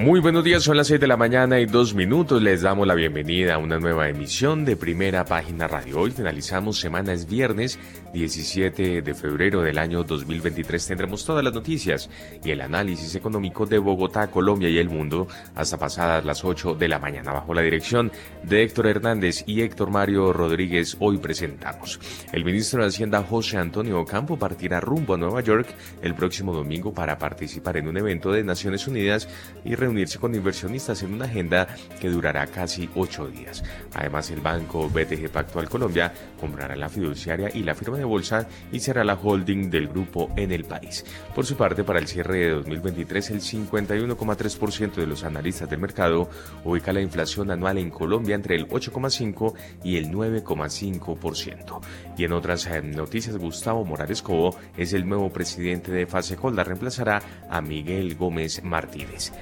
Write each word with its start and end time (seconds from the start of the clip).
Muy 0.00 0.18
buenos 0.20 0.44
días, 0.44 0.62
son 0.62 0.78
las 0.78 0.86
6 0.86 0.98
de 0.98 1.06
la 1.06 1.18
mañana 1.18 1.60
y 1.60 1.66
dos 1.66 1.92
minutos. 1.92 2.40
Les 2.40 2.62
damos 2.62 2.86
la 2.86 2.94
bienvenida 2.94 3.56
a 3.56 3.58
una 3.58 3.78
nueva 3.78 4.08
emisión 4.08 4.64
de 4.64 4.74
Primera 4.74 5.26
Página 5.26 5.68
Radio. 5.68 6.00
Hoy 6.00 6.10
finalizamos 6.10 6.80
semana, 6.80 7.12
es 7.12 7.28
viernes 7.28 7.78
17 8.14 9.02
de 9.02 9.14
febrero 9.14 9.60
del 9.60 9.76
año 9.76 10.02
2023. 10.02 10.86
Tendremos 10.86 11.26
todas 11.26 11.44
las 11.44 11.52
noticias 11.52 12.08
y 12.42 12.50
el 12.50 12.62
análisis 12.62 13.14
económico 13.14 13.66
de 13.66 13.76
Bogotá, 13.76 14.28
Colombia 14.30 14.70
y 14.70 14.78
el 14.78 14.88
mundo 14.88 15.28
hasta 15.54 15.76
pasadas 15.76 16.24
las 16.24 16.46
8 16.46 16.76
de 16.76 16.88
la 16.88 16.98
mañana. 16.98 17.34
Bajo 17.34 17.52
la 17.52 17.60
dirección 17.60 18.10
de 18.42 18.62
Héctor 18.62 18.86
Hernández 18.86 19.44
y 19.46 19.60
Héctor 19.60 19.90
Mario 19.90 20.32
Rodríguez, 20.32 20.96
hoy 20.98 21.18
presentamos. 21.18 22.00
El 22.32 22.46
ministro 22.46 22.80
de 22.80 22.88
Hacienda 22.88 23.22
José 23.22 23.58
Antonio 23.58 24.00
Ocampo 24.00 24.38
partirá 24.38 24.80
rumbo 24.80 25.12
a 25.12 25.18
Nueva 25.18 25.42
York 25.42 25.68
el 26.00 26.14
próximo 26.14 26.54
domingo 26.54 26.94
para 26.94 27.18
participar 27.18 27.76
en 27.76 27.86
un 27.86 27.98
evento 27.98 28.32
de 28.32 28.42
Naciones 28.44 28.88
Unidas 28.88 29.28
y 29.62 29.74
reunirse 29.74 29.89
con 30.20 30.34
inversionistas 30.34 31.02
en 31.02 31.14
una 31.14 31.24
agenda 31.24 31.66
que 32.00 32.08
durará 32.08 32.46
casi 32.46 32.88
ocho 32.94 33.26
días. 33.28 33.62
Además, 33.94 34.30
el 34.30 34.40
banco 34.40 34.88
BTG 34.88 35.30
Pactual 35.30 35.68
Colombia 35.68 36.12
comprará 36.38 36.76
la 36.76 36.88
fiduciaria 36.88 37.50
y 37.52 37.62
la 37.62 37.74
firma 37.74 37.98
de 37.98 38.04
bolsa 38.04 38.46
y 38.70 38.80
será 38.80 39.02
la 39.04 39.14
holding 39.14 39.68
del 39.68 39.88
grupo 39.88 40.30
en 40.36 40.52
el 40.52 40.64
país. 40.64 41.04
Por 41.34 41.44
su 41.44 41.56
parte, 41.56 41.82
para 41.82 41.98
el 41.98 42.06
cierre 42.06 42.38
de 42.38 42.50
2023, 42.50 43.30
el 43.30 43.40
51,3% 43.40 44.94
de 44.94 45.06
los 45.06 45.24
analistas 45.24 45.68
del 45.68 45.80
mercado 45.80 46.30
ubica 46.64 46.92
la 46.92 47.00
inflación 47.00 47.50
anual 47.50 47.78
en 47.78 47.90
Colombia 47.90 48.34
entre 48.34 48.56
el 48.56 48.68
8,5 48.68 49.54
y 49.82 49.96
el 49.96 50.10
9,5%. 50.10 51.80
Y 52.16 52.24
en 52.24 52.32
otras 52.32 52.66
eh, 52.66 52.80
noticias, 52.80 53.36
Gustavo 53.36 53.84
Morales 53.84 54.22
Cobo 54.22 54.56
es 54.76 54.92
el 54.92 55.08
nuevo 55.08 55.30
presidente 55.32 55.90
de 55.90 56.06
Fase 56.06 56.36
Holda, 56.40 56.64
reemplazará 56.64 57.20
a 57.48 57.60
Miguel 57.60 58.14
Gómez 58.14 58.62
Martínez. 58.62 59.32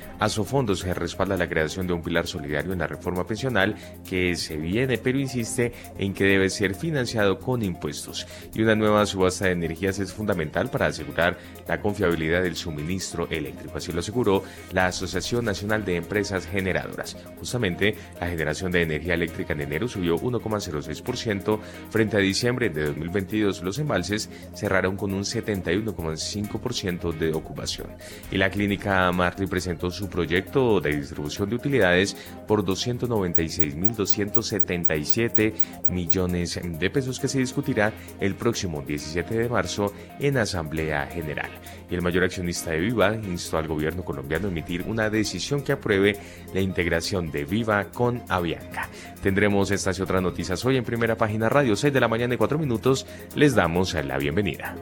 Fondo 0.44 0.74
se 0.74 0.94
respalda 0.94 1.36
la 1.36 1.48
creación 1.48 1.86
de 1.86 1.92
un 1.92 2.02
pilar 2.02 2.26
solidario 2.26 2.72
en 2.72 2.78
la 2.78 2.86
reforma 2.86 3.26
pensional 3.26 3.74
que 4.08 4.36
se 4.36 4.56
viene, 4.56 4.98
pero 4.98 5.18
insiste 5.18 5.72
en 5.98 6.14
que 6.14 6.24
debe 6.24 6.48
ser 6.50 6.74
financiado 6.74 7.38
con 7.38 7.62
impuestos. 7.62 8.26
Y 8.54 8.62
una 8.62 8.74
nueva 8.74 9.04
subasta 9.06 9.46
de 9.46 9.52
energías 9.52 9.98
es 9.98 10.12
fundamental 10.12 10.70
para 10.70 10.86
asegurar 10.86 11.36
la 11.66 11.80
confiabilidad 11.80 12.42
del 12.42 12.56
suministro 12.56 13.28
eléctrico. 13.30 13.76
Así 13.76 13.92
lo 13.92 14.00
aseguró 14.00 14.44
la 14.72 14.86
Asociación 14.86 15.44
Nacional 15.44 15.84
de 15.84 15.96
Empresas 15.96 16.46
Generadoras. 16.46 17.16
Justamente, 17.38 17.96
la 18.20 18.28
generación 18.28 18.70
de 18.72 18.82
energía 18.82 19.14
eléctrica 19.14 19.52
en 19.52 19.62
enero 19.62 19.88
subió 19.88 20.16
1,06% 20.16 21.58
frente 21.90 22.16
a 22.16 22.20
diciembre 22.20 22.68
de 22.70 22.86
2022. 22.86 23.62
Los 23.62 23.78
embalses 23.78 24.30
cerraron 24.54 24.96
con 24.96 25.12
un 25.12 25.22
71,5% 25.22 27.12
de 27.12 27.32
ocupación. 27.32 27.88
Y 28.30 28.36
la 28.36 28.50
clínica 28.50 29.10
Marley 29.12 29.48
presentó 29.48 29.90
su 29.90 30.08
proyecto 30.08 30.27
de 30.28 30.94
distribución 30.94 31.48
de 31.48 31.56
utilidades 31.56 32.14
por 32.46 32.62
296.277 32.64 35.54
millones 35.88 36.60
de 36.62 36.90
pesos 36.90 37.18
que 37.18 37.28
se 37.28 37.38
discutirá 37.38 37.94
el 38.20 38.34
próximo 38.34 38.82
17 38.82 39.34
de 39.34 39.48
marzo 39.48 39.94
en 40.20 40.36
Asamblea 40.36 41.06
General. 41.06 41.48
Y 41.90 41.94
el 41.94 42.02
mayor 42.02 42.24
accionista 42.24 42.72
de 42.72 42.80
Viva 42.80 43.16
instó 43.16 43.56
al 43.56 43.68
gobierno 43.68 44.04
colombiano 44.04 44.48
a 44.48 44.50
emitir 44.50 44.82
una 44.82 45.08
decisión 45.08 45.62
que 45.62 45.72
apruebe 45.72 46.18
la 46.52 46.60
integración 46.60 47.30
de 47.30 47.46
Viva 47.46 47.84
con 47.84 48.22
Avianca. 48.28 48.90
Tendremos 49.22 49.70
estas 49.70 49.98
y 49.98 50.02
otras 50.02 50.20
noticias 50.22 50.62
hoy 50.64 50.76
en 50.76 50.84
primera 50.84 51.16
página 51.16 51.48
radio 51.48 51.74
6 51.74 51.90
de 51.92 52.00
la 52.00 52.08
mañana 52.08 52.34
y 52.34 52.36
4 52.36 52.58
minutos. 52.58 53.06
Les 53.34 53.54
damos 53.54 53.94
la 53.94 54.18
bienvenida. 54.18 54.74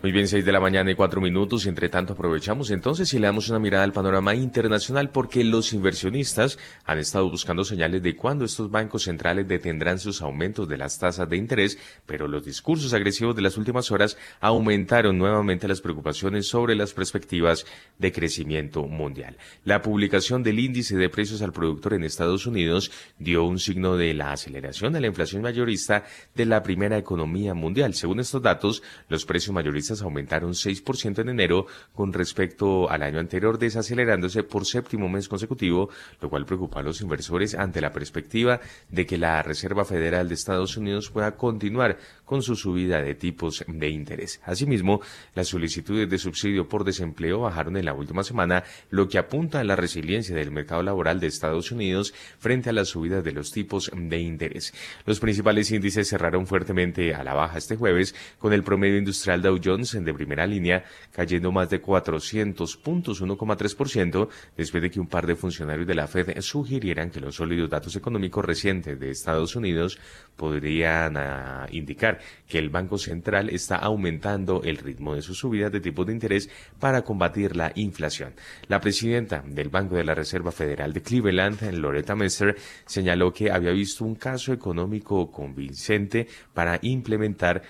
Muy 0.00 0.12
bien, 0.12 0.28
6 0.28 0.44
de 0.44 0.52
la 0.52 0.60
mañana 0.60 0.92
y 0.92 0.94
4 0.94 1.20
minutos. 1.20 1.66
Entre 1.66 1.88
tanto 1.88 2.12
aprovechamos 2.12 2.70
entonces 2.70 3.12
y 3.14 3.18
le 3.18 3.26
damos 3.26 3.48
una 3.48 3.58
mirada 3.58 3.82
al 3.82 3.92
panorama 3.92 4.32
internacional 4.32 5.10
porque 5.10 5.42
los 5.42 5.72
inversionistas 5.72 6.56
han 6.84 6.98
estado 6.98 7.28
buscando 7.28 7.64
señales 7.64 8.00
de 8.04 8.14
cuándo 8.14 8.44
estos 8.44 8.70
bancos 8.70 9.02
centrales 9.02 9.48
detendrán 9.48 9.98
sus 9.98 10.22
aumentos 10.22 10.68
de 10.68 10.76
las 10.76 11.00
tasas 11.00 11.28
de 11.28 11.36
interés, 11.36 11.78
pero 12.06 12.28
los 12.28 12.44
discursos 12.44 12.94
agresivos 12.94 13.34
de 13.34 13.42
las 13.42 13.56
últimas 13.56 13.90
horas 13.90 14.16
aumentaron 14.38 15.18
nuevamente 15.18 15.66
las 15.66 15.80
preocupaciones 15.80 16.46
sobre 16.46 16.76
las 16.76 16.92
perspectivas 16.92 17.66
de 17.98 18.12
crecimiento 18.12 18.84
mundial. 18.84 19.36
La 19.64 19.82
publicación 19.82 20.44
del 20.44 20.60
índice 20.60 20.96
de 20.96 21.08
precios 21.08 21.42
al 21.42 21.52
productor 21.52 21.94
en 21.94 22.04
Estados 22.04 22.46
Unidos 22.46 22.92
dio 23.18 23.42
un 23.42 23.58
signo 23.58 23.96
de 23.96 24.14
la 24.14 24.30
aceleración 24.30 24.92
de 24.92 25.00
la 25.00 25.08
inflación 25.08 25.42
mayorista 25.42 26.04
de 26.36 26.46
la 26.46 26.62
primera 26.62 26.96
economía 26.96 27.52
mundial. 27.52 27.94
Según 27.94 28.20
estos 28.20 28.42
datos, 28.42 28.80
los 29.08 29.26
precios 29.26 29.52
mayoristas 29.52 29.88
aumentaron 30.02 30.52
6% 30.52 31.20
en 31.20 31.28
enero 31.28 31.66
con 31.94 32.12
respecto 32.12 32.90
al 32.90 33.02
año 33.02 33.18
anterior, 33.18 33.58
desacelerándose 33.58 34.42
por 34.42 34.66
séptimo 34.66 35.08
mes 35.08 35.28
consecutivo, 35.28 35.90
lo 36.20 36.30
cual 36.30 36.46
preocupa 36.46 36.80
a 36.80 36.82
los 36.82 37.00
inversores 37.00 37.54
ante 37.54 37.80
la 37.80 37.92
perspectiva 37.92 38.60
de 38.88 39.06
que 39.06 39.18
la 39.18 39.42
Reserva 39.42 39.84
Federal 39.84 40.28
de 40.28 40.34
Estados 40.34 40.76
Unidos 40.76 41.10
pueda 41.10 41.36
continuar 41.36 41.98
con 42.24 42.42
su 42.42 42.56
subida 42.56 43.00
de 43.00 43.14
tipos 43.14 43.64
de 43.66 43.88
interés. 43.88 44.40
Asimismo, 44.44 45.00
las 45.34 45.48
solicitudes 45.48 46.10
de 46.10 46.18
subsidio 46.18 46.68
por 46.68 46.84
desempleo 46.84 47.40
bajaron 47.40 47.76
en 47.76 47.84
la 47.84 47.94
última 47.94 48.22
semana, 48.22 48.64
lo 48.90 49.08
que 49.08 49.18
apunta 49.18 49.60
a 49.60 49.64
la 49.64 49.76
resiliencia 49.76 50.34
del 50.34 50.50
mercado 50.50 50.82
laboral 50.82 51.20
de 51.20 51.26
Estados 51.26 51.72
Unidos 51.72 52.12
frente 52.38 52.70
a 52.70 52.72
la 52.72 52.84
subida 52.84 53.22
de 53.22 53.32
los 53.32 53.50
tipos 53.50 53.90
de 53.94 54.18
interés. 54.18 54.74
Los 55.06 55.20
principales 55.20 55.70
índices 55.70 56.08
cerraron 56.08 56.46
fuertemente 56.46 57.14
a 57.14 57.24
la 57.24 57.34
baja 57.34 57.58
este 57.58 57.76
jueves, 57.76 58.14
con 58.38 58.52
el 58.52 58.62
promedio 58.62 58.98
industrial 58.98 59.42
Dow 59.42 59.58
Jones 59.62 59.77
de 59.78 60.12
primera 60.12 60.44
línea 60.44 60.82
cayendo 61.12 61.52
más 61.52 61.70
de 61.70 61.80
400 61.80 62.76
puntos, 62.78 63.22
1,3%, 63.22 64.28
después 64.56 64.82
de 64.82 64.90
que 64.90 64.98
un 64.98 65.06
par 65.06 65.24
de 65.24 65.36
funcionarios 65.36 65.86
de 65.86 65.94
la 65.94 66.08
Fed 66.08 66.40
sugirieran 66.40 67.10
que 67.10 67.20
los 67.20 67.36
sólidos 67.36 67.70
datos 67.70 67.94
económicos 67.94 68.44
recientes 68.44 68.98
de 68.98 69.10
Estados 69.10 69.54
Unidos 69.54 70.00
podrían 70.34 71.16
ah, 71.16 71.66
indicar 71.70 72.18
que 72.48 72.58
el 72.58 72.70
Banco 72.70 72.98
Central 72.98 73.50
está 73.50 73.76
aumentando 73.76 74.62
el 74.64 74.78
ritmo 74.78 75.14
de 75.14 75.22
sus 75.22 75.38
subidas 75.38 75.70
de 75.70 75.80
tipos 75.80 76.06
de 76.06 76.12
interés 76.12 76.50
para 76.80 77.02
combatir 77.02 77.54
la 77.54 77.70
inflación. 77.76 78.34
La 78.66 78.80
presidenta 78.80 79.44
del 79.46 79.68
Banco 79.68 79.94
de 79.94 80.04
la 80.04 80.14
Reserva 80.14 80.50
Federal 80.50 80.92
de 80.92 81.02
Cleveland, 81.02 81.62
Loretta 81.74 82.16
Mester, 82.16 82.56
señaló 82.84 83.32
que 83.32 83.52
había 83.52 83.70
visto 83.70 84.04
un 84.04 84.16
caso 84.16 84.52
económico 84.52 85.30
convincente 85.30 86.26
para 86.52 86.80
implementar 86.82 87.62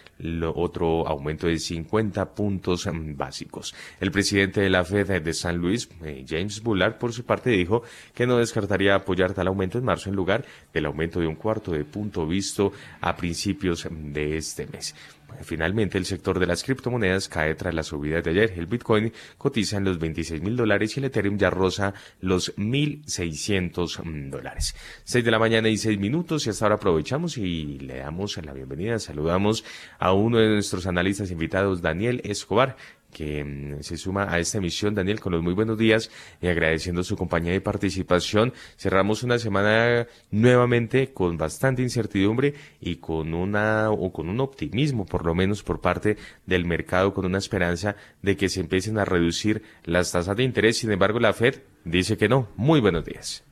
otro 0.54 1.06
aumento 1.06 1.46
de 1.46 1.58
50 1.58 1.97
puntos 2.34 2.86
mm, 2.86 3.16
básicos. 3.16 3.74
El 4.00 4.10
presidente 4.10 4.60
de 4.60 4.70
la 4.70 4.84
Fed 4.84 5.22
de 5.22 5.34
San 5.34 5.56
Luis, 5.56 5.88
eh, 6.04 6.24
James 6.28 6.62
Bullard, 6.62 6.98
por 6.98 7.12
su 7.12 7.24
parte 7.24 7.50
dijo 7.50 7.82
que 8.14 8.26
no 8.26 8.38
descartaría 8.38 8.94
apoyar 8.94 9.34
tal 9.34 9.48
aumento 9.48 9.78
en 9.78 9.84
marzo 9.84 10.08
en 10.08 10.16
lugar 10.16 10.44
del 10.72 10.86
aumento 10.86 11.20
de 11.20 11.26
un 11.26 11.34
cuarto 11.34 11.72
de 11.72 11.84
punto 11.84 12.26
visto 12.26 12.72
a 13.00 13.16
principios 13.16 13.86
de 13.90 14.36
este 14.36 14.66
mes. 14.66 14.94
Finalmente, 15.42 15.98
el 15.98 16.04
sector 16.04 16.38
de 16.38 16.46
las 16.46 16.64
criptomonedas 16.64 17.28
cae 17.28 17.54
tras 17.54 17.74
la 17.74 17.82
subida 17.82 18.20
de 18.20 18.30
ayer. 18.30 18.54
El 18.56 18.66
Bitcoin 18.66 19.12
cotiza 19.36 19.76
en 19.76 19.84
los 19.84 19.98
26 19.98 20.42
mil 20.42 20.56
dólares 20.56 20.96
y 20.96 21.00
el 21.00 21.06
Ethereum 21.06 21.38
ya 21.38 21.50
roza 21.50 21.94
los 22.20 22.56
1.600 22.56 24.04
mm, 24.04 24.30
dólares. 24.30 24.74
6 25.04 25.24
de 25.24 25.30
la 25.30 25.38
mañana 25.38 25.68
y 25.68 25.76
6 25.76 25.98
minutos 25.98 26.46
y 26.46 26.50
hasta 26.50 26.64
ahora 26.64 26.76
aprovechamos 26.76 27.38
y 27.38 27.78
le 27.78 27.98
damos 27.98 28.36
la 28.44 28.52
bienvenida. 28.52 28.98
Saludamos 28.98 29.64
a 29.98 30.12
uno 30.12 30.38
de 30.38 30.48
nuestros 30.48 30.86
analistas 30.86 31.30
invitados, 31.30 31.82
Daniel 31.82 32.20
Escobar 32.24 32.76
que 33.12 33.44
mm, 33.44 33.82
se 33.82 33.96
suma 33.96 34.32
a 34.32 34.38
esta 34.38 34.58
emisión. 34.58 34.94
Daniel, 34.94 35.20
con 35.20 35.32
los 35.32 35.42
muy 35.42 35.54
buenos 35.54 35.78
días 35.78 36.10
y 36.40 36.48
agradeciendo 36.48 37.02
su 37.02 37.16
compañía 37.16 37.54
y 37.54 37.60
participación. 37.60 38.52
Cerramos 38.76 39.22
una 39.22 39.38
semana 39.38 40.06
nuevamente 40.30 41.12
con 41.12 41.36
bastante 41.36 41.82
incertidumbre 41.82 42.54
y 42.80 42.96
con 42.96 43.34
una 43.34 43.90
o 43.90 44.12
con 44.12 44.28
un 44.28 44.40
optimismo, 44.40 45.06
por 45.06 45.24
lo 45.24 45.34
menos 45.34 45.62
por 45.62 45.80
parte 45.80 46.16
del 46.46 46.64
mercado, 46.64 47.14
con 47.14 47.24
una 47.26 47.38
esperanza 47.38 47.96
de 48.22 48.36
que 48.36 48.48
se 48.48 48.60
empiecen 48.60 48.98
a 48.98 49.04
reducir 49.04 49.62
las 49.84 50.12
tasas 50.12 50.36
de 50.36 50.44
interés. 50.44 50.78
Sin 50.78 50.90
embargo, 50.90 51.18
la 51.20 51.32
Fed 51.32 51.62
dice 51.84 52.16
que 52.16 52.28
no. 52.28 52.48
Muy 52.56 52.80
buenos 52.80 53.04
días. 53.04 53.47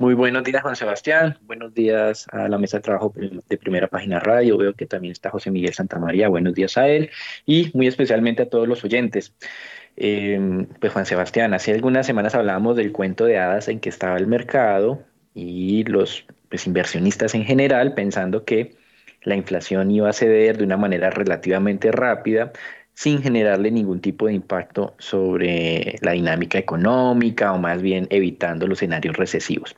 Muy 0.00 0.14
buenos 0.14 0.44
días, 0.44 0.62
Juan 0.62 0.76
Sebastián. 0.76 1.38
Buenos 1.42 1.74
días 1.74 2.28
a 2.30 2.46
la 2.48 2.56
mesa 2.56 2.76
de 2.76 2.82
trabajo 2.84 3.12
de 3.16 3.58
Primera 3.58 3.88
Página 3.88 4.20
Radio. 4.20 4.56
Veo 4.56 4.72
que 4.74 4.86
también 4.86 5.10
está 5.10 5.30
José 5.30 5.50
Miguel 5.50 5.74
Santamaría. 5.74 6.28
Buenos 6.28 6.54
días 6.54 6.78
a 6.78 6.86
él 6.86 7.10
y 7.46 7.72
muy 7.74 7.88
especialmente 7.88 8.44
a 8.44 8.48
todos 8.48 8.68
los 8.68 8.84
oyentes. 8.84 9.34
Em, 9.96 10.66
pues 10.80 10.92
Juan 10.92 11.04
Sebastián, 11.04 11.52
hace 11.52 11.72
algunas 11.72 12.06
semanas 12.06 12.36
hablábamos 12.36 12.76
del 12.76 12.92
cuento 12.92 13.24
de 13.24 13.38
hadas 13.38 13.66
en 13.66 13.80
que 13.80 13.88
estaba 13.88 14.16
el 14.16 14.28
mercado 14.28 15.02
y 15.34 15.82
los 15.82 16.26
pues, 16.48 16.68
inversionistas 16.68 17.34
en 17.34 17.44
general, 17.44 17.94
pensando 17.94 18.44
que 18.44 18.76
la 19.22 19.34
inflación 19.34 19.90
iba 19.90 20.08
a 20.08 20.12
ceder 20.12 20.58
de 20.58 20.64
una 20.64 20.76
manera 20.76 21.10
relativamente 21.10 21.90
rápida, 21.90 22.52
sin 22.98 23.22
generarle 23.22 23.70
ningún 23.70 24.00
tipo 24.00 24.26
de 24.26 24.32
impacto 24.32 24.96
sobre 24.98 26.00
la 26.00 26.12
dinámica 26.12 26.58
económica 26.58 27.52
o 27.52 27.58
más 27.60 27.80
bien 27.80 28.08
evitando 28.10 28.66
los 28.66 28.78
escenarios 28.78 29.16
recesivos. 29.16 29.76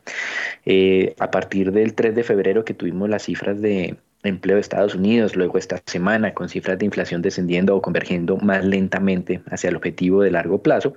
Eh, 0.64 1.14
a 1.18 1.30
partir 1.30 1.70
del 1.70 1.92
3 1.92 2.14
de 2.14 2.24
febrero 2.24 2.64
que 2.64 2.72
tuvimos 2.72 3.10
las 3.10 3.24
cifras 3.24 3.60
de 3.60 3.98
empleo 4.22 4.54
de 4.56 4.62
Estados 4.62 4.94
Unidos, 4.94 5.36
luego 5.36 5.58
esta 5.58 5.82
semana 5.84 6.32
con 6.32 6.48
cifras 6.48 6.78
de 6.78 6.86
inflación 6.86 7.20
descendiendo 7.20 7.76
o 7.76 7.82
convergiendo 7.82 8.38
más 8.38 8.64
lentamente 8.64 9.42
hacia 9.50 9.68
el 9.68 9.76
objetivo 9.76 10.22
de 10.22 10.30
largo 10.30 10.62
plazo 10.62 10.94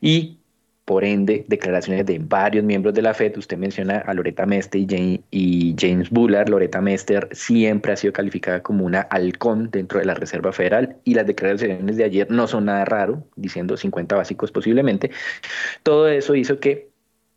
y 0.00 0.39
por 0.84 1.04
ende, 1.04 1.44
declaraciones 1.46 2.04
de 2.06 2.18
varios 2.18 2.64
miembros 2.64 2.94
de 2.94 3.02
la 3.02 3.14
FED. 3.14 3.36
Usted 3.38 3.56
menciona 3.56 3.98
a 3.98 4.14
Loretta 4.14 4.44
Mester 4.46 4.80
y 4.80 5.76
James 5.78 6.10
Bullard. 6.10 6.48
Loretta 6.48 6.80
Mester 6.80 7.28
siempre 7.32 7.92
ha 7.92 7.96
sido 7.96 8.12
calificada 8.12 8.62
como 8.62 8.84
una 8.84 9.02
halcón 9.02 9.70
dentro 9.70 10.00
de 10.00 10.06
la 10.06 10.14
Reserva 10.14 10.52
Federal 10.52 10.96
y 11.04 11.14
las 11.14 11.26
declaraciones 11.26 11.96
de 11.96 12.04
ayer 12.04 12.30
no 12.30 12.48
son 12.48 12.64
nada 12.64 12.84
raro, 12.84 13.24
diciendo 13.36 13.76
50 13.76 14.16
básicos 14.16 14.50
posiblemente. 14.50 15.10
Todo 15.84 16.08
eso 16.08 16.34
hizo 16.34 16.58
que 16.58 16.90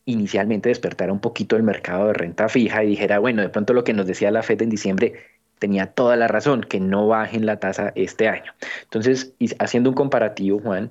inicialmente 0.06 0.70
despertara 0.70 1.14
un 1.14 1.20
poquito 1.20 1.56
el 1.56 1.64
mercado 1.64 2.08
de 2.08 2.14
renta 2.14 2.50
fija 2.50 2.84
y 2.84 2.88
dijera, 2.88 3.20
bueno, 3.20 3.42
de 3.42 3.50
pronto 3.50 3.74
lo 3.74 3.84
que 3.84 3.94
nos 3.94 4.08
decía 4.08 4.32
la 4.32 4.44
FED 4.44 4.64
en 4.64 4.70
diciembre 4.70 5.14
tenía 5.60 5.88
toda 5.88 6.18
la 6.18 6.28
razón, 6.28 6.62
que 6.62 6.80
no 6.80 7.08
bajen 7.08 7.46
la 7.46 7.58
tasa 7.60 7.94
este 7.96 8.28
año. 8.28 8.52
Entonces, 8.82 9.34
haciendo 9.60 9.92
un 9.92 9.96
comparativo, 9.96 10.60
Juan, 10.60 10.90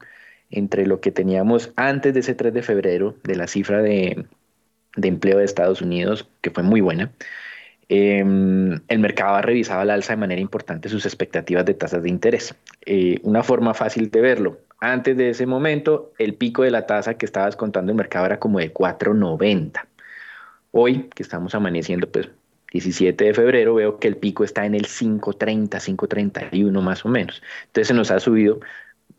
entre 0.52 0.87
lo 0.87 1.00
que 1.00 1.10
teníamos 1.10 1.72
antes 1.76 2.14
de 2.14 2.20
ese 2.20 2.34
3 2.34 2.54
de 2.54 2.62
febrero, 2.62 3.16
de 3.25 3.34
la 3.37 3.46
cifra 3.46 3.82
de, 3.82 4.26
empleo 5.02 5.38
de 5.38 5.44
Estados 5.44 5.82
Unidos, 5.82 6.28
que 6.40 6.50
fue 6.50 6.62
muy 6.62 6.81
buena, 6.81 7.10
em, 7.88 8.81
el 8.88 8.99
mercado 9.00 9.34
ha 9.37 9.43
revisado 9.43 9.81
al 9.81 9.90
alza 9.90 10.12
de 10.12 10.19
manera 10.19 10.40
importante 10.40 10.88
sus 10.88 11.04
expectativas 11.06 11.64
de 11.64 11.75
tasas 11.75 12.02
de 12.02 12.08
interés. 12.10 12.54
Eh, 12.87 13.19
una 13.22 13.43
forma 13.43 13.75
fácil 13.75 14.10
de 14.10 14.20
verlo, 14.20 14.58
antes 14.84 15.16
de 15.16 15.31
ese 15.31 15.46
momento, 15.46 16.12
el 16.19 16.34
pico 16.34 16.64
de 16.64 16.72
la 16.72 16.87
tasa 16.87 17.14
que 17.14 17.25
estaba 17.25 17.46
descontando 17.46 17.93
el 17.93 17.96
mercado 17.96 18.26
era 18.26 18.40
como 18.40 18.58
de 18.58 18.75
4.90. 18.75 19.87
Hoy, 20.72 21.08
que 21.14 21.22
estamos 21.22 21.55
amaneciendo, 21.55 22.10
pues 22.10 22.31
17 22.72 23.26
de 23.26 23.32
febrero, 23.32 23.75
veo 23.75 24.00
que 24.00 24.08
el 24.08 24.16
pico 24.16 24.43
está 24.43 24.66
en 24.66 24.75
el 24.75 24.87
5.30, 24.87 25.78
5.31 25.78 26.81
más 26.81 27.05
o 27.05 27.08
menos. 27.08 27.43
Entonces 27.66 27.87
se 27.87 27.94
nos 27.94 28.10
ha 28.10 28.19
subido 28.19 28.58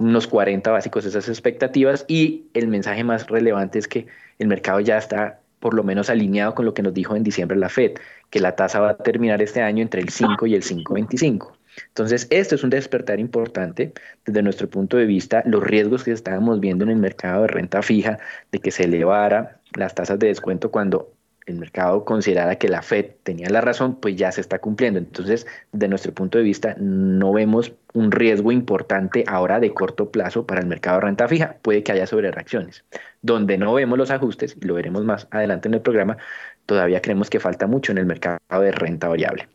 unos 0.03 0.27
40 0.27 0.69
básicos 0.71 1.05
esas 1.05 1.29
expectativas 1.29 2.05
y 2.07 2.45
el 2.53 2.67
mensaje 2.67 3.03
más 3.03 3.27
relevante 3.27 3.79
es 3.79 3.87
que 3.87 4.07
el 4.39 4.47
mercado 4.47 4.79
ya 4.79 4.97
está 4.97 5.39
por 5.59 5.73
lo 5.73 5.83
menos 5.83 6.09
alineado 6.09 6.55
con 6.55 6.65
lo 6.65 6.73
que 6.73 6.81
nos 6.81 6.93
dijo 6.93 7.15
en 7.15 7.23
diciembre 7.23 7.57
la 7.57 7.69
Fed, 7.69 7.93
que 8.29 8.41
la 8.41 8.55
tasa 8.55 8.81
va 8.81 8.89
a 8.89 8.97
terminar 8.97 9.41
este 9.41 9.61
año 9.61 9.81
entre 9.81 10.01
el 10.01 10.09
5 10.09 10.45
y 10.45 10.55
el 10.55 10.63
5.25. 10.63 11.53
Entonces, 11.87 12.27
esto 12.29 12.55
es 12.55 12.63
un 12.63 12.69
despertar 12.69 13.19
importante 13.19 13.93
desde 14.25 14.41
nuestro 14.41 14.69
punto 14.69 14.97
de 14.97 15.05
vista. 15.05 15.41
Los 15.45 15.63
riesgos 15.63 16.03
que 16.03 16.11
estábamos 16.11 16.59
viendo 16.59 16.83
en 16.83 16.91
el 16.91 16.97
mercado 16.97 17.43
de 17.43 17.47
renta 17.47 17.81
fija, 17.81 18.19
de 18.51 18.59
que 18.59 18.71
se 18.71 18.83
elevara 18.83 19.59
las 19.75 19.95
tasas 19.95 20.19
de 20.19 20.27
descuento 20.27 20.69
cuando 20.69 21.12
el 21.45 21.55
mercado 21.55 22.05
considerara 22.05 22.57
que 22.57 22.69
la 22.69 22.81
Fed 22.81 23.11
tenía 23.23 23.49
la 23.49 23.61
razón, 23.61 23.95
pues 23.95 24.15
ya 24.15 24.31
se 24.31 24.41
está 24.41 24.59
cumpliendo. 24.59 24.99
Entonces, 24.99 25.45
de 25.71 25.87
nuestro 25.87 26.13
punto 26.13 26.37
de 26.37 26.43
vista, 26.43 26.75
no 26.79 27.33
vemos 27.33 27.73
un 27.93 28.11
riesgo 28.11 28.51
importante 28.51 29.23
ahora 29.27 29.59
de 29.59 29.73
corto 29.73 30.09
plazo 30.09 30.45
para 30.45 30.61
el 30.61 30.67
mercado 30.67 30.99
de 30.99 31.05
renta 31.05 31.27
fija. 31.27 31.57
Puede 31.61 31.83
que 31.83 31.91
haya 31.91 32.07
sobrereacciones. 32.07 32.85
Donde 33.21 33.57
no 33.57 33.73
vemos 33.73 33.97
los 33.97 34.11
ajustes, 34.11 34.57
y 34.61 34.65
lo 34.65 34.75
veremos 34.75 35.03
más 35.03 35.27
adelante 35.31 35.67
en 35.67 35.75
el 35.75 35.81
programa, 35.81 36.17
todavía 36.65 37.01
creemos 37.01 37.29
que 37.29 37.39
falta 37.39 37.67
mucho 37.67 37.91
en 37.91 37.97
el 37.99 38.05
mercado 38.05 38.39
de 38.49 38.71
renta 38.71 39.07
variable. 39.09 39.47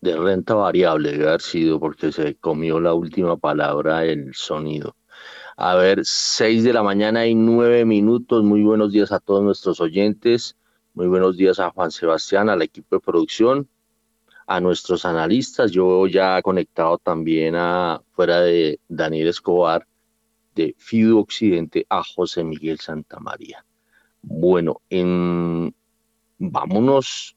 De 0.00 0.16
renta 0.16 0.54
variable 0.54 1.10
debe 1.12 1.28
haber 1.28 1.40
sido 1.40 1.80
porque 1.80 2.12
se 2.12 2.36
comió 2.36 2.78
la 2.80 2.94
última 2.94 3.36
palabra 3.36 4.04
el 4.04 4.32
sonido. 4.34 4.94
A 5.60 5.74
ver, 5.74 6.04
seis 6.04 6.62
de 6.62 6.72
la 6.72 6.84
mañana 6.84 7.26
y 7.26 7.34
nueve 7.34 7.84
minutos. 7.84 8.44
Muy 8.44 8.62
buenos 8.62 8.92
días 8.92 9.10
a 9.10 9.18
todos 9.18 9.42
nuestros 9.42 9.80
oyentes. 9.80 10.56
Muy 10.94 11.08
buenos 11.08 11.36
días 11.36 11.58
a 11.58 11.70
Juan 11.70 11.90
Sebastián, 11.90 12.48
al 12.48 12.62
equipo 12.62 12.94
de 12.94 13.00
producción, 13.00 13.68
a 14.46 14.60
nuestros 14.60 15.04
analistas. 15.04 15.72
Yo 15.72 16.06
ya 16.06 16.38
he 16.38 16.42
conectado 16.42 16.98
también 16.98 17.56
a, 17.56 18.00
fuera 18.12 18.40
de 18.40 18.78
Daniel 18.86 19.26
Escobar, 19.26 19.84
de 20.54 20.76
FIDU 20.78 21.18
Occidente, 21.18 21.84
a 21.88 22.04
José 22.04 22.44
Miguel 22.44 22.78
Santamaría. 22.78 23.66
Bueno, 24.22 24.80
en, 24.88 25.74
vámonos, 26.38 27.36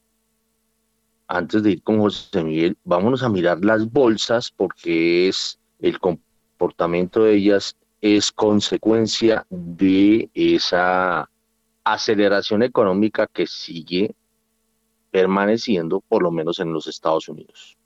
antes 1.26 1.60
de 1.64 1.72
ir 1.72 1.82
con 1.82 1.98
José 1.98 2.44
Miguel, 2.44 2.78
vámonos 2.84 3.24
a 3.24 3.28
mirar 3.28 3.64
las 3.64 3.90
bolsas 3.90 4.52
porque 4.52 5.26
es 5.26 5.58
el 5.80 5.98
comportamiento 5.98 7.24
de 7.24 7.34
ellas 7.34 7.76
es 8.02 8.32
consecuencia 8.32 9.46
de 9.48 10.28
esa 10.34 11.30
aceleración 11.84 12.64
económica 12.64 13.28
que 13.28 13.46
sigue 13.46 14.14
permaneciendo 15.12 16.00
por 16.00 16.22
lo 16.22 16.32
menos 16.32 16.58
en 16.58 16.72
los 16.72 16.88
Estados 16.88 17.28
Unidos. 17.28 17.78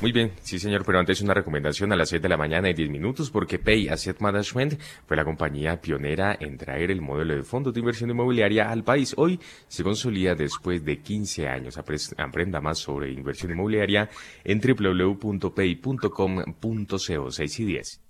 Muy 0.00 0.12
bien, 0.12 0.32
sí 0.42 0.58
señor, 0.58 0.84
pero 0.84 0.98
antes 0.98 1.20
una 1.20 1.34
recomendación 1.34 1.92
a 1.92 1.96
las 1.96 2.08
7 2.08 2.22
de 2.22 2.28
la 2.30 2.38
mañana 2.38 2.70
y 2.70 2.74
10 2.74 2.90
minutos 2.90 3.30
porque 3.30 3.58
Pay 3.58 3.88
Asset 3.88 4.18
Management 4.20 4.80
fue 5.06 5.16
la 5.16 5.24
compañía 5.24 5.80
pionera 5.80 6.36
en 6.40 6.56
traer 6.56 6.90
el 6.90 7.02
modelo 7.02 7.34
de 7.36 7.42
fondos 7.42 7.74
de 7.74 7.80
inversión 7.80 8.10
inmobiliaria 8.10 8.70
al 8.70 8.82
país. 8.82 9.14
Hoy 9.16 9.40
se 9.68 9.82
consolida 9.82 10.34
después 10.34 10.84
de 10.84 11.00
15 11.00 11.48
años. 11.48 11.78
Aprenda 11.78 12.60
más 12.62 12.78
sobre 12.78 13.12
inversión 13.12 13.52
inmobiliaria 13.52 14.08
en 14.42 14.60
www.pay.com.co 14.60 15.30
6 17.30 17.60
y 17.60 17.64
10. 17.64 18.09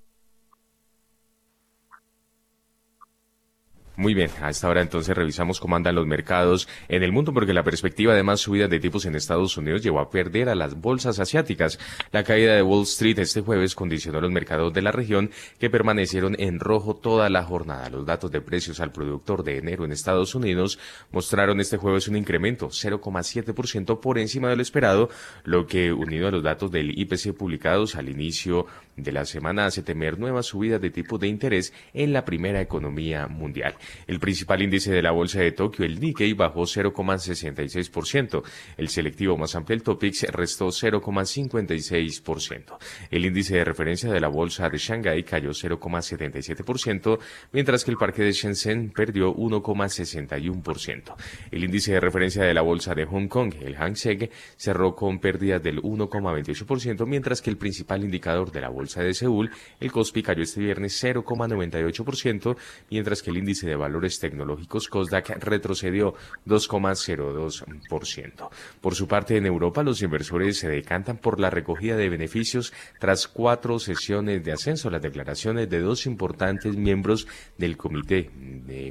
Muy 4.00 4.14
bien, 4.14 4.30
a 4.40 4.48
esta 4.48 4.66
hora 4.66 4.80
entonces 4.80 5.14
revisamos 5.14 5.60
cómo 5.60 5.76
andan 5.76 5.94
los 5.94 6.06
mercados 6.06 6.66
en 6.88 7.02
el 7.02 7.12
mundo 7.12 7.34
porque 7.34 7.52
la 7.52 7.64
perspectiva 7.64 8.14
de 8.14 8.22
más 8.22 8.40
subidas 8.40 8.70
de 8.70 8.80
tipos 8.80 9.04
en 9.04 9.14
Estados 9.14 9.58
Unidos 9.58 9.82
llevó 9.82 10.00
a 10.00 10.08
perder 10.08 10.48
a 10.48 10.54
las 10.54 10.80
bolsas 10.80 11.18
asiáticas. 11.18 11.78
La 12.10 12.24
caída 12.24 12.54
de 12.54 12.62
Wall 12.62 12.84
Street 12.84 13.18
este 13.18 13.42
jueves 13.42 13.74
condicionó 13.74 14.22
los 14.22 14.30
mercados 14.30 14.72
de 14.72 14.80
la 14.80 14.90
región 14.90 15.30
que 15.58 15.68
permanecieron 15.68 16.34
en 16.38 16.60
rojo 16.60 16.96
toda 16.96 17.28
la 17.28 17.44
jornada. 17.44 17.90
Los 17.90 18.06
datos 18.06 18.30
de 18.30 18.40
precios 18.40 18.80
al 18.80 18.90
productor 18.90 19.44
de 19.44 19.58
enero 19.58 19.84
en 19.84 19.92
Estados 19.92 20.34
Unidos 20.34 20.78
mostraron 21.12 21.60
este 21.60 21.76
jueves 21.76 22.08
un 22.08 22.16
incremento 22.16 22.68
0,7% 22.68 24.00
por 24.00 24.18
encima 24.18 24.48
de 24.48 24.56
lo 24.56 24.62
esperado, 24.62 25.10
lo 25.44 25.66
que 25.66 25.92
unido 25.92 26.26
a 26.26 26.30
los 26.30 26.42
datos 26.42 26.70
del 26.70 26.98
IPC 26.98 27.34
publicados 27.36 27.96
al 27.96 28.08
inicio 28.08 28.64
de 29.02 29.12
la 29.12 29.24
semana 29.24 29.66
hace 29.66 29.82
temer 29.82 30.18
nuevas 30.18 30.46
subidas 30.46 30.80
de 30.80 30.90
tipos 30.90 31.20
de 31.20 31.28
interés 31.28 31.72
en 31.92 32.12
la 32.12 32.24
primera 32.24 32.60
economía 32.60 33.26
mundial. 33.26 33.74
El 34.06 34.20
principal 34.20 34.62
índice 34.62 34.92
de 34.92 35.02
la 35.02 35.10
bolsa 35.10 35.40
de 35.40 35.52
Tokio, 35.52 35.84
el 35.84 36.00
Nikkei, 36.00 36.32
bajó 36.34 36.62
0,66%. 36.62 38.42
El 38.76 38.88
selectivo 38.88 39.36
más 39.36 39.54
amplio, 39.54 39.76
el 39.76 39.82
Topix, 39.82 40.22
restó 40.30 40.68
0,56%. 40.68 42.78
El 43.10 43.24
índice 43.24 43.56
de 43.56 43.64
referencia 43.64 44.12
de 44.12 44.20
la 44.20 44.28
bolsa 44.28 44.68
de 44.68 44.78
Shanghái 44.78 45.24
cayó 45.24 45.50
0,77%, 45.50 47.18
mientras 47.52 47.84
que 47.84 47.90
el 47.90 47.96
parque 47.96 48.22
de 48.22 48.32
Shenzhen 48.32 48.90
perdió 48.90 49.34
1,61%. 49.34 51.14
El 51.50 51.64
índice 51.64 51.92
de 51.92 52.00
referencia 52.00 52.42
de 52.42 52.54
la 52.54 52.62
bolsa 52.62 52.94
de 52.94 53.04
Hong 53.04 53.28
Kong, 53.28 53.54
el 53.60 53.76
Hang 53.76 53.96
Seng, 53.96 54.28
cerró 54.56 54.94
con 54.94 55.18
pérdidas 55.18 55.62
del 55.62 55.82
1,28%, 55.82 57.06
mientras 57.06 57.42
que 57.42 57.50
el 57.50 57.56
principal 57.56 58.02
indicador 58.02 58.50
de 58.50 58.60
la 58.60 58.68
bolsa 58.68 58.89
de 58.98 59.14
Seúl, 59.14 59.52
el 59.78 59.92
Kospi, 59.92 60.24
cayó 60.24 60.42
este 60.42 60.60
viernes 60.60 61.00
0,98%, 61.02 62.56
mientras 62.90 63.22
que 63.22 63.30
el 63.30 63.36
índice 63.36 63.68
de 63.68 63.76
valores 63.76 64.18
tecnológicos 64.18 64.88
COSDAC 64.88 65.38
retrocedió 65.44 66.14
2,02%. 66.46 68.50
Por 68.80 68.96
su 68.96 69.06
parte, 69.06 69.36
en 69.36 69.46
Europa, 69.46 69.84
los 69.84 70.02
inversores 70.02 70.58
se 70.58 70.68
decantan 70.68 71.18
por 71.18 71.38
la 71.38 71.50
recogida 71.50 71.96
de 71.96 72.08
beneficios 72.08 72.72
tras 72.98 73.28
cuatro 73.28 73.78
sesiones 73.78 74.42
de 74.42 74.52
ascenso. 74.52 74.90
Las 74.90 75.02
declaraciones 75.02 75.70
de 75.70 75.80
dos 75.80 76.06
importantes 76.06 76.76
miembros 76.76 77.28
del 77.56 77.76
Comité 77.76 78.30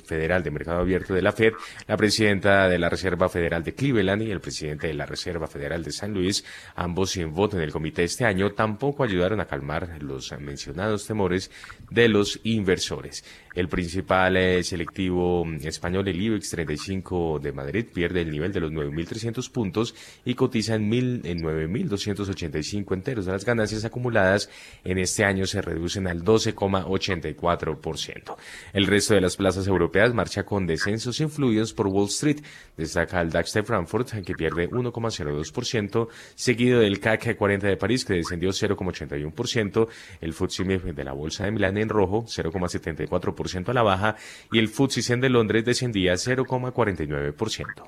Federal 0.06 0.44
de 0.44 0.52
Mercado 0.52 0.80
Abierto 0.80 1.14
de 1.14 1.22
la 1.22 1.32
Fed, 1.32 1.54
la 1.88 1.98
presidenta 1.98 2.70
de 2.70 2.80
la 2.80 2.90
Reserva 2.90 3.30
Federal 3.30 3.64
de 3.64 3.74
Cleveland 3.74 4.22
y 4.22 4.32
el 4.32 4.40
presidente 4.40 4.88
de 4.88 4.94
la 4.94 5.06
Reserva 5.06 5.48
Federal 5.48 5.84
de 5.84 5.92
San 5.92 6.14
Luis, 6.14 6.46
ambos 6.76 7.12
sin 7.12 7.34
voto 7.34 7.58
en 7.58 7.64
el 7.64 7.72
comité 7.72 8.04
este 8.04 8.26
año, 8.26 8.52
tampoco 8.52 9.04
ayudaron 9.04 9.40
a 9.40 9.46
calmar 9.46 9.89
los 10.00 10.32
mencionados 10.40 11.06
temores 11.08 11.52
de 11.90 12.08
los 12.08 12.40
inversores. 12.44 13.24
El 13.60 13.68
principal 13.68 14.64
selectivo 14.64 15.46
español, 15.62 16.08
el 16.08 16.22
IBEX 16.22 16.52
35 16.52 17.40
de 17.44 17.52
Madrid, 17.52 17.88
pierde 17.94 18.22
el 18.22 18.32
nivel 18.32 18.54
de 18.54 18.62
los 18.62 18.72
9.300 18.72 19.52
puntos 19.52 19.94
y 20.24 20.36
cotiza 20.36 20.76
en, 20.76 20.94
en 20.94 21.44
9.285 21.44 22.94
enteros. 22.94 23.26
Las 23.26 23.44
ganancias 23.44 23.84
acumuladas 23.84 24.50
en 24.86 24.98
este 24.98 25.26
año 25.26 25.46
se 25.46 25.62
reducen 25.62 26.08
al 26.08 26.24
12,84%. 26.24 28.38
El 28.72 28.88
resto 28.88 29.16
de 29.16 29.20
las 29.20 29.36
plazas 29.36 29.68
europeas 29.68 30.14
marcha 30.14 30.46
con 30.46 30.66
descensos 30.66 31.20
influidos 31.20 31.74
por 31.74 31.88
Wall 31.88 32.08
Street. 32.08 32.40
Destaca 32.78 33.20
el 33.20 33.30
DAX 33.30 33.56
de 33.56 33.64
Frankfurt, 33.64 34.24
que 34.24 34.36
pierde 34.36 34.70
1,02%, 34.70 36.08
seguido 36.34 36.80
del 36.80 37.02
CAC 37.02 37.36
40 37.36 37.68
de 37.68 37.76
París, 37.76 38.06
que 38.06 38.14
descendió 38.14 38.52
0,81%, 38.52 39.90
el 40.22 40.34
FTSE 40.34 40.94
de 40.94 41.04
la 41.04 41.12
Bolsa 41.12 41.44
de 41.44 41.52
Milán 41.52 41.78
en 41.78 41.90
rojo, 41.90 42.24
0,74% 42.24 43.49
a 43.56 43.74
la 43.74 43.84
baja, 43.84 44.16
y 44.52 44.60
el 44.60 44.68
FTSE 44.68 45.02
100 45.02 45.22
de 45.22 45.30
Londres 45.30 45.66
descendía 45.66 46.14
0,49%. 46.14 47.84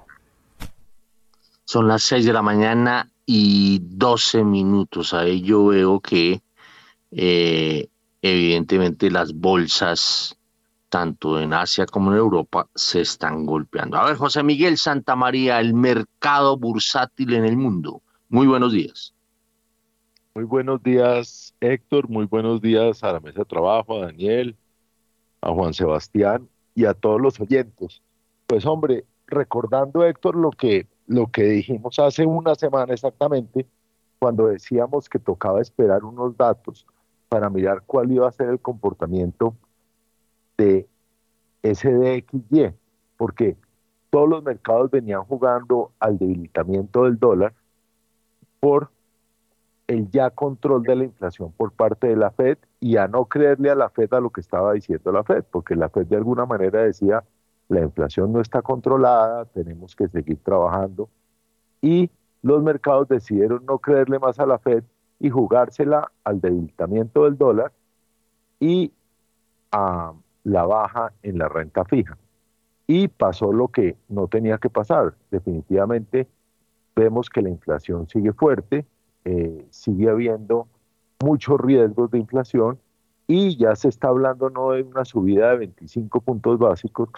Son 1.65 1.87
las 1.87 2.03
6 2.03 2.25
de 2.25 2.33
la 2.33 2.41
mañana 2.41 3.09
y 3.25 3.79
12 3.83 4.43
minutos. 4.43 5.13
Ahí 5.13 5.41
yo 5.41 5.67
veo 5.67 5.99
que 5.99 6.41
eh, 7.11 7.87
evidentemente 8.21 9.09
las 9.09 9.33
bolsas, 9.33 10.37
tanto 10.89 11.39
en 11.39 11.53
Asia 11.53 11.85
como 11.85 12.11
en 12.11 12.17
Europa, 12.17 12.67
se 12.75 13.01
están 13.01 13.45
golpeando. 13.45 13.97
A 13.97 14.05
ver, 14.05 14.17
José 14.17 14.43
Miguel 14.43 14.77
Santa 14.77 15.15
María, 15.15 15.59
el 15.59 15.73
mercado 15.73 16.57
bursátil 16.57 17.33
en 17.33 17.45
el 17.45 17.55
mundo. 17.55 18.01
Muy 18.27 18.47
buenos 18.47 18.73
días. 18.73 19.13
Muy 20.33 20.45
buenos 20.45 20.81
días, 20.81 21.53
Héctor. 21.59 22.07
Muy 22.07 22.25
buenos 22.25 22.61
días 22.61 23.03
a 23.03 23.11
la 23.11 23.19
mesa 23.19 23.39
de 23.39 23.45
trabajo, 23.45 23.97
a 23.97 24.05
Daniel, 24.05 24.55
a 25.41 25.51
Juan 25.53 25.73
Sebastián 25.73 26.47
y 26.75 26.85
a 26.85 26.93
todos 26.93 27.19
los 27.19 27.39
oyentes. 27.39 28.01
Pues 28.47 28.65
hombre, 28.65 29.05
recordando, 29.27 30.05
Héctor, 30.05 30.35
lo 30.35 30.51
que, 30.51 30.87
lo 31.07 31.27
que 31.27 31.43
dijimos 31.43 31.99
hace 31.99 32.25
una 32.25 32.55
semana 32.55 32.93
exactamente, 32.93 33.67
cuando 34.19 34.47
decíamos 34.47 35.09
que 35.09 35.19
tocaba 35.19 35.61
esperar 35.61 36.03
unos 36.03 36.37
datos 36.37 36.85
para 37.27 37.49
mirar 37.49 37.83
cuál 37.85 38.11
iba 38.11 38.27
a 38.27 38.31
ser 38.31 38.49
el 38.49 38.59
comportamiento 38.59 39.55
de 40.57 40.87
SDXY, 41.63 42.73
porque 43.17 43.55
todos 44.09 44.29
los 44.29 44.43
mercados 44.43 44.91
venían 44.91 45.23
jugando 45.23 45.91
al 45.99 46.17
debilitamiento 46.17 47.05
del 47.05 47.17
dólar 47.17 47.53
por 48.59 48.91
el 49.87 50.09
ya 50.11 50.29
control 50.29 50.83
de 50.83 50.95
la 50.95 51.03
inflación 51.05 51.51
por 51.53 51.71
parte 51.71 52.07
de 52.07 52.15
la 52.15 52.31
Fed 52.31 52.57
y 52.81 52.97
a 52.97 53.07
no 53.07 53.25
creerle 53.25 53.69
a 53.69 53.75
la 53.75 53.89
Fed 53.89 54.11
a 54.13 54.19
lo 54.19 54.31
que 54.31 54.41
estaba 54.41 54.73
diciendo 54.73 55.11
la 55.11 55.23
Fed, 55.23 55.45
porque 55.51 55.75
la 55.75 55.87
Fed 55.87 56.07
de 56.07 56.15
alguna 56.17 56.47
manera 56.47 56.81
decía, 56.81 57.23
la 57.69 57.81
inflación 57.81 58.33
no 58.33 58.41
está 58.41 58.63
controlada, 58.63 59.45
tenemos 59.45 59.95
que 59.95 60.07
seguir 60.09 60.39
trabajando. 60.43 61.07
Y 61.79 62.09
los 62.41 62.63
mercados 62.63 63.07
decidieron 63.07 63.65
no 63.67 63.77
creerle 63.77 64.17
más 64.17 64.39
a 64.39 64.47
la 64.47 64.57
Fed 64.57 64.83
y 65.19 65.29
jugársela 65.29 66.11
al 66.23 66.41
debilitamiento 66.41 67.25
del 67.25 67.37
dólar 67.37 67.71
y 68.59 68.91
a 69.71 70.13
la 70.43 70.65
baja 70.65 71.13
en 71.21 71.37
la 71.37 71.47
renta 71.47 71.85
fija. 71.85 72.17
Y 72.87 73.07
pasó 73.07 73.53
lo 73.53 73.67
que 73.67 73.95
no 74.09 74.27
tenía 74.27 74.57
que 74.57 74.71
pasar. 74.71 75.13
Definitivamente 75.29 76.27
vemos 76.95 77.29
que 77.29 77.43
la 77.43 77.49
inflación 77.49 78.07
sigue 78.07 78.33
fuerte, 78.33 78.87
eh, 79.23 79.67
sigue 79.69 80.09
habiendo 80.09 80.67
muchos 81.23 81.59
riesgos 81.59 82.11
de 82.11 82.19
inflación 82.19 82.79
y 83.27 83.57
ya 83.57 83.75
se 83.75 83.87
está 83.89 84.09
hablando 84.09 84.49
no 84.49 84.71
de 84.71 84.83
una 84.83 85.05
subida 85.05 85.51
de 85.51 85.57
25 85.57 86.21
puntos 86.21 86.59
básicos, 86.59 87.09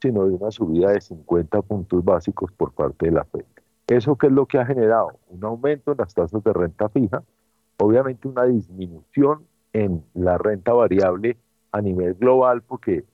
sino 0.00 0.26
de 0.26 0.34
una 0.34 0.50
subida 0.50 0.90
de 0.90 1.00
50 1.00 1.62
puntos 1.62 2.04
básicos 2.04 2.50
por 2.52 2.72
parte 2.72 3.06
de 3.06 3.12
la 3.12 3.24
Fed. 3.24 3.44
¿Eso 3.86 4.16
qué 4.16 4.26
es 4.26 4.32
lo 4.32 4.46
que 4.46 4.58
ha 4.58 4.66
generado? 4.66 5.18
Un 5.28 5.44
aumento 5.44 5.92
en 5.92 5.98
las 5.98 6.14
tasas 6.14 6.42
de 6.42 6.52
renta 6.52 6.88
fija, 6.88 7.22
obviamente 7.78 8.28
una 8.28 8.44
disminución 8.44 9.46
en 9.72 10.04
la 10.14 10.38
renta 10.38 10.72
variable 10.72 11.38
a 11.72 11.80
nivel 11.80 12.14
global, 12.14 12.62
porque 12.62 13.04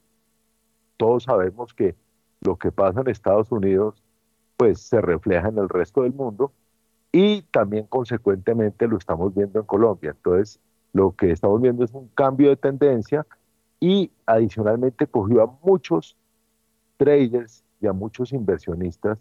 todos 0.96 1.24
sabemos 1.24 1.72
que 1.74 1.94
lo 2.40 2.56
que 2.56 2.72
pasa 2.72 3.00
en 3.00 3.08
Estados 3.08 3.50
Unidos 3.52 4.02
pues 4.56 4.80
se 4.80 5.00
refleja 5.00 5.48
en 5.48 5.58
el 5.58 5.68
resto 5.68 6.02
del 6.02 6.12
mundo 6.12 6.52
y 7.12 7.42
también 7.42 7.86
consecuentemente 7.86 8.86
lo 8.86 8.98
estamos 8.98 9.34
viendo 9.34 9.60
en 9.60 9.66
Colombia. 9.66 10.10
Entonces, 10.10 10.60
lo 10.92 11.12
que 11.12 11.30
estamos 11.30 11.60
viendo 11.60 11.84
es 11.84 11.92
un 11.92 12.08
cambio 12.08 12.50
de 12.50 12.56
tendencia 12.56 13.26
y 13.80 14.10
adicionalmente 14.26 15.06
cogió 15.06 15.42
a 15.42 15.58
muchos 15.62 16.16
traders 16.96 17.64
y 17.80 17.86
a 17.86 17.92
muchos 17.92 18.32
inversionistas 18.32 19.18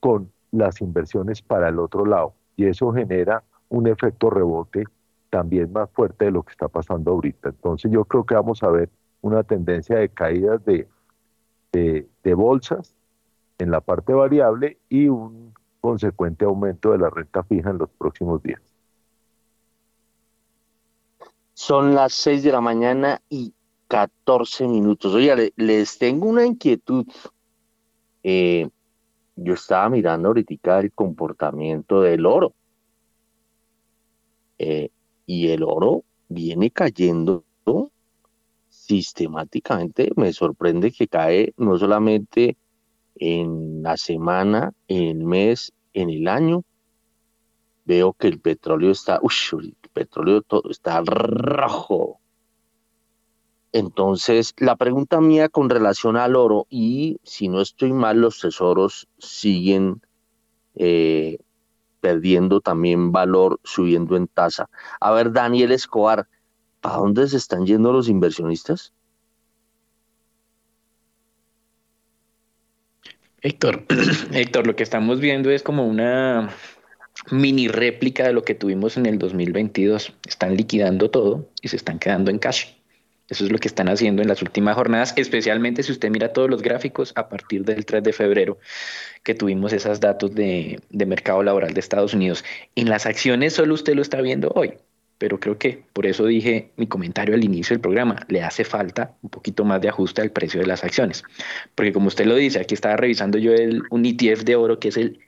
con 0.00 0.30
las 0.50 0.80
inversiones 0.80 1.40
para 1.40 1.68
el 1.68 1.78
otro 1.78 2.04
lado 2.04 2.34
y 2.56 2.66
eso 2.66 2.92
genera 2.92 3.42
un 3.68 3.86
efecto 3.86 4.28
rebote 4.28 4.84
también 5.30 5.72
más 5.72 5.88
fuerte 5.90 6.26
de 6.26 6.30
lo 6.30 6.42
que 6.42 6.52
está 6.52 6.68
pasando 6.68 7.12
ahorita. 7.12 7.48
Entonces 7.48 7.90
yo 7.90 8.04
creo 8.04 8.24
que 8.24 8.34
vamos 8.34 8.62
a 8.62 8.68
ver 8.68 8.90
una 9.22 9.42
tendencia 9.42 9.96
de 9.96 10.10
caídas 10.10 10.62
de, 10.66 10.86
de, 11.72 12.06
de 12.22 12.34
bolsas 12.34 12.94
en 13.58 13.70
la 13.70 13.80
parte 13.80 14.12
variable 14.12 14.78
y 14.90 15.08
un 15.08 15.54
consecuente 15.82 16.44
aumento 16.44 16.92
de 16.92 16.98
la 16.98 17.10
renta 17.10 17.42
fija 17.42 17.70
en 17.70 17.78
los 17.78 17.90
próximos 17.90 18.42
días. 18.42 18.62
Son 21.52 21.94
las 21.94 22.14
6 22.14 22.44
de 22.44 22.52
la 22.52 22.60
mañana 22.60 23.20
y 23.28 23.52
14 23.88 24.68
minutos. 24.68 25.12
Oye, 25.12 25.52
les 25.56 25.98
tengo 25.98 26.26
una 26.26 26.46
inquietud. 26.46 27.04
Eh, 28.22 28.68
yo 29.36 29.54
estaba 29.54 29.88
mirando 29.90 30.28
ahorita 30.28 30.80
el 30.80 30.92
comportamiento 30.92 32.00
del 32.00 32.24
oro. 32.24 32.54
Eh, 34.58 34.90
y 35.26 35.48
el 35.48 35.62
oro 35.64 36.04
viene 36.28 36.70
cayendo 36.70 37.44
sistemáticamente. 38.68 40.10
Me 40.16 40.32
sorprende 40.32 40.92
que 40.92 41.08
cae 41.08 41.52
no 41.56 41.78
solamente 41.78 42.56
en 43.16 43.82
la 43.82 43.96
semana, 43.96 44.72
en 44.88 45.02
el 45.04 45.24
mes, 45.24 45.72
en 45.92 46.10
el 46.10 46.28
año, 46.28 46.64
veo 47.84 48.12
que 48.12 48.28
el 48.28 48.40
petróleo 48.40 48.90
está, 48.90 49.20
uy, 49.22 49.32
el 49.62 49.90
petróleo 49.92 50.42
todo 50.42 50.70
está 50.70 51.02
rojo. 51.04 52.20
Entonces, 53.72 54.54
la 54.58 54.76
pregunta 54.76 55.20
mía 55.20 55.48
con 55.48 55.70
relación 55.70 56.16
al 56.16 56.36
oro, 56.36 56.66
y 56.68 57.18
si 57.22 57.48
no 57.48 57.60
estoy 57.60 57.92
mal, 57.92 58.20
los 58.20 58.38
tesoros 58.38 59.08
siguen 59.18 60.02
eh, 60.74 61.38
perdiendo 62.00 62.60
también 62.60 63.12
valor, 63.12 63.60
subiendo 63.64 64.16
en 64.16 64.28
tasa. 64.28 64.68
A 65.00 65.12
ver, 65.12 65.32
Daniel 65.32 65.72
Escobar, 65.72 66.28
¿para 66.80 66.96
dónde 66.96 67.28
se 67.28 67.38
están 67.38 67.64
yendo 67.64 67.92
los 67.92 68.08
inversionistas? 68.08 68.92
Héctor, 73.42 73.84
Héctor, 74.32 74.68
lo 74.68 74.76
que 74.76 74.84
estamos 74.84 75.18
viendo 75.18 75.50
es 75.50 75.64
como 75.64 75.84
una 75.84 76.50
mini 77.30 77.66
réplica 77.66 78.24
de 78.24 78.32
lo 78.32 78.44
que 78.44 78.54
tuvimos 78.54 78.96
en 78.96 79.06
el 79.06 79.18
2022. 79.18 80.14
Están 80.28 80.56
liquidando 80.56 81.10
todo 81.10 81.50
y 81.60 81.68
se 81.68 81.76
están 81.76 81.98
quedando 81.98 82.30
en 82.30 82.38
cash. 82.38 82.66
Eso 83.28 83.44
es 83.44 83.50
lo 83.50 83.58
que 83.58 83.66
están 83.66 83.88
haciendo 83.88 84.22
en 84.22 84.28
las 84.28 84.42
últimas 84.42 84.76
jornadas, 84.76 85.14
especialmente 85.16 85.82
si 85.82 85.90
usted 85.90 86.10
mira 86.10 86.32
todos 86.32 86.50
los 86.50 86.62
gráficos 86.62 87.12
a 87.16 87.28
partir 87.28 87.64
del 87.64 87.84
3 87.84 88.02
de 88.04 88.12
febrero 88.12 88.58
que 89.24 89.34
tuvimos 89.34 89.72
esos 89.72 89.98
datos 89.98 90.34
de, 90.34 90.80
de 90.90 91.06
mercado 91.06 91.42
laboral 91.42 91.74
de 91.74 91.80
Estados 91.80 92.14
Unidos. 92.14 92.44
En 92.76 92.88
las 92.88 93.06
acciones 93.06 93.54
solo 93.54 93.74
usted 93.74 93.94
lo 93.94 94.02
está 94.02 94.20
viendo 94.20 94.52
hoy 94.54 94.74
pero 95.22 95.38
creo 95.38 95.56
que 95.56 95.84
por 95.92 96.04
eso 96.04 96.26
dije 96.26 96.72
mi 96.76 96.88
comentario 96.88 97.36
al 97.36 97.44
inicio 97.44 97.74
del 97.74 97.80
programa, 97.80 98.26
le 98.26 98.42
hace 98.42 98.64
falta 98.64 99.14
un 99.22 99.30
poquito 99.30 99.64
más 99.64 99.80
de 99.80 99.88
ajuste 99.88 100.20
al 100.20 100.32
precio 100.32 100.58
de 100.58 100.66
las 100.66 100.82
acciones, 100.82 101.22
porque 101.76 101.92
como 101.92 102.08
usted 102.08 102.26
lo 102.26 102.34
dice, 102.34 102.58
aquí 102.58 102.74
estaba 102.74 102.96
revisando 102.96 103.38
yo 103.38 103.52
el, 103.52 103.84
un 103.90 104.04
ETF 104.04 104.42
de 104.42 104.56
oro 104.56 104.80
que 104.80 104.88
es 104.88 104.96
el 104.96 105.20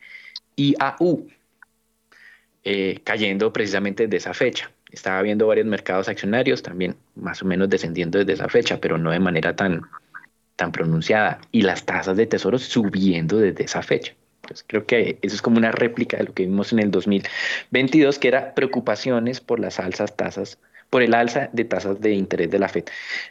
IAU, 0.57 1.29
eh, 2.65 3.03
cayendo 3.05 3.53
precisamente 3.53 4.03
desde 4.09 4.17
esa 4.17 4.35
fecha. 4.35 4.69
Estaba 4.91 5.23
viendo 5.23 5.47
varios 5.47 5.69
mercados 5.69 6.09
accionarios 6.09 6.61
también 6.61 6.97
más 7.15 7.41
o 7.43 7.45
menos 7.45 7.71
descendiendo 7.71 8.19
desde 8.19 8.33
esa 8.33 8.49
fecha, 8.49 8.81
pero 8.81 8.99
no 8.99 9.13
de 9.13 9.21
manera 9.21 9.55
tan, 9.55 9.83
tan 10.57 10.73
pronunciada, 10.73 11.41
y 11.53 11.63
las 11.63 11.87
tasas 11.87 12.17
de 12.17 12.27
tesoros 12.27 12.65
subiendo 12.65 13.39
desde 13.39 13.63
esa 13.63 13.81
fecha. 13.81 14.13
Pues 14.47 14.65
creo 14.67 14.87
que 14.87 15.19
eso 15.23 15.35
es 15.35 15.43
como 15.43 15.59
una 15.59 15.73
réplica 15.73 16.17
de 16.17 16.25
lo 16.25 16.33
que 16.33 16.45
vimos 16.45 16.73
en 16.73 16.79
el 16.79 16.91
2022, 16.91 18.19
que 18.19 18.29
era 18.29 18.55
preocupaciones 18.55 19.41
por 19.41 19.61
las 19.61 19.81
alzas 19.81 20.17
tasas, 20.17 20.59
por 20.91 21.03
el 21.03 21.15
alza 21.15 21.49
de 21.53 21.65
tasas 21.65 22.01
de 22.01 22.13
interés 22.13 22.51
de 22.51 22.59
la 22.59 22.69
Fed. 22.69 22.85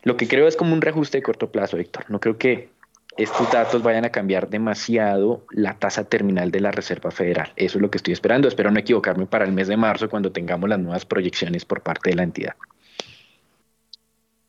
Lo 0.03 0.17
que 0.17 0.27
creo 0.27 0.47
es 0.47 0.55
como 0.55 0.73
un 0.73 0.81
reajuste 0.81 1.19
de 1.19 1.23
corto 1.23 1.51
plazo, 1.51 1.77
Víctor. 1.77 2.05
No 2.09 2.19
creo 2.19 2.37
que 2.37 2.69
estos 3.15 3.51
datos 3.51 3.83
vayan 3.83 4.05
a 4.05 4.09
cambiar 4.09 4.49
demasiado 4.49 5.45
la 5.51 5.77
tasa 5.77 6.03
terminal 6.03 6.49
de 6.49 6.61
la 6.61 6.71
Reserva 6.71 7.11
Federal. 7.11 7.51
Eso 7.55 7.77
es 7.77 7.81
lo 7.81 7.91
que 7.91 7.97
estoy 7.97 8.13
esperando. 8.13 8.47
Espero 8.47 8.71
no 8.71 8.79
equivocarme 8.79 9.27
para 9.27 9.45
el 9.45 9.51
mes 9.51 9.67
de 9.67 9.77
marzo 9.77 10.09
cuando 10.09 10.31
tengamos 10.31 10.69
las 10.69 10.79
nuevas 10.79 11.05
proyecciones 11.05 11.63
por 11.63 11.81
parte 11.81 12.09
de 12.09 12.15
la 12.15 12.23
entidad. 12.23 12.55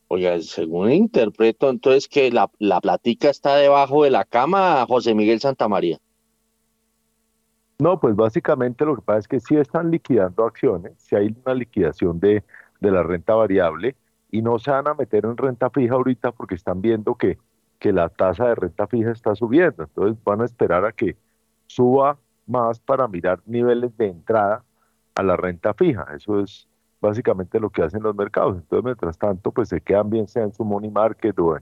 Oiga, 0.09 0.41
según 0.41 0.93
interpreto, 0.93 1.69
entonces 1.69 2.09
que 2.09 2.31
la, 2.31 2.51
la 2.59 2.81
platica 2.81 3.31
está 3.31 3.57
debajo 3.57 4.05
de 4.05 4.11
la 4.11 4.25
cama, 4.25 4.85
José 4.87 5.15
Miguel 5.15 5.41
Santamaría. 5.41 5.99
No, 7.85 8.01
pues 8.01 8.17
básicamente 8.17 8.87
lo 8.87 8.97
que 8.97 9.03
pasa 9.03 9.19
es 9.19 9.29
que 9.29 9.41
sí 9.41 9.57
están 9.57 9.91
liquidando 9.91 10.47
acciones, 10.47 10.95
si 10.97 11.17
hay 11.17 11.37
una 11.45 11.55
liquidación 11.55 12.19
de, 12.19 12.43
de 12.81 12.91
la 12.91 13.03
renta 13.03 13.35
variable 13.35 13.95
y 14.31 14.41
no 14.41 14.59
se 14.59 14.71
van 14.71 14.89
a 14.89 14.95
meter 14.95 15.27
en 15.27 15.37
renta 15.37 15.69
fija 15.69 15.93
ahorita 15.93 16.33
porque 16.33 16.55
están 16.55 16.81
viendo 16.81 17.15
que, 17.15 17.37
que 17.79 17.93
la 17.93 18.09
tasa 18.09 18.47
de 18.47 18.55
renta 18.55 18.87
fija 18.87 19.11
está 19.11 19.35
subiendo. 19.35 19.83
Entonces 19.83 20.17
van 20.25 20.41
a 20.41 20.47
esperar 20.47 20.87
a 20.87 20.93
que 20.93 21.15
suba 21.67 22.17
más 22.47 22.81
para 22.81 23.07
mirar 23.07 23.43
niveles 23.45 23.95
de 23.99 24.07
entrada 24.07 24.65
a 25.15 25.23
la 25.23 25.37
renta 25.37 25.75
fija. 25.75 26.07
Eso 26.17 26.41
es 26.41 26.67
básicamente 27.03 27.61
lo 27.61 27.69
que 27.69 27.83
hacen 27.83 28.03
los 28.03 28.17
mercados. 28.17 28.57
Entonces, 28.57 28.83
mientras 28.83 29.19
tanto, 29.19 29.53
pues 29.53 29.69
se 29.69 29.83
quedan 29.83 30.09
bien 30.09 30.27
sea 30.27 30.45
en 30.45 30.55
su 30.55 30.65
money 30.65 30.91
market 30.91 31.39
o 31.39 31.59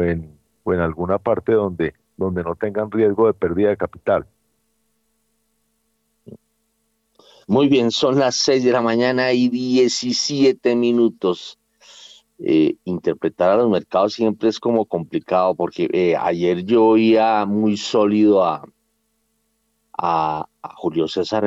en, 0.00 0.38
o 0.62 0.72
en, 0.72 0.80
alguna 0.80 1.18
parte 1.18 1.52
donde, 1.52 1.92
donde 2.16 2.42
no 2.42 2.54
tengan 2.54 2.90
riesgo 2.90 3.26
de 3.26 3.34
pérdida 3.34 3.68
de 3.68 3.76
capital. 3.76 4.26
Muy 7.46 7.68
bien, 7.68 7.90
son 7.90 8.18
las 8.18 8.36
6 8.36 8.64
de 8.64 8.72
la 8.72 8.80
mañana 8.80 9.32
y 9.32 9.48
17 9.48 10.74
minutos. 10.76 11.58
Eh, 12.38 12.76
interpretar 12.84 13.50
a 13.50 13.56
los 13.56 13.70
mercados 13.70 14.14
siempre 14.14 14.48
es 14.48 14.58
como 14.58 14.86
complicado 14.86 15.54
porque 15.54 15.88
eh, 15.92 16.16
ayer 16.16 16.64
yo 16.64 16.84
oía 16.84 17.44
muy 17.46 17.76
sólido 17.76 18.44
a, 18.44 18.64
a, 19.96 20.48
Julio 20.76 21.06
César 21.06 21.44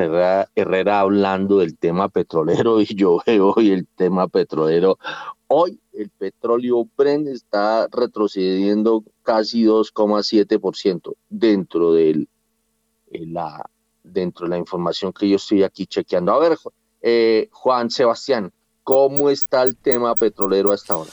Herrera, 0.56 1.00
hablando 1.00 1.58
del 1.60 1.78
tema 1.78 2.10
petrolero 2.10 2.80
y 2.82 2.86
yo 2.86 3.22
veo 3.26 3.54
hoy 3.56 3.72
el 3.72 3.88
tema 3.88 4.28
petrolero. 4.28 5.00
Hoy 5.48 5.80
el 5.94 6.10
petróleo 6.10 6.88
Brent 6.96 7.28
está 7.28 7.88
retrocediendo 7.92 9.04
casi 9.24 9.64
2,7% 9.64 11.16
dentro 11.30 11.94
del 11.94 12.30
la 13.12 13.68
dentro 14.08 14.46
de 14.46 14.52
la 14.52 14.58
información 14.58 15.14
que 15.14 15.30
yo 15.30 15.36
estoy 15.36 15.64
aquí 15.64 15.86
chequeando. 15.86 16.34
A 16.34 16.40
ver, 16.40 16.58
eh, 17.02 17.50
Juan 17.52 17.90
Sebastián, 17.90 18.52
¿cómo 18.84 19.30
está 19.30 19.64
el 19.64 19.78
tema 19.78 20.16
petrolero 20.16 20.72
hasta 20.72 20.94
ahora? 20.94 21.12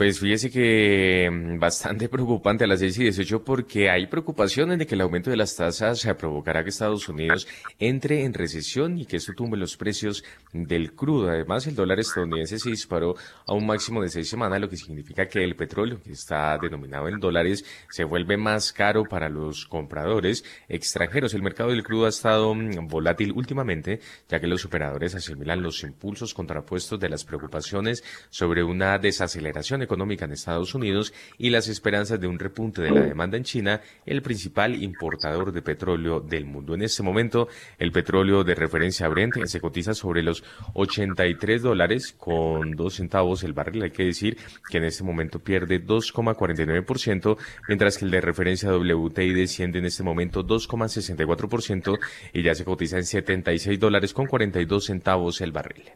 Pues 0.00 0.18
fíjese 0.18 0.50
que 0.50 1.28
mm, 1.30 1.58
bastante 1.58 2.08
preocupante 2.08 2.64
a 2.64 2.66
las 2.66 2.78
6 2.80 2.98
y 3.00 3.02
18 3.02 3.44
porque 3.44 3.90
hay 3.90 4.06
preocupaciones 4.06 4.78
de 4.78 4.86
que 4.86 4.94
el 4.94 5.02
aumento 5.02 5.28
de 5.28 5.36
las 5.36 5.54
tasas 5.54 5.98
se 5.98 6.14
provocará 6.14 6.64
que 6.64 6.70
Estados 6.70 7.06
Unidos 7.10 7.46
entre 7.78 8.24
en 8.24 8.32
recesión 8.32 8.96
y 8.96 9.04
que 9.04 9.18
esto 9.18 9.34
tumbe 9.34 9.58
los 9.58 9.76
precios 9.76 10.24
del 10.54 10.94
crudo. 10.94 11.28
Además, 11.28 11.66
el 11.66 11.74
dólar 11.74 12.00
estadounidense 12.00 12.58
se 12.58 12.70
disparó 12.70 13.14
a 13.46 13.52
un 13.52 13.66
máximo 13.66 14.00
de 14.00 14.08
seis 14.08 14.30
semanas, 14.30 14.58
lo 14.58 14.70
que 14.70 14.78
significa 14.78 15.28
que 15.28 15.44
el 15.44 15.54
petróleo, 15.54 16.00
que 16.02 16.12
está 16.12 16.56
denominado 16.56 17.06
en 17.06 17.20
dólares, 17.20 17.66
se 17.90 18.04
vuelve 18.04 18.38
más 18.38 18.72
caro 18.72 19.04
para 19.04 19.28
los 19.28 19.66
compradores 19.66 20.46
extranjeros. 20.70 21.34
El 21.34 21.42
mercado 21.42 21.72
del 21.72 21.84
crudo 21.84 22.06
ha 22.06 22.08
estado 22.08 22.54
mm, 22.54 22.88
volátil 22.88 23.32
últimamente, 23.32 24.00
ya 24.30 24.40
que 24.40 24.46
los 24.46 24.64
operadores 24.64 25.14
asimilan 25.14 25.62
los 25.62 25.82
impulsos 25.82 26.32
contrapuestos 26.32 26.98
de 26.98 27.10
las 27.10 27.26
preocupaciones 27.26 28.02
sobre 28.30 28.64
una 28.64 28.96
desaceleración 28.96 29.89
en 29.94 30.32
Estados 30.32 30.74
Unidos 30.74 31.12
y 31.38 31.50
las 31.50 31.68
esperanzas 31.68 32.20
de 32.20 32.26
un 32.26 32.38
repunte 32.38 32.82
de 32.82 32.90
la 32.90 33.00
demanda 33.00 33.36
en 33.36 33.44
China, 33.44 33.80
el 34.06 34.22
principal 34.22 34.82
importador 34.82 35.52
de 35.52 35.62
petróleo 35.62 36.20
del 36.20 36.44
mundo. 36.44 36.74
En 36.74 36.82
este 36.82 37.02
momento, 37.02 37.48
el 37.78 37.92
petróleo 37.92 38.44
de 38.44 38.54
referencia 38.54 39.08
Brent 39.08 39.44
se 39.46 39.60
cotiza 39.60 39.94
sobre 39.94 40.22
los 40.22 40.44
83 40.74 41.62
dólares 41.62 42.14
con 42.16 42.72
dos 42.72 42.94
centavos 42.94 43.42
el 43.42 43.52
barril. 43.52 43.82
Hay 43.82 43.90
que 43.90 44.04
decir 44.04 44.36
que 44.70 44.78
en 44.78 44.84
este 44.84 45.04
momento 45.04 45.38
pierde 45.38 45.84
2,49%, 45.84 47.36
mientras 47.68 47.98
que 47.98 48.04
el 48.04 48.10
de 48.10 48.20
referencia 48.20 48.72
WTI 48.72 49.32
desciende 49.32 49.78
en 49.78 49.86
este 49.86 50.02
momento 50.02 50.46
2,64% 50.46 51.98
y 52.32 52.42
ya 52.42 52.54
se 52.54 52.64
cotiza 52.64 52.96
en 52.96 53.04
76 53.04 53.78
dólares 53.78 54.14
con 54.14 54.26
42 54.26 54.84
centavos 54.84 55.40
el 55.40 55.52
barril. 55.52 55.92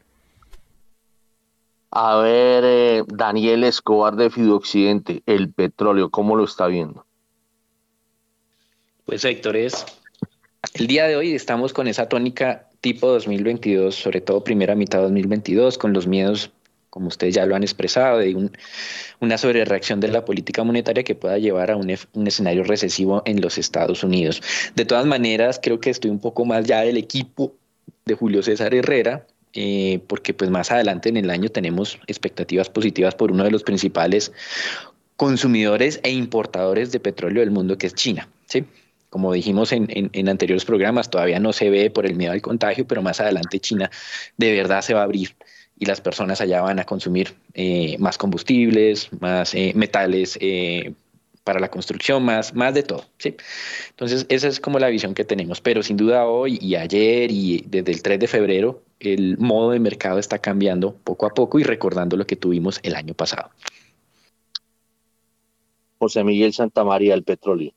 A 1.97 2.17
ver, 2.17 2.65
eh, 2.67 3.05
Daniel 3.07 3.63
Escobar 3.63 4.17
de 4.17 4.27
Occidente, 4.51 5.23
el 5.27 5.53
petróleo, 5.53 6.11
¿cómo 6.11 6.35
lo 6.35 6.43
está 6.43 6.67
viendo? 6.67 7.07
Pues 9.05 9.25
Héctor, 9.25 9.57
es 9.57 9.87
el 10.75 10.89
día 10.89 11.07
de 11.07 11.15
hoy 11.15 11.37
estamos 11.37 11.73
con 11.73 11.87
esa 11.87 12.09
tónica 12.09 12.69
tipo 12.81 13.07
2022, 13.07 13.95
sobre 13.95 14.21
todo 14.21 14.43
primera 14.43 14.75
mitad 14.75 14.99
de 14.99 15.05
2022, 15.05 15.79
con 15.79 15.93
los 15.93 16.09
miedos, 16.09 16.51
como 16.91 17.07
ustedes 17.07 17.37
ya 17.37 17.47
lo 17.47 17.55
han 17.55 17.63
expresado, 17.63 18.19
de 18.19 18.51
una 19.21 19.39
sobrereacción 19.39 20.01
de 20.01 20.09
la 20.09 20.25
política 20.25 20.65
monetaria 20.65 21.05
que 21.05 21.15
pueda 21.15 21.39
llevar 21.39 21.71
a 21.71 21.77
un, 21.77 21.97
un, 22.15 22.27
escenario 22.27 22.65
recesivo 22.65 23.23
en 23.25 23.41
los 23.41 23.57
Estados 23.57 24.03
Unidos. 24.03 24.43
De 24.75 24.85
todas 24.85 25.07
maneras, 25.07 25.61
creo 25.63 25.79
que 25.79 25.91
estoy 25.91 26.11
un 26.11 26.19
poco 26.19 26.45
más 26.45 26.67
ya 26.67 26.81
del 26.81 26.97
equipo 26.97 27.55
de 28.05 28.15
Julio 28.15 28.43
César 28.43 28.75
Herrera, 28.75 29.29
eh, 29.55 30.01
porque 30.07 30.35
pues 30.35 30.51
más 30.51 30.71
adelante 30.71 31.09
en 31.09 31.17
el 31.17 31.31
año 31.31 31.49
tenemos 31.49 31.99
expectativas 32.07 32.69
positivas 32.69 33.15
por 33.15 33.31
uno 33.31 33.45
de 33.45 33.51
los 33.51 33.63
principales 33.63 34.33
consumidores 35.17 36.01
e 36.03 36.11
importadores 36.11 36.91
de 36.91 37.01
petróleo 37.01 37.41
del 37.41 37.53
mundo, 37.53 37.79
que 37.79 37.87
es 37.87 37.95
China. 37.95 38.29
¿sí? 38.47 38.65
Como 39.11 39.33
dijimos 39.33 39.71
en, 39.73 39.87
en, 39.91 40.29
anteriores 40.29 40.65
programas, 40.65 41.09
todavía 41.09 41.39
no 41.39 41.53
se 41.53 41.71
ve 41.71 41.89
por 41.89 42.05
el 42.05 42.17
miedo 42.17 42.33
al 42.33 42.43
contagio, 42.43 42.87
pero 42.87 43.01
más 43.01 43.21
adelante 43.21 43.61
China 43.61 43.91
de 44.37 44.53
verdad 44.53 44.83
se 44.83 44.93
va 44.93 45.01
a 45.01 45.05
abrir 45.05 45.37
y 45.79 45.87
las 45.87 46.01
personas 46.01 46.41
allá 46.41 46.61
van 46.61 46.81
a 46.81 46.85
consumir 46.85 47.35
eh, 47.55 47.97
más 47.99 48.19
combustibles, 48.19 49.09
más 49.21 49.55
eh, 49.55 49.73
metales 49.77 50.37
para 51.45 51.61
la 51.61 51.71
construcción, 51.71 52.25
más, 52.25 52.55
más 52.55 52.75
de 52.75 52.83
todo. 52.83 53.05
¿sí? 53.19 53.37
Entonces, 53.91 54.27
esa 54.31 54.49
es 54.49 54.59
como 54.59 54.79
la 54.79 54.89
visión 54.89 55.15
que 55.15 55.25
tenemos. 55.25 55.61
Pero 55.61 55.83
sin 55.83 55.97
duda 55.97 56.27
hoy 56.27 56.59
y 56.61 56.75
ayer 56.75 57.31
y 57.31 57.65
desde 57.69 57.93
el 57.93 58.03
3 58.03 58.19
de 58.19 58.27
febrero, 58.27 58.83
el 59.13 59.37
modo 59.39 59.71
de 59.71 59.81
mercado 59.81 60.19
está 60.19 60.39
cambiando 60.39 60.95
poco 60.95 61.27
a 61.27 61.31
poco 61.31 61.59
y 61.59 61.65
recordando 61.65 62.17
lo 62.17 62.27
que 62.27 62.37
tuvimos 62.37 62.81
el 62.83 62.95
año 62.95 63.15
pasado. 63.15 63.51
José 65.99 66.25
Miguel 66.25 66.53
Santamaría, 66.53 67.15
el 67.15 67.25
petróleo. 67.25 67.73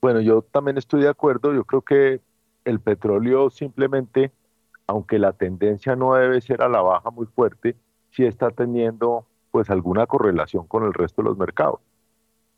Bueno, 0.00 0.20
yo 0.20 0.42
también 0.42 0.78
estoy 0.78 1.02
de 1.02 1.08
acuerdo. 1.08 1.52
Yo 1.54 1.64
creo 1.64 1.82
que 1.82 2.20
el 2.64 2.80
petróleo 2.80 3.50
simplemente, 3.50 4.32
aunque 4.86 5.18
la 5.18 5.32
tendencia 5.32 5.96
no 5.96 6.14
debe 6.14 6.40
ser 6.40 6.62
a 6.62 6.68
la 6.68 6.80
baja 6.80 7.10
muy 7.10 7.26
fuerte, 7.26 7.76
sí 8.10 8.24
está 8.24 8.50
teniendo 8.50 9.26
pues 9.50 9.68
alguna 9.70 10.06
correlación 10.06 10.66
con 10.66 10.84
el 10.84 10.94
resto 10.94 11.22
de 11.22 11.28
los 11.28 11.38
mercados 11.38 11.80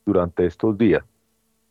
durante 0.05 0.47
estos 0.47 0.77
días. 0.79 1.05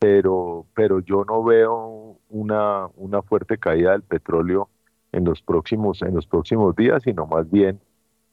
Pero, 0.01 0.65
pero 0.73 0.99
yo 1.01 1.23
no 1.25 1.43
veo 1.43 2.17
una, 2.29 2.87
una 2.95 3.21
fuerte 3.21 3.59
caída 3.59 3.91
del 3.91 4.01
petróleo 4.01 4.67
en 5.11 5.25
los 5.25 5.43
próximos, 5.43 6.01
en 6.01 6.15
los 6.15 6.25
próximos 6.25 6.75
días, 6.75 7.03
sino 7.03 7.27
más 7.27 7.47
bien 7.51 7.79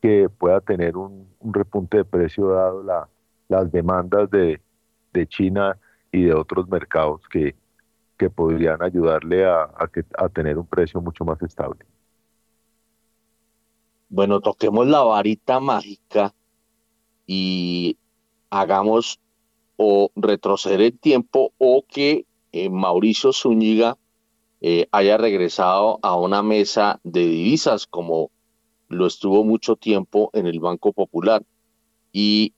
que 0.01 0.31
pueda 0.31 0.63
tener 0.63 0.97
un, 0.97 1.29
repunte 1.43 1.99
de 1.99 2.05
precio 2.07 2.49
dado 2.49 2.83
la, 2.83 3.07
las 3.49 3.71
demandas 3.71 4.31
de, 4.31 4.63
de, 5.13 5.27
China 5.27 5.77
y 6.11 6.23
de 6.23 6.33
otros 6.33 6.71
mercados 6.71 7.21
que, 7.31 7.55
que 8.17 8.31
podrían 8.31 8.83
ayudarle 8.83 9.45
a, 9.45 9.65
a, 9.77 9.89
que, 9.89 10.07
a 10.17 10.31
tener 10.31 10.57
un 10.57 10.67
precio 10.67 11.03
mucho 11.03 11.23
más 11.27 11.43
estable. 11.43 11.85
Bueno, 14.09 14.41
toquemos 14.41 14.87
la 14.87 15.03
varita 15.03 15.61
mágica 15.61 16.33
y 17.27 17.99
hagamos 18.49 19.21
o 19.79 20.11
retroceder 20.17 20.83
el 20.83 20.99
tiempo 20.99 21.53
o 21.57 21.85
que 21.89 22.27
eh, 22.53 22.69
Mauricio 22.69 23.33
Zúñiga 23.33 23.97
eh, 24.61 24.89
haya 24.91 25.17
regresado 25.17 26.01
a 26.03 26.17
una 26.17 26.43
mesa 26.43 27.01
de 27.05 27.21
divisas 27.21 27.87
como 27.87 28.31
lo 28.89 29.07
estuvo 29.07 29.45
mucho 29.45 29.77
tiempo 29.77 30.31
en 30.33 30.47
el 30.47 30.59
Banco 30.59 30.93
Popular. 30.93 31.45
Y, 32.13 32.55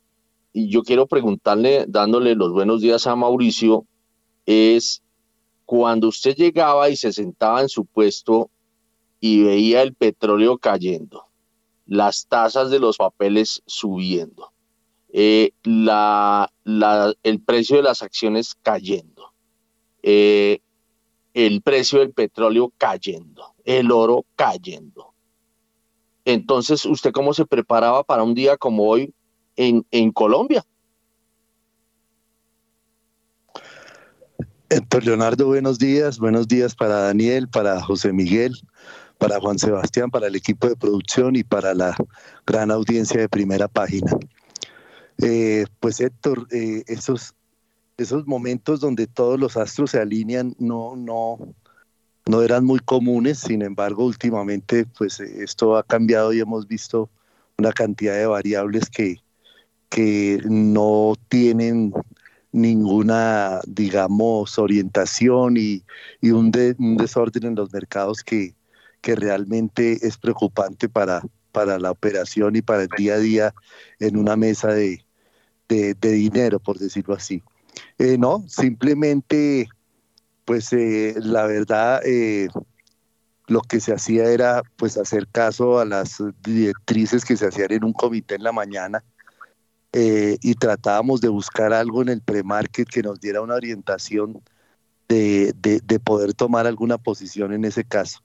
y 0.52 0.70
yo 0.70 0.82
quiero 0.82 1.06
preguntarle, 1.06 1.84
dándole 1.86 2.34
los 2.34 2.52
buenos 2.52 2.80
días 2.80 3.06
a 3.06 3.16
Mauricio, 3.16 3.84
es 4.46 5.02
cuando 5.66 6.08
usted 6.08 6.34
llegaba 6.34 6.88
y 6.88 6.96
se 6.96 7.12
sentaba 7.12 7.60
en 7.60 7.68
su 7.68 7.84
puesto 7.84 8.50
y 9.20 9.42
veía 9.42 9.82
el 9.82 9.94
petróleo 9.94 10.56
cayendo, 10.56 11.26
las 11.86 12.26
tasas 12.26 12.70
de 12.70 12.80
los 12.80 12.96
papeles 12.96 13.62
subiendo, 13.66 14.52
eh, 15.12 15.52
la, 15.64 16.50
el 17.22 17.40
precio 17.40 17.76
de 17.76 17.82
las 17.82 18.02
acciones 18.02 18.56
cayendo, 18.62 19.32
eh, 20.02 20.60
el 21.34 21.62
precio 21.62 21.98
del 22.00 22.12
petróleo 22.12 22.72
cayendo, 22.78 23.54
el 23.64 23.90
oro 23.90 24.24
cayendo. 24.36 25.12
Entonces, 26.24 26.84
¿usted 26.84 27.12
cómo 27.12 27.34
se 27.34 27.46
preparaba 27.46 28.04
para 28.04 28.22
un 28.22 28.34
día 28.34 28.56
como 28.56 28.84
hoy 28.84 29.12
en, 29.56 29.84
en 29.90 30.12
Colombia? 30.12 30.64
Héctor 34.68 35.04
Leonardo, 35.04 35.46
buenos 35.46 35.80
días. 35.80 36.20
Buenos 36.20 36.46
días 36.46 36.76
para 36.76 37.00
Daniel, 37.00 37.48
para 37.48 37.82
José 37.82 38.12
Miguel, 38.12 38.54
para 39.18 39.40
Juan 39.40 39.58
Sebastián, 39.58 40.10
para 40.10 40.28
el 40.28 40.36
equipo 40.36 40.68
de 40.68 40.76
producción 40.76 41.34
y 41.34 41.42
para 41.42 41.74
la 41.74 41.96
gran 42.46 42.70
audiencia 42.70 43.20
de 43.20 43.28
primera 43.28 43.66
página. 43.66 44.12
Eh, 45.22 45.66
pues 45.80 46.00
Héctor, 46.00 46.46
eh, 46.50 46.82
esos, 46.86 47.34
esos 47.98 48.26
momentos 48.26 48.80
donde 48.80 49.06
todos 49.06 49.38
los 49.38 49.56
astros 49.56 49.90
se 49.90 50.00
alinean 50.00 50.54
no, 50.58 50.96
no, 50.96 51.54
no 52.26 52.42
eran 52.42 52.64
muy 52.64 52.78
comunes, 52.78 53.38
sin 53.38 53.62
embargo, 53.62 54.06
últimamente 54.06 54.86
pues 54.86 55.20
esto 55.20 55.76
ha 55.76 55.82
cambiado 55.82 56.32
y 56.32 56.40
hemos 56.40 56.66
visto 56.66 57.10
una 57.58 57.72
cantidad 57.72 58.14
de 58.14 58.26
variables 58.26 58.88
que, 58.88 59.16
que 59.90 60.40
no 60.48 61.14
tienen 61.28 61.92
ninguna, 62.52 63.60
digamos, 63.66 64.58
orientación 64.58 65.56
y, 65.58 65.84
un, 66.22 66.50
un, 66.78 66.96
desorden 66.96 67.44
en 67.44 67.54
los 67.54 67.72
mercados 67.72 68.22
que, 68.24 68.54
que 69.02 69.14
realmente 69.16 69.98
es 70.06 70.16
preocupante 70.16 70.88
para, 70.88 71.22
para 71.52 71.78
la 71.78 71.90
operación 71.90 72.56
y 72.56 72.62
para 72.62 72.84
el 72.84 72.88
día 72.96 73.14
a 73.14 73.18
día 73.18 73.54
en 73.98 74.16
una 74.16 74.36
mesa 74.36 74.68
de, 74.68 75.04
de, 75.70 76.10
dinero, 76.12 76.58
por 76.58 76.78
decirlo 76.78 77.14
así. 77.14 77.42
Eh, 77.98 78.18
no, 78.18 78.44
simplemente, 78.48 79.68
pues 80.44 80.72
eh, 80.72 81.14
la 81.16 81.46
verdad, 81.46 82.02
eh, 82.04 82.48
lo 83.46 83.60
que 83.62 83.80
se 83.80 83.92
hacía 83.92 84.30
era 84.30 84.62
pues 84.76 84.96
hacer 84.96 85.28
caso 85.28 85.78
a 85.78 85.84
las 85.84 86.22
directrices 86.42 87.24
que 87.24 87.36
se 87.36 87.46
hacían 87.46 87.72
en 87.72 87.84
un 87.84 87.92
comité 87.92 88.34
en 88.34 88.44
la 88.44 88.52
mañana 88.52 89.04
y 89.92 90.54
tratábamos 90.54 91.20
de 91.20 91.26
buscar 91.26 91.72
algo 91.72 92.00
en 92.02 92.10
el 92.10 92.22
pre-market 92.22 92.88
que 92.88 93.02
nos 93.02 93.20
diera 93.20 93.40
una 93.40 93.56
orientación 93.56 94.40
de, 95.08 95.52
de, 95.52 95.98
poder 95.98 96.32
tomar 96.32 96.68
alguna 96.68 96.96
posición 96.96 97.52
en 97.52 97.64
ese 97.64 97.82
caso 97.82 98.20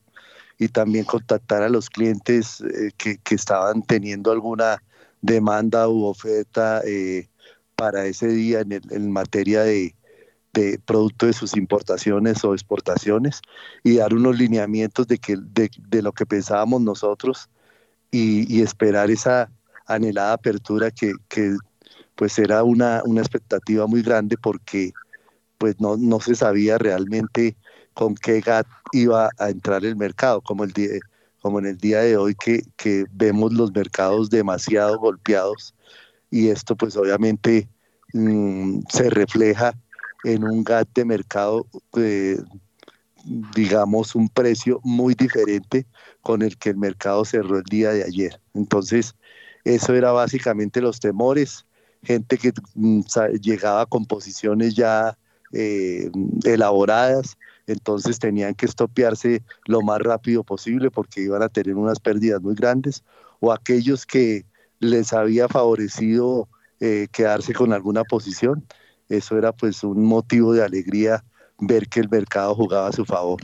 y 0.58 0.68
también 0.68 1.04
contactar 1.04 1.64
a 1.64 1.68
los 1.68 1.90
clientes 1.90 2.62
que, 2.96 3.18
que, 3.18 3.34
estaban 3.34 3.82
teniendo 3.82 4.30
alguna 4.30 4.80
demanda 5.26 5.88
u 5.88 6.04
oferta 6.04 6.80
eh, 6.84 7.28
para 7.76 8.06
ese 8.06 8.28
día 8.28 8.62
en, 8.62 9.10
materia 9.10 9.62
de, 9.62 9.94
producto 10.86 11.26
de 11.26 11.34
sus 11.34 11.54
importaciones 11.54 12.42
o 12.42 12.54
exportaciones 12.54 13.42
y 13.84 13.96
dar 13.96 14.14
unos 14.14 14.38
lineamientos 14.38 15.06
de, 15.06 15.18
que, 15.18 15.36
de, 15.38 16.02
lo 16.02 16.12
que 16.12 16.24
pensábamos 16.24 16.80
nosotros 16.80 17.50
y, 18.10 18.62
esperar 18.62 19.10
esa 19.10 19.50
anhelada 19.86 20.32
apertura 20.32 20.90
que, 20.90 21.12
pues 22.14 22.38
era 22.38 22.64
una, 22.64 23.02
una, 23.04 23.20
expectativa 23.20 23.86
muy 23.86 24.00
grande 24.00 24.38
porque 24.38 24.92
pues 25.58 25.78
no, 25.78 25.98
no 25.98 26.20
se 26.20 26.34
sabía 26.34 26.78
realmente 26.78 27.56
con 27.92 28.14
qué 28.14 28.40
GAT 28.40 28.66
iba 28.92 29.28
a 29.38 29.50
entrar 29.50 29.84
el 29.84 29.96
mercado, 29.96 30.40
como, 30.40 30.64
el 30.64 30.72
día, 30.72 30.88
como 31.42 31.58
en 31.58 31.66
el 31.66 31.76
día 31.76 32.00
de 32.00 32.16
hoy 32.16 32.34
que, 32.34 32.62
que 32.76 33.04
vemos 33.12 33.52
los 33.52 33.72
mercados 33.72 34.30
demasiado 34.30 34.98
golpeados 34.98 35.75
y 36.30 36.48
esto 36.48 36.76
pues 36.76 36.96
obviamente 36.96 37.68
mm, 38.12 38.80
se 38.88 39.10
refleja 39.10 39.74
en 40.24 40.44
un 40.44 40.64
gap 40.64 40.88
de 40.94 41.04
mercado, 41.04 41.66
eh, 41.96 42.38
digamos, 43.54 44.14
un 44.14 44.28
precio 44.28 44.80
muy 44.82 45.14
diferente 45.14 45.86
con 46.22 46.42
el 46.42 46.56
que 46.58 46.70
el 46.70 46.76
mercado 46.76 47.24
cerró 47.24 47.58
el 47.58 47.64
día 47.64 47.90
de 47.90 48.04
ayer. 48.04 48.40
Entonces, 48.54 49.14
eso 49.64 49.94
era 49.94 50.12
básicamente 50.12 50.80
los 50.80 51.00
temores, 51.00 51.66
gente 52.02 52.38
que 52.38 52.52
mm, 52.74 53.02
llegaba 53.40 53.86
con 53.86 54.06
posiciones 54.06 54.74
ya 54.74 55.16
eh, 55.52 56.10
elaboradas, 56.44 57.36
entonces 57.66 58.18
tenían 58.18 58.54
que 58.54 58.66
estopearse 58.66 59.42
lo 59.66 59.82
más 59.82 60.00
rápido 60.00 60.44
posible 60.44 60.90
porque 60.90 61.22
iban 61.22 61.42
a 61.42 61.48
tener 61.48 61.74
unas 61.74 62.00
pérdidas 62.00 62.40
muy 62.42 62.54
grandes, 62.54 63.04
o 63.40 63.52
aquellos 63.52 64.06
que 64.06 64.44
les 64.78 65.12
había 65.12 65.48
favorecido 65.48 66.48
eh, 66.80 67.08
quedarse 67.12 67.54
con 67.54 67.72
alguna 67.72 68.04
posición. 68.04 68.66
Eso 69.08 69.38
era 69.38 69.52
pues 69.52 69.84
un 69.84 70.04
motivo 70.04 70.52
de 70.52 70.64
alegría 70.64 71.24
ver 71.58 71.88
que 71.88 72.00
el 72.00 72.08
mercado 72.08 72.54
jugaba 72.54 72.88
a 72.88 72.92
su 72.92 73.04
favor. 73.04 73.40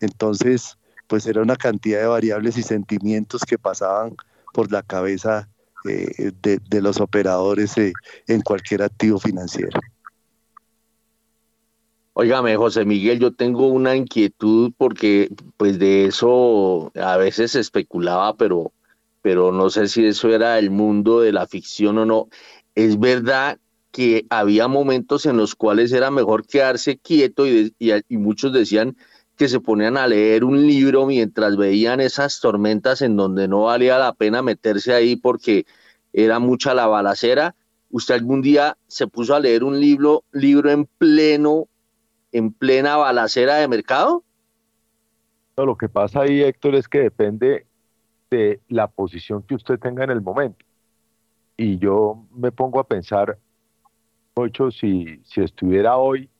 Entonces, 0.00 0.78
pues 1.06 1.26
era 1.26 1.42
una 1.42 1.56
cantidad 1.56 2.00
de 2.00 2.06
variables 2.06 2.56
y 2.56 2.62
sentimientos 2.62 3.42
que 3.42 3.58
pasaban 3.58 4.14
por 4.52 4.70
la 4.70 4.82
cabeza 4.82 5.48
eh, 5.88 6.32
de, 6.42 6.80
los 6.80 7.00
operadores 7.00 7.76
eh, 7.78 7.92
en 8.26 8.40
cualquier 8.42 8.82
activo 8.82 9.18
financiero. 9.18 9.80
Óigame, 12.12 12.56
José 12.56 12.84
Miguel, 12.84 13.20
yo 13.20 13.32
tengo 13.32 13.68
una 13.68 13.94
inquietud 13.94 14.72
porque 14.76 15.30
pues 15.56 15.78
de 15.78 16.06
eso 16.06 16.90
a 16.96 17.16
veces 17.16 17.52
se 17.52 17.60
especulaba, 17.60 18.36
pero, 18.36 18.72
pero 19.22 19.52
no 19.52 19.70
sé 19.70 19.88
si 19.88 20.06
eso 20.06 20.30
era 20.30 20.58
el 20.58 20.70
mundo 20.70 21.20
de 21.20 21.32
la 21.32 21.46
ficción 21.46 21.98
o 21.98 22.06
no. 22.06 22.28
Es 22.74 22.98
verdad 22.98 23.58
que 23.90 24.26
había 24.30 24.68
momentos 24.68 25.26
en 25.26 25.36
los 25.36 25.54
cuales 25.54 25.92
era 25.92 26.10
mejor 26.10 26.46
quedarse 26.46 26.98
quieto 26.98 27.46
y, 27.46 27.74
muchos 28.10 28.52
decían 28.52 28.96
que 29.36 29.48
se 29.48 29.60
ponían 29.60 29.96
a 29.96 30.06
leer 30.06 30.44
un 30.44 30.66
libro 30.66 31.06
mientras 31.06 31.56
veían 31.56 32.00
esas 32.00 32.40
tormentas 32.40 33.02
en 33.02 33.16
donde 33.16 33.48
no 33.48 33.62
valía 33.62 33.98
la 33.98 34.12
pena 34.12 34.42
meterse 34.42 34.92
ahí 34.92 35.16
porque 35.16 35.66
era 36.12 36.38
mucha 36.38 36.74
la 36.74 36.86
balacera. 36.86 37.54
¿Usted 37.90 38.14
algún 38.14 38.42
día 38.42 38.76
se 38.86 39.06
puso 39.06 39.34
a 39.34 39.40
leer 39.40 39.64
un 39.64 39.80
libro, 39.80 40.24
libro 40.32 40.70
en 40.70 40.86
pleno 40.86 41.68
en 42.32 42.52
plena 42.52 42.96
balacera 42.96 43.56
de 43.56 43.68
mercado? 43.68 44.24
No, 45.56 45.66
lo 45.66 45.76
que 45.76 45.88
pasa 45.88 46.22
ahí, 46.22 46.42
Héctor, 46.42 46.74
es 46.74 46.88
que 46.88 47.00
depende 47.00 47.67
de 48.30 48.60
la 48.68 48.88
posición 48.88 49.42
que 49.42 49.54
usted 49.54 49.78
tenga 49.78 50.04
en 50.04 50.10
el 50.10 50.20
momento. 50.20 50.64
Y 51.56 51.78
yo 51.78 52.24
me 52.34 52.52
pongo 52.52 52.80
a 52.80 52.86
pensar, 52.86 53.38
mucho 54.36 54.70
si, 54.70 55.20
si 55.24 55.42
estuviera 55.42 55.96
hoy 55.96 56.30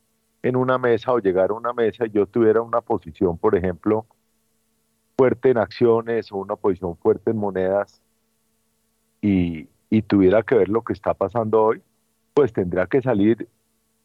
en 0.42 0.55
una 0.55 0.79
mesa 0.79 1.12
o 1.12 1.18
llegara 1.18 1.53
a 1.53 1.57
una 1.57 1.72
mesa 1.72 2.07
y 2.07 2.11
yo 2.11 2.27
tuviera 2.27 2.62
una 2.62 2.81
posición, 2.81 3.37
por 3.37 3.57
ejemplo, 3.57 4.07
fuerte 5.16 5.51
en 5.51 5.59
acciones 5.59 6.31
o 6.31 6.37
una 6.37 6.55
posición 6.55 6.96
fuerte 6.96 7.33
en 7.33 7.38
monedas 7.38 8.01
y, 9.20 9.68
y 9.90 10.03
tuviera 10.03 10.44
que 10.44 10.55
ver 10.55 10.68
lo 10.68 10.83
que 10.83 10.92
está 10.92 11.14
pasando 11.14 11.61
hoy, 11.64 11.83
pues 12.35 12.53
tendría 12.53 12.87
que 12.87 13.03
salir 13.03 13.48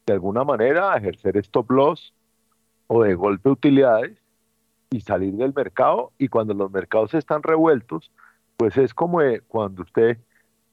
de 0.07 0.13
alguna 0.13 0.43
manera 0.43 0.97
ejercer 0.97 1.37
stop 1.37 1.69
loss 1.69 2.13
o 2.87 3.03
de 3.03 3.13
golpe 3.13 3.49
utilidades 3.49 4.22
y 4.93 5.01
salir 5.01 5.33
del 5.33 5.53
mercado 5.53 6.11
y 6.17 6.27
cuando 6.27 6.53
los 6.53 6.71
mercados 6.71 7.13
están 7.13 7.43
revueltos, 7.43 8.11
pues 8.57 8.77
es 8.77 8.93
como 8.93 9.19
cuando 9.47 9.81
usted 9.81 10.17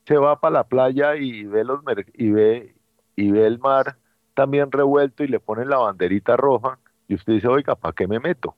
se 0.05 0.17
va 0.17 0.39
para 0.41 0.55
la 0.55 0.65
playa 0.65 1.17
y 1.17 1.45
ve 1.45 1.65
los 1.65 1.81
y 2.15 2.31
ve 2.31 2.75
y 3.17 3.31
ve 3.31 3.47
el 3.47 3.59
mar 3.59 3.97
también 4.35 4.71
revuelto 4.71 5.25
y 5.25 5.29
le 5.29 5.41
ponen 5.41 5.69
la 5.69 5.79
banderita 5.79 6.37
roja 6.37 6.79
y 7.09 7.15
usted 7.15 7.35
dice, 7.35 7.49
"Oiga, 7.49 7.75
¿para 7.75 7.93
qué 7.93 8.07
me 8.07 8.21
meto?" 8.21 8.55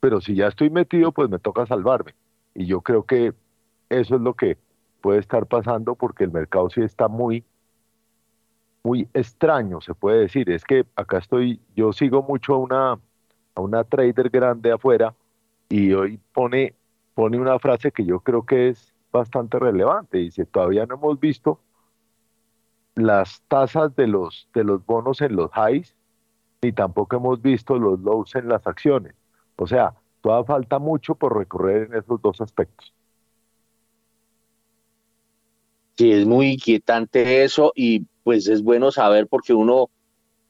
Pero 0.00 0.20
si 0.20 0.34
ya 0.34 0.46
estoy 0.46 0.70
metido, 0.70 1.12
pues 1.12 1.28
me 1.28 1.38
toca 1.38 1.66
salvarme. 1.66 2.14
Y 2.54 2.66
yo 2.66 2.80
creo 2.80 3.04
que 3.04 3.34
eso 3.88 4.16
es 4.16 4.20
lo 4.20 4.34
que 4.34 4.56
puede 5.00 5.18
estar 5.18 5.46
pasando 5.46 5.94
porque 5.94 6.24
el 6.24 6.30
mercado 6.32 6.70
sí 6.70 6.80
está 6.82 7.08
muy 7.08 7.44
muy 8.82 9.08
extraño, 9.12 9.80
se 9.80 9.94
puede 9.94 10.20
decir. 10.20 10.50
Es 10.50 10.64
que 10.64 10.86
acá 10.96 11.18
estoy, 11.18 11.60
yo 11.76 11.92
sigo 11.92 12.22
mucho 12.22 12.56
una, 12.58 12.98
a 13.60 13.64
una 13.64 13.84
trader 13.84 14.30
grande 14.30 14.72
afuera 14.72 15.14
y 15.68 15.92
hoy 15.92 16.18
pone, 16.32 16.74
pone 17.14 17.38
una 17.38 17.58
frase 17.58 17.92
que 17.92 18.04
yo 18.04 18.20
creo 18.20 18.44
que 18.44 18.70
es 18.70 18.92
bastante 19.12 19.58
relevante. 19.58 20.18
Dice, 20.18 20.46
todavía 20.46 20.86
no 20.86 20.94
hemos 20.96 21.20
visto 21.20 21.60
las 22.94 23.42
tasas 23.48 23.94
de 23.96 24.06
los, 24.06 24.48
de 24.54 24.64
los 24.64 24.84
bonos 24.84 25.20
en 25.20 25.36
los 25.36 25.50
highs, 25.54 25.94
ni 26.62 26.72
tampoco 26.72 27.16
hemos 27.16 27.40
visto 27.40 27.78
los 27.78 28.00
lows 28.00 28.34
en 28.34 28.48
las 28.48 28.66
acciones. 28.66 29.14
O 29.56 29.66
sea, 29.66 29.94
todavía 30.20 30.46
falta 30.46 30.78
mucho 30.78 31.14
por 31.14 31.36
recorrer 31.36 31.88
en 31.90 31.98
esos 31.98 32.20
dos 32.20 32.40
aspectos. 32.40 32.94
Sí, 35.96 36.10
es 36.12 36.26
muy 36.26 36.52
inquietante 36.52 37.44
eso 37.44 37.72
y 37.74 38.06
pues 38.24 38.48
es 38.48 38.62
bueno 38.62 38.90
saber 38.90 39.26
porque 39.26 39.52
uno, 39.52 39.90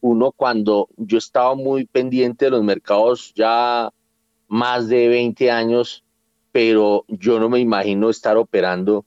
uno 0.00 0.32
cuando 0.32 0.88
yo 0.96 1.18
estaba 1.18 1.54
muy 1.54 1.84
pendiente 1.86 2.46
de 2.46 2.50
los 2.52 2.64
mercados 2.64 3.32
ya 3.34 3.90
más 4.48 4.88
de 4.88 5.08
20 5.08 5.50
años, 5.50 6.04
pero 6.52 7.04
yo 7.08 7.38
no 7.38 7.48
me 7.48 7.60
imagino 7.60 8.10
estar 8.10 8.36
operando 8.36 9.04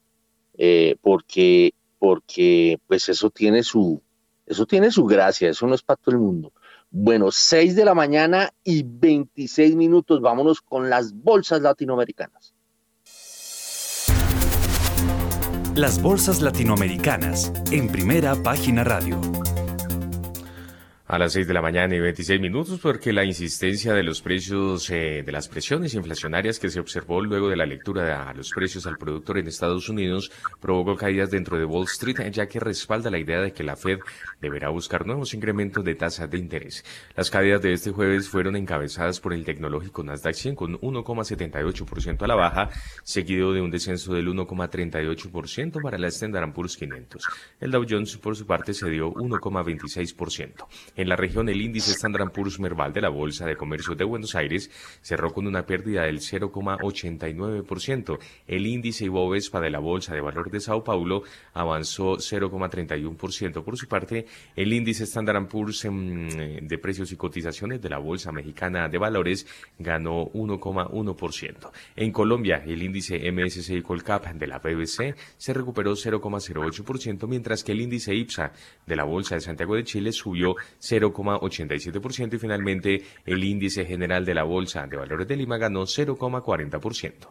eh, 0.58 0.96
porque, 1.02 1.74
porque 2.00 2.80
pues 2.88 3.10
eso 3.10 3.30
tiene 3.30 3.64
su, 3.64 4.02
eso 4.46 4.66
tiene 4.66 4.92
su 4.92 5.06
gracia, 5.06 5.50
eso 5.50 5.68
no 5.68 5.76
es 5.76 5.82
para 5.82 5.98
todo 5.98 6.16
el 6.16 6.22
mundo. 6.22 6.54
Bueno, 6.90 7.32
6 7.32 7.76
de 7.76 7.86
la 7.86 7.96
mañana 7.96 8.52
y 8.64 8.84
26 8.84 9.76
minutos, 9.76 10.22
vámonos 10.22 10.62
con 10.62 10.90
las 10.90 11.12
bolsas 11.14 11.62
latinoamericanas. 11.62 12.54
Las 15.76 16.00
bolsas 16.00 16.42
latinoamericanas 16.42 17.52
en 17.72 17.88
primera 17.88 18.36
página 18.36 18.84
radio. 18.84 19.20
A 21.14 21.20
las 21.20 21.34
6 21.34 21.48
de 21.48 21.54
la 21.54 21.62
mañana 21.62 21.96
y 21.96 22.00
26 22.00 22.42
minutos, 22.42 22.80
porque 22.82 23.14
la 23.14 23.24
insistencia 23.24 23.94
de 23.94 24.02
los 24.02 24.24
precios, 24.24 24.90
eh, 24.90 25.22
de 25.24 25.32
las 25.32 25.48
presiones 25.48 25.94
inflacionarias 25.94 26.58
que 26.58 26.70
se 26.70 26.80
observó 26.80 27.22
luego 27.22 27.50
de 27.50 27.56
la 27.56 27.68
lectura 27.68 28.28
a 28.28 28.34
los 28.34 28.50
precios 28.50 28.88
al 28.88 28.98
productor 28.98 29.38
en 29.38 29.48
Estados 29.48 29.90
Unidos 29.90 30.32
provocó 30.60 30.96
caídas 30.96 31.30
dentro 31.30 31.60
de 31.60 31.66
Wall 31.66 31.84
Street, 31.84 32.32
ya 32.32 32.48
que 32.48 32.60
respalda 32.60 33.12
la 33.12 33.20
idea 33.20 33.42
de 33.42 33.54
que 33.54 33.64
la 33.64 33.76
Fed 33.76 34.00
deberá 34.42 34.70
buscar 34.70 35.06
nuevos 35.06 35.36
incrementos 35.36 35.86
de 35.86 35.94
tasas 35.94 36.32
de 36.32 36.40
interés. 36.40 36.84
Las 37.16 37.30
caídas 37.30 37.62
de 37.62 37.74
este 37.74 37.92
jueves 37.92 38.28
fueron 38.28 38.56
encabezadas 38.56 39.20
por 39.20 39.34
el 39.34 39.46
tecnológico 39.46 40.04
Nasdaq 40.04 40.34
100 40.34 40.56
con 40.56 40.80
1,78% 40.80 42.24
a 42.24 42.28
la 42.28 42.34
baja, 42.34 42.72
seguido 43.04 43.54
de 43.54 43.62
un 43.62 43.70
descenso 43.70 44.16
del 44.16 44.30
1,38% 44.30 45.80
para 45.80 46.00
la 46.00 46.08
Standard 46.08 46.52
Poor's 46.54 46.76
500. 46.76 47.24
El 47.60 47.70
Dow 47.70 47.86
Jones, 47.88 48.18
por 48.18 48.36
su 48.36 48.48
parte, 48.48 48.74
se 48.74 48.90
dio 48.90 49.14
1,26%. 49.14 50.66
En 51.04 51.10
la 51.10 51.18
región, 51.18 51.50
el 51.50 51.62
índice 51.62 51.92
Standard 51.92 52.32
Poor's 52.32 52.62
Merval 52.62 52.94
de 52.94 53.02
la 53.02 53.10
Bolsa 53.10 53.46
de 53.46 53.58
Comercio 53.58 53.94
de 53.94 54.06
Buenos 54.06 54.36
Aires 54.36 54.72
cerró 55.02 55.34
con 55.34 55.48
una 55.48 55.66
pérdida 55.66 56.04
del 56.04 56.20
0,89%. 56.20 58.20
El 58.48 58.66
índice 58.66 59.04
Ibovespa 59.04 59.60
de 59.60 59.70
la 59.70 59.80
Bolsa 59.80 60.14
de 60.14 60.22
Valor 60.22 60.50
de 60.50 60.62
Sao 60.62 60.82
Paulo 60.82 61.24
avanzó 61.54 62.16
0,31%. 62.16 63.66
Por 63.66 63.76
su 63.76 63.90
parte, 63.90 64.28
el 64.56 64.72
índice 64.72 65.04
Standard 65.04 65.46
Poor's 65.50 65.84
em, 65.84 66.30
de 66.30 66.78
precios 66.78 67.12
y 67.12 67.18
cotizaciones 67.18 67.82
de 67.82 67.90
la 67.90 67.98
Bolsa 67.98 68.32
Mexicana 68.32 68.88
de 68.88 68.98
Valores 68.98 69.46
ganó 69.78 70.32
1,1%. 70.32 71.70
En 71.98 72.14
Colombia, 72.14 72.64
el 72.66 72.82
índice 72.82 73.30
MSCI 73.30 73.82
Colcap 73.82 74.28
de 74.28 74.48
la 74.48 74.60
BBC 74.60 75.18
se 75.36 75.54
recuperó 75.54 75.98
0,08%, 75.98 77.28
mientras 77.28 77.66
que 77.66 77.74
el 77.74 77.82
índice 77.82 78.16
IPSA 78.16 78.54
de 78.88 78.96
la 78.96 79.04
Bolsa 79.04 79.36
de 79.36 79.42
Santiago 79.42 79.76
de 79.76 79.84
Chile 79.84 80.14
subió 80.14 80.56
0,87% 80.84 82.34
y 82.34 82.40
finalmente 82.40 83.04
el 83.26 83.44
índice 83.44 83.86
general 83.86 84.26
de 84.26 84.34
la 84.34 84.44
Bolsa 84.44 84.86
de 84.86 84.98
Valores 84.98 85.28
de 85.28 85.38
Lima 85.38 85.58
ganó 85.58 85.84
0,40%. 85.84 87.28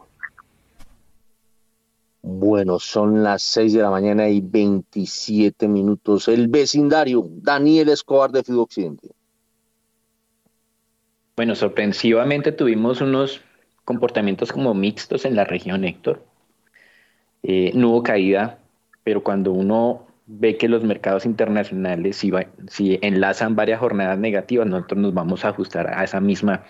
Bueno, 2.25 2.79
son 2.79 3.21
las 3.21 3.43
6 3.43 3.73
de 3.73 3.81
la 3.81 3.91
mañana 3.91 4.29
y 4.29 4.39
27 4.39 5.67
minutos. 5.67 6.29
El 6.29 6.47
vecindario, 6.47 7.27
Daniel 7.29 7.89
Escobar 7.89 8.31
de 8.31 8.43
Fido 8.43 8.61
Occidente. 8.61 9.09
Bueno, 11.35 11.53
sorpresivamente 11.53 12.53
tuvimos 12.53 13.01
unos 13.01 13.41
comportamientos 13.83 14.51
como 14.51 14.73
mixtos 14.73 15.25
en 15.25 15.35
la 15.35 15.43
región, 15.43 15.83
Héctor. 15.83 16.23
Eh, 17.43 17.71
no 17.75 17.89
hubo 17.89 18.03
caída, 18.03 18.59
pero 19.03 19.21
cuando 19.21 19.51
uno 19.51 20.07
ve 20.25 20.57
que 20.57 20.69
los 20.69 20.83
mercados 20.83 21.25
internacionales, 21.25 22.17
si, 22.17 22.31
si 22.67 22.99
enlazan 23.01 23.55
varias 23.55 23.79
jornadas 23.79 24.17
negativas, 24.17 24.67
nosotros 24.67 25.01
nos 25.01 25.13
vamos 25.13 25.45
a 25.45 25.49
ajustar 25.49 25.93
a 25.93 26.03
esa 26.03 26.19
misma 26.19 26.63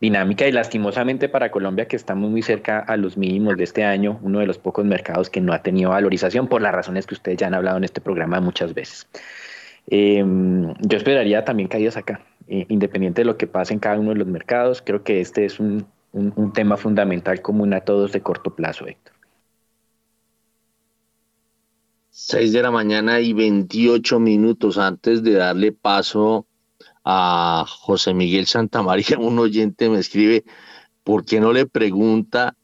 dinámica 0.00 0.46
y 0.46 0.52
lastimosamente 0.52 1.28
para 1.28 1.50
Colombia, 1.50 1.86
que 1.86 1.96
estamos 1.96 2.30
muy 2.30 2.42
cerca 2.42 2.78
a 2.78 2.96
los 2.96 3.16
mínimos 3.16 3.56
de 3.56 3.64
este 3.64 3.84
año, 3.84 4.18
uno 4.22 4.40
de 4.40 4.46
los 4.46 4.58
pocos 4.58 4.84
mercados 4.84 5.28
que 5.28 5.40
no 5.40 5.52
ha 5.52 5.62
tenido 5.62 5.90
valorización 5.90 6.48
por 6.48 6.62
las 6.62 6.74
razones 6.74 7.06
que 7.06 7.14
ustedes 7.14 7.38
ya 7.38 7.46
han 7.48 7.54
hablado 7.54 7.76
en 7.76 7.84
este 7.84 8.00
programa 8.00 8.40
muchas 8.40 8.72
veces. 8.72 9.06
Em, 9.88 10.74
yo 10.80 10.96
esperaría 10.96 11.44
también 11.44 11.68
caídas 11.68 11.96
acá, 11.96 12.20
eh, 12.48 12.64
independiente 12.68 13.22
de 13.22 13.26
lo 13.26 13.36
que 13.36 13.46
pase 13.46 13.74
en 13.74 13.80
cada 13.80 13.98
uno 13.98 14.10
de 14.10 14.16
los 14.16 14.26
mercados. 14.26 14.82
Creo 14.82 15.02
que 15.02 15.20
este 15.20 15.44
es 15.44 15.60
un, 15.60 15.86
un 16.12 16.52
tema 16.52 16.76
fundamental 16.76 17.42
común 17.42 17.74
a 17.74 17.80
todos 17.80 18.12
de 18.12 18.20
corto 18.20 18.54
plazo, 18.54 18.86
Héctor. 18.86 19.19
6 22.22 22.52
de 22.52 22.62
la 22.62 22.70
mañana 22.70 23.20
y 23.20 23.32
28 23.32 24.20
minutos 24.20 24.76
antes 24.76 25.22
de 25.22 25.32
darle 25.32 25.72
paso 25.72 26.46
a 27.02 27.64
José 27.66 28.12
Miguel 28.12 28.46
Santamaría, 28.46 29.18
un 29.18 29.38
oyente 29.38 29.88
me 29.88 29.98
escribe, 29.98 30.44
¿por 31.02 31.24
qué 31.24 31.40
no 31.40 31.52
le 31.52 31.64
pregunta 31.66 32.56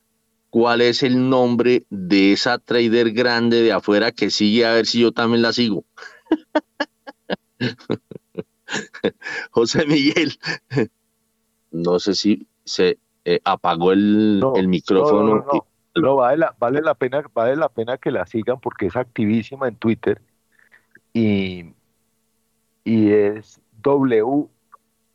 cuál 0.51 0.83
es 0.83 1.03
el 1.03 1.31
nombre 1.31 1.87
de 1.89 2.33
esa 2.33 2.59
trader 2.59 3.13
grande 3.13 3.63
de 3.63 3.73
afuera 3.73 4.13
que 4.13 4.31
sigue 4.31 4.67
a 4.67 4.75
ver 4.75 4.85
si 4.85 5.01
yo 5.01 5.13
también 5.13 5.41
la 5.41 5.55
sigo? 5.55 5.87
José 9.51 9.87
Miguel, 9.87 10.39
no 11.71 11.99
sé 11.99 12.15
si 12.15 12.47
se 12.63 12.99
eh, 13.25 13.41
apagó 13.43 13.93
el, 13.93 14.43
micrófono. 14.69 15.47
No, 15.51 15.67
vale 16.03 16.37
la, 16.39 16.55
vale 16.59 16.81
la 16.83 16.95
pena, 16.95 17.25
vale 17.33 17.57
la 17.57 17.69
pena 17.69 17.97
que 17.99 18.11
la 18.11 18.27
sigan 18.27 18.61
porque 18.61 18.87
es 18.87 18.97
activísima 18.97 19.69
en 19.69 19.77
Twitter 19.77 20.21
y, 21.13 21.73
y 22.85 23.11
es 23.13 23.61
W 23.83 24.49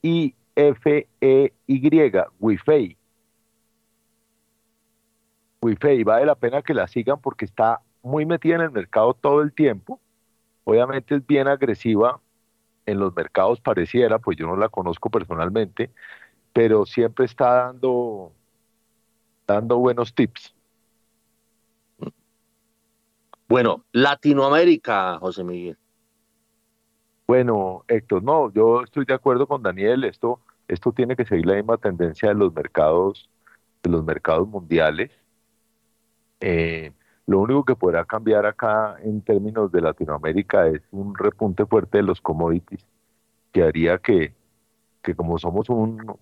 I 0.02 0.36
F 0.56 1.08
E 1.22 1.54
Y. 1.68 2.98
Wifei, 5.62 6.04
vale 6.04 6.26
la 6.26 6.36
pena 6.36 6.62
que 6.64 6.74
la 6.74 6.88
sigan 6.88 7.22
porque 7.22 7.46
está 7.46 7.82
muy 8.02 8.26
metida 8.26 8.56
en 8.56 8.62
el 8.62 8.72
mercado 8.72 9.14
todo 9.14 9.42
el 9.42 9.54
tiempo. 9.54 10.00
Obviamente 10.64 11.16
es 11.16 11.26
bien 11.26 11.48
agresiva 11.48 12.20
en 12.88 13.00
los 13.00 13.16
mercados 13.16 13.62
pareciera, 13.62 14.18
pues 14.18 14.38
yo 14.38 14.48
no 14.48 14.56
la 14.58 14.70
conozco 14.70 15.10
personalmente, 15.12 15.92
pero 16.54 16.86
siempre 16.86 17.26
está 17.26 17.66
dando 17.66 18.34
dando 19.46 19.78
buenos 19.78 20.16
tips. 20.16 20.56
Bueno, 23.52 23.84
Latinoamérica, 23.92 25.20
José 25.20 25.44
Miguel. 25.44 25.78
Bueno, 27.28 27.84
Héctor, 27.90 28.24
no, 28.24 28.50
yo 28.54 28.82
estoy 28.82 29.04
de 29.04 29.14
acuerdo 29.14 29.46
con 29.46 29.62
Daniel, 29.62 30.06
esto, 30.06 30.40
esto 30.70 30.94
tiene 30.94 31.18
que 31.18 31.26
seguir 31.26 31.46
la 31.46 31.56
misma 31.56 31.76
tendencia 31.76 32.30
de 32.30 32.36
los 32.36 32.54
mercados, 32.54 33.30
de 33.84 33.90
los 33.90 34.06
mercados 34.06 34.48
mundiales. 34.48 35.12
Eh, 36.40 36.94
lo 37.28 37.42
único 37.42 37.66
que 37.66 37.76
podrá 37.76 38.06
cambiar 38.06 38.46
acá 38.46 38.96
en 39.04 39.22
términos 39.22 39.70
de 39.70 39.82
Latinoamérica 39.82 40.68
es 40.68 40.82
un 40.92 41.14
repunte 41.14 41.66
fuerte 41.66 41.98
de 41.98 42.04
los 42.04 42.22
commodities, 42.22 42.88
que 43.52 43.64
haría 43.64 43.98
que, 43.98 44.34
que 45.02 45.14
como 45.14 45.38
somos 45.38 45.68
un, 45.68 46.18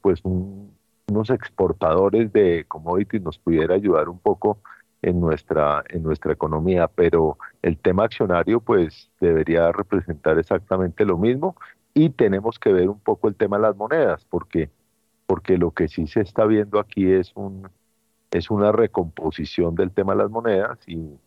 pues 0.00 0.22
unos 0.24 1.28
exportadores 1.28 2.32
de 2.32 2.66
commodities, 2.68 3.20
nos 3.20 3.36
pudiera 3.36 3.74
ayudar 3.74 4.08
un 4.08 4.20
poco 4.20 4.60
en 5.02 5.20
nuestra, 5.20 5.84
en 5.88 6.02
nuestra 6.02 6.32
economía, 6.32 6.88
pero 6.88 7.38
el 7.62 7.78
tema 7.78 8.04
accionario 8.04 8.60
pues 8.60 9.10
debería 9.20 9.72
representar 9.72 10.38
exactamente 10.38 11.04
lo 11.04 11.18
mismo 11.18 11.56
y 11.94 12.10
tenemos 12.10 12.58
que 12.58 12.72
ver 12.72 12.88
un 12.88 13.00
poco 13.00 13.28
el 13.28 13.36
tema 13.36 13.56
de 13.56 13.62
las 13.62 13.76
monedas, 13.76 14.24
porque, 14.28 14.70
porque 15.26 15.58
lo 15.58 15.70
que 15.72 15.88
sí 15.88 16.06
se 16.06 16.20
está 16.20 16.44
viendo 16.46 16.78
aquí 16.78 17.10
es, 17.10 17.32
un, 17.34 17.68
es 18.30 18.50
una 18.50 18.72
recomposición 18.72 19.74
del 19.74 19.90
tema 19.92 20.14
de 20.14 20.22
las 20.22 20.30
monedas 20.30 20.78
y, 20.86 21.18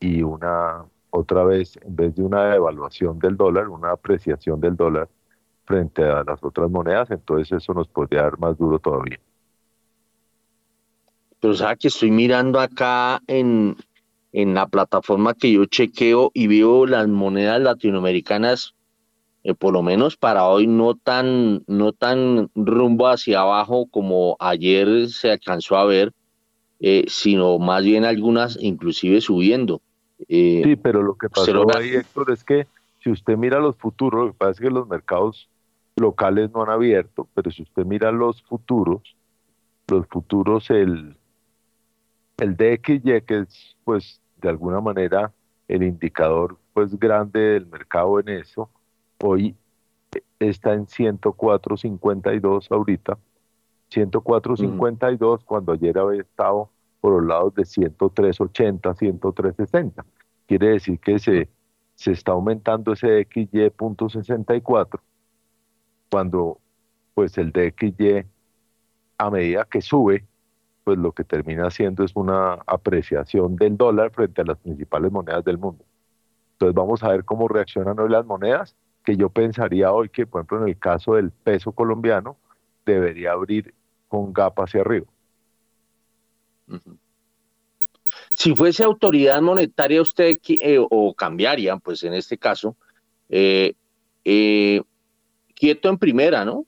y 0.00 0.22
una, 0.22 0.84
otra 1.10 1.44
vez, 1.44 1.78
en 1.82 1.96
vez 1.96 2.14
de 2.16 2.22
una 2.22 2.44
devaluación 2.44 3.18
del 3.18 3.36
dólar, 3.36 3.68
una 3.68 3.92
apreciación 3.92 4.60
del 4.60 4.76
dólar 4.76 5.08
frente 5.64 6.02
a 6.02 6.24
las 6.24 6.42
otras 6.42 6.70
monedas, 6.70 7.10
entonces 7.10 7.52
eso 7.52 7.74
nos 7.74 7.88
podría 7.88 8.22
dar 8.22 8.38
más 8.38 8.56
duro 8.56 8.78
todavía 8.78 9.18
pero 11.40 11.54
sea 11.54 11.76
que 11.76 11.88
estoy 11.88 12.10
mirando 12.10 12.60
acá 12.60 13.22
en, 13.26 13.76
en 14.32 14.54
la 14.54 14.66
plataforma 14.66 15.34
que 15.34 15.52
yo 15.52 15.64
chequeo 15.66 16.30
y 16.34 16.46
veo 16.46 16.86
las 16.86 17.08
monedas 17.08 17.60
latinoamericanas, 17.60 18.74
eh, 19.44 19.54
por 19.54 19.72
lo 19.72 19.82
menos 19.82 20.16
para 20.16 20.46
hoy, 20.46 20.66
no 20.66 20.94
tan, 20.94 21.62
no 21.66 21.92
tan 21.92 22.50
rumbo 22.54 23.08
hacia 23.08 23.40
abajo 23.40 23.86
como 23.90 24.36
ayer 24.40 25.08
se 25.08 25.30
alcanzó 25.30 25.76
a 25.76 25.84
ver, 25.84 26.12
eh, 26.80 27.04
sino 27.08 27.58
más 27.58 27.84
bien 27.84 28.04
algunas 28.04 28.58
inclusive 28.60 29.20
subiendo. 29.20 29.80
Eh, 30.28 30.62
sí, 30.64 30.76
pero 30.76 31.02
lo 31.02 31.16
que 31.16 31.28
pasó 31.28 31.76
ahí, 31.76 31.90
Héctor, 31.90 32.32
es 32.32 32.42
que 32.42 32.66
si 33.02 33.10
usted 33.10 33.36
mira 33.36 33.60
los 33.60 33.76
futuros, 33.76 34.26
lo 34.26 34.32
que 34.32 34.38
pasa 34.38 34.50
es 34.52 34.60
que 34.60 34.70
los 34.70 34.88
mercados 34.88 35.48
locales 35.96 36.50
no 36.52 36.62
han 36.62 36.70
abierto, 36.70 37.28
pero 37.34 37.50
si 37.50 37.62
usted 37.62 37.84
mira 37.84 38.10
los 38.12 38.42
futuros, 38.42 39.16
los 39.88 40.06
futuros, 40.06 40.70
el, 40.70 41.16
el 42.38 42.56
DXY, 42.56 43.22
que 43.26 43.40
es 43.40 43.76
pues 43.84 44.20
de 44.40 44.48
alguna 44.48 44.80
manera 44.80 45.32
el 45.66 45.82
indicador 45.82 46.56
pues 46.72 46.98
grande 46.98 47.40
del 47.40 47.66
mercado 47.66 48.20
en 48.20 48.28
eso, 48.28 48.70
hoy 49.22 49.54
está 50.38 50.74
en 50.74 50.86
104.52 50.86 52.70
ahorita, 52.70 53.18
104.52 53.90 55.44
cuando 55.44 55.72
ayer 55.72 55.98
había 55.98 56.22
estado 56.22 56.70
por 57.00 57.14
los 57.14 57.28
lados 57.28 57.54
de 57.54 57.62
103.80, 57.62 58.80
103.60. 58.80 60.04
Quiere 60.46 60.68
decir 60.68 60.98
que 61.00 61.18
se, 61.18 61.48
se 61.94 62.12
está 62.12 62.32
aumentando 62.32 62.92
ese 62.92 63.08
DXY.64 63.08 65.00
cuando 66.10 66.58
pues 67.14 67.36
el 67.36 67.50
DXY 67.50 68.24
a 69.18 69.30
medida 69.30 69.64
que 69.64 69.80
sube 69.82 70.27
pues 70.88 70.98
lo 70.98 71.12
que 71.12 71.22
termina 71.22 71.66
haciendo 71.66 72.02
es 72.02 72.12
una 72.14 72.54
apreciación 72.66 73.56
del 73.56 73.76
dólar 73.76 74.10
frente 74.10 74.40
a 74.40 74.44
las 74.46 74.56
principales 74.56 75.12
monedas 75.12 75.44
del 75.44 75.58
mundo. 75.58 75.84
Entonces 76.52 76.74
vamos 76.74 77.02
a 77.02 77.08
ver 77.08 77.26
cómo 77.26 77.46
reaccionan 77.46 78.00
hoy 78.00 78.08
las 78.08 78.24
monedas, 78.24 78.74
que 79.04 79.14
yo 79.14 79.28
pensaría 79.28 79.92
hoy 79.92 80.08
que, 80.08 80.26
por 80.26 80.40
ejemplo, 80.40 80.62
en 80.62 80.68
el 80.68 80.78
caso 80.78 81.16
del 81.16 81.30
peso 81.30 81.72
colombiano, 81.72 82.38
debería 82.86 83.32
abrir 83.32 83.74
con 84.08 84.32
gap 84.32 84.58
hacia 84.62 84.80
arriba. 84.80 85.04
Si 88.32 88.56
fuese 88.56 88.82
autoridad 88.82 89.42
monetaria 89.42 90.00
usted 90.00 90.38
eh, 90.48 90.78
o 90.78 91.12
cambiaría, 91.12 91.76
pues 91.76 92.02
en 92.02 92.14
este 92.14 92.38
caso, 92.38 92.78
eh, 93.28 93.74
eh, 94.24 94.80
quieto 95.54 95.90
en 95.90 95.98
primera, 95.98 96.46
¿no? 96.46 96.64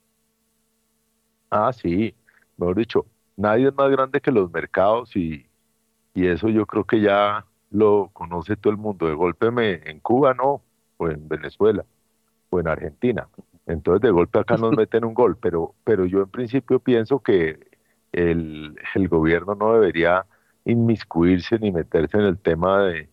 Ah, 1.49 1.73
sí, 1.73 2.15
mejor 2.59 2.77
dicho, 2.77 3.07
nadie 3.41 3.69
es 3.69 3.75
más 3.75 3.91
grande 3.91 4.21
que 4.21 4.31
los 4.31 4.53
mercados 4.53 5.17
y, 5.17 5.47
y 6.15 6.27
eso 6.27 6.49
yo 6.49 6.67
creo 6.67 6.85
que 6.85 7.01
ya 7.01 7.47
lo 7.71 8.11
conoce 8.13 8.57
todo 8.57 8.71
el 8.71 8.77
mundo. 8.77 9.07
De 9.07 9.15
golpe 9.15 9.51
me, 9.51 9.75
en 9.89 10.01
Cuba 10.01 10.35
no, 10.35 10.63
o 10.99 11.09
en 11.09 11.29
Venezuela, 11.29 11.85
o 12.51 12.61
en 12.61 12.69
Argentina. 12.69 13.29
Entonces 13.67 14.03
de 14.03 14.11
golpe 14.11 14.39
acá 14.39 14.57
nos 14.57 14.73
meten 14.77 15.05
un 15.05 15.15
gol, 15.15 15.37
pero, 15.39 15.75
pero 15.85 16.05
yo 16.05 16.21
en 16.21 16.29
principio 16.29 16.81
pienso 16.81 17.21
que 17.21 17.59
el, 18.13 18.77
el 18.95 19.09
gobierno 19.09 19.55
no 19.55 19.73
debería 19.73 20.27
inmiscuirse 20.65 21.59
ni 21.59 21.73
meterse 21.73 22.19
en 22.19 22.25
el 22.25 22.39
tema 22.39 22.83
de, 22.83 23.09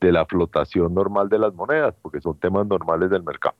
de 0.00 0.12
la 0.12 0.24
flotación 0.24 0.94
normal 0.94 1.28
de 1.28 1.38
las 1.38 1.52
monedas, 1.52 1.94
porque 2.00 2.20
son 2.20 2.38
temas 2.38 2.66
normales 2.66 3.10
del 3.10 3.22
mercado. 3.22 3.56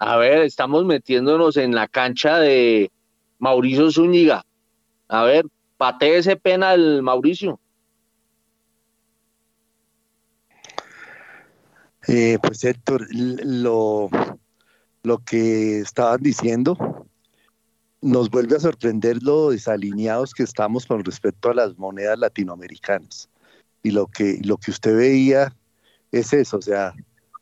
A 0.00 0.16
ver, 0.16 0.42
estamos 0.42 0.84
metiéndonos 0.84 1.56
en 1.56 1.74
la 1.74 1.88
cancha 1.88 2.38
de 2.38 2.92
Mauricio 3.38 3.90
Zúñiga. 3.90 4.44
A 5.08 5.22
ver, 5.22 5.46
patee 5.76 6.18
ese 6.18 6.36
penal, 6.36 7.02
Mauricio. 7.02 7.60
Eh, 12.06 12.38
pues 12.42 12.64
Héctor, 12.64 13.06
lo, 13.10 14.08
lo 15.02 15.18
que 15.18 15.80
estaban 15.80 16.22
diciendo 16.22 17.06
nos 18.00 18.30
vuelve 18.30 18.56
a 18.56 18.60
sorprender 18.60 19.22
lo 19.22 19.50
desalineados 19.50 20.32
que 20.32 20.42
estamos 20.44 20.86
con 20.86 21.04
respecto 21.04 21.50
a 21.50 21.54
las 21.54 21.76
monedas 21.76 22.18
latinoamericanas. 22.18 23.28
Y 23.82 23.90
lo 23.90 24.06
que, 24.06 24.40
lo 24.44 24.56
que 24.56 24.70
usted 24.70 24.96
veía 24.96 25.54
es 26.12 26.32
eso, 26.32 26.58
o 26.58 26.62
sea, 26.62 26.94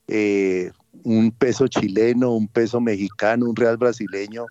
eh, 0.09 0.71
un 1.05 1.31
peso 1.31 1.69
chileno, 1.69 2.33
un 2.33 2.49
peso 2.49 2.81
mexicano, 2.81 3.47
un 3.47 3.57
real 3.57 3.77
brasileño, 3.77 4.47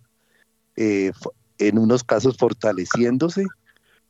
eh, 0.76 1.12
en 1.58 1.78
unos 1.78 2.04
casos 2.04 2.38
fortaleciéndose 2.38 3.46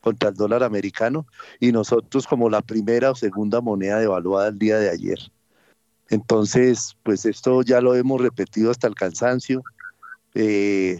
contra 0.01 0.29
el 0.29 0.35
dólar 0.35 0.63
americano 0.63 1.25
y 1.59 1.71
nosotros 1.71 2.27
como 2.27 2.49
la 2.49 2.61
primera 2.61 3.11
o 3.11 3.15
segunda 3.15 3.61
moneda 3.61 3.99
devaluada 3.99 4.49
el 4.49 4.59
día 4.59 4.77
de 4.77 4.89
ayer. 4.89 5.19
Entonces, 6.09 6.95
pues 7.03 7.25
esto 7.25 7.63
ya 7.63 7.81
lo 7.81 7.95
hemos 7.95 8.21
repetido 8.21 8.69
hasta 8.69 8.87
el 8.87 8.95
cansancio. 8.95 9.63
Eh, 10.35 10.99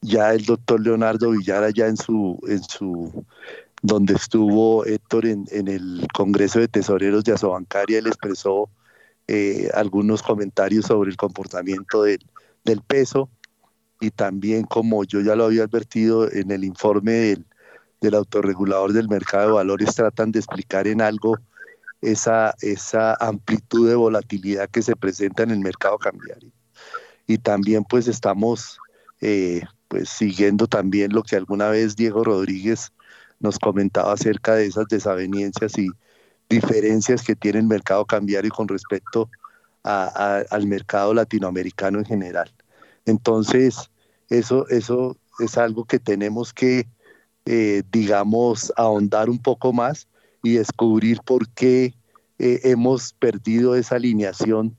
ya 0.00 0.32
el 0.34 0.44
doctor 0.44 0.80
Leonardo 0.80 1.30
Villara 1.30 1.70
ya 1.70 1.86
en 1.86 1.96
su, 1.96 2.38
en 2.46 2.62
su, 2.62 3.24
donde 3.82 4.14
estuvo 4.14 4.84
Héctor 4.84 5.26
en, 5.26 5.46
el 5.50 6.06
Congreso 6.12 6.60
de 6.60 6.68
Tesoreros 6.68 7.24
de 7.24 7.32
Asobancaria, 7.32 7.98
él 7.98 8.06
expresó 8.06 8.68
eh, 9.26 9.70
algunos 9.74 10.22
comentarios 10.22 10.86
sobre 10.86 11.10
el 11.10 11.16
comportamiento 11.16 12.02
del, 12.02 12.20
del, 12.64 12.80
peso 12.82 13.28
y 14.00 14.10
también 14.10 14.64
como 14.64 15.04
yo 15.04 15.20
ya 15.20 15.34
lo 15.34 15.44
había 15.44 15.64
advertido 15.64 16.30
en 16.30 16.50
el 16.50 16.64
informe 16.64 17.12
del, 17.12 17.46
del 18.00 18.14
autorregulador 18.14 18.92
del 18.92 19.08
mercado 19.08 19.48
de 19.48 19.54
valores, 19.54 19.94
tratan 19.94 20.32
de 20.32 20.38
explicar 20.38 20.86
en 20.86 21.00
algo 21.00 21.38
esa, 22.00 22.54
esa 22.60 23.14
amplitud 23.14 23.88
de 23.88 23.96
volatilidad 23.96 24.68
que 24.70 24.82
se 24.82 24.96
presenta 24.96 25.42
en 25.42 25.50
el 25.50 25.60
mercado 25.60 25.98
cambiario. 25.98 26.50
Y 27.26 27.38
también 27.38 27.84
pues 27.84 28.08
estamos 28.08 28.78
eh, 29.20 29.62
pues 29.88 30.08
siguiendo 30.08 30.66
también 30.66 31.12
lo 31.12 31.22
que 31.22 31.36
alguna 31.36 31.68
vez 31.68 31.96
Diego 31.96 32.24
Rodríguez 32.24 32.92
nos 33.40 33.58
comentaba 33.58 34.12
acerca 34.12 34.54
de 34.54 34.66
esas 34.66 34.86
desavenencias 34.88 35.76
y 35.78 35.88
diferencias 36.48 37.22
que 37.22 37.36
tiene 37.36 37.58
el 37.58 37.66
mercado 37.66 38.04
cambiario 38.06 38.50
con 38.50 38.68
respecto 38.68 39.28
al 39.82 40.66
mercado 40.66 41.14
latinoamericano 41.14 41.98
en 41.98 42.04
general. 42.04 42.52
Entonces, 43.08 43.90
eso, 44.28 44.68
eso 44.68 45.16
es 45.38 45.56
algo 45.56 45.86
que 45.86 45.98
tenemos 45.98 46.52
que, 46.52 46.86
eh, 47.46 47.82
digamos, 47.90 48.70
ahondar 48.76 49.30
un 49.30 49.38
poco 49.38 49.72
más 49.72 50.06
y 50.42 50.54
descubrir 50.54 51.20
por 51.24 51.48
qué 51.48 51.94
eh, 52.38 52.60
hemos 52.64 53.14
perdido 53.14 53.74
esa 53.74 53.96
alineación 53.96 54.76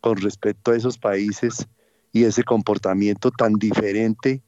con 0.00 0.16
respecto 0.18 0.70
a 0.70 0.76
esos 0.76 0.96
países 0.96 1.66
y 2.12 2.22
ese 2.24 2.44
comportamiento 2.44 3.32
tan 3.32 3.54
diferente 3.54 4.42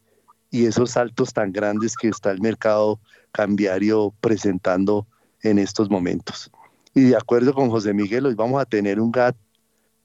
y 0.52 0.66
esos 0.66 0.92
saltos 0.92 1.32
tan 1.32 1.50
grandes 1.52 1.96
que 1.96 2.08
está 2.08 2.30
el 2.30 2.40
mercado 2.40 3.00
cambiario 3.32 4.14
presentando 4.20 5.08
en 5.42 5.58
estos 5.58 5.90
momentos. 5.90 6.52
Y 6.94 7.02
de 7.02 7.16
acuerdo 7.16 7.52
con 7.52 7.68
José 7.68 7.92
Miguel, 7.92 8.26
hoy 8.26 8.34
vamos 8.34 8.62
a 8.62 8.64
tener 8.64 9.00
un 9.00 9.10
GAT, 9.10 9.34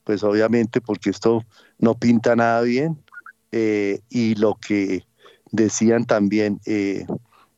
pues 0.02 0.24
obviamente 0.24 0.80
porque 0.80 1.10
esto 1.10 1.44
no 1.78 1.94
pinta 1.94 2.34
nada 2.34 2.62
bien. 2.62 2.98
Eh, 3.52 4.00
y 4.08 4.34
lo 4.36 4.54
que 4.54 5.04
decían 5.50 6.04
también, 6.04 6.60
eh, 6.66 7.06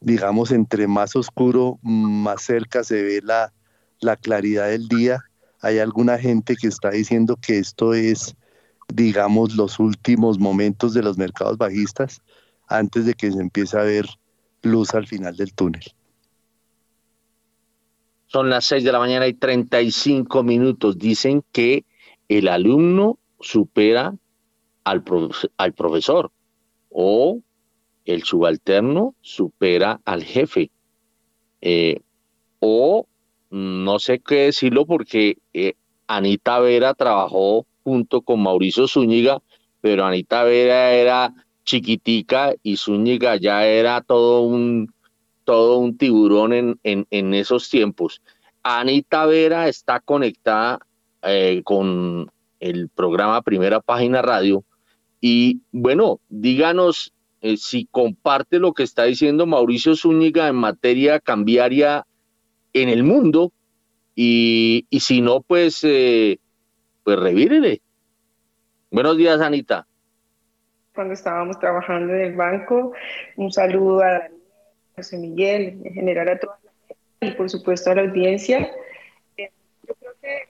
digamos, 0.00 0.50
entre 0.50 0.86
más 0.86 1.16
oscuro, 1.16 1.78
más 1.82 2.42
cerca 2.42 2.84
se 2.84 3.02
ve 3.02 3.20
la, 3.22 3.52
la 4.00 4.16
claridad 4.16 4.68
del 4.68 4.88
día. 4.88 5.24
Hay 5.60 5.78
alguna 5.78 6.18
gente 6.18 6.56
que 6.56 6.68
está 6.68 6.90
diciendo 6.90 7.36
que 7.36 7.58
esto 7.58 7.94
es, 7.94 8.34
digamos, 8.88 9.54
los 9.54 9.78
últimos 9.78 10.38
momentos 10.38 10.94
de 10.94 11.02
los 11.02 11.18
mercados 11.18 11.58
bajistas 11.58 12.22
antes 12.66 13.06
de 13.06 13.14
que 13.14 13.30
se 13.30 13.40
empiece 13.40 13.78
a 13.78 13.82
ver 13.82 14.06
luz 14.62 14.94
al 14.94 15.06
final 15.06 15.36
del 15.36 15.52
túnel. 15.52 15.82
Son 18.26 18.48
las 18.48 18.64
6 18.64 18.82
de 18.82 18.92
la 18.92 18.98
mañana 18.98 19.26
y 19.26 19.34
35 19.34 20.42
minutos. 20.42 20.98
Dicen 20.98 21.44
que 21.52 21.84
el 22.28 22.48
alumno 22.48 23.18
supera 23.40 24.14
al, 24.84 25.02
al 25.56 25.72
profesor 25.72 26.30
o 26.90 27.40
el 28.04 28.22
subalterno 28.24 29.14
supera 29.20 30.00
al 30.04 30.24
jefe. 30.24 30.70
Eh, 31.60 32.00
o 32.60 33.06
no 33.50 33.98
sé 33.98 34.20
qué 34.20 34.46
decirlo 34.46 34.86
porque 34.86 35.38
eh, 35.52 35.74
Anita 36.06 36.58
Vera 36.60 36.94
trabajó 36.94 37.66
junto 37.84 38.22
con 38.22 38.42
Mauricio 38.42 38.88
Zúñiga, 38.88 39.42
pero 39.80 40.04
Anita 40.04 40.44
Vera 40.44 40.92
era 40.92 41.34
chiquitica 41.64 42.54
y 42.62 42.76
Zúñiga 42.76 43.36
ya 43.36 43.66
era 43.66 44.00
todo 44.00 44.42
un, 44.42 44.92
todo 45.44 45.78
un 45.78 45.96
tiburón 45.96 46.52
en, 46.52 46.78
en, 46.82 47.34
esos 47.34 47.68
tiempos. 47.68 48.22
Anita 48.62 49.26
Vera 49.26 49.68
está 49.68 50.00
conectada 50.00 50.78
eh, 51.22 51.62
con 51.64 52.30
el 52.60 52.88
programa 52.88 53.42
Primera 53.42 53.80
Página 53.80 54.22
Radio 54.22 54.64
y 55.24 55.62
bueno, 55.70 56.20
díganos 56.28 57.14
eh, 57.40 57.56
si 57.56 57.86
comparte 57.86 58.58
lo 58.58 58.74
que 58.74 58.82
está 58.82 59.04
diciendo 59.04 59.46
Mauricio 59.46 59.94
Zúñiga 59.94 60.48
en 60.48 60.56
materia 60.56 61.20
cambiaria 61.20 62.04
en 62.72 62.88
el 62.88 63.04
mundo 63.04 63.52
y, 64.16 64.84
y 64.90 65.00
si 65.00 65.20
no, 65.20 65.40
pues, 65.40 65.84
eh, 65.84 66.40
pues 67.04 67.18
revírele. 67.20 67.80
Buenos 68.90 69.16
días, 69.16 69.40
Anita. 69.40 69.86
Cuando 70.92 71.14
estábamos 71.14 71.58
trabajando 71.60 72.12
en 72.14 72.20
el 72.20 72.36
banco, 72.36 72.92
un 73.36 73.52
saludo 73.52 74.02
a 74.02 74.28
José 74.96 75.18
Miguel, 75.18 75.80
en 75.84 75.94
general 75.94 76.30
a 76.30 76.38
toda 76.38 76.58
la 76.64 77.28
y 77.28 77.30
por 77.30 77.48
supuesto 77.48 77.92
a 77.92 77.94
la 77.94 78.02
audiencia. 78.02 78.72
Eh, 79.36 79.52
yo 79.86 79.94
creo 79.94 80.12
que 80.20 80.48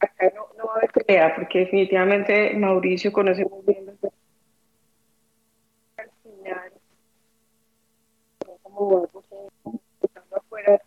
acá 0.00 0.32
no, 0.34 0.48
no 0.56 0.66
va 0.66 0.74
a 0.74 0.76
haber 0.78 0.92
pelea 0.92 1.34
porque 1.36 1.60
definitivamente 1.60 2.54
Mauricio 2.54 3.12
conoce 3.12 3.44
muy 3.44 3.60
bien 3.66 3.86
los 3.86 4.12
como 8.62 9.08
afuera 10.36 10.80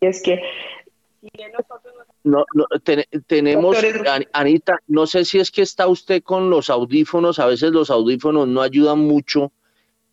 y 0.00 0.06
es 0.06 0.22
que 0.22 0.40
si 1.20 1.28
bien 1.32 1.50
nosotros 1.52 1.94
no, 2.26 2.44
no 2.54 2.66
tenemos, 3.28 3.76
Anita, 4.32 4.80
no 4.88 5.06
sé 5.06 5.24
si 5.24 5.38
es 5.38 5.52
que 5.52 5.62
está 5.62 5.86
usted 5.86 6.24
con 6.24 6.50
los 6.50 6.70
audífonos, 6.70 7.38
a 7.38 7.46
veces 7.46 7.70
los 7.70 7.88
audífonos 7.88 8.48
no 8.48 8.62
ayudan 8.62 8.98
mucho 8.98 9.52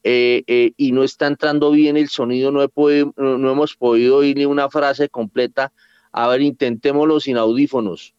eh, 0.04 0.44
eh, 0.46 0.74
y 0.78 0.92
no 0.92 1.04
está 1.04 1.26
entrando 1.26 1.72
bien 1.72 1.98
el 1.98 2.10
sonido, 2.10 2.52
no, 2.52 2.62
he 2.62 2.70
podido, 2.70 3.14
no, 3.18 3.52
hemos 3.52 3.76
podido 3.76 4.18
oírle 4.18 4.46
una 4.46 4.70
frase 4.70 5.10
completa. 5.10 5.72
A 6.14 6.28
ver, 6.28 6.42
intentémoslo 6.42 7.20
sin 7.20 7.38
audífonos. 7.38 8.14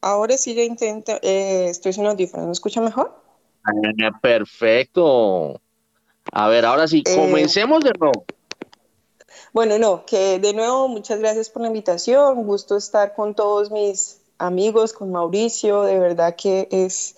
Ahora 0.00 0.38
sí 0.38 0.54
ya 0.54 0.62
intento, 0.62 1.12
eh, 1.20 1.66
estoy 1.68 1.92
sin 1.92 2.06
audífonos, 2.06 2.46
¿me 2.46 2.52
escucha 2.52 2.80
mejor? 2.80 3.12
Ah, 3.64 4.18
perfecto. 4.22 5.60
A 6.32 6.48
ver, 6.48 6.64
ahora 6.64 6.88
sí, 6.88 7.02
comencemos 7.02 7.84
de 7.84 7.92
nuevo. 7.98 8.24
Bueno, 9.52 9.78
no, 9.78 10.06
que 10.06 10.38
de 10.38 10.54
nuevo 10.54 10.88
muchas 10.88 11.18
gracias 11.18 11.50
por 11.50 11.62
la 11.62 11.68
invitación, 11.68 12.44
gusto 12.44 12.76
estar 12.76 13.14
con 13.14 13.34
todos 13.34 13.70
mis 13.70 14.20
amigos, 14.38 14.92
con 14.92 15.10
Mauricio, 15.10 15.82
de 15.82 15.98
verdad 15.98 16.36
que 16.36 16.68
es 16.70 17.16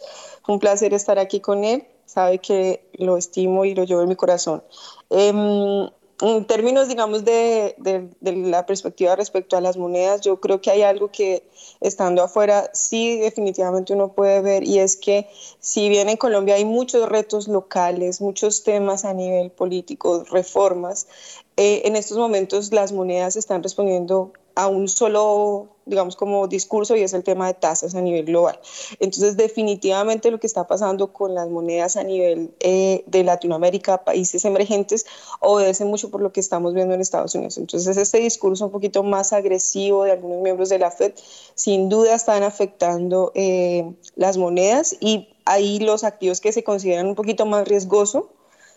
un 0.49 0.59
placer 0.59 0.95
estar 0.95 1.18
aquí 1.18 1.41
con 1.41 1.64
él, 1.64 1.87
sabe 2.07 2.39
que 2.39 2.89
lo 2.95 3.16
estimo 3.16 3.64
y 3.64 3.74
lo 3.74 3.85
llevo 3.85 4.03
en 4.03 4.09
mi 4.09 4.16
corazón. 4.16 4.62
Em, 5.11 5.89
en 6.20 6.46
términos, 6.46 6.88
digamos, 6.88 7.24
de, 7.24 7.74
la 8.20 8.66
perspectiva 8.66 9.16
respecto 9.16 9.56
a 9.56 9.60
las 9.60 9.76
monedas, 9.76 10.20
yo 10.20 10.40
creo 10.40 10.60
que 10.60 10.70
hay 10.70 10.82
algo 10.82 11.10
que 11.10 11.42
estando 11.80 12.22
afuera 12.22 12.70
sí 12.72 13.18
definitivamente 13.18 13.92
uno 13.92 14.12
puede 14.12 14.40
ver 14.40 14.62
y 14.62 14.78
es 14.78 14.96
que 14.96 15.28
si 15.58 15.88
bien 15.88 16.08
en 16.08 16.16
Colombia 16.16 16.54
hay 16.54 16.64
muchos 16.64 17.08
retos 17.08 17.48
locales, 17.48 18.20
muchos 18.20 18.62
temas 18.62 19.04
a 19.04 19.14
nivel 19.14 19.50
político, 19.50 20.24
reformas, 20.30 21.08
eh, 21.56 21.82
en 21.86 21.96
estos 21.96 22.18
momentos 22.18 22.72
las 22.72 22.92
monedas 22.92 23.36
están 23.36 23.62
respondiendo 23.62 24.32
a 24.55 24.68
un 24.68 24.88
solo, 24.88 25.76
digamos, 25.86 26.16
como 26.16 26.46
discurso 26.48 26.96
y 26.96 27.03
es 27.03 27.12
el 27.12 27.24
tema 27.24 27.46
de 27.46 27.55
tasas 27.55 27.94
a 27.94 28.00
nivel 28.00 28.24
global. 28.26 28.59
Entonces, 29.00 29.36
definitivamente 29.36 30.30
lo 30.30 30.38
que 30.40 30.46
está 30.46 30.66
pasando 30.66 31.12
con 31.12 31.34
las 31.34 31.48
monedas 31.48 31.96
a 31.96 32.05
nivel 32.05 32.55
eh, 32.61 33.05
de 33.07 33.24
Latinoamérica, 33.24 34.05
países 34.05 34.44
emergentes, 34.44 35.07
obedece 35.40 35.84
mucho 35.84 36.11
por 36.11 36.20
lo 36.20 36.32
que 36.32 36.40
estamos 36.40 36.74
viendo 36.74 36.94
en 36.94 37.00
Estados 37.00 37.34
Unidos. 37.34 37.59
Entonces, 37.59 37.96
este 37.96 38.18
discurso 38.18 38.66
un 38.66 38.72
poquito 38.72 39.03
más 39.03 39.32
agresivo 39.32 40.05
de 40.05 40.12
algunos 40.12 40.42
miembros 40.42 40.68
de 40.68 40.78
la 40.78 40.90
Fed, 40.90 41.14
sin 41.55 41.88
duda 41.88 42.14
están 42.14 42.42
afectando 42.42 43.32
eh, 43.34 43.92
las 44.16 44.36
monedas 44.36 44.96
y 45.00 45.28
ahí 45.44 45.78
los 45.80 46.05
activos 46.05 46.40
que 46.40 46.53
se 46.53 46.62
consideran 46.62 47.07
un 47.07 47.14
poquito 47.14 47.46
más 47.46 47.66
riesgosos 47.66 48.24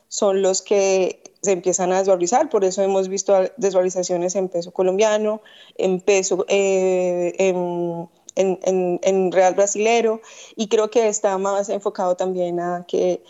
son 0.08 0.42
los 0.42 0.62
que 0.62 1.22
se 1.42 1.52
empiezan 1.52 1.92
a 1.92 2.00
desvalorizar, 2.00 2.50
por 2.50 2.66
eso 2.66 2.82
hemos 2.82 3.08
visto 3.08 3.34
desvalorizaciones 3.58 4.36
en 4.36 4.50
peso 4.50 4.72
colombiano, 4.72 5.42
en 5.78 6.02
peso, 6.02 6.46
eh, 6.50 7.34
en, 7.38 9.32
real 9.32 9.54
brasilero, 9.56 10.22
y 10.56 10.68
creo 10.68 10.90
que 10.90 11.08
está 11.08 11.38
más 11.38 11.70
enfocado 11.70 12.16
también 12.16 12.60
a 12.60 12.86
que, 12.88 13.24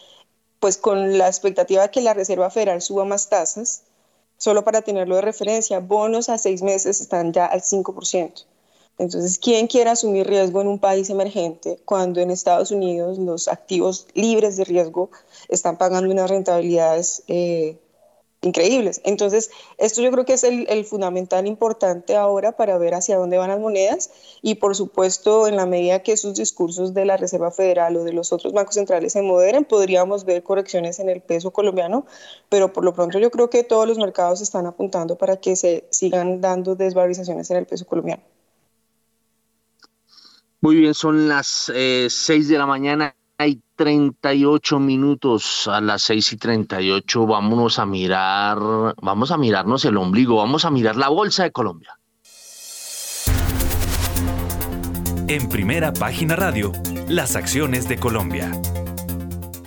pues 0.59 0.77
con 0.77 1.17
la 1.17 1.27
expectativa 1.27 1.83
de 1.83 1.91
que 1.91 2.01
la 2.01 2.13
Reserva 2.13 2.49
Federal 2.49 2.81
suba 2.81 3.05
más 3.05 3.29
tasas, 3.29 3.83
solo 4.37 4.63
para 4.63 4.81
tenerlo 4.81 5.15
de 5.15 5.21
referencia, 5.21 5.79
bonos 5.79 6.29
a 6.29 6.37
seis 6.37 6.61
meses 6.61 7.01
están 7.01 7.33
ya 7.33 7.45
al 7.45 7.61
5%. 7.61 8.45
Entonces, 8.97 9.39
¿quién 9.39 9.67
quiere 9.67 9.89
asumir 9.89 10.27
riesgo 10.27 10.61
en 10.61 10.67
un 10.67 10.79
país 10.79 11.09
emergente 11.09 11.79
cuando 11.85 12.21
en 12.21 12.31
Estados 12.31 12.71
Unidos 12.71 13.17
los 13.17 13.47
activos 13.47 14.07
libres 14.13 14.57
de 14.57 14.63
riesgo 14.63 15.09
están 15.49 15.77
pagando 15.77 16.09
unas 16.11 16.29
rentabilidades 16.29 17.23
eh, 17.27 17.77
increíbles. 18.45 19.01
Entonces, 19.03 19.49
esto 19.77 20.01
yo 20.01 20.11
creo 20.11 20.25
que 20.25 20.33
es 20.33 20.43
el, 20.43 20.85
fundamental 20.85 21.47
importante 21.47 22.15
ahora 22.15 22.53
para 22.53 22.77
ver 22.77 22.93
hacia 22.93 23.17
dónde 23.17 23.37
van 23.37 23.49
las 23.49 23.59
monedas 23.59 24.11
y, 24.41 24.55
por 24.55 24.75
supuesto, 24.75 25.47
en 25.47 25.55
la 25.55 25.65
medida 25.65 26.03
que 26.03 26.13
esos 26.13 26.35
discursos 26.35 26.93
de 26.93 27.05
la 27.05 27.17
Reserva 27.17 27.51
Federal 27.51 27.97
o 27.97 28.03
de 28.03 28.13
los 28.13 28.31
otros 28.31 28.53
bancos 28.53 28.75
centrales 28.75 29.13
se 29.13 29.21
moderen, 29.21 29.65
podríamos 29.65 30.25
ver 30.25 30.43
correcciones 30.43 30.99
en 30.99 31.09
el 31.09 31.21
peso 31.21 31.51
colombiano, 31.51 32.05
pero 32.49 32.71
por 32.71 32.85
lo 32.85 32.93
pronto 32.93 33.19
yo 33.19 33.31
creo 33.31 33.49
que 33.49 33.63
todos 33.63 33.87
los 33.87 33.97
mercados 33.97 34.41
están 34.41 34.67
apuntando 34.67 35.17
para 35.17 35.37
que 35.37 35.55
se 35.55 35.85
sigan 35.89 36.41
dando 36.41 36.75
desvalorizaciones 36.75 37.49
en 37.51 37.57
el 37.57 37.65
peso 37.65 37.85
colombiano. 37.85 38.34
Muy 40.65 40.77
bien, 40.77 40.95
son 40.95 41.27
las 41.27 41.71
eh, 41.75 42.07
6 42.09 42.47
de 42.47 42.57
la 42.57 42.65
mañana 42.65 43.15
hay 43.37 43.61
38 43.75 44.79
minutos 44.79 45.67
a 45.67 45.79
las 45.79 46.01
6 46.01 46.33
y 46.33 46.37
38. 46.37 47.27
Vámonos 47.27 47.77
a 47.77 47.85
mirar, 47.85 48.57
vamos 48.99 49.29
a 49.29 49.37
mirarnos 49.37 49.85
el 49.85 49.95
ombligo, 49.95 50.37
vamos 50.37 50.65
a 50.65 50.71
mirar 50.71 50.95
la 50.95 51.09
bolsa 51.09 51.43
de 51.43 51.51
Colombia. 51.51 51.99
En 55.27 55.49
primera 55.49 55.93
página 55.93 56.35
radio, 56.35 56.71
las 57.09 57.35
acciones 57.35 57.87
de 57.87 57.97
Colombia. 57.97 58.51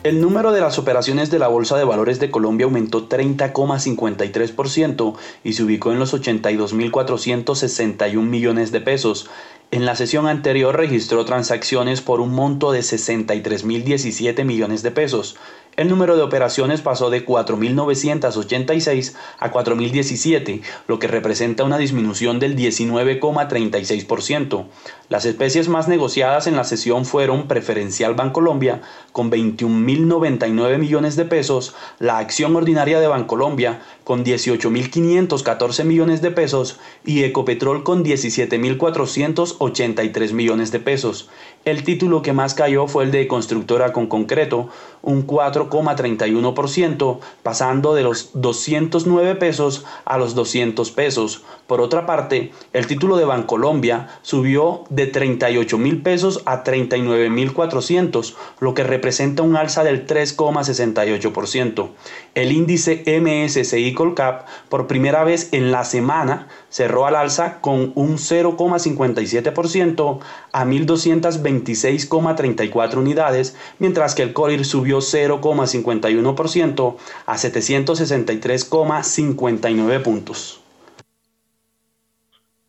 El 0.04 0.20
número 0.20 0.52
de 0.52 0.60
las 0.60 0.78
operaciones 0.78 1.28
de 1.28 1.40
la 1.40 1.48
Bolsa 1.48 1.76
de 1.76 1.82
Valores 1.82 2.20
de 2.20 2.30
Colombia 2.30 2.66
aumentó 2.66 3.08
30,53% 3.08 5.16
y 5.42 5.54
se 5.54 5.64
ubicó 5.64 5.90
en 5.90 5.98
los 5.98 6.14
82.461 6.14 8.22
millones 8.22 8.70
de 8.70 8.80
pesos, 8.80 9.28
en 9.72 9.84
la 9.84 9.96
sesión 9.96 10.28
anterior 10.28 10.76
registró 10.76 11.24
transacciones 11.24 12.00
por 12.00 12.20
un 12.20 12.32
monto 12.32 12.70
de 12.70 12.78
63.017 12.80 14.44
millones 14.44 14.82
de 14.82 14.92
pesos. 14.92 15.36
El 15.78 15.88
número 15.88 16.16
de 16.16 16.22
operaciones 16.22 16.80
pasó 16.80 17.08
de 17.08 17.24
4.986 17.24 19.14
a 19.38 19.52
4.017, 19.52 20.62
lo 20.88 20.98
que 20.98 21.06
representa 21.06 21.62
una 21.62 21.78
disminución 21.78 22.40
del 22.40 22.56
19,36%. 22.56 24.66
Las 25.08 25.24
especies 25.24 25.68
más 25.68 25.86
negociadas 25.86 26.48
en 26.48 26.56
la 26.56 26.64
sesión 26.64 27.04
fueron 27.04 27.46
Preferencial 27.46 28.14
Bancolombia 28.14 28.82
con 29.12 29.30
21.099 29.30 30.78
millones 30.78 31.14
de 31.14 31.26
pesos, 31.26 31.76
la 32.00 32.18
acción 32.18 32.56
ordinaria 32.56 32.98
de 32.98 33.06
Bancolombia 33.06 33.80
con 34.08 34.24
18.514 34.24 35.84
millones 35.84 36.22
de 36.22 36.30
pesos 36.30 36.80
y 37.04 37.24
Ecopetrol 37.24 37.82
con 37.82 38.02
17.483 38.02 40.32
millones 40.32 40.72
de 40.72 40.80
pesos. 40.80 41.28
El 41.66 41.84
título 41.84 42.22
que 42.22 42.32
más 42.32 42.54
cayó 42.54 42.86
fue 42.86 43.04
el 43.04 43.10
de 43.10 43.28
Constructora 43.28 43.92
con 43.92 44.06
Concreto, 44.06 44.70
un 45.02 45.26
4,31%, 45.26 47.18
pasando 47.42 47.94
de 47.94 48.02
los 48.02 48.30
209 48.32 49.34
pesos 49.34 49.84
a 50.06 50.16
los 50.16 50.34
200 50.34 50.90
pesos. 50.92 51.42
Por 51.66 51.82
otra 51.82 52.06
parte, 52.06 52.52
el 52.72 52.86
título 52.86 53.18
de 53.18 53.26
Bancolombia 53.26 54.08
subió 54.22 54.84
de 54.88 55.06
38 55.06 55.76
mil 55.76 56.00
pesos 56.00 56.40
a 56.46 56.62
39 56.62 57.28
mil 57.28 57.52
400, 57.52 58.34
lo 58.60 58.72
que 58.72 58.84
representa 58.84 59.42
un 59.42 59.56
alza 59.56 59.84
del 59.84 60.06
3,68%. 60.06 61.90
El 62.34 62.52
índice 62.52 63.02
MSCI 63.06 63.97
Colcap 63.98 64.46
por 64.68 64.86
primera 64.86 65.24
vez 65.24 65.48
en 65.52 65.72
la 65.72 65.84
semana 65.84 66.46
cerró 66.68 67.04
al 67.04 67.16
alza 67.16 67.60
con 67.60 67.90
un 67.96 68.18
0,57% 68.18 70.20
a 70.52 70.64
1.226,34 70.64 72.96
unidades, 72.96 73.56
mientras 73.80 74.14
que 74.14 74.22
el 74.22 74.32
Corir 74.32 74.64
subió 74.64 74.98
0,51% 74.98 76.96
a 77.26 77.34
763,59 77.34 80.02
puntos. 80.02 80.60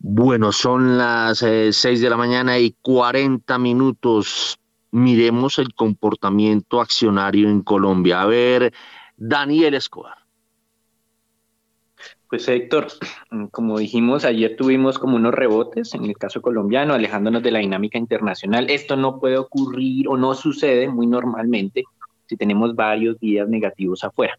Bueno, 0.00 0.50
son 0.50 0.98
las 0.98 1.38
6 1.38 1.84
eh, 1.84 1.98
de 1.98 2.10
la 2.10 2.16
mañana 2.16 2.58
y 2.58 2.74
40 2.82 3.56
minutos. 3.58 4.58
Miremos 4.90 5.60
el 5.60 5.72
comportamiento 5.74 6.80
accionario 6.80 7.48
en 7.48 7.62
Colombia. 7.62 8.22
A 8.22 8.26
ver, 8.26 8.72
Daniel 9.16 9.74
Escobar. 9.74 10.19
Pues 12.30 12.46
Héctor, 12.48 12.86
como 13.50 13.78
dijimos, 13.78 14.24
ayer 14.24 14.54
tuvimos 14.56 14.98
como 14.98 15.16
unos 15.16 15.34
rebotes 15.34 15.94
en 15.94 16.04
el 16.04 16.16
caso 16.16 16.40
colombiano, 16.40 16.94
alejándonos 16.94 17.42
de 17.42 17.50
la 17.50 17.58
dinámica 17.58 17.98
internacional. 17.98 18.70
Esto 18.70 18.96
no 18.96 19.18
puede 19.18 19.36
ocurrir 19.36 20.08
o 20.08 20.16
no 20.16 20.34
sucede 20.34 20.88
muy 20.88 21.08
normalmente 21.08 21.84
si 22.26 22.36
tenemos 22.36 22.76
varios 22.76 23.18
días 23.18 23.48
negativos 23.48 24.04
afuera. 24.04 24.38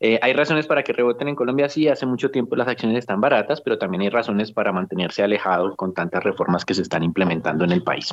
Eh, 0.00 0.18
hay 0.20 0.32
razones 0.32 0.66
para 0.66 0.82
que 0.82 0.92
reboten 0.92 1.28
en 1.28 1.36
Colombia, 1.36 1.68
sí, 1.68 1.86
hace 1.86 2.04
mucho 2.04 2.32
tiempo 2.32 2.56
las 2.56 2.66
acciones 2.66 2.98
están 2.98 3.20
baratas, 3.20 3.60
pero 3.60 3.78
también 3.78 4.02
hay 4.02 4.10
razones 4.10 4.50
para 4.50 4.72
mantenerse 4.72 5.22
alejados 5.22 5.76
con 5.76 5.94
tantas 5.94 6.22
reformas 6.22 6.64
que 6.64 6.74
se 6.74 6.82
están 6.82 7.04
implementando 7.04 7.64
en 7.64 7.70
el 7.70 7.84
país. 7.84 8.12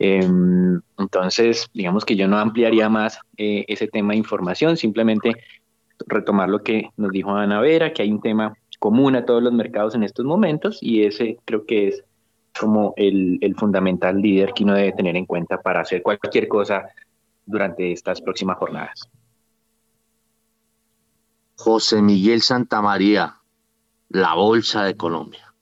Em, 0.00 0.80
entonces, 0.98 1.68
digamos 1.72 2.04
que 2.04 2.16
yo 2.16 2.28
no 2.28 2.38
ampliaría 2.38 2.88
más 2.88 3.20
eh, 3.36 3.64
ese 3.68 3.86
tema 3.86 4.12
de 4.12 4.18
información, 4.18 4.76
simplemente 4.76 5.36
retomar 6.06 6.48
lo 6.48 6.62
que 6.62 6.90
nos 6.96 7.10
dijo 7.10 7.32
Ana 7.32 7.60
Vera, 7.60 7.92
que 7.92 8.02
hay 8.02 8.12
un 8.12 8.20
tema 8.20 8.54
común 8.78 9.16
a 9.16 9.24
todos 9.24 9.42
los 9.42 9.52
mercados 9.52 9.94
en 9.94 10.04
estos 10.04 10.24
momentos 10.24 10.78
y 10.80 11.04
ese 11.04 11.38
creo 11.44 11.66
que 11.66 11.88
es 11.88 12.04
como 12.58 12.94
el, 12.96 13.38
el 13.40 13.54
fundamental 13.56 14.20
líder 14.20 14.52
que 14.52 14.64
uno 14.64 14.74
debe 14.74 14.92
tener 14.92 15.16
en 15.16 15.26
cuenta 15.26 15.60
para 15.60 15.80
hacer 15.80 16.02
cualquier 16.02 16.48
cosa 16.48 16.88
durante 17.46 17.92
estas 17.92 18.20
próximas 18.20 18.58
jornadas. 18.58 19.08
José 21.56 22.02
Miguel 22.02 22.40
Santamaría, 22.42 23.34
la 24.10 24.34
Bolsa 24.34 24.84
de 24.84 24.96
Colombia. 24.96 25.52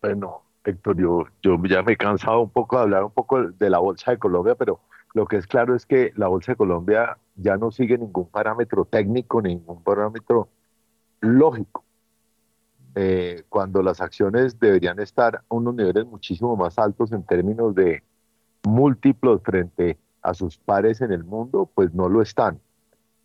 Bueno, 0.00 0.42
Héctor, 0.64 0.96
yo, 0.96 1.26
ya 1.42 1.82
me 1.82 1.92
he 1.92 1.96
cansado 1.96 2.40
un 2.40 2.50
poco 2.50 2.76
de 2.76 2.82
hablar 2.82 3.04
un 3.04 3.10
poco 3.10 3.42
de 3.42 3.70
la 3.70 3.78
Bolsa 3.78 4.12
de 4.12 4.18
Colombia, 4.18 4.54
pero 4.54 4.80
lo 5.12 5.26
que 5.26 5.36
es 5.36 5.46
claro 5.46 5.74
es 5.74 5.84
que 5.84 6.12
la 6.16 6.28
Bolsa 6.28 6.52
de 6.52 6.56
Colombia 6.56 7.18
ya 7.36 7.56
no 7.56 7.70
sigue 7.70 7.98
ningún 7.98 8.28
parámetro 8.28 8.84
técnico, 8.84 9.42
ningún 9.42 9.82
parámetro 9.82 10.48
lógico. 11.20 11.84
Eh, 12.96 13.42
cuando 13.48 13.82
las 13.82 14.00
acciones 14.00 14.60
deberían 14.60 15.00
estar 15.00 15.36
a 15.36 15.42
unos 15.48 15.74
niveles 15.74 16.06
muchísimo 16.06 16.56
más 16.56 16.78
altos 16.78 17.10
en 17.12 17.24
términos 17.24 17.74
de 17.74 18.04
múltiplos 18.62 19.42
frente 19.42 19.98
a 20.22 20.32
sus 20.32 20.58
pares 20.58 21.00
en 21.00 21.10
el 21.10 21.24
mundo, 21.24 21.68
pues 21.74 21.92
no 21.92 22.08
lo 22.08 22.22
están. 22.22 22.60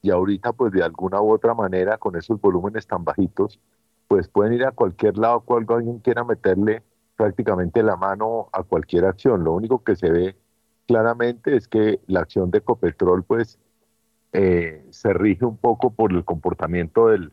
Y 0.01 0.09
ahorita, 0.11 0.53
pues 0.53 0.71
de 0.71 0.83
alguna 0.83 1.21
u 1.21 1.31
otra 1.31 1.53
manera, 1.53 1.97
con 1.97 2.15
esos 2.15 2.41
volúmenes 2.41 2.87
tan 2.87 3.03
bajitos, 3.03 3.59
pues 4.07 4.27
pueden 4.27 4.53
ir 4.53 4.65
a 4.65 4.71
cualquier 4.71 5.17
lado 5.17 5.41
cuando 5.41 5.75
alguien 5.75 5.99
quiera 5.99 6.23
meterle 6.23 6.81
prácticamente 7.15 7.83
la 7.83 7.95
mano 7.95 8.49
a 8.51 8.63
cualquier 8.63 9.05
acción. 9.05 9.43
Lo 9.43 9.53
único 9.53 9.83
que 9.83 9.95
se 9.95 10.09
ve 10.09 10.35
claramente 10.87 11.55
es 11.55 11.67
que 11.67 11.99
la 12.07 12.21
acción 12.21 12.49
de 12.49 12.59
Ecopetrol 12.59 13.23
pues 13.23 13.59
eh, 14.33 14.85
se 14.91 15.13
rige 15.13 15.45
un 15.45 15.57
poco 15.57 15.91
por 15.91 16.11
el 16.13 16.23
comportamiento 16.23 17.07
del, 17.07 17.31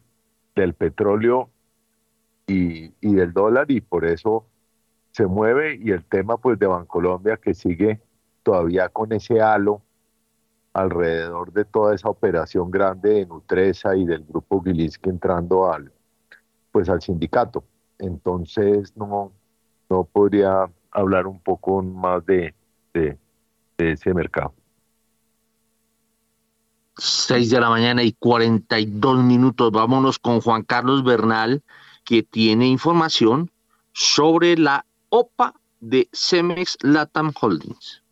del 0.54 0.74
petróleo 0.74 1.50
y, 2.46 2.92
y, 3.00 3.14
del 3.14 3.32
dólar 3.32 3.70
y 3.70 3.80
por 3.80 4.04
eso 4.04 4.46
se 5.10 5.26
mueve 5.26 5.76
y 5.76 5.90
el 5.90 6.04
tema 6.04 6.36
pues 6.36 6.58
de 6.58 6.66
Bancolombia 6.66 7.36
que 7.36 7.54
sigue 7.54 8.00
todavía 8.42 8.88
con 8.88 9.12
ese 9.12 9.40
halo 9.40 9.82
alrededor 10.72 11.52
de 11.52 11.64
toda 11.64 11.94
esa 11.94 12.08
operación 12.08 12.70
grande 12.70 13.14
de 13.14 13.26
Nutresa 13.26 13.96
y 13.96 14.04
del 14.04 14.24
grupo 14.24 14.62
Gilinski 14.62 15.08
entrando 15.10 15.72
al 15.72 15.90
pues 16.70 16.90
al 16.90 17.00
sindicato. 17.00 17.64
Entonces 17.98 18.94
no, 18.96 19.32
no 19.88 20.04
podría 20.04 20.70
hablar 20.90 21.26
un 21.26 21.40
poco 21.40 21.82
más 21.82 22.24
de, 22.26 22.54
de, 22.92 23.16
de 23.78 23.92
ese 23.92 24.12
mercado. 24.12 24.52
6 26.98 27.50
de 27.50 27.60
la 27.60 27.70
mañana 27.70 28.02
y 28.02 28.12
42 28.12 29.22
minutos. 29.22 29.72
Vámonos 29.72 30.18
con 30.18 30.40
Juan 30.40 30.62
Carlos 30.62 31.04
Bernal, 31.04 31.62
que 32.04 32.22
tiene 32.22 32.68
información 32.68 33.50
sobre 33.92 34.56
la 34.56 34.84
OPA 35.08 35.54
de 35.80 36.08
Cemex 36.12 36.78
Latam 36.82 37.32
Holdings. 37.40 38.02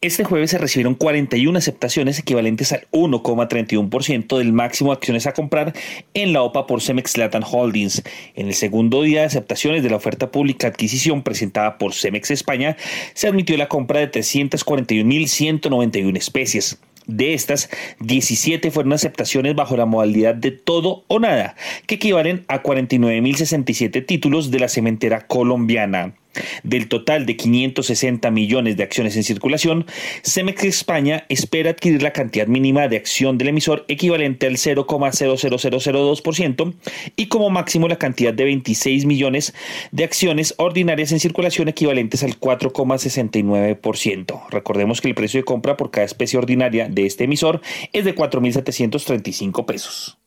Este 0.00 0.22
jueves 0.22 0.52
se 0.52 0.58
recibieron 0.58 0.94
41 0.94 1.58
aceptaciones 1.58 2.20
equivalentes 2.20 2.72
al 2.72 2.86
1,31% 2.92 4.38
del 4.38 4.52
máximo 4.52 4.90
de 4.90 4.96
acciones 4.96 5.26
a 5.26 5.32
comprar 5.32 5.74
en 6.14 6.32
la 6.32 6.42
OPA 6.42 6.68
por 6.68 6.80
Cemex 6.80 7.16
Latam 7.16 7.42
Holdings. 7.42 8.04
En 8.36 8.46
el 8.46 8.54
segundo 8.54 9.02
día 9.02 9.22
de 9.22 9.26
aceptaciones 9.26 9.82
de 9.82 9.90
la 9.90 9.96
oferta 9.96 10.30
pública 10.30 10.68
adquisición 10.68 11.24
presentada 11.24 11.78
por 11.78 11.94
Cemex 11.94 12.30
España, 12.30 12.76
se 13.14 13.26
admitió 13.26 13.56
la 13.56 13.66
compra 13.66 13.98
de 13.98 14.08
341.191 14.12 16.16
especies. 16.16 16.78
De 17.08 17.32
estas, 17.32 17.70
17 18.00 18.70
fueron 18.70 18.92
aceptaciones 18.92 19.54
bajo 19.54 19.78
la 19.78 19.86
modalidad 19.86 20.34
de 20.34 20.50
todo 20.50 21.04
o 21.08 21.18
nada, 21.18 21.56
que 21.86 21.94
equivalen 21.94 22.44
a 22.48 22.62
49.067 22.62 24.04
títulos 24.04 24.50
de 24.50 24.60
la 24.60 24.68
cementera 24.68 25.26
colombiana. 25.26 26.12
Del 26.62 26.88
total 26.88 27.26
de 27.26 27.36
560 27.36 28.30
millones 28.30 28.76
de 28.76 28.82
acciones 28.82 29.16
en 29.16 29.24
circulación, 29.24 29.86
Cemex 30.22 30.64
España 30.64 31.24
espera 31.28 31.70
adquirir 31.70 32.02
la 32.02 32.12
cantidad 32.12 32.46
mínima 32.46 32.88
de 32.88 32.96
acción 32.96 33.38
del 33.38 33.48
emisor 33.48 33.84
equivalente 33.88 34.46
al 34.46 34.56
0,00002% 34.56 36.74
y 37.16 37.26
como 37.26 37.50
máximo 37.50 37.88
la 37.88 37.96
cantidad 37.96 38.34
de 38.34 38.44
26 38.44 39.06
millones 39.06 39.54
de 39.92 40.04
acciones 40.04 40.54
ordinarias 40.58 41.12
en 41.12 41.20
circulación 41.20 41.68
equivalentes 41.68 42.22
al 42.22 42.38
4,69%. 42.38 44.48
Recordemos 44.50 45.00
que 45.00 45.08
el 45.08 45.14
precio 45.14 45.40
de 45.40 45.44
compra 45.44 45.76
por 45.76 45.90
cada 45.90 46.06
especie 46.06 46.38
ordinaria 46.38 46.88
de 46.88 47.06
este 47.06 47.24
emisor 47.24 47.60
es 47.92 48.04
de 48.04 48.14
4.735 48.14 49.64
pesos. 49.64 50.18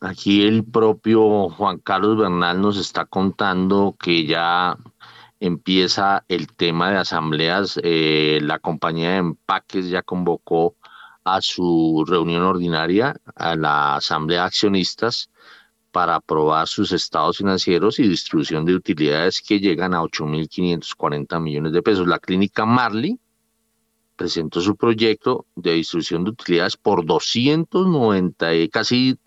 Aquí 0.00 0.42
el 0.46 0.64
propio 0.64 1.48
Juan 1.50 1.78
Carlos 1.78 2.16
Bernal 2.16 2.60
nos 2.60 2.76
está 2.76 3.04
contando 3.04 3.96
que 3.98 4.26
ya 4.26 4.78
empieza 5.40 6.24
el 6.28 6.46
tema 6.46 6.90
de 6.90 6.98
asambleas. 6.98 7.80
Eh, 7.82 8.38
la 8.42 8.60
compañía 8.60 9.10
de 9.10 9.16
empaques 9.16 9.88
ya 9.88 10.02
convocó 10.02 10.76
a 11.24 11.40
su 11.40 12.04
reunión 12.06 12.44
ordinaria, 12.44 13.16
a 13.34 13.56
la 13.56 13.96
asamblea 13.96 14.42
de 14.42 14.46
accionistas, 14.46 15.30
para 15.90 16.16
aprobar 16.16 16.68
sus 16.68 16.92
estados 16.92 17.38
financieros 17.38 17.98
y 17.98 18.06
distribución 18.06 18.64
de 18.64 18.76
utilidades 18.76 19.42
que 19.42 19.58
llegan 19.58 19.94
a 19.94 20.02
8.540 20.02 21.40
millones 21.40 21.72
de 21.72 21.82
pesos. 21.82 22.06
La 22.06 22.20
clínica 22.20 22.64
Marley 22.64 23.18
presentó 24.14 24.60
su 24.60 24.76
proyecto 24.76 25.46
de 25.56 25.72
distribución 25.72 26.22
de 26.22 26.30
utilidades 26.30 26.76
por 26.76 27.04
290, 27.04 28.68
casi 28.70 29.18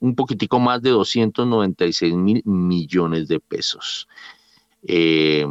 un 0.00 0.14
poquitico 0.14 0.58
más 0.58 0.82
de 0.82 0.90
296 0.90 2.14
mil 2.14 2.42
millones 2.44 3.28
de 3.28 3.38
pesos. 3.40 4.08
Eh, 4.82 5.46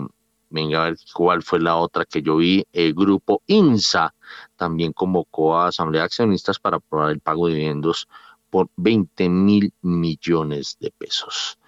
venga 0.50 0.82
a 0.82 0.90
ver 0.90 0.98
cuál 1.14 1.44
fue 1.44 1.60
la 1.60 1.76
otra 1.76 2.06
que 2.06 2.22
yo 2.22 2.38
vi. 2.38 2.66
El 2.74 2.94
grupo 2.94 3.42
INSA 3.48 4.14
también 4.56 4.92
convocó 4.92 5.58
a 5.58 5.68
Asamblea 5.68 6.02
de 6.02 6.06
Accionistas 6.06 6.60
para 6.60 6.78
aprobar 6.78 7.12
el 7.12 7.20
pago 7.20 7.48
de 7.48 7.54
dividendos 7.54 8.08
por 8.50 8.70
20 8.76 9.30
mil 9.30 9.74
millones 9.82 10.78
de 10.80 10.92
pesos. 10.92 11.60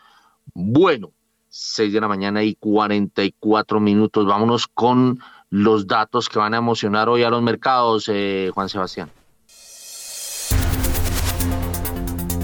Bueno, 0.53 1.11
6 1.49 1.93
de 1.93 2.01
la 2.01 2.07
mañana 2.07 2.43
y 2.43 2.55
44 2.55 3.79
minutos. 3.79 4.25
Vámonos 4.25 4.67
con 4.67 5.19
los 5.49 5.85
datos 5.85 6.29
que 6.29 6.39
van 6.39 6.53
a 6.53 6.57
emocionar 6.57 7.09
hoy 7.09 7.23
a 7.23 7.29
los 7.29 7.41
mercados, 7.43 8.09
eh, 8.09 8.49
Juan 8.53 8.69
Sebastián. 8.69 9.11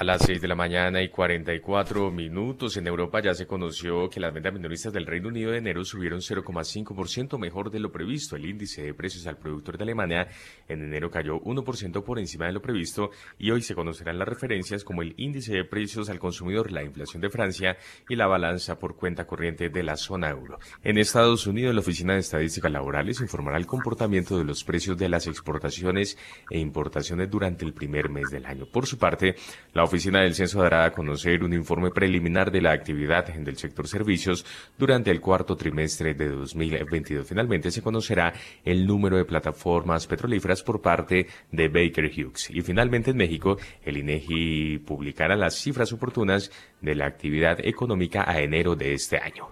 A 0.00 0.04
las 0.04 0.22
6 0.24 0.40
de 0.40 0.48
la 0.48 0.54
mañana 0.54 1.02
y 1.02 1.10
44 1.10 2.10
minutos 2.10 2.74
en 2.78 2.86
Europa 2.86 3.20
ya 3.20 3.34
se 3.34 3.46
conoció 3.46 4.08
que 4.08 4.18
las 4.18 4.32
ventas 4.32 4.54
minoristas 4.54 4.94
del 4.94 5.04
Reino 5.04 5.28
Unido 5.28 5.50
de 5.50 5.58
enero 5.58 5.84
subieron 5.84 6.20
0,5% 6.20 7.38
mejor 7.38 7.70
de 7.70 7.80
lo 7.80 7.92
previsto. 7.92 8.34
El 8.34 8.46
índice 8.46 8.80
de 8.80 8.94
precios 8.94 9.26
al 9.26 9.36
productor 9.36 9.76
de 9.76 9.84
Alemania 9.84 10.26
en 10.68 10.84
enero 10.84 11.10
cayó 11.10 11.38
1% 11.42 12.02
por 12.02 12.18
encima 12.18 12.46
de 12.46 12.52
lo 12.52 12.62
previsto 12.62 13.10
y 13.38 13.50
hoy 13.50 13.60
se 13.60 13.74
conocerán 13.74 14.18
las 14.18 14.26
referencias 14.26 14.84
como 14.84 15.02
el 15.02 15.12
índice 15.18 15.52
de 15.52 15.64
precios 15.64 16.08
al 16.08 16.18
consumidor, 16.18 16.72
la 16.72 16.82
inflación 16.82 17.20
de 17.20 17.28
Francia 17.28 17.76
y 18.08 18.16
la 18.16 18.26
balanza 18.26 18.78
por 18.78 18.96
cuenta 18.96 19.26
corriente 19.26 19.68
de 19.68 19.82
la 19.82 19.96
zona 19.96 20.30
euro. 20.30 20.58
En 20.82 20.96
Estados 20.96 21.46
Unidos, 21.46 21.74
la 21.74 21.82
Oficina 21.82 22.14
de 22.14 22.20
Estadísticas 22.20 22.72
Laborales 22.72 23.20
informará 23.20 23.58
el 23.58 23.66
comportamiento 23.66 24.38
de 24.38 24.44
los 24.44 24.64
precios 24.64 24.96
de 24.96 25.10
las 25.10 25.26
exportaciones 25.26 26.16
e 26.48 26.58
importaciones 26.58 27.30
durante 27.30 27.66
el 27.66 27.74
primer 27.74 28.08
mes 28.08 28.30
del 28.30 28.46
año. 28.46 28.64
Por 28.64 28.86
su 28.86 28.96
parte, 28.96 29.34
la 29.74 29.89
Oficina 29.90 30.20
del 30.20 30.36
Censo 30.36 30.62
dará 30.62 30.84
a 30.84 30.92
conocer 30.92 31.42
un 31.42 31.52
informe 31.52 31.90
preliminar 31.90 32.52
de 32.52 32.60
la 32.60 32.70
actividad 32.70 33.26
del 33.26 33.56
sector 33.56 33.88
servicios 33.88 34.46
durante 34.78 35.10
el 35.10 35.20
cuarto 35.20 35.56
trimestre 35.56 36.14
de 36.14 36.28
2022. 36.28 37.26
Finalmente 37.26 37.72
se 37.72 37.82
conocerá 37.82 38.32
el 38.64 38.86
número 38.86 39.16
de 39.16 39.24
plataformas 39.24 40.06
petrolíferas 40.06 40.62
por 40.62 40.80
parte 40.80 41.26
de 41.50 41.68
Baker 41.68 42.04
Hughes. 42.06 42.50
Y 42.50 42.62
finalmente 42.62 43.10
en 43.10 43.16
México, 43.16 43.56
el 43.82 43.96
INEGI 43.96 44.78
publicará 44.78 45.34
las 45.34 45.56
cifras 45.56 45.92
oportunas 45.92 46.52
de 46.80 46.94
la 46.94 47.06
actividad 47.06 47.58
económica 47.58 48.30
a 48.30 48.40
enero 48.40 48.76
de 48.76 48.94
este 48.94 49.18
año. 49.18 49.48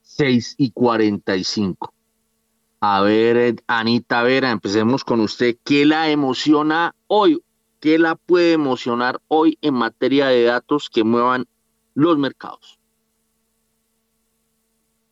6 0.00 0.54
y 0.56 0.70
45. 0.70 1.92
A 2.80 3.02
ver, 3.02 3.62
Anita 3.66 4.22
Vera, 4.22 4.50
empecemos 4.50 5.04
con 5.04 5.20
usted. 5.20 5.56
¿Qué 5.62 5.84
la 5.84 6.08
emociona 6.08 6.94
hoy? 7.06 7.38
¿Qué 7.86 8.00
la 8.00 8.16
puede 8.16 8.54
emocionar 8.54 9.20
hoy 9.28 9.58
en 9.62 9.74
materia 9.74 10.26
de 10.26 10.42
datos 10.42 10.90
que 10.92 11.04
muevan 11.04 11.46
los 11.94 12.18
mercados? 12.18 12.80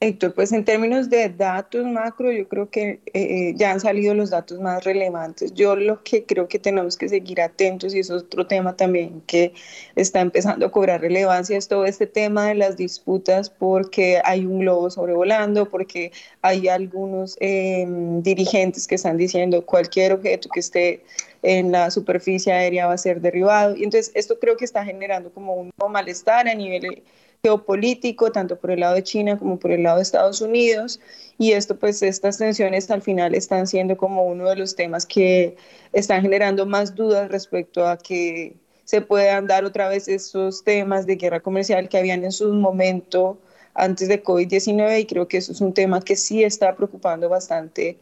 Héctor, 0.00 0.34
pues 0.34 0.50
en 0.50 0.64
términos 0.64 1.08
de 1.08 1.28
datos 1.28 1.86
macro, 1.86 2.32
yo 2.32 2.48
creo 2.48 2.68
que 2.68 2.88
eh, 2.90 3.00
eh, 3.14 3.54
ya 3.56 3.70
han 3.70 3.78
salido 3.78 4.12
los 4.12 4.30
datos 4.30 4.58
más 4.58 4.82
relevantes. 4.82 5.54
Yo 5.54 5.76
lo 5.76 6.02
que 6.02 6.24
creo 6.24 6.48
que 6.48 6.58
tenemos 6.58 6.96
que 6.96 7.08
seguir 7.08 7.40
atentos, 7.40 7.94
y 7.94 8.00
es 8.00 8.10
otro 8.10 8.46
tema 8.48 8.74
también 8.74 9.22
que 9.28 9.54
está 9.94 10.20
empezando 10.20 10.66
a 10.66 10.72
cobrar 10.72 11.00
relevancia, 11.00 11.56
es 11.56 11.68
todo 11.68 11.86
este 11.86 12.08
tema 12.08 12.48
de 12.48 12.56
las 12.56 12.76
disputas 12.76 13.50
porque 13.50 14.20
hay 14.24 14.46
un 14.46 14.58
globo 14.58 14.90
sobrevolando, 14.90 15.70
porque 15.70 16.10
hay 16.42 16.66
algunos 16.66 17.36
em, 17.38 18.20
dirigentes 18.20 18.88
que 18.88 18.96
están 18.96 19.16
diciendo 19.16 19.64
cualquier 19.64 20.12
objeto 20.12 20.48
que 20.52 20.58
esté 20.60 21.04
en 21.44 21.70
la 21.72 21.90
superficie 21.90 22.52
aérea 22.52 22.86
va 22.86 22.94
a 22.94 22.98
ser 22.98 23.20
derribado. 23.20 23.76
Y 23.76 23.84
entonces 23.84 24.10
esto 24.14 24.38
creo 24.40 24.56
que 24.56 24.64
está 24.64 24.84
generando 24.84 25.30
como 25.32 25.54
un 25.54 25.72
malestar 25.90 26.48
a 26.48 26.54
nivel 26.54 27.04
geopolítico, 27.42 28.32
tanto 28.32 28.58
por 28.58 28.70
el 28.70 28.80
lado 28.80 28.94
de 28.94 29.02
China 29.02 29.38
como 29.38 29.58
por 29.58 29.70
el 29.70 29.82
lado 29.82 29.98
de 29.98 30.02
Estados 30.02 30.40
Unidos. 30.40 31.00
Y 31.38 31.52
esto, 31.52 31.78
pues, 31.78 32.02
estas 32.02 32.38
tensiones 32.38 32.90
al 32.90 33.02
final 33.02 33.34
están 33.34 33.66
siendo 33.66 33.96
como 33.98 34.24
uno 34.24 34.48
de 34.48 34.56
los 34.56 34.74
temas 34.74 35.04
que 35.04 35.56
están 35.92 36.22
generando 36.22 36.64
más 36.64 36.94
dudas 36.94 37.30
respecto 37.30 37.86
a 37.86 37.98
que 37.98 38.56
se 38.84 39.02
puedan 39.02 39.46
dar 39.46 39.64
otra 39.64 39.88
vez 39.88 40.08
estos 40.08 40.64
temas 40.64 41.06
de 41.06 41.16
guerra 41.16 41.40
comercial 41.40 41.88
que 41.90 41.98
habían 41.98 42.24
en 42.24 42.32
su 42.32 42.52
momento 42.54 43.38
antes 43.74 44.08
de 44.08 44.22
COVID-19 44.22 45.00
y 45.00 45.06
creo 45.06 45.28
que 45.28 45.38
eso 45.38 45.52
es 45.52 45.60
un 45.60 45.74
tema 45.74 46.00
que 46.00 46.16
sí 46.16 46.44
está 46.44 46.76
preocupando 46.76 47.28
bastante, 47.28 47.98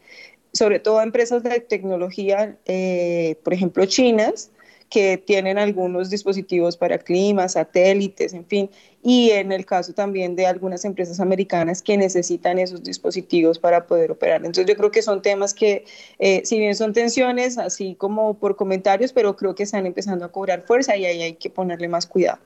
sobre 0.52 0.78
todo 0.80 0.98
a 0.98 1.02
empresas 1.02 1.42
de 1.42 1.60
tecnología, 1.60 2.56
eh, 2.66 3.36
por 3.42 3.54
ejemplo, 3.54 3.84
chinas, 3.86 4.50
que 4.92 5.16
tienen 5.16 5.56
algunos 5.56 6.10
dispositivos 6.10 6.76
para 6.76 6.98
clima, 6.98 7.48
satélites, 7.48 8.34
en 8.34 8.44
fin, 8.44 8.70
y 9.02 9.30
en 9.30 9.50
el 9.50 9.64
caso 9.64 9.94
también 9.94 10.36
de 10.36 10.46
algunas 10.46 10.84
empresas 10.84 11.18
americanas 11.18 11.80
que 11.80 11.96
necesitan 11.96 12.58
esos 12.58 12.82
dispositivos 12.82 13.58
para 13.58 13.86
poder 13.86 14.10
operar. 14.10 14.44
Entonces 14.44 14.66
yo 14.66 14.76
creo 14.76 14.90
que 14.90 15.00
son 15.00 15.22
temas 15.22 15.54
que, 15.54 15.86
eh, 16.18 16.42
si 16.44 16.58
bien 16.58 16.74
son 16.74 16.92
tensiones, 16.92 17.56
así 17.56 17.94
como 17.94 18.34
por 18.34 18.54
comentarios, 18.54 19.14
pero 19.14 19.34
creo 19.34 19.54
que 19.54 19.62
están 19.62 19.86
empezando 19.86 20.26
a 20.26 20.28
cobrar 20.30 20.66
fuerza 20.66 20.94
y 20.94 21.06
ahí 21.06 21.22
hay 21.22 21.34
que 21.36 21.48
ponerle 21.48 21.88
más 21.88 22.06
cuidado. 22.06 22.40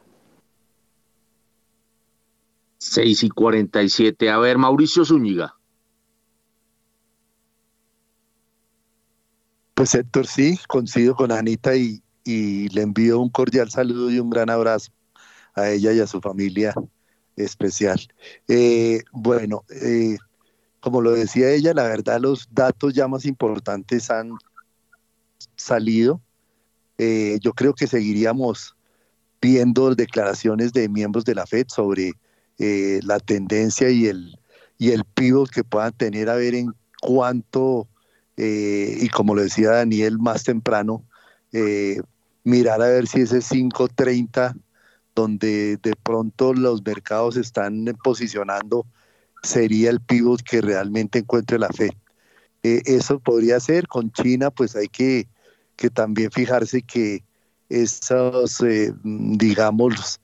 6 2.79 3.25
y 3.25 3.29
47. 3.29 4.31
A 4.31 4.39
ver, 4.39 4.57
Mauricio 4.57 5.05
Zúñiga. 5.05 5.57
Pues 9.77 9.95
Héctor, 9.95 10.27
sí, 10.27 10.59
coincido 10.69 11.15
con 11.15 11.31
Anita 11.31 11.77
y, 11.77 12.03
le 12.25 12.81
envío 12.81 13.21
un 13.21 13.29
cordial 13.29 13.71
saludo 13.71 14.11
y 14.11 14.19
un 14.19 14.31
gran 14.31 14.49
abrazo 14.49 14.91
a 15.55 15.69
ella 15.69 15.93
y 15.93 16.01
a 16.01 16.07
su 16.07 16.19
familia 16.23 16.73
especial. 17.37 18.01
Eh, 18.49 19.03
bueno, 19.13 19.65
eh, 19.69 20.17
como 20.81 21.03
lo 21.03 21.13
decía 21.13 21.51
ella, 21.51 21.75
la 21.75 21.83
verdad 21.83 22.21
los 22.21 22.49
datos 22.51 22.95
ya 22.95 23.07
más 23.07 23.27
importantes 23.27 24.11
han 24.11 24.31
salido. 25.57 26.23
Eh, 26.97 27.39
yo 27.43 27.53
creo 27.53 27.75
que 27.75 27.87
seguiríamos 27.87 28.75
viendo 29.43 29.95
declaraciones 29.95 30.73
de 30.73 30.89
miembros 30.89 31.27
de 31.27 31.35
la 31.35 31.47
FED 31.47 31.67
sobre 31.69 32.13
la 32.59 33.21
tendencia 33.21 33.91
y 33.91 34.07
el, 34.07 34.39
y 34.79 34.93
el 34.93 35.05
pivot 35.05 35.51
que 35.51 35.65
puedan 35.65 35.93
tener 35.93 36.31
a 36.31 36.37
ver 36.37 36.55
en 36.55 36.75
cuánto 37.03 37.87
eh, 38.37 38.99
y 39.01 39.09
como 39.09 39.35
lo 39.35 39.43
decía 39.43 39.71
Daniel 39.71 40.19
más 40.19 40.45
temprano, 40.45 41.05
eh, 41.53 42.01
mirar 42.45 42.83
a 42.83 42.89
ver 42.89 43.07
si 43.07 43.23
ese 43.23 43.41
530, 43.41 44.55
donde 45.15 45.79
de 45.79 45.95
pronto 46.03 46.53
los 46.53 46.85
mercados 46.85 47.37
están 47.37 47.87
posicionando, 48.05 48.87
sería 49.43 49.91
el 49.91 50.01
pivot 50.01 50.43
que 50.43 50.61
realmente 50.61 51.21
encuentre 51.21 51.59
la 51.59 51.69
fe. 51.69 51.97
Eh, 52.63 52.83
eso 52.85 53.19
podría 53.21 53.59
ser, 53.61 53.89
con 53.89 54.11
China 54.13 54.51
pues 54.51 54.77
hay 54.77 54.89
que, 54.89 55.29
que 55.77 55.89
también 55.89 56.31
fijarse 56.31 56.83
que 56.83 57.25
esos, 57.69 58.63
digamos, 59.03 60.21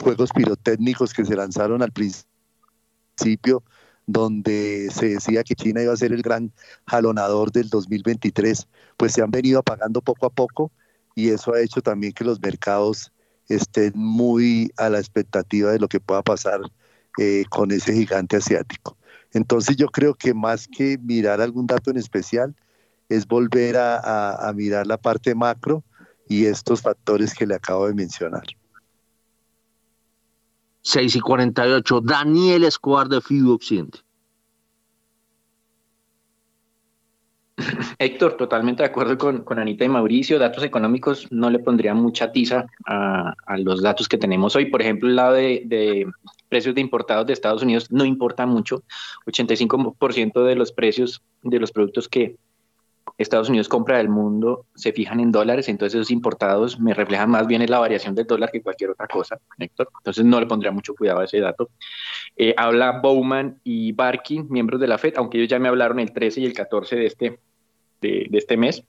juegos 0.00 0.30
pirotécnicos 0.34 1.12
que 1.12 1.24
se 1.24 1.36
lanzaron 1.36 1.82
al 1.82 1.92
principio, 1.92 3.62
donde 4.06 4.88
se 4.92 5.10
decía 5.10 5.42
que 5.42 5.54
China 5.54 5.82
iba 5.82 5.92
a 5.92 5.96
ser 5.96 6.12
el 6.12 6.22
gran 6.22 6.52
jalonador 6.86 7.50
del 7.50 7.68
2023, 7.68 8.66
pues 8.96 9.12
se 9.12 9.22
han 9.22 9.30
venido 9.30 9.58
apagando 9.58 10.00
poco 10.00 10.26
a 10.26 10.30
poco 10.30 10.70
y 11.14 11.30
eso 11.30 11.54
ha 11.54 11.60
hecho 11.60 11.82
también 11.82 12.12
que 12.12 12.24
los 12.24 12.40
mercados 12.40 13.12
estén 13.48 13.92
muy 13.94 14.72
a 14.76 14.88
la 14.88 14.98
expectativa 14.98 15.72
de 15.72 15.78
lo 15.78 15.88
que 15.88 16.00
pueda 16.00 16.22
pasar 16.22 16.60
eh, 17.18 17.44
con 17.50 17.70
ese 17.72 17.92
gigante 17.92 18.36
asiático. 18.36 18.96
Entonces 19.32 19.76
yo 19.76 19.88
creo 19.88 20.14
que 20.14 20.34
más 20.34 20.68
que 20.68 20.98
mirar 20.98 21.40
algún 21.40 21.66
dato 21.66 21.90
en 21.90 21.96
especial, 21.96 22.54
es 23.08 23.26
volver 23.26 23.76
a, 23.76 24.48
a 24.48 24.52
mirar 24.52 24.86
la 24.86 24.96
parte 24.96 25.34
macro 25.34 25.84
y 26.28 26.46
estos 26.46 26.82
factores 26.82 27.34
que 27.34 27.46
le 27.46 27.54
acabo 27.54 27.86
de 27.86 27.94
mencionar. 27.94 28.44
6 30.86 31.16
y 31.16 31.20
48. 31.20 32.00
Daniel 32.00 32.62
Escobar 32.62 33.08
de 33.08 33.20
FIU 33.20 33.52
Occidente. 33.52 33.98
Héctor, 37.98 38.36
totalmente 38.36 38.84
de 38.84 38.88
acuerdo 38.88 39.18
con, 39.18 39.42
con, 39.42 39.58
Anita 39.58 39.84
y 39.84 39.88
Mauricio. 39.88 40.38
Datos 40.38 40.62
económicos 40.62 41.26
no 41.32 41.50
le 41.50 41.58
pondría 41.58 41.92
mucha 41.92 42.30
tiza 42.30 42.66
a, 42.86 43.34
los 43.58 43.82
datos 43.82 44.06
que 44.06 44.16
tenemos 44.16 44.54
hoy. 44.54 44.66
Por 44.66 44.80
ejemplo, 44.80 45.08
el 45.08 45.16
lado 45.16 45.32
de, 45.32 45.62
de, 45.66 46.06
precios 46.48 46.76
de 46.76 46.82
importados 46.82 47.26
de 47.26 47.32
Estados 47.32 47.62
Unidos 47.62 47.90
no 47.90 48.04
importa 48.04 48.46
mucho. 48.46 48.84
85% 49.26 50.44
de 50.44 50.54
los 50.54 50.70
precios 50.70 51.20
de 51.42 51.58
los 51.58 51.72
productos 51.72 52.08
que 52.08 52.36
Estados 53.18 53.48
Unidos 53.48 53.68
compra 53.68 53.96
del 53.98 54.08
mundo 54.08 54.66
se 54.74 54.92
fijan 54.92 55.20
en 55.20 55.32
dólares, 55.32 55.68
entonces 55.68 55.94
esos 55.94 56.10
importados 56.10 56.78
me 56.78 56.92
reflejan 56.92 57.30
más 57.30 57.46
bien 57.46 57.62
en 57.62 57.70
la 57.70 57.78
variación 57.78 58.14
del 58.14 58.26
dólar 58.26 58.50
que 58.50 58.62
cualquier 58.62 58.90
otra 58.90 59.06
cosa, 59.06 59.38
Héctor. 59.58 59.88
Entonces 59.98 60.24
no 60.24 60.38
le 60.38 60.46
pondría 60.46 60.70
mucho 60.70 60.94
cuidado 60.94 61.20
a 61.20 61.24
ese 61.24 61.40
dato. 61.40 61.70
Eh, 62.36 62.54
habla 62.56 63.00
Bowman 63.00 63.58
y 63.64 63.92
Barkin, 63.92 64.46
miembros 64.50 64.80
de 64.80 64.88
la 64.88 64.98
FED, 64.98 65.14
aunque 65.16 65.38
ellos 65.38 65.48
ya 65.48 65.58
me 65.58 65.68
hablaron 65.68 65.98
el 65.98 66.12
13 66.12 66.40
y 66.42 66.46
el 66.46 66.52
14 66.52 66.96
de 66.96 67.06
este, 67.06 67.40
de, 68.00 68.26
de 68.28 68.38
este 68.38 68.56
mes. 68.56 68.84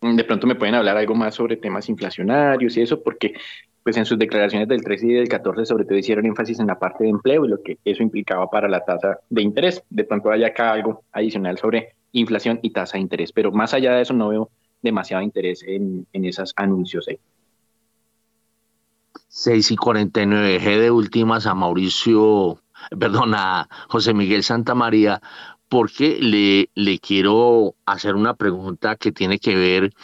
De 0.00 0.24
pronto 0.24 0.46
me 0.46 0.56
pueden 0.56 0.74
hablar 0.74 0.96
algo 0.96 1.14
más 1.14 1.34
sobre 1.34 1.56
temas 1.56 1.88
inflacionarios 1.88 2.76
y 2.76 2.82
eso, 2.82 3.02
porque 3.02 3.34
pues 3.82 3.96
en 3.96 4.06
sus 4.06 4.18
declaraciones 4.18 4.68
del 4.68 4.82
13 4.82 5.06
y 5.06 5.12
del 5.14 5.28
14 5.28 5.66
sobre 5.66 5.84
todo 5.84 5.98
hicieron 5.98 6.26
énfasis 6.26 6.60
en 6.60 6.68
la 6.68 6.78
parte 6.78 7.04
de 7.04 7.10
empleo 7.10 7.44
y 7.44 7.48
lo 7.48 7.62
que 7.62 7.78
eso 7.84 8.02
implicaba 8.02 8.48
para 8.48 8.68
la 8.68 8.84
tasa 8.84 9.18
de 9.28 9.42
interés. 9.42 9.82
De 9.90 10.04
pronto 10.04 10.30
hay 10.30 10.44
acá 10.44 10.72
algo 10.72 11.02
adicional 11.12 11.58
sobre 11.58 11.94
inflación 12.12 12.60
y 12.62 12.70
tasa 12.70 12.94
de 12.94 13.02
interés. 13.02 13.32
Pero 13.32 13.50
más 13.50 13.74
allá 13.74 13.94
de 13.94 14.02
eso, 14.02 14.14
no 14.14 14.28
veo 14.28 14.50
demasiado 14.82 15.22
interés 15.22 15.62
en, 15.66 16.06
en 16.12 16.24
esos 16.24 16.52
anuncios. 16.56 17.06
6 19.28 19.70
y 19.70 19.76
49, 19.76 20.60
G 20.60 20.80
de 20.80 20.90
últimas 20.90 21.46
a 21.46 21.54
Mauricio, 21.54 22.58
perdón, 22.98 23.34
a 23.34 23.68
José 23.88 24.12
Miguel 24.12 24.42
Santamaría, 24.42 25.22
porque 25.68 26.18
le, 26.20 26.68
le 26.74 26.98
quiero 26.98 27.74
hacer 27.86 28.14
una 28.14 28.34
pregunta 28.34 28.96
que 28.96 29.10
tiene 29.10 29.38
que 29.38 29.56
ver 29.56 29.94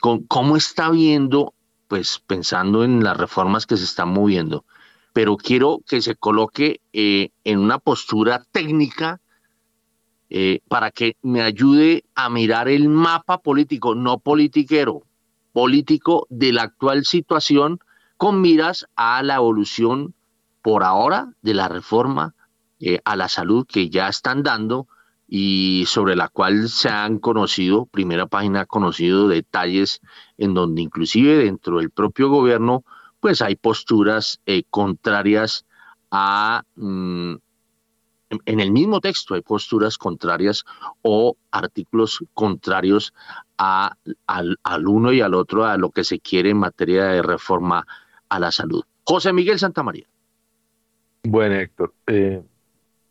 con 0.00 0.24
cómo 0.24 0.56
está 0.56 0.90
viendo, 0.90 1.52
pues 1.88 2.22
pensando 2.26 2.84
en 2.84 3.02
las 3.02 3.16
reformas 3.16 3.66
que 3.66 3.76
se 3.76 3.84
están 3.84 4.10
moviendo, 4.10 4.64
pero 5.12 5.36
quiero 5.36 5.80
que 5.86 6.00
se 6.02 6.14
coloque 6.14 6.80
eh, 6.92 7.30
en 7.44 7.58
una 7.58 7.78
postura 7.78 8.44
técnica 8.52 9.20
eh, 10.30 10.60
para 10.68 10.90
que 10.90 11.16
me 11.22 11.40
ayude 11.40 12.04
a 12.14 12.28
mirar 12.28 12.68
el 12.68 12.88
mapa 12.88 13.38
político, 13.38 13.94
no 13.94 14.18
politiquero, 14.18 15.02
político 15.52 16.26
de 16.28 16.52
la 16.52 16.64
actual 16.64 17.04
situación 17.04 17.80
con 18.18 18.42
miras 18.42 18.86
a 18.94 19.22
la 19.22 19.36
evolución 19.36 20.14
por 20.60 20.84
ahora 20.84 21.32
de 21.40 21.54
la 21.54 21.68
reforma 21.68 22.34
eh, 22.80 23.00
a 23.04 23.16
la 23.16 23.28
salud 23.28 23.66
que 23.66 23.88
ya 23.88 24.08
están 24.08 24.42
dando 24.42 24.86
y 25.28 25.84
sobre 25.86 26.16
la 26.16 26.28
cual 26.28 26.68
se 26.70 26.88
han 26.88 27.18
conocido, 27.18 27.84
primera 27.84 28.26
página 28.26 28.62
ha 28.62 28.66
conocido 28.66 29.28
detalles 29.28 30.00
en 30.38 30.54
donde 30.54 30.80
inclusive 30.80 31.44
dentro 31.44 31.78
del 31.78 31.90
propio 31.90 32.30
gobierno 32.30 32.82
pues 33.20 33.42
hay 33.42 33.56
posturas 33.56 34.40
eh, 34.46 34.62
contrarias 34.70 35.66
a 36.10 36.62
mm, 36.76 37.34
en 38.30 38.60
el 38.60 38.70
mismo 38.70 39.00
texto 39.00 39.34
hay 39.34 39.42
posturas 39.42 39.98
contrarias 39.98 40.64
o 41.02 41.36
artículos 41.50 42.24
contrarios 42.34 43.14
a, 43.56 43.96
al, 44.26 44.86
uno 44.86 45.12
y 45.12 45.20
al 45.20 45.34
otro 45.34 45.64
a 45.64 45.76
lo 45.76 45.90
que 45.90 46.04
se 46.04 46.20
quiere 46.20 46.50
en 46.50 46.58
materia 46.58 47.04
de 47.04 47.22
reforma 47.22 47.86
a 48.28 48.38
la 48.38 48.52
salud. 48.52 48.84
José 49.04 49.32
Miguel 49.32 49.58
Santamaría. 49.58 50.06
Bueno, 51.22 51.56
Héctor, 51.56 51.94
eh, 52.06 52.42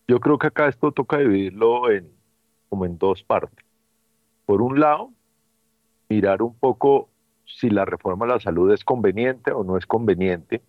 yo 0.08 0.20
creo 0.20 0.38
que 0.38 0.48
acá 0.48 0.68
esto 0.68 0.92
toca 0.92 1.18
dividirlo 1.18 1.92
en, 1.92 2.10
como 2.70 2.86
en 2.86 2.98
dos 2.98 3.24
partes. 3.24 3.66
Por 4.46 4.62
un 4.62 4.80
lado, 4.80 5.12
mirar 6.10 6.42
un 6.42 6.58
poco 6.58 7.10
si 7.46 7.70
la 7.70 7.86
reforma 7.86 8.26
a 8.26 8.30
la 8.30 8.40
salud 8.40 8.72
es 8.72 8.84
conveniente 8.84 9.52
o 9.52 9.64
no 9.64 9.78
es 9.78 9.86
conveniente, 9.86 10.62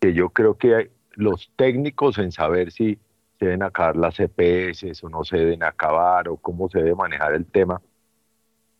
que 0.00 0.14
yo 0.14 0.30
creo 0.30 0.56
que 0.56 0.90
los 1.12 1.52
técnicos 1.56 2.18
en 2.18 2.32
saber 2.32 2.72
si 2.72 2.98
se 3.38 3.46
deben 3.46 3.62
acabar 3.62 3.96
las 3.96 4.16
CPS 4.16 5.02
o 5.04 5.08
no 5.08 5.24
se 5.24 5.38
deben 5.38 5.62
acabar 5.62 6.28
o 6.28 6.36
cómo 6.36 6.68
se 6.68 6.78
debe 6.78 6.94
manejar 6.94 7.34
el 7.34 7.46
tema, 7.46 7.80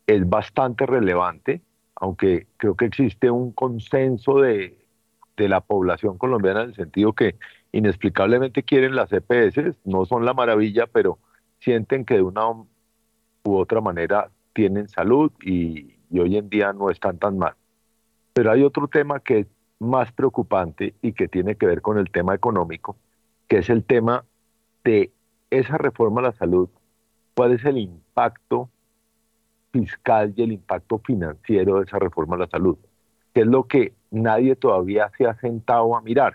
es 0.06 0.28
bastante 0.28 0.86
relevante, 0.86 1.62
aunque 1.94 2.46
creo 2.56 2.74
que 2.74 2.86
existe 2.86 3.30
un 3.30 3.52
consenso 3.52 4.38
de, 4.40 4.78
de 5.36 5.48
la 5.48 5.60
población 5.60 6.18
colombiana 6.18 6.62
en 6.62 6.70
el 6.70 6.74
sentido 6.74 7.12
que 7.12 7.36
inexplicablemente 7.72 8.62
quieren 8.62 8.94
las 8.94 9.10
CPS, 9.10 9.76
no 9.84 10.04
son 10.06 10.24
la 10.24 10.34
maravilla, 10.34 10.86
pero 10.86 11.18
sienten 11.58 12.04
que 12.04 12.14
de 12.14 12.22
una 12.22 12.50
u 12.50 13.56
otra 13.56 13.80
manera 13.80 14.30
tienen 14.52 14.88
salud 14.88 15.30
y, 15.42 15.94
y 16.10 16.18
hoy 16.18 16.36
en 16.36 16.48
día 16.48 16.72
no 16.72 16.90
están 16.90 17.18
tan 17.18 17.38
mal. 17.38 17.54
Pero 18.32 18.52
hay 18.52 18.62
otro 18.62 18.88
tema 18.88 19.20
que 19.20 19.40
es 19.40 19.46
más 19.78 20.12
preocupante 20.12 20.94
y 21.02 21.12
que 21.12 21.28
tiene 21.28 21.56
que 21.56 21.66
ver 21.66 21.80
con 21.82 21.98
el 21.98 22.10
tema 22.10 22.34
económico, 22.34 22.96
que 23.48 23.58
es 23.58 23.70
el 23.70 23.84
tema 23.84 24.24
de 24.84 25.10
esa 25.50 25.78
reforma 25.78 26.20
a 26.20 26.24
la 26.24 26.32
salud, 26.32 26.68
cuál 27.34 27.52
es 27.52 27.64
el 27.64 27.78
impacto 27.78 28.68
fiscal 29.72 30.32
y 30.36 30.42
el 30.42 30.52
impacto 30.52 30.98
financiero 30.98 31.78
de 31.78 31.84
esa 31.84 31.98
reforma 31.98 32.36
a 32.36 32.40
la 32.40 32.46
salud, 32.48 32.76
que 33.34 33.40
es 33.40 33.46
lo 33.46 33.64
que 33.66 33.94
nadie 34.10 34.56
todavía 34.56 35.10
se 35.16 35.26
ha 35.26 35.34
sentado 35.36 35.96
a 35.96 36.02
mirar, 36.02 36.34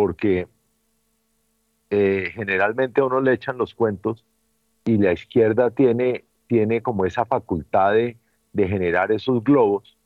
porque 0.00 0.48
eh, 1.90 2.30
generalmente 2.32 3.02
a 3.02 3.04
uno 3.04 3.20
le 3.20 3.34
echan 3.34 3.58
los 3.58 3.74
cuentos 3.74 4.24
y 4.86 4.96
la 4.96 5.12
izquierda 5.12 5.70
tiene, 5.72 6.24
tiene 6.46 6.80
como 6.80 7.04
esa 7.04 7.26
facultad 7.26 7.92
de, 7.92 8.16
de 8.54 8.66
generar 8.66 9.12
esos 9.12 9.44
globos, 9.44 9.98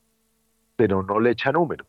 pero 0.74 1.05
no 1.05 1.20
le 1.20 1.30
echa 1.30 1.53
números. 1.53 1.86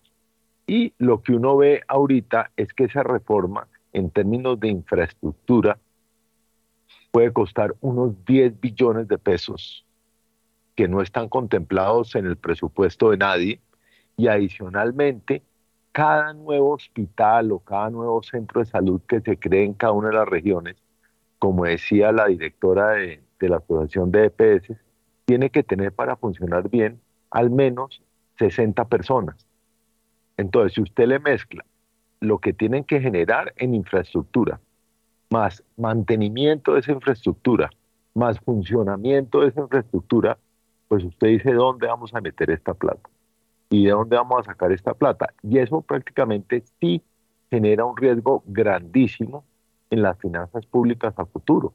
Y 0.67 0.93
lo 0.99 1.23
que 1.23 1.31
uno 1.31 1.57
ve 1.57 1.81
ahorita 1.87 2.51
es 2.55 2.75
que 2.75 2.83
esa 2.83 3.01
reforma 3.01 3.67
en 3.91 4.11
términos 4.11 4.59
de 4.59 4.67
infraestructura 4.67 5.79
puede 7.09 7.33
costar 7.33 7.73
unos 7.81 8.23
10 8.23 8.61
billones 8.61 9.07
de 9.07 9.17
pesos 9.17 9.83
que 10.75 10.87
no 10.87 11.01
están 11.01 11.27
contemplados 11.27 12.13
en 12.13 12.27
el 12.27 12.37
presupuesto 12.37 13.09
de 13.09 13.17
nadie 13.17 13.61
y 14.15 14.27
adicionalmente 14.27 15.41
cada 15.95 16.33
nuevo 16.33 16.71
hospital 16.71 17.53
o 17.53 17.59
cada 17.59 17.89
nuevo 17.89 18.21
centro 18.21 18.59
de 18.59 18.65
salud 18.65 18.99
que 19.07 19.21
se 19.21 19.37
cree 19.37 19.63
en 19.63 19.73
cada 19.73 19.93
una 19.93 20.09
de 20.09 20.15
las 20.15 20.27
regiones, 20.27 20.75
como 21.39 21.63
decía 21.63 22.11
la 22.11 22.25
directora 22.25 22.95
de, 22.95 23.21
la 23.39 23.57
Asociación 23.57 24.11
de 24.11 24.25
EPS, 24.25 24.73
tiene 25.23 25.49
que 25.51 25.63
tener 25.63 25.93
para 25.93 26.17
funcionar 26.17 26.69
bien 26.69 26.99
al 27.31 27.49
menos 27.49 28.01
60 28.39 28.83
personas. 28.89 29.47
Entonces, 30.35 30.73
si 30.73 30.81
usted 30.81 31.07
le 31.07 31.19
mezcla 31.19 31.63
lo 32.19 32.39
que 32.39 32.51
tienen 32.51 32.83
que 32.83 32.99
generar 32.99 33.53
en 33.55 33.73
infraestructura, 33.73 34.59
más 35.29 35.63
mantenimiento 35.77 36.73
de 36.73 36.81
esa 36.81 36.91
infraestructura, 36.91 37.69
más 38.13 38.37
funcionamiento 38.41 39.39
de 39.39 39.47
esa 39.47 39.61
infraestructura, 39.61 40.37
pues 40.89 41.05
usted 41.05 41.27
dice 41.27 41.53
dónde 41.53 41.87
vamos 41.87 42.13
a 42.13 42.19
meter 42.19 42.51
esta 42.51 42.73
plata 42.73 43.09
y 43.75 43.85
de 43.85 43.91
dónde 43.91 44.15
vamos 44.15 44.39
a 44.39 44.51
sacar 44.51 44.71
esta 44.71 44.93
plata. 44.93 45.33
Y 45.43 45.57
eso 45.59 45.81
prácticamente 45.81 46.63
sí 46.79 47.01
genera 47.49 47.85
un 47.85 47.97
riesgo 47.97 48.43
grandísimo 48.45 49.45
en 49.89 50.01
las 50.01 50.17
finanzas 50.19 50.65
públicas 50.65 51.13
a 51.17 51.25
futuro 51.25 51.73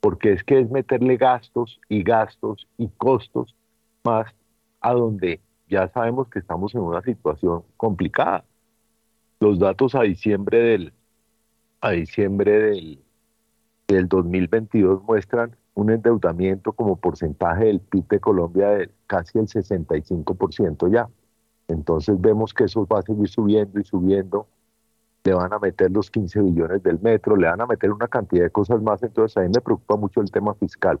porque 0.00 0.32
es 0.32 0.42
que 0.42 0.58
es 0.58 0.70
meterle 0.70 1.16
gastos 1.16 1.80
y 1.88 2.02
gastos 2.02 2.66
y 2.78 2.88
costos 2.88 3.54
más 4.02 4.34
a 4.80 4.92
donde 4.94 5.40
ya 5.68 5.88
sabemos 5.88 6.28
que 6.28 6.38
estamos 6.38 6.74
en 6.74 6.80
una 6.80 7.02
situación 7.02 7.62
complicada. 7.76 8.44
Los 9.38 9.58
datos 9.58 9.94
a 9.94 10.02
diciembre 10.02 10.58
del, 10.58 10.92
a 11.80 11.90
diciembre 11.90 12.50
del, 12.50 12.98
del 13.86 14.08
2022 14.08 15.02
muestran 15.04 15.54
un 15.80 15.90
endeudamiento 15.90 16.72
como 16.72 16.96
porcentaje 16.96 17.64
del 17.64 17.80
PIB 17.80 18.08
de 18.08 18.20
Colombia 18.20 18.68
de 18.70 18.90
casi 19.06 19.38
el 19.38 19.46
65% 19.46 20.92
ya. 20.92 21.08
Entonces 21.68 22.20
vemos 22.20 22.52
que 22.52 22.64
eso 22.64 22.86
va 22.86 22.98
a 23.00 23.02
seguir 23.02 23.28
subiendo 23.28 23.80
y 23.80 23.84
subiendo 23.84 24.46
le 25.24 25.34
van 25.34 25.52
a 25.52 25.58
meter 25.58 25.90
los 25.90 26.10
15 26.10 26.40
billones 26.40 26.82
del 26.82 26.98
metro, 27.00 27.36
le 27.36 27.46
van 27.46 27.60
a 27.60 27.66
meter 27.66 27.90
una 27.92 28.08
cantidad 28.08 28.44
de 28.44 28.50
cosas 28.50 28.80
más, 28.82 29.02
entonces 29.02 29.36
a 29.36 29.40
mí 29.42 29.48
me 29.54 29.60
preocupa 29.60 29.96
mucho 29.96 30.20
el 30.20 30.30
tema 30.30 30.54
fiscal, 30.54 30.98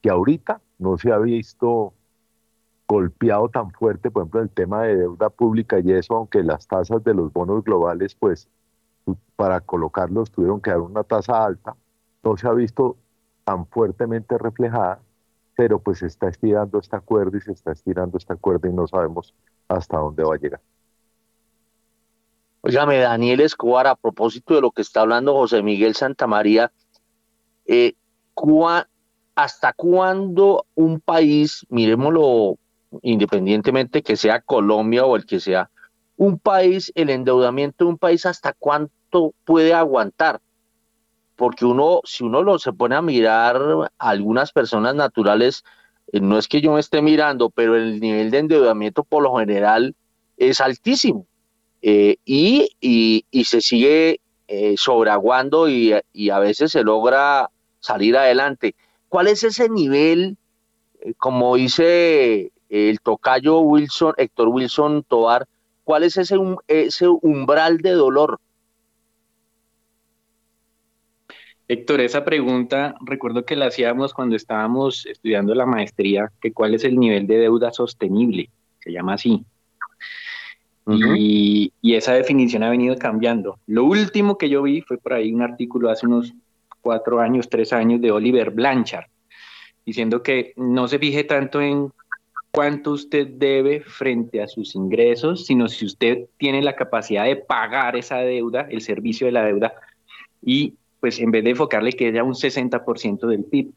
que 0.00 0.08
ahorita 0.08 0.60
no 0.78 0.96
se 0.98 1.10
ha 1.12 1.18
visto 1.18 1.92
golpeado 2.86 3.48
tan 3.48 3.72
fuerte, 3.72 4.10
por 4.10 4.22
ejemplo, 4.22 4.40
el 4.42 4.50
tema 4.50 4.82
de 4.82 4.96
deuda 4.96 5.30
pública 5.30 5.80
y 5.80 5.92
eso, 5.92 6.14
aunque 6.14 6.44
las 6.44 6.68
tasas 6.68 7.02
de 7.02 7.14
los 7.14 7.32
bonos 7.32 7.64
globales, 7.64 8.14
pues 8.14 8.48
para 9.34 9.60
colocarlos 9.60 10.30
tuvieron 10.30 10.60
que 10.60 10.70
dar 10.70 10.80
una 10.80 11.02
tasa 11.02 11.44
alta, 11.44 11.76
no 12.22 12.36
se 12.36 12.46
ha 12.46 12.52
visto 12.52 12.96
tan 13.46 13.64
fuertemente 13.68 14.36
reflejada, 14.38 14.98
pero 15.56 15.78
pues 15.78 16.00
se 16.00 16.06
está 16.06 16.28
estirando 16.28 16.80
esta 16.80 16.98
cuerda 16.98 17.38
y 17.38 17.40
se 17.40 17.52
está 17.52 17.70
estirando 17.70 18.18
esta 18.18 18.34
cuerda 18.34 18.68
y 18.68 18.72
no 18.72 18.88
sabemos 18.88 19.32
hasta 19.68 19.98
dónde 19.98 20.24
va 20.24 20.34
a 20.34 20.38
llegar. 20.38 20.60
Óigame, 22.62 22.98
Daniel 22.98 23.40
Escobar, 23.40 23.86
a 23.86 23.94
propósito 23.94 24.56
de 24.56 24.60
lo 24.60 24.72
que 24.72 24.82
está 24.82 25.02
hablando 25.02 25.32
José 25.32 25.62
Miguel 25.62 25.94
Santamaría, 25.94 26.72
eh, 27.66 27.94
¿hasta 29.36 29.72
cuándo 29.74 30.66
un 30.74 30.98
país, 30.98 31.64
miremoslo 31.68 32.58
independientemente 33.02 34.02
que 34.02 34.16
sea 34.16 34.40
Colombia 34.40 35.04
o 35.04 35.14
el 35.14 35.24
que 35.24 35.38
sea, 35.38 35.70
un 36.16 36.40
país, 36.40 36.90
el 36.96 37.10
endeudamiento 37.10 37.84
de 37.84 37.90
un 37.90 37.98
país, 37.98 38.26
hasta 38.26 38.54
cuánto 38.54 39.34
puede 39.44 39.72
aguantar? 39.72 40.40
Porque 41.36 41.64
uno, 41.64 42.00
si 42.04 42.24
uno 42.24 42.42
lo 42.42 42.58
se 42.58 42.72
pone 42.72 42.96
a 42.96 43.02
mirar 43.02 43.56
a 43.98 44.08
algunas 44.08 44.52
personas 44.52 44.94
naturales, 44.94 45.64
eh, 46.12 46.20
no 46.20 46.38
es 46.38 46.48
que 46.48 46.60
yo 46.60 46.72
me 46.72 46.80
esté 46.80 47.02
mirando, 47.02 47.50
pero 47.50 47.76
el 47.76 48.00
nivel 48.00 48.30
de 48.30 48.38
endeudamiento 48.38 49.04
por 49.04 49.22
lo 49.22 49.36
general 49.36 49.94
es 50.36 50.60
altísimo. 50.60 51.26
Eh, 51.82 52.16
y, 52.24 53.24
se 53.44 53.60
sigue 53.60 54.20
eh, 54.48 54.74
sobreaguando 54.76 55.68
y, 55.68 55.92
a 55.92 56.38
veces 56.38 56.72
se 56.72 56.82
logra 56.82 57.50
salir 57.80 58.16
adelante. 58.16 58.74
¿Cuál 59.08 59.28
es 59.28 59.44
ese 59.44 59.68
nivel, 59.68 60.36
eh, 61.00 61.14
como 61.16 61.56
dice 61.56 62.50
el 62.68 63.00
tocayo 63.00 63.60
Wilson, 63.60 64.14
Héctor 64.16 64.48
Wilson 64.48 65.04
Tobar, 65.04 65.46
cuál 65.84 66.02
es 66.02 66.16
ese, 66.16 66.36
ese 66.66 67.06
umbral 67.08 67.78
de 67.78 67.92
dolor? 67.92 68.40
Héctor, 71.68 72.00
esa 72.00 72.24
pregunta 72.24 72.94
recuerdo 73.04 73.44
que 73.44 73.56
la 73.56 73.66
hacíamos 73.66 74.14
cuando 74.14 74.36
estábamos 74.36 75.04
estudiando 75.06 75.54
la 75.54 75.66
maestría, 75.66 76.30
que 76.40 76.52
cuál 76.52 76.74
es 76.74 76.84
el 76.84 76.98
nivel 76.98 77.26
de 77.26 77.38
deuda 77.38 77.72
sostenible, 77.72 78.50
se 78.80 78.92
llama 78.92 79.14
así 79.14 79.44
y, 80.86 81.72
esa 81.82 82.12
definición 82.12 82.62
ha 82.62 82.70
venido 82.70 82.96
cambiando. 82.96 83.58
Lo 83.66 83.84
último 83.84 84.38
que 84.38 84.48
yo 84.48 84.62
vi 84.62 84.82
fue 84.82 84.98
por 84.98 85.14
ahí 85.14 85.32
un 85.32 85.42
artículo 85.42 85.90
hace 85.90 86.06
unos 86.06 86.34
cuatro 86.80 87.20
años, 87.20 87.48
tres 87.48 87.72
años 87.72 88.00
de 88.00 88.10
Oliver 88.10 88.50
Blanchard, 88.50 89.06
diciendo 89.84 90.22
que 90.22 90.52
no 90.56 90.86
se 90.88 90.98
fije 90.98 91.24
tanto 91.24 91.60
en 91.60 91.90
cuánto 92.50 92.92
usted 92.92 93.26
debe 93.26 93.80
frente 93.80 94.42
a 94.42 94.48
sus 94.48 94.74
ingresos, 94.74 95.46
sino 95.46 95.68
si 95.68 95.86
usted 95.86 96.26
tiene 96.36 96.62
la 96.62 96.76
capacidad 96.76 97.24
de 97.24 97.36
pagar 97.36 97.96
esa 97.96 98.18
deuda, 98.18 98.66
el 98.70 98.80
servicio 98.80 99.26
de 99.26 99.32
la 99.32 99.44
deuda, 99.44 99.74
y 100.42 100.74
pues 101.06 101.20
en 101.20 101.30
vez 101.30 101.44
de 101.44 101.50
enfocarle 101.50 101.92
que 101.92 102.10
sea 102.10 102.24
un 102.24 102.34
60% 102.34 103.28
del 103.28 103.44
PIB, 103.44 103.70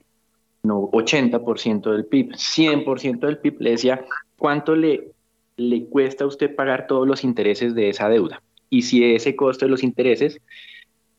no 0.63 0.89
80% 0.89 1.91
del 1.91 2.05
PIB, 2.05 2.31
100% 2.31 3.19
del 3.19 3.37
PIB, 3.37 3.61
le 3.61 3.69
decía 3.69 4.03
cuánto 4.35 4.75
le 4.75 5.11
le 5.57 5.85
cuesta 5.85 6.23
a 6.23 6.27
usted 6.27 6.55
pagar 6.55 6.87
todos 6.87 7.07
los 7.07 7.23
intereses 7.23 7.75
de 7.75 7.89
esa 7.89 8.09
deuda. 8.09 8.41
Y 8.71 8.81
si 8.81 9.03
ese 9.13 9.35
costo 9.35 9.65
de 9.65 9.69
los 9.69 9.83
intereses 9.83 10.41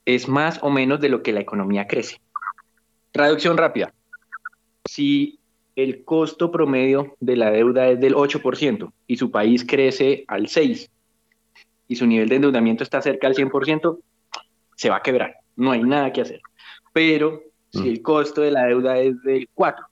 es 0.04 0.26
más 0.26 0.58
o 0.62 0.70
menos 0.70 0.98
de 1.00 1.11
lo 1.11 1.22
que 1.22 1.32
la 1.32 1.40
economía 1.40 1.86
crece. 1.86 2.16
Traducción 3.12 3.56
rápida. 3.56 3.94
Si 4.84 5.38
el 5.76 6.04
costo 6.04 6.50
promedio 6.50 7.14
de 7.20 7.36
la 7.36 7.52
deuda 7.52 7.88
es 7.88 8.00
del 8.00 8.16
8% 8.16 8.92
y 9.06 9.16
su 9.16 9.30
país 9.30 9.64
crece 9.64 10.24
al 10.26 10.46
6% 10.48 10.88
y 11.86 11.94
su 11.94 12.06
nivel 12.08 12.28
de 12.28 12.36
endeudamiento 12.36 12.82
está 12.82 13.00
cerca 13.00 13.28
al 13.28 13.36
100%, 13.36 13.98
se 14.74 14.90
va 14.90 14.96
a 14.96 15.02
quebrar. 15.02 15.36
No 15.61 15.72
hay 15.72 15.82
nada 15.82 16.11
que 16.12 16.22
hacer. 16.22 16.40
Pero 16.92 17.42
si 17.70 17.82
mm. 17.82 17.86
el 17.86 18.02
costo 18.02 18.40
de 18.40 18.50
la 18.50 18.64
deuda 18.64 18.98
es 18.98 19.22
del 19.22 19.46
4 19.54 19.84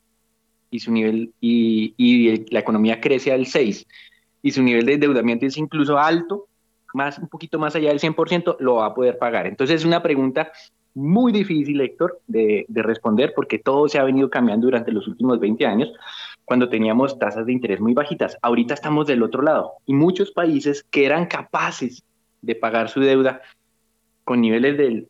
y 0.70 0.80
su 0.80 0.90
nivel 0.90 1.32
y, 1.40 1.94
y 1.98 2.50
la 2.50 2.60
economía 2.60 3.00
crece 3.00 3.32
al 3.32 3.46
6 3.46 3.86
y 4.42 4.50
su 4.50 4.62
nivel 4.62 4.86
de 4.86 4.94
endeudamiento 4.94 5.44
es 5.44 5.58
incluso 5.58 5.98
alto, 5.98 6.46
más 6.94 7.18
un 7.18 7.28
poquito 7.28 7.58
más 7.58 7.76
allá 7.76 7.90
del 7.90 8.00
100%, 8.00 8.56
lo 8.60 8.76
va 8.76 8.86
a 8.86 8.94
poder 8.94 9.18
pagar. 9.18 9.46
Entonces 9.46 9.80
es 9.80 9.84
una 9.84 10.02
pregunta 10.02 10.50
muy 10.94 11.32
difícil, 11.32 11.80
Héctor, 11.82 12.20
de, 12.26 12.64
de, 12.66 12.82
responder 12.82 13.34
porque 13.36 13.58
todo 13.58 13.88
se 13.88 13.98
ha 13.98 14.04
venido 14.04 14.30
cambiando 14.30 14.66
durante 14.66 14.90
los 14.90 15.06
últimos 15.06 15.38
20 15.38 15.66
años 15.66 15.92
cuando 16.46 16.70
teníamos 16.70 17.18
tasas 17.18 17.44
de 17.44 17.52
interés 17.52 17.78
muy 17.78 17.92
bajitas. 17.92 18.38
Ahorita 18.40 18.72
estamos 18.72 19.06
del 19.06 19.22
otro 19.22 19.42
lado 19.42 19.74
y 19.84 19.92
muchos 19.92 20.32
países 20.32 20.82
que 20.82 21.04
eran 21.04 21.26
capaces 21.26 22.02
de 22.40 22.54
pagar 22.54 22.88
su 22.88 23.00
deuda 23.00 23.42
con 24.24 24.40
niveles 24.40 24.78
del 24.78 25.08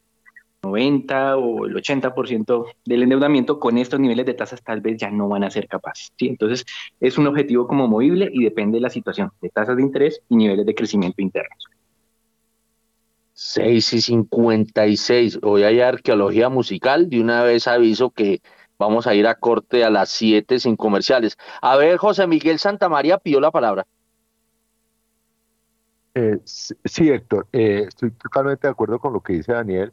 90 0.62 1.36
o 1.36 1.66
el 1.66 1.74
80% 1.74 2.66
del 2.84 3.02
endeudamiento, 3.02 3.60
con 3.60 3.78
estos 3.78 4.00
niveles 4.00 4.26
de 4.26 4.34
tasas 4.34 4.62
tal 4.62 4.80
vez 4.80 4.96
ya 4.98 5.10
no 5.10 5.28
van 5.28 5.44
a 5.44 5.50
ser 5.50 5.68
capaces. 5.68 6.12
¿sí? 6.18 6.28
Entonces, 6.28 6.64
es 7.00 7.18
un 7.18 7.26
objetivo 7.26 7.66
como 7.66 7.86
movible 7.86 8.28
y 8.32 8.42
depende 8.42 8.76
de 8.76 8.82
la 8.82 8.90
situación 8.90 9.30
de 9.40 9.50
tasas 9.50 9.76
de 9.76 9.82
interés 9.82 10.20
y 10.28 10.36
niveles 10.36 10.66
de 10.66 10.74
crecimiento 10.74 11.22
internos. 11.22 11.64
6 13.34 13.92
y 13.92 14.00
56. 14.00 15.38
Hoy 15.42 15.62
hay 15.62 15.80
arqueología 15.80 16.48
musical. 16.48 17.08
De 17.08 17.20
una 17.20 17.44
vez 17.44 17.68
aviso 17.68 18.10
que 18.10 18.42
vamos 18.78 19.06
a 19.06 19.14
ir 19.14 19.28
a 19.28 19.36
corte 19.36 19.84
a 19.84 19.90
las 19.90 20.08
7 20.10 20.58
sin 20.58 20.74
comerciales. 20.74 21.36
A 21.62 21.76
ver, 21.76 21.98
José 21.98 22.26
Miguel 22.26 22.58
Santamaría 22.58 23.18
pidió 23.18 23.40
la 23.40 23.52
palabra. 23.52 23.86
Eh, 26.14 26.40
sí, 26.44 27.10
Héctor, 27.10 27.46
eh, 27.52 27.84
estoy 27.86 28.10
totalmente 28.10 28.66
de 28.66 28.72
acuerdo 28.72 28.98
con 28.98 29.12
lo 29.12 29.20
que 29.20 29.34
dice 29.34 29.52
Daniel 29.52 29.92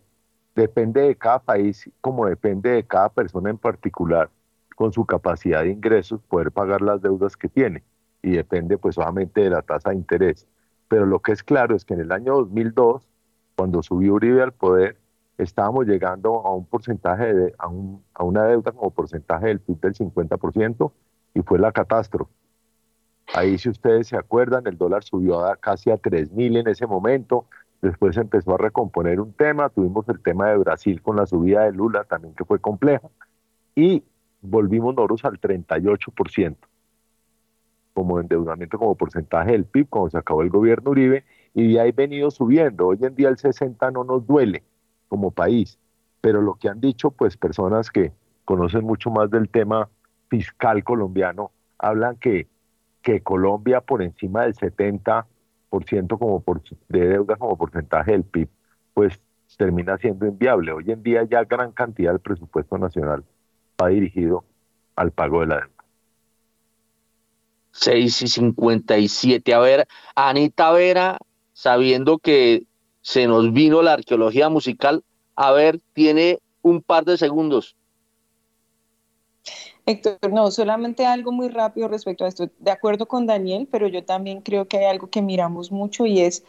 depende 0.56 1.02
de 1.02 1.16
cada 1.16 1.40
país, 1.40 1.90
como 2.02 2.26
depende 2.26 2.72
de 2.72 2.84
cada 2.84 3.10
persona 3.10 3.50
en 3.50 3.58
particular, 3.58 4.30
con 4.76 4.92
su 4.92 5.06
capacidad 5.06 5.64
de 5.64 5.70
ingresos, 5.70 6.22
poder 6.24 6.52
pagar 6.52 6.82
las 6.82 7.02
deudas 7.02 7.38
que 7.38 7.50
tiene. 7.50 7.84
Y 8.22 8.32
depende 8.32 8.78
pues 8.78 8.96
solamente 8.96 9.42
de 9.42 9.50
la 9.50 9.62
tasa 9.62 9.90
de 9.92 9.98
interés. 9.98 10.48
Pero 10.88 11.06
lo 11.06 11.20
que 11.20 11.32
es 11.32 11.44
claro 11.44 11.76
es 11.76 11.86
que 11.86 11.94
en 11.94 12.02
el 12.02 12.12
año 12.12 12.36
2002, 12.36 13.08
cuando 13.56 13.84
subió 13.84 14.14
Uribe 14.14 14.42
al 14.42 14.54
poder, 14.54 14.98
estábamos 15.38 15.86
llegando 15.86 16.46
a 16.46 16.54
un 16.54 16.66
porcentaje 16.66 17.34
de, 17.34 17.56
a, 17.58 18.24
una 18.24 18.44
deuda 18.46 18.72
como 18.72 18.92
porcentaje 18.92 19.48
del 19.48 19.60
PIB 19.60 19.80
del 19.82 19.94
50%, 19.94 20.92
y 21.34 21.42
fue 21.42 21.60
la 21.60 21.72
catástrofe. 21.72 22.32
Ahí, 23.34 23.58
si 23.58 23.70
ustedes 23.70 24.08
se 24.08 24.18
acuerdan, 24.18 24.66
el 24.68 24.78
dólar 24.78 25.04
subió 25.04 25.44
a 25.46 25.58
casi 25.58 25.90
a 25.90 25.98
3.000 25.98 26.60
en 26.60 26.68
ese 26.68 26.88
momento, 26.88 27.48
después 27.86 28.18
empezó 28.18 28.56
a 28.56 28.58
recomponer 28.58 29.20
un 29.20 29.34
tema, 29.34 29.70
tuvimos 29.70 30.08
el 30.10 30.20
tema 30.22 30.50
de 30.50 30.58
Brasil 30.58 31.02
con 31.02 31.16
la 31.16 31.26
subida 31.26 31.64
de 31.64 31.72
Lula 31.72 32.04
también 32.04 32.34
que 32.36 32.46
fue 32.46 32.60
compleja, 32.60 33.08
y 33.76 34.04
volvimos 34.42 34.96
nosotros 34.96 35.26
al 35.26 35.40
38% 35.40 36.56
como 37.94 38.20
endeudamiento 38.20 38.78
como 38.78 38.96
porcentaje 38.96 39.54
del 39.54 39.64
PIB 39.64 39.88
cuando 39.88 40.10
se 40.10 40.18
acabó 40.18 40.42
el 40.42 40.50
gobierno 40.50 40.92
Uribe 40.92 41.24
y 41.54 41.74
de 41.74 41.80
ahí 41.80 41.94
venido 41.94 42.30
subiendo. 42.30 42.88
Hoy 42.88 42.98
en 43.02 43.16
día 43.16 43.30
el 43.30 43.38
60 43.38 43.90
no 43.92 44.04
nos 44.04 44.28
duele 44.28 44.64
como 45.08 45.32
país, 45.32 45.80
pero 46.20 46.42
lo 46.42 46.56
que 46.56 46.68
han 46.68 46.82
dicho 46.82 47.10
pues 47.12 47.38
personas 47.38 47.90
que 47.90 48.12
conocen 48.44 48.84
mucho 48.84 49.12
más 49.12 49.32
del 49.32 49.48
tema 49.48 49.88
fiscal 50.28 50.84
colombiano 50.84 51.52
hablan 51.78 52.18
que, 52.18 52.50
que 53.02 53.22
Colombia 53.22 53.80
por 53.80 54.02
encima 54.02 54.44
del 54.44 54.56
70% 54.56 55.26
como 56.18 56.42
por, 56.42 56.62
de 56.90 57.08
deuda 57.08 57.36
como 57.36 57.58
porcentaje 57.58 58.12
del 58.12 58.24
PIB 58.24 58.50
pues 58.94 59.20
termina 59.58 59.98
siendo 59.98 60.26
inviable. 60.26 60.72
Hoy 60.72 60.86
en 60.88 61.04
día 61.04 61.24
ya 61.30 61.44
gran 61.44 61.72
cantidad 61.72 62.12
del 62.12 62.20
presupuesto 62.20 62.78
nacional 62.78 63.24
va 63.82 63.90
dirigido 63.90 64.44
al 64.96 65.12
pago 65.12 65.42
de 65.42 65.48
la 65.48 65.56
deuda. 65.58 65.70
6 67.72 68.22
y 68.22 68.28
57. 68.28 69.54
A 69.54 69.60
ver, 69.60 69.88
Anita 70.16 70.72
Vera, 70.72 71.18
sabiendo 71.52 72.20
que 72.20 72.64
se 73.02 73.28
nos 73.28 73.52
vino 73.52 73.82
la 73.82 73.94
arqueología 73.94 74.50
musical, 74.50 75.04
a 75.36 75.52
ver, 75.52 75.80
tiene 75.94 76.40
un 76.62 76.82
par 76.82 77.04
de 77.04 77.18
segundos. 77.18 77.76
Héctor, 79.86 80.18
no, 80.32 80.50
solamente 80.52 81.06
algo 81.06 81.32
muy 81.32 81.50
rápido 81.50 81.88
respecto 81.88 82.26
a 82.26 82.28
esto. 82.28 82.50
De 82.60 82.72
acuerdo 82.72 83.08
con 83.08 83.28
Daniel, 83.28 83.68
pero 83.72 83.88
yo 83.88 84.04
también 84.04 84.42
creo 84.42 84.68
que 84.68 84.78
hay 84.78 84.86
algo 84.86 85.10
que 85.10 85.22
miramos 85.22 85.72
mucho 85.72 86.06
y 86.06 86.22
es 86.22 86.44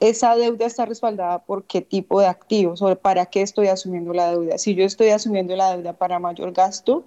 esa 0.00 0.34
deuda 0.34 0.64
está 0.64 0.86
respaldada 0.86 1.40
por 1.44 1.64
qué 1.64 1.82
tipo 1.82 2.20
de 2.20 2.26
activos 2.26 2.80
o 2.80 2.96
para 2.96 3.26
qué 3.26 3.42
estoy 3.42 3.68
asumiendo 3.68 4.14
la 4.14 4.30
deuda. 4.30 4.56
Si 4.56 4.74
yo 4.74 4.84
estoy 4.84 5.10
asumiendo 5.10 5.54
la 5.56 5.76
deuda 5.76 5.92
para 5.92 6.18
mayor 6.18 6.52
gasto, 6.52 7.04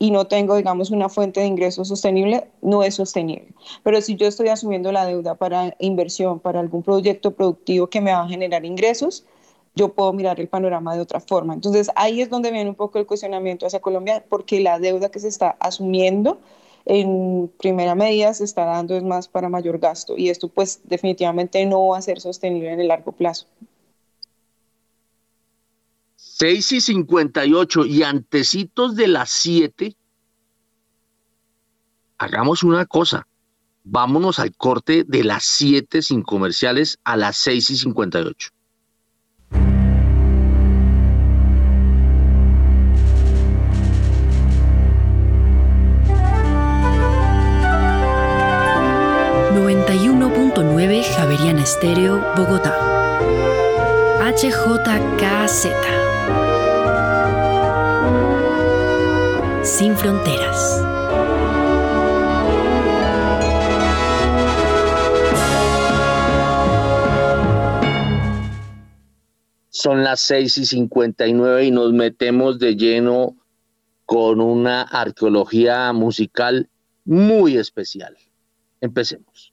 y 0.00 0.10
no 0.10 0.26
tengo, 0.26 0.56
digamos, 0.56 0.90
una 0.90 1.10
fuente 1.10 1.40
de 1.40 1.46
ingreso 1.46 1.84
sostenible, 1.84 2.48
no 2.62 2.82
es 2.82 2.94
sostenible. 2.94 3.48
Pero 3.82 4.00
si 4.00 4.16
yo 4.16 4.26
estoy 4.26 4.48
asumiendo 4.48 4.90
la 4.92 5.04
deuda 5.04 5.34
para 5.34 5.76
inversión, 5.78 6.40
para 6.40 6.58
algún 6.58 6.82
proyecto 6.82 7.32
productivo 7.32 7.88
que 7.88 8.00
me 8.00 8.10
va 8.10 8.22
a 8.22 8.28
generar 8.28 8.64
ingresos, 8.64 9.26
yo 9.74 9.94
puedo 9.94 10.12
mirar 10.12 10.40
el 10.40 10.48
panorama 10.48 10.94
de 10.94 11.00
otra 11.00 11.20
forma. 11.20 11.54
Entonces 11.54 11.90
ahí 11.96 12.20
es 12.20 12.30
donde 12.30 12.50
viene 12.50 12.70
un 12.70 12.76
poco 12.76 12.98
el 12.98 13.06
cuestionamiento 13.06 13.66
hacia 13.66 13.80
Colombia, 13.80 14.24
porque 14.28 14.60
la 14.60 14.78
deuda 14.78 15.10
que 15.10 15.20
se 15.20 15.28
está 15.28 15.56
asumiendo 15.60 16.40
en 16.86 17.50
primera 17.58 17.94
medida 17.94 18.32
se 18.34 18.44
está 18.44 18.64
dando 18.64 18.96
es 18.96 19.02
más 19.02 19.28
para 19.28 19.48
mayor 19.48 19.78
gasto 19.78 20.16
y 20.16 20.30
esto 20.30 20.48
pues 20.48 20.80
definitivamente 20.84 21.64
no 21.66 21.88
va 21.88 21.98
a 21.98 22.02
ser 22.02 22.20
sostenible 22.20 22.72
en 22.72 22.80
el 22.80 22.88
largo 22.88 23.12
plazo. 23.12 23.46
6 26.16 26.72
y 26.72 26.80
58 26.80 27.84
y 27.84 28.02
antecitos 28.02 28.96
de 28.96 29.08
las 29.08 29.30
7, 29.30 29.94
hagamos 32.16 32.62
una 32.62 32.86
cosa. 32.86 33.26
Vámonos 33.84 34.38
al 34.38 34.54
corte 34.56 35.04
de 35.06 35.22
las 35.22 35.44
7 35.44 36.00
sin 36.00 36.22
comerciales 36.22 36.98
a 37.04 37.18
las 37.18 37.36
6 37.36 37.70
y 37.70 37.76
58. 37.76 38.50
Javerian 51.02 51.58
Estéreo, 51.58 52.20
Bogotá. 52.36 52.76
HJKZ. 54.20 55.66
sin 59.62 59.96
fronteras. 59.96 60.82
Son 69.68 70.04
las 70.04 70.20
6 70.22 70.58
y 70.58 70.66
59 70.66 71.64
y 71.64 71.70
nos 71.70 71.92
metemos 71.92 72.58
de 72.58 72.76
lleno 72.76 73.36
con 74.04 74.40
una 74.40 74.82
arqueología 74.82 75.92
musical 75.92 76.68
muy 77.04 77.56
especial. 77.56 78.16
Empecemos. 78.80 79.49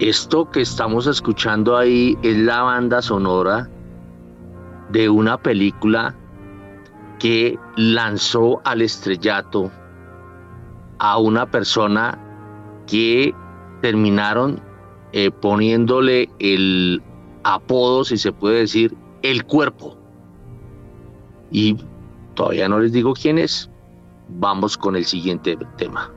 Esto 0.00 0.50
que 0.50 0.62
estamos 0.62 1.06
escuchando 1.06 1.76
ahí 1.76 2.16
es 2.22 2.34
la 2.38 2.62
banda 2.62 3.02
sonora 3.02 3.68
de 4.90 5.10
una 5.10 5.36
película 5.36 6.16
que 7.18 7.58
lanzó 7.76 8.62
al 8.64 8.80
estrellato 8.80 9.70
a 11.00 11.18
una 11.18 11.50
persona 11.50 12.18
que 12.86 13.34
terminaron 13.82 14.62
eh, 15.12 15.30
poniéndole 15.30 16.30
el 16.38 17.02
apodo, 17.44 18.02
si 18.02 18.16
se 18.16 18.32
puede 18.32 18.60
decir, 18.60 18.96
el 19.20 19.44
cuerpo. 19.44 19.98
Y 21.50 21.76
todavía 22.36 22.70
no 22.70 22.80
les 22.80 22.92
digo 22.92 23.12
quién 23.12 23.36
es. 23.36 23.70
Vamos 24.30 24.78
con 24.78 24.96
el 24.96 25.04
siguiente 25.04 25.58
tema. 25.76 26.10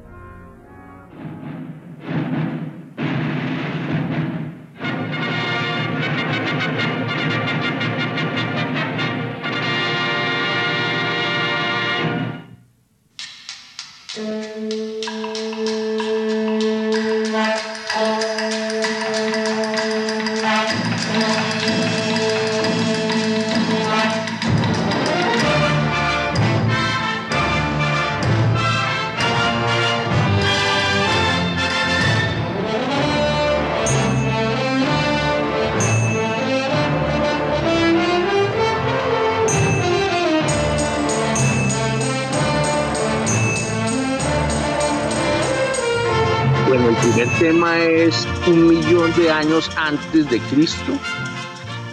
De 49.16 49.32
años 49.32 49.70
antes 49.78 50.30
de 50.30 50.40
Cristo. 50.40 50.94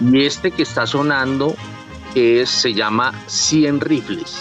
Y 0.00 0.24
este 0.24 0.50
que 0.50 0.62
está 0.62 0.86
sonando 0.86 1.54
es, 2.14 2.48
se 2.48 2.72
llama 2.72 3.12
100 3.26 3.80
rifles. 3.80 4.38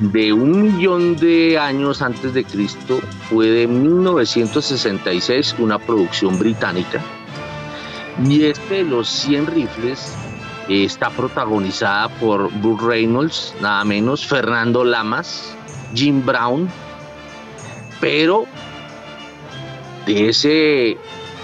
de 0.00 0.32
un 0.32 0.62
millón 0.62 1.16
de 1.16 1.58
años 1.58 2.00
antes 2.00 2.32
de 2.32 2.44
Cristo 2.44 2.98
fue 3.28 3.46
de 3.48 3.66
1966, 3.66 5.56
una 5.58 5.78
producción 5.78 6.38
británica. 6.38 7.00
Y 8.24 8.44
este 8.44 8.76
de 8.76 8.84
los 8.84 9.08
100 9.08 9.46
rifles 9.46 10.14
está 10.68 11.10
protagonizada 11.10 12.08
por 12.18 12.50
Bruce 12.60 12.84
Reynolds, 12.84 13.54
nada 13.60 13.84
menos, 13.84 14.26
Fernando 14.26 14.84
Lamas, 14.84 15.54
Jim 15.94 16.24
Brown, 16.24 16.68
pero 18.00 18.46
de 20.06 20.28
ese, 20.28 20.96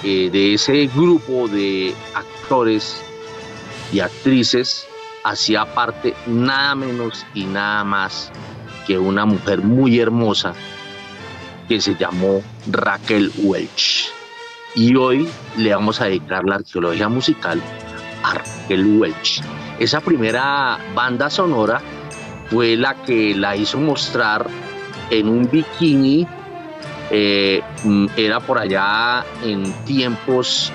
eh, 0.04 0.30
de 0.30 0.54
ese 0.54 0.88
grupo 0.94 1.48
de 1.48 1.94
actores 2.14 3.02
y 3.92 4.00
actrices 4.00 4.86
hacía 5.24 5.64
parte 5.74 6.14
nada 6.26 6.74
menos 6.74 7.24
y 7.34 7.44
nada 7.44 7.84
más 7.84 8.32
que 8.86 8.98
una 8.98 9.24
mujer 9.24 9.62
muy 9.62 10.00
hermosa 10.00 10.54
que 11.68 11.80
se 11.80 11.94
llamó 11.94 12.42
Raquel 12.70 13.30
Welch. 13.38 14.10
Y 14.74 14.96
hoy 14.96 15.28
le 15.56 15.74
vamos 15.74 16.00
a 16.00 16.06
dedicar 16.06 16.44
la 16.44 16.56
arqueología 16.56 17.08
musical 17.08 17.62
a 18.24 18.34
Raquel 18.34 18.98
Welch. 18.98 19.40
Esa 19.78 20.00
primera 20.00 20.78
banda 20.94 21.30
sonora 21.30 21.80
fue 22.50 22.76
la 22.76 22.94
que 23.02 23.34
la 23.34 23.56
hizo 23.56 23.78
mostrar 23.78 24.46
en 25.10 25.28
un 25.28 25.48
bikini. 25.50 26.26
Eh, 27.12 27.62
mm, 27.84 28.06
era 28.16 28.40
por 28.40 28.58
allá 28.58 29.24
en 29.44 29.72
tiempos 29.84 30.72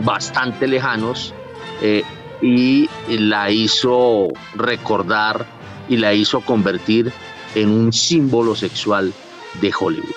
bastante 0.00 0.66
lejanos. 0.66 1.32
Eh, 1.80 2.02
y 2.42 2.88
la 3.08 3.50
hizo 3.50 4.28
recordar 4.56 5.46
y 5.88 5.96
la 5.96 6.12
hizo 6.12 6.40
convertir 6.40 7.12
en 7.54 7.70
un 7.70 7.92
símbolo 7.92 8.56
sexual 8.56 9.12
de 9.60 9.72
Hollywood. 9.78 10.14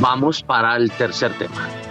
Vamos 0.00 0.42
para 0.42 0.76
el 0.76 0.90
tercer 0.90 1.32
tema. 1.38 1.87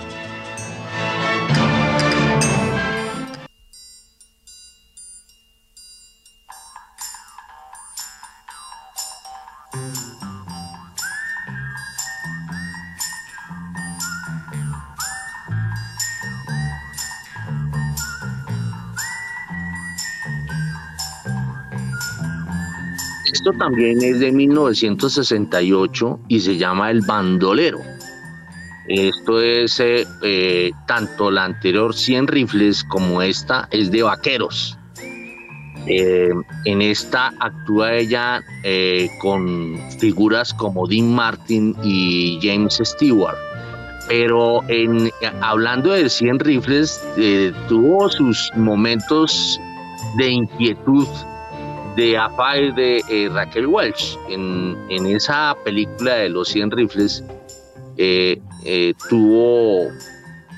También 23.53 24.01
es 24.01 24.19
de 24.19 24.31
1968 24.31 26.19
y 26.27 26.39
se 26.39 26.57
llama 26.57 26.91
El 26.91 27.01
Bandolero. 27.01 27.79
Esto 28.87 29.41
es 29.41 29.79
eh, 29.81 30.07
eh, 30.23 30.71
tanto 30.87 31.29
la 31.29 31.43
anterior 31.43 31.93
100 31.93 32.27
rifles 32.27 32.83
como 32.85 33.21
esta 33.21 33.67
es 33.71 33.91
de 33.91 34.03
vaqueros. 34.03 34.77
Eh, 35.87 36.29
en 36.65 36.81
esta 36.81 37.33
actúa 37.39 37.93
ella 37.93 38.41
con 39.19 39.77
figuras 39.99 40.53
como 40.53 40.87
Dean 40.87 41.13
Martin 41.13 41.75
y 41.83 42.39
James 42.41 42.79
Stewart. 42.83 43.37
Pero 44.07 44.61
en, 44.69 45.11
hablando 45.41 45.91
de 45.91 46.09
100 46.09 46.39
rifles, 46.39 47.01
tuvo 47.67 48.09
sus 48.09 48.51
momentos 48.55 49.59
de 50.17 50.29
inquietud 50.29 51.07
de 51.97 52.15
Affair 52.15 52.73
de 52.75 53.03
eh, 53.09 53.27
Raquel 53.33 53.65
Welch. 53.65 54.17
En, 54.29 54.77
esa 55.07 55.57
película 55.65 56.13
de 56.13 56.29
los 56.29 56.47
100 56.49 56.71
rifles 56.71 57.23
eh, 57.97 58.39
eh, 58.63 58.93
tuvo 59.09 59.89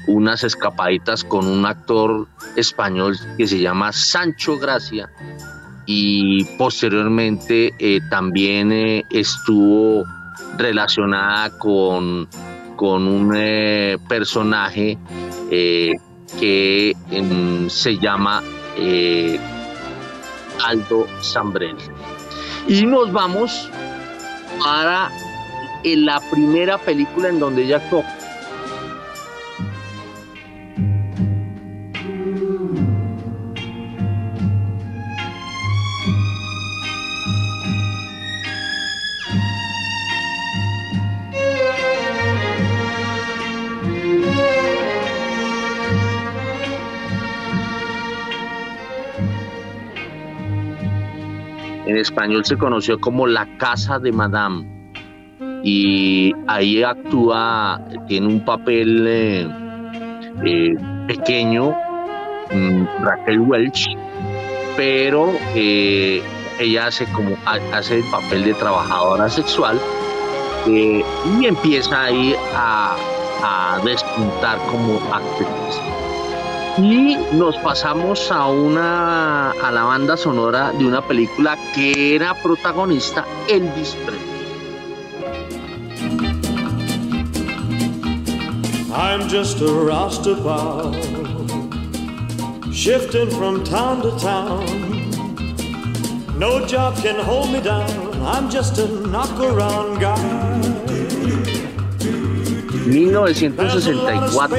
unas 0.07 0.43
escapaditas 0.43 1.23
con 1.23 1.47
un 1.47 1.65
actor 1.65 2.27
español 2.57 3.17
que 3.37 3.47
se 3.47 3.59
llama 3.59 3.93
Sancho 3.93 4.57
Gracia 4.57 5.09
y 5.85 6.43
posteriormente 6.57 7.73
también 8.09 8.71
estuvo 9.09 10.03
relacionada 10.57 11.57
con, 11.57 12.27
con 12.75 13.07
un 13.07 13.29
personaje 14.07 14.97
que 15.49 16.95
se 17.69 17.97
llama 17.97 18.43
Aldo 20.63 21.07
Zambrel. 21.21 21.75
Y 22.67 22.85
nos 22.85 23.11
vamos 23.11 23.69
para 24.63 25.09
la 25.83 26.19
primera 26.31 26.77
película 26.77 27.29
en 27.29 27.39
donde 27.39 27.63
ella 27.63 27.77
actuó. 27.77 28.03
En 51.89 51.97
español 51.97 52.45
se 52.45 52.55
conoció 52.55 52.99
como 52.99 53.25
La 53.25 53.47
Casa 53.57 53.97
de 53.97 54.11
Madame. 54.11 54.63
Y 55.63 56.31
ahí 56.45 56.83
actúa, 56.83 57.81
tiene 58.07 58.27
un 58.27 58.45
papel 58.45 59.07
eh, 59.07 59.47
eh, 60.45 60.75
pequeño, 61.07 61.75
mm, 62.51 62.85
Raquel 63.01 63.39
Welch, 63.39 63.87
pero 64.77 65.33
eh, 65.55 66.21
ella 66.59 66.85
hace 66.85 67.05
como 67.07 67.35
hace 67.73 67.97
el 67.97 68.03
papel 68.11 68.43
de 68.43 68.53
trabajadora 68.53 69.27
sexual 69.27 69.79
y 70.67 71.03
empieza 71.43 72.03
ahí 72.03 72.35
a, 72.53 72.95
a 73.41 73.79
despuntar 73.83 74.59
como 74.69 74.99
actriz 75.11 75.98
y 76.83 77.17
nos 77.33 77.57
pasamos 77.57 78.31
a 78.31 78.47
una 78.47 79.51
a 79.51 79.71
la 79.71 79.83
banda 79.83 80.15
sonora 80.15 80.71
de 80.71 80.85
una 80.85 81.01
película 81.01 81.57
que 81.75 82.15
era 82.15 82.33
protagonista 82.41 83.25
Elvis 83.47 83.95
Presley. 84.05 84.29
I'm 88.93 89.27
just 89.27 89.59
a 89.61 89.65
Rastafari, 89.65 91.03
shifting 92.73 93.29
from 93.31 93.63
town 93.63 94.01
to 94.01 94.11
town. 94.19 94.65
No 96.37 96.65
job 96.65 96.95
can 97.01 97.19
hold 97.19 97.51
me 97.51 97.59
down. 97.59 98.21
I'm 98.23 98.49
just 98.49 98.77
a 98.77 98.87
knock 99.07 99.37
around 99.39 99.99
guy. 99.99 100.78
1964 102.89 104.57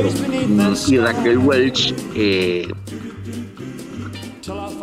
y 0.88 0.98
Raquel 0.98 1.38
Welch 1.38 1.94
eh, 2.14 2.68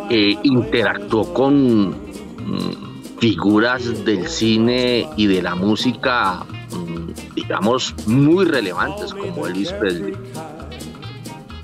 eh, 0.09 0.37
interactuó 0.43 1.33
con 1.33 1.89
mm, 1.89 3.19
figuras 3.19 4.03
del 4.05 4.27
cine 4.27 5.07
y 5.15 5.27
de 5.27 5.41
la 5.41 5.55
música, 5.55 6.45
mm, 6.71 7.35
digamos, 7.35 7.95
muy 8.05 8.45
relevantes 8.45 9.13
como 9.13 9.47
Elvis 9.47 9.71
Presley. 9.73 10.13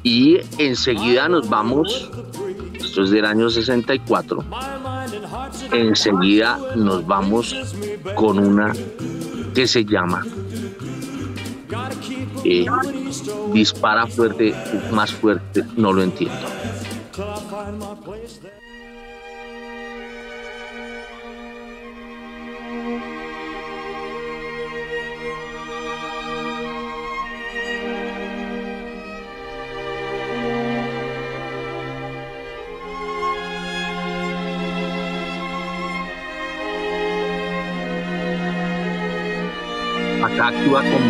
Y 0.03 0.39
enseguida 0.57 1.27
nos 1.27 1.49
vamos, 1.49 2.09
esto 2.75 3.03
es 3.03 3.09
del 3.11 3.25
año 3.25 3.49
64, 3.49 4.43
enseguida 5.71 6.59
nos 6.75 7.05
vamos 7.05 7.55
con 8.15 8.39
una 8.39 8.73
que 9.53 9.67
se 9.67 9.85
llama 9.85 10.23
dispara 13.53 14.07
fuerte, 14.07 14.53
más 14.91 15.11
fuerte, 15.11 15.63
no 15.77 15.93
lo 15.93 16.03
entiendo. 16.03 16.47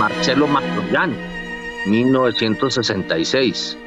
Marcelo 0.04 0.48
Mastroianni, 0.48 1.16
1966, 1.86 3.78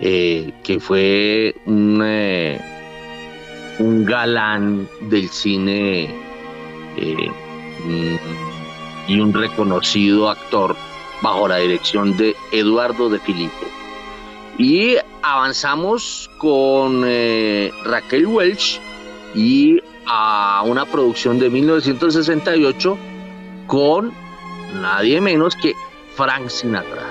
eh, 0.00 0.52
que 0.64 0.80
fue 0.80 1.54
un, 1.64 2.02
eh, 2.04 2.60
un 3.78 4.04
galán 4.04 4.88
del 5.02 5.28
cine 5.28 6.12
eh, 6.96 7.30
y 9.06 9.20
un 9.20 9.32
reconocido 9.32 10.28
actor 10.28 10.74
bajo 11.22 11.46
la 11.46 11.58
dirección 11.58 12.16
de 12.16 12.34
Eduardo 12.50 13.08
de 13.08 13.20
Filippo. 13.20 13.66
Y 14.58 14.96
avanzamos 15.22 16.32
con 16.38 17.04
eh, 17.06 17.70
Raquel 17.84 18.26
Welch 18.26 18.80
y 19.36 19.78
a 20.04 20.64
una 20.66 20.84
producción 20.84 21.38
de 21.38 21.48
1968 21.48 22.98
con 23.68 24.21
nadie 24.74 25.20
menos 25.20 25.56
que 25.56 25.74
Frank 26.14 26.48
Sinatra. 26.48 27.06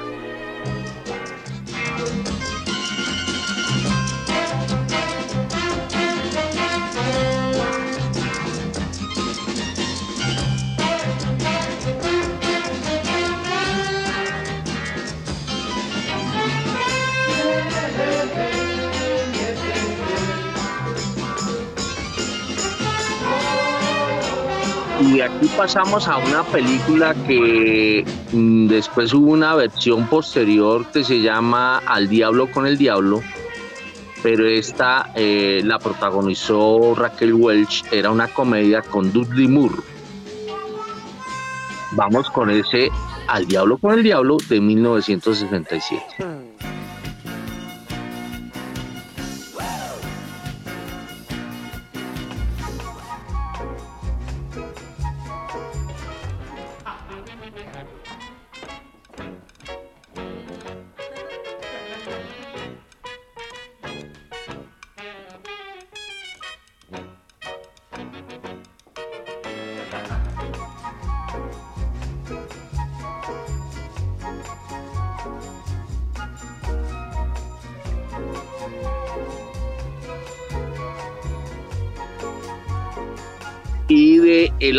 Y 25.42 25.48
pasamos 25.48 26.08
a 26.08 26.18
una 26.18 26.44
película 26.44 27.16
que 27.26 28.06
mm, 28.32 28.68
después 28.68 29.12
hubo 29.12 29.32
una 29.32 29.56
versión 29.56 30.06
posterior 30.06 30.86
que 30.92 31.04
se 31.04 31.20
llama 31.20 31.80
Al 31.80 32.08
Diablo 32.08 32.52
con 32.52 32.68
el 32.68 32.78
Diablo, 32.78 33.24
pero 34.22 34.48
esta 34.48 35.12
eh, 35.16 35.62
la 35.66 35.80
protagonizó 35.80 36.94
Raquel 36.94 37.34
Welch, 37.34 37.84
era 37.92 38.12
una 38.12 38.28
comedia 38.28 38.84
con 38.84 39.12
Dudley 39.12 39.48
Moore. 39.48 39.78
Vamos 41.94 42.30
con 42.30 42.52
ese 42.52 42.89
Al 43.28 43.48
Diablo 43.48 43.80
con 43.80 43.94
el 43.94 44.04
Diablo 44.04 44.38
de 44.48 44.62
1967. 44.62 46.51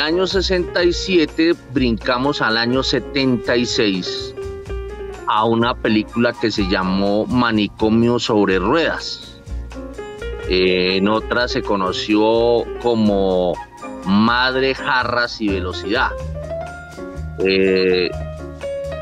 Año 0.02 0.26
67 0.26 1.54
brincamos 1.72 2.42
al 2.42 2.56
año 2.56 2.82
76 2.82 4.34
a 5.28 5.44
una 5.44 5.74
película 5.74 6.32
que 6.32 6.50
se 6.50 6.68
llamó 6.68 7.24
Manicomio 7.26 8.18
sobre 8.18 8.58
ruedas. 8.58 9.40
Eh, 10.48 10.96
en 10.96 11.08
otra 11.08 11.46
se 11.46 11.62
conoció 11.62 12.64
como 12.82 13.54
Madre, 14.04 14.74
Jarras 14.74 15.40
y 15.40 15.48
Velocidad. 15.48 16.10
Eh, 17.38 18.10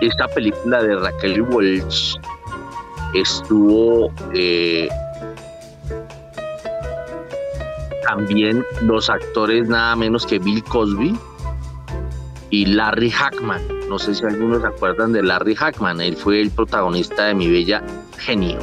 esta 0.02 0.28
película 0.28 0.82
de 0.82 0.96
Raquel 0.96 1.40
Welch 1.42 2.20
estuvo 3.14 4.12
eh, 4.34 4.88
también 8.14 8.64
los 8.82 9.08
actores 9.08 9.68
nada 9.68 9.94
menos 9.94 10.26
que 10.26 10.40
Bill 10.40 10.64
Cosby 10.64 11.16
y 12.50 12.66
Larry 12.66 13.10
Hackman. 13.10 13.62
No 13.88 14.00
sé 14.00 14.16
si 14.16 14.24
algunos 14.24 14.62
se 14.62 14.66
acuerdan 14.66 15.12
de 15.12 15.22
Larry 15.22 15.54
Hackman, 15.54 16.00
él 16.00 16.16
fue 16.16 16.40
el 16.40 16.50
protagonista 16.50 17.26
de 17.26 17.34
Mi 17.34 17.48
Bella 17.48 17.84
Genio. 18.18 18.58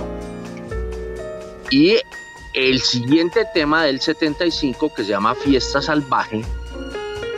Y 1.72 1.96
el 2.56 2.82
siguiente 2.82 3.46
tema 3.54 3.84
del 3.84 4.02
75 4.02 4.94
que 4.94 5.04
se 5.04 5.12
llama 5.12 5.34
Fiesta 5.34 5.82
Salvaje, 5.82 6.42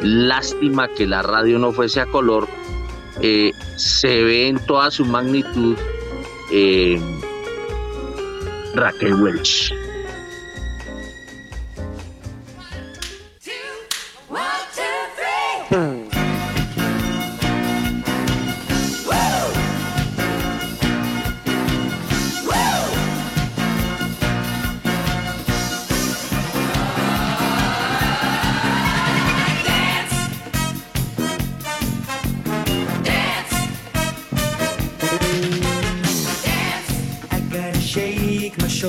lástima 0.02 0.88
que 0.88 1.06
la 1.06 1.22
radio 1.22 1.60
no 1.60 1.72
fuese 1.72 2.02
a 2.02 2.08
color, 2.08 2.48
eh, 3.22 3.52
se 3.76 4.24
ve 4.24 4.48
en 4.48 4.58
toda 4.66 4.90
su 4.90 5.06
magnitud 5.06 5.76
eh, 6.52 7.00
Raquel 8.74 9.14
Welch. 9.14 9.89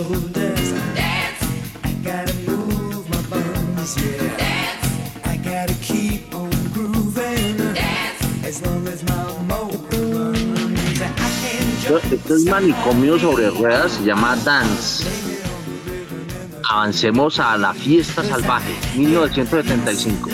Shoulders. 0.02 0.72
Dance. 0.94 1.42
I 1.84 1.92
gotta 2.04 2.34
move 2.48 3.08
my. 3.10 3.20
Dance. 4.36 4.86
I 5.24 5.36
gotta 5.36 5.74
keep 5.74 6.34
on 6.34 6.50
grooving. 6.72 7.60
As 8.44 8.64
long 8.64 8.86
as 8.88 9.02
my. 9.04 9.20
Esto 12.12 12.34
es 12.36 12.44
manicomio 12.44 13.18
sobre 13.18 13.50
ruedas, 13.50 13.92
se 13.92 14.04
llama 14.04 14.36
Dance. 14.36 15.04
Avancemos 16.68 17.40
a 17.40 17.56
la 17.56 17.74
fiesta 17.74 18.22
salvaje, 18.22 18.74
1975. 18.96 20.30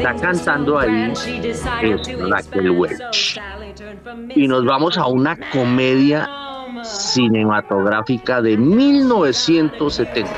Está 0.00 0.14
cantando 0.16 0.78
ahí 0.78 1.12
es 1.82 2.18
Raquel 2.18 2.70
Welch. 2.70 3.38
Y 4.34 4.48
nos 4.48 4.64
vamos 4.64 4.96
a 4.96 5.06
una 5.06 5.38
comedia 5.50 6.28
cinematográfica 6.82 8.40
de 8.40 8.56
1970. 8.56 10.30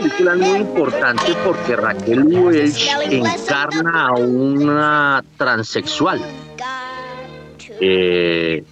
Película 0.00 0.32
es 0.32 0.38
muy 0.38 0.58
importante 0.60 1.34
porque 1.44 1.76
Raquel 1.76 2.24
Welch 2.24 2.88
encarna 3.10 4.08
a 4.08 4.12
una 4.14 5.24
transexual. 5.36 6.20
Eh, 7.82 8.62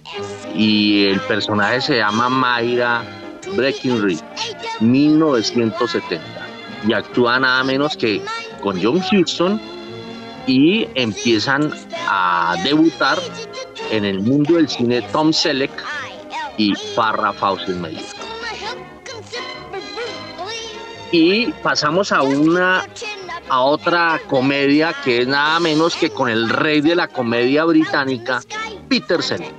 y 0.55 1.05
el 1.05 1.19
personaje 1.21 1.81
se 1.81 1.97
llama 1.97 2.29
Mayra 2.29 3.03
Breckinridge, 3.55 4.23
1970. 4.79 6.21
Y 6.87 6.93
actúa 6.93 7.39
nada 7.39 7.63
menos 7.63 7.95
que 7.95 8.21
con 8.61 8.81
John 8.81 9.01
Huston 9.11 9.59
y 10.47 10.87
empiezan 10.95 11.71
a 12.07 12.55
debutar 12.63 13.19
en 13.91 14.05
el 14.05 14.21
mundo 14.21 14.55
del 14.55 14.67
cine 14.67 15.01
Tom 15.11 15.31
Selleck 15.31 15.71
y 16.57 16.73
Farrah 16.95 17.33
Fawcett 17.33 17.75
Meyer. 17.75 18.18
Y 21.11 21.51
pasamos 21.63 22.11
a 22.11 22.21
una 22.21 22.85
a 23.49 23.61
otra 23.61 24.21
comedia 24.27 24.93
que 25.03 25.21
es 25.21 25.27
nada 25.27 25.59
menos 25.59 25.95
que 25.95 26.11
con 26.11 26.29
el 26.29 26.49
rey 26.49 26.81
de 26.81 26.95
la 26.95 27.07
comedia 27.07 27.65
británica, 27.65 28.41
Peter 28.87 29.21
Sellers. 29.21 29.53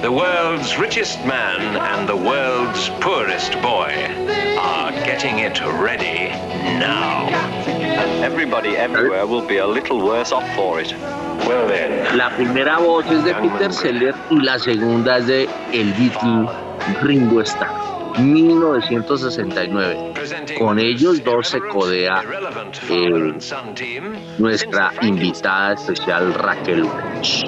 The 0.00 0.12
world's 0.12 0.78
richest 0.78 1.22
man 1.26 1.76
and 1.76 2.08
the 2.08 2.16
world's 2.16 2.88
poorest 3.00 3.52
boy 3.60 3.92
are 4.58 4.92
getting 5.04 5.40
it 5.40 5.60
ready 5.60 6.30
now. 6.78 7.55
Everybody 7.96 8.76
everywhere 8.76 9.26
will 9.26 9.46
be 9.46 9.56
a 9.58 9.66
little 9.66 10.04
worse 10.04 10.30
off 10.32 10.44
for 10.54 10.80
it. 10.80 10.92
Well 11.46 11.66
then, 11.66 12.16
La 12.16 12.30
primera 12.36 12.78
voz 12.78 13.06
es 13.10 13.24
de 13.24 13.34
Peter 13.34 13.72
Seller 13.72 14.14
y 14.30 14.40
la 14.42 14.58
segunda 14.58 15.16
es 15.18 15.26
de 15.26 15.48
el 15.72 15.92
Beatle 15.94 16.46
Ringo 17.02 17.40
Starr, 17.40 18.18
1969. 18.18 20.12
Con 20.58 20.78
ellos 20.78 21.24
dos 21.24 21.48
se 21.48 21.60
codea 21.60 22.22
eh, 22.90 23.34
nuestra 24.38 24.92
invitada 25.02 25.72
especial 25.74 26.34
Raquel 26.34 26.84
Welch. 26.84 27.46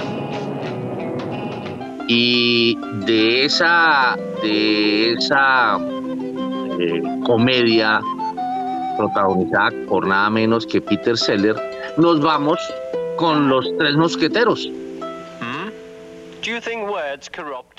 Y 2.08 2.78
de 3.04 3.44
esa, 3.44 4.16
de 4.42 5.12
esa 5.12 5.78
eh, 5.78 7.02
comedia 7.24 8.00
protagonizada 8.98 9.70
por 9.88 10.06
nada 10.06 10.28
menos 10.28 10.66
que 10.66 10.82
Peter 10.82 11.16
Seller, 11.16 11.56
nos 11.96 12.20
vamos 12.20 12.58
con 13.16 13.48
los 13.48 13.64
tres 13.78 13.94
mosqueteros. 13.96 14.68
Hmm? 15.40 15.70
Do 16.42 16.50
you 16.50 16.60
think 16.60 16.90
words 16.90 17.30
corrupt? 17.30 17.77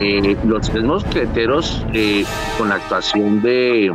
Eh, 0.00 0.36
los 0.44 0.70
tres 0.70 0.84
mosqueteros 0.84 1.84
eh, 1.92 2.24
con 2.56 2.68
la 2.68 2.76
actuación 2.76 3.42
de, 3.42 3.92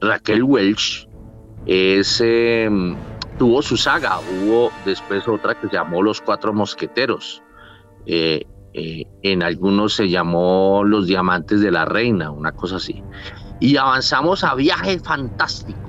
Raquel 0.00 0.42
Welch 0.42 1.06
eh, 1.66 2.02
tuvo 3.38 3.60
su 3.60 3.76
saga, 3.76 4.20
hubo 4.20 4.70
después 4.86 5.28
otra 5.28 5.54
que 5.54 5.68
se 5.68 5.74
llamó 5.74 6.02
Los 6.02 6.20
Cuatro 6.20 6.54
Mosqueteros. 6.54 7.42
Eh, 8.06 9.06
en 9.22 9.42
algunos 9.42 9.94
se 9.94 10.08
llamó 10.08 10.84
Los 10.84 11.06
Diamantes 11.06 11.60
de 11.60 11.70
la 11.70 11.84
Reina, 11.84 12.30
una 12.30 12.52
cosa 12.52 12.76
así. 12.76 13.02
Y 13.60 13.76
avanzamos 13.76 14.44
a 14.44 14.54
Viaje 14.54 14.98
Fantástico. 15.00 15.87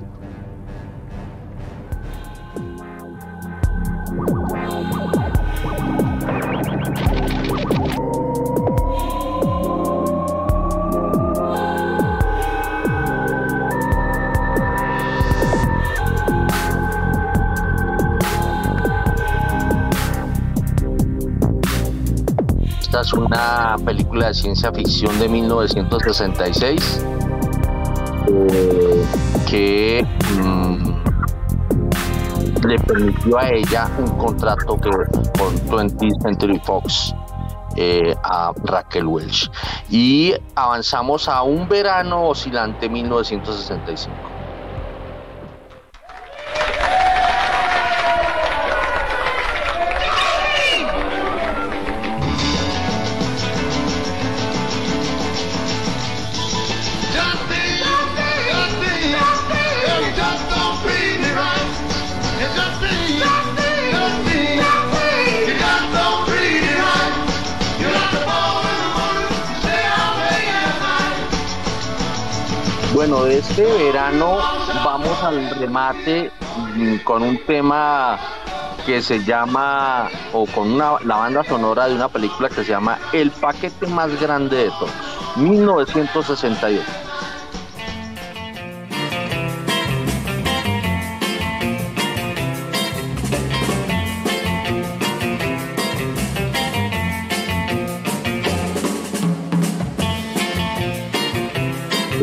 Esta 23.00 23.16
es 23.16 23.22
una 23.22 23.76
película 23.82 24.26
de 24.26 24.34
ciencia 24.34 24.70
ficción 24.70 25.18
de 25.18 25.26
1966 25.26 27.06
eh, 28.28 29.06
que 29.48 30.06
mm, 30.34 30.92
le 32.66 32.78
permitió 32.80 33.38
a 33.38 33.48
ella 33.48 33.88
un 33.98 34.18
contrato 34.18 34.76
que, 34.76 34.90
con 34.90 35.56
20th 35.70 36.20
Century 36.20 36.60
Fox 36.62 37.14
eh, 37.76 38.14
a 38.22 38.52
Raquel 38.64 39.06
Welch. 39.06 39.50
Y 39.88 40.34
avanzamos 40.54 41.26
a 41.26 41.42
un 41.42 41.66
verano 41.70 42.28
oscilante 42.28 42.86
1965. 42.86 44.29
Este 73.30 73.64
verano 73.64 74.38
vamos 74.84 75.22
al 75.22 75.50
remate 75.50 76.30
mm, 76.74 76.96
con 77.04 77.22
un 77.22 77.38
tema 77.46 78.18
que 78.84 79.00
se 79.02 79.22
llama, 79.22 80.08
o 80.32 80.46
con 80.46 80.72
una, 80.72 80.92
la 81.04 81.16
banda 81.16 81.44
sonora 81.44 81.86
de 81.86 81.94
una 81.94 82.08
película 82.08 82.48
que 82.48 82.64
se 82.64 82.70
llama 82.70 82.98
El 83.12 83.30
paquete 83.30 83.86
más 83.86 84.20
grande 84.20 84.56
de 84.56 84.70
todos, 84.70 84.90
1962. 85.36 86.84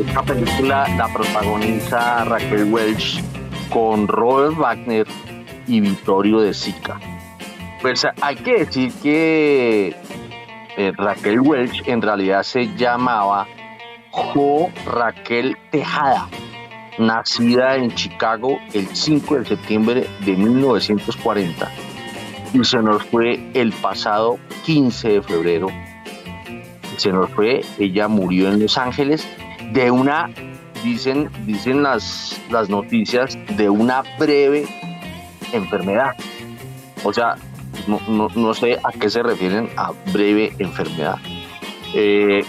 Esta 0.07 0.23
película 0.23 0.87
la 0.95 1.07
protagoniza 1.13 2.23
Raquel 2.23 2.71
Welch 2.71 3.21
con 3.69 4.07
Robert 4.07 4.57
Wagner 4.57 5.05
y 5.67 5.81
Vittorio 5.81 6.39
De 6.39 6.53
Sica. 6.53 6.99
Pues 7.81 8.07
hay 8.21 8.35
que 8.37 8.59
decir 8.59 8.93
que 9.03 9.95
eh, 10.77 10.93
Raquel 10.95 11.41
Welch 11.41 11.87
en 11.87 12.01
realidad 12.01 12.43
se 12.43 12.73
llamaba 12.75 13.47
Jo 14.11 14.69
Raquel 14.85 15.57
Tejada, 15.71 16.27
nacida 16.97 17.75
en 17.75 17.93
Chicago 17.93 18.57
el 18.73 18.87
5 18.87 19.39
de 19.39 19.45
septiembre 19.45 20.07
de 20.25 20.35
1940 20.35 21.69
y 22.53 22.63
se 22.63 22.77
nos 22.77 23.03
fue 23.03 23.39
el 23.53 23.73
pasado 23.73 24.39
15 24.65 25.09
de 25.09 25.21
febrero. 25.21 25.67
Se 26.95 27.11
nos 27.11 27.29
fue, 27.31 27.61
ella 27.77 28.07
murió 28.07 28.49
en 28.49 28.61
Los 28.61 28.77
Ángeles 28.77 29.27
de 29.73 29.91
una, 29.91 30.29
dicen, 30.83 31.29
dicen 31.45 31.83
las, 31.83 32.39
las 32.49 32.69
noticias, 32.69 33.37
de 33.57 33.69
una 33.69 34.03
breve 34.19 34.65
enfermedad. 35.53 36.11
O 37.03 37.13
sea, 37.13 37.35
no, 37.87 37.99
no- 38.07 38.29
no 38.35 38.53
sé 38.53 38.77
a 38.83 38.91
qué 38.91 39.09
se 39.09 39.23
refieren 39.23 39.69
a 39.77 39.91
breve 40.11 40.53
enfermedad. 40.59 41.17
Eh, 41.93 42.43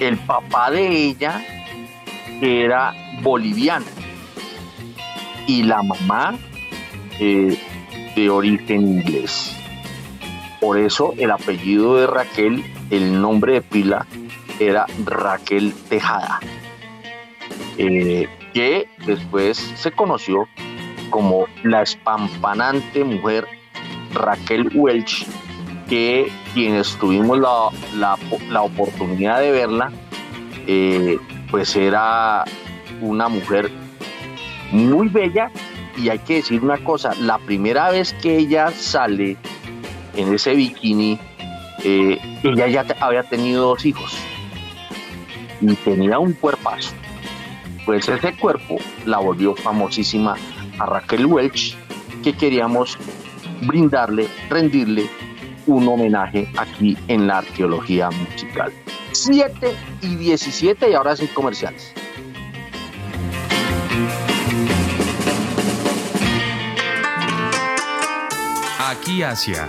el 0.00 0.16
papá 0.18 0.70
de 0.70 0.88
ella 0.88 1.44
era 2.40 2.92
boliviano 3.22 3.86
y 5.46 5.62
la 5.62 5.82
mamá 5.82 6.34
eh, 7.20 7.56
de 8.16 8.30
origen 8.30 8.80
inglés. 8.82 9.56
Por 10.60 10.78
eso 10.78 11.14
el 11.18 11.30
apellido 11.30 11.96
de 11.96 12.06
Raquel, 12.06 12.64
el 12.90 13.20
nombre 13.20 13.54
de 13.54 13.62
pila, 13.62 14.06
era 14.68 14.86
Raquel 15.04 15.72
Tejada, 15.88 16.40
eh, 17.78 18.28
que 18.52 18.86
después 19.06 19.56
se 19.76 19.90
conoció 19.92 20.46
como 21.10 21.46
la 21.62 21.82
espampanante 21.82 23.04
mujer 23.04 23.46
Raquel 24.14 24.70
Welch, 24.74 25.26
que 25.88 26.30
quienes 26.54 26.96
tuvimos 26.98 27.38
la, 27.38 27.68
la- 27.96 28.18
la 28.50 28.62
oportunidad 28.62 29.40
de 29.40 29.50
verla, 29.52 29.90
eh, 30.66 31.18
pues 31.50 31.74
era 31.76 32.44
una 33.00 33.28
mujer 33.28 33.70
muy 34.70 35.08
bella. 35.08 35.50
Y 35.98 36.08
hay 36.08 36.18
que 36.20 36.36
decir 36.36 36.62
una 36.62 36.78
cosa, 36.82 37.14
la 37.20 37.36
primera 37.38 37.90
vez 37.90 38.14
que 38.14 38.38
ella 38.38 38.70
sale 38.70 39.36
en 40.16 40.32
ese 40.32 40.54
bikini, 40.54 41.18
eh, 41.84 42.18
ella 42.42 42.66
ya 42.68 42.86
había 43.00 43.22
tenido 43.24 43.66
dos 43.68 43.84
hijos 43.84 44.16
y 45.62 45.74
tenía 45.76 46.18
un 46.18 46.32
cuerpazo. 46.34 46.92
Pues 47.86 48.08
ese 48.08 48.36
cuerpo 48.36 48.76
la 49.06 49.18
volvió 49.18 49.54
famosísima 49.54 50.36
a 50.78 50.86
Raquel 50.86 51.26
Welch, 51.26 51.76
que 52.22 52.32
queríamos 52.32 52.98
brindarle, 53.62 54.28
rendirle 54.48 55.08
un 55.66 55.88
homenaje 55.88 56.48
aquí 56.56 56.96
en 57.08 57.26
la 57.26 57.38
arqueología 57.38 58.10
musical. 58.10 58.72
7 59.12 59.74
y 60.02 60.16
17 60.16 60.90
y 60.90 60.94
ahora 60.94 61.16
sin 61.16 61.28
comerciales. 61.28 61.92
Aquí 68.78 69.22
Asia. 69.22 69.68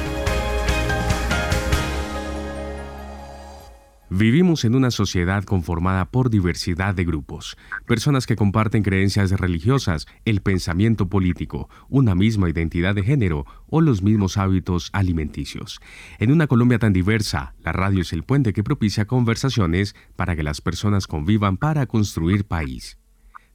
Vivimos 4.13 4.65
en 4.65 4.75
una 4.75 4.91
sociedad 4.91 5.45
conformada 5.45 6.11
por 6.11 6.29
diversidad 6.29 6.93
de 6.93 7.05
grupos, 7.05 7.55
personas 7.87 8.27
que 8.27 8.35
comparten 8.35 8.83
creencias 8.83 9.31
religiosas, 9.31 10.05
el 10.25 10.41
pensamiento 10.41 11.07
político, 11.07 11.69
una 11.87 12.13
misma 12.13 12.49
identidad 12.49 12.93
de 12.93 13.03
género 13.03 13.45
o 13.69 13.79
los 13.79 14.01
mismos 14.01 14.35
hábitos 14.35 14.89
alimenticios. 14.91 15.79
En 16.19 16.33
una 16.33 16.47
Colombia 16.47 16.77
tan 16.77 16.91
diversa, 16.91 17.53
la 17.63 17.71
radio 17.71 18.01
es 18.01 18.11
el 18.11 18.23
puente 18.23 18.51
que 18.51 18.65
propicia 18.65 19.05
conversaciones 19.05 19.95
para 20.17 20.35
que 20.35 20.43
las 20.43 20.59
personas 20.59 21.07
convivan 21.07 21.55
para 21.55 21.85
construir 21.85 22.43
país. 22.43 22.97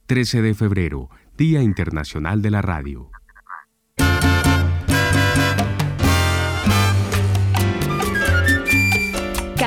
13 0.07 0.41
de 0.41 0.55
febrero, 0.55 1.11
Día 1.37 1.61
Internacional 1.61 2.41
de 2.41 2.49
la 2.49 2.63
Radio. 2.63 3.11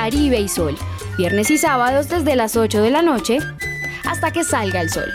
Caribe 0.01 0.39
y 0.39 0.47
Sol, 0.47 0.75
viernes 1.15 1.51
y 1.51 1.59
sábados 1.59 2.09
desde 2.09 2.35
las 2.35 2.57
8 2.57 2.81
de 2.81 2.89
la 2.89 3.03
noche 3.03 3.37
hasta 4.03 4.31
que 4.31 4.43
salga 4.43 4.81
el 4.81 4.89
sol. 4.89 5.13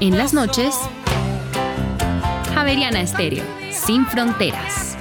En 0.00 0.16
las 0.16 0.32
noches, 0.32 0.74
Javeriana 2.54 3.02
Estéreo, 3.02 3.44
sin 3.70 4.06
fronteras. 4.06 4.96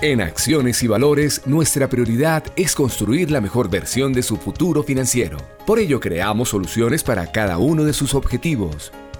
En 0.00 0.20
Acciones 0.20 0.82
y 0.82 0.88
Valores, 0.88 1.42
nuestra 1.46 1.88
prioridad 1.88 2.42
es 2.56 2.74
construir 2.74 3.30
la 3.30 3.40
mejor 3.40 3.70
versión 3.70 4.12
de 4.12 4.22
su 4.22 4.36
futuro 4.36 4.82
financiero. 4.82 5.38
Por 5.64 5.78
ello, 5.78 6.00
creamos 6.00 6.48
soluciones 6.48 7.04
para 7.04 7.30
cada 7.30 7.58
uno 7.58 7.84
de 7.84 7.92
sus 7.92 8.14
objetivos. 8.14 8.92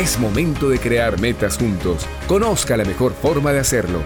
Es 0.00 0.18
momento 0.18 0.68
de 0.70 0.78
crear 0.78 1.20
metas 1.20 1.58
juntos. 1.58 2.08
Conozca 2.26 2.78
la 2.78 2.86
mejor 2.86 3.12
forma 3.12 3.52
de 3.52 3.58
hacerlo. 3.58 4.02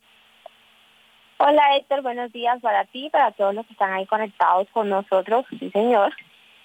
Hola 1.36 1.76
Héctor, 1.76 2.02
buenos 2.02 2.32
días 2.32 2.58
para 2.62 2.86
ti, 2.86 3.10
para 3.10 3.32
todos 3.32 3.54
los 3.54 3.66
que 3.66 3.72
están 3.72 3.92
ahí 3.92 4.06
conectados 4.06 4.68
con 4.72 4.88
nosotros. 4.88 5.44
Sí, 5.58 5.70
señor. 5.70 6.14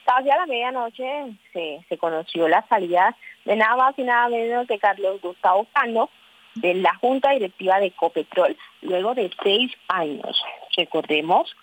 Casi 0.08 0.30
a 0.30 0.38
la 0.38 0.46
medianoche 0.46 1.06
se, 1.52 1.84
se 1.90 1.98
conoció 1.98 2.48
la 2.48 2.66
salida 2.70 3.14
de 3.44 3.58
nada 3.58 3.76
más 3.76 4.00
y 4.00 4.04
nada 4.04 4.30
menos 4.30 4.66
de 4.66 4.80
Carlos 4.80 5.20
Gustavo 5.20 5.68
Cano 5.74 6.10
de 6.56 6.76
la 6.76 6.96
Junta 6.96 7.32
Directiva 7.32 7.78
de 7.80 7.88
Ecopetrol, 7.88 8.56
luego 8.82 9.14
de 9.16 9.30
seis 9.44 9.70
años. 9.90 10.42
Recordemos 10.78 11.54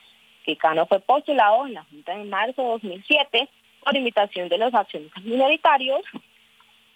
que 0.45 0.59
Cano 0.59 0.85
fue 0.85 1.01
postulado 1.01 1.67
en 1.67 1.73
la 1.73 1.85
Junta 1.85 2.13
en 2.13 2.29
marzo 2.29 2.61
de 2.61 2.69
2007 2.69 3.49
por 3.83 3.97
invitación 3.97 4.51
de 4.51 4.59
los 4.59 4.75
accionistas 4.75 5.25
minoritarios. 5.25 6.03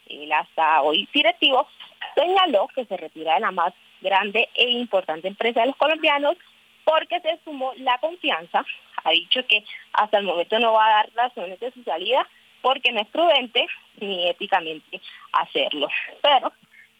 El 0.06 0.30
hasta 0.30 0.82
hoy 0.82 1.08
directivo 1.14 1.66
señaló 2.14 2.68
que 2.74 2.84
se 2.84 2.96
retira 2.98 3.36
de 3.36 3.40
la 3.40 3.52
más 3.52 3.72
grande 4.02 4.50
e 4.54 4.68
importante 4.68 5.28
empresa 5.28 5.60
de 5.60 5.68
los 5.68 5.76
colombianos 5.76 6.36
porque 6.88 7.20
se 7.20 7.38
sumó 7.44 7.74
la 7.76 7.98
confianza. 7.98 8.64
Ha 9.04 9.10
dicho 9.10 9.46
que 9.46 9.62
hasta 9.92 10.18
el 10.18 10.24
momento 10.24 10.58
no 10.58 10.72
va 10.72 10.86
a 10.86 10.90
dar 10.90 11.10
razones 11.14 11.60
de 11.60 11.70
su 11.72 11.82
salida 11.82 12.26
porque 12.62 12.92
no 12.92 13.00
es 13.00 13.06
prudente 13.08 13.66
ni 14.00 14.26
éticamente 14.26 14.98
hacerlo. 15.32 15.88
Pero, 16.22 16.50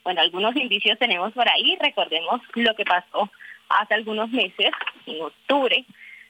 bueno, 0.03 0.21
algunos 0.21 0.55
indicios 0.55 0.99
tenemos 0.99 1.33
por 1.33 1.49
ahí. 1.49 1.75
Recordemos 1.81 2.39
lo 2.53 2.75
que 2.75 2.85
pasó 2.85 3.31
hace 3.67 3.95
algunos 3.95 4.29
meses, 4.29 4.69
en 5.07 5.23
octubre. 5.23 5.83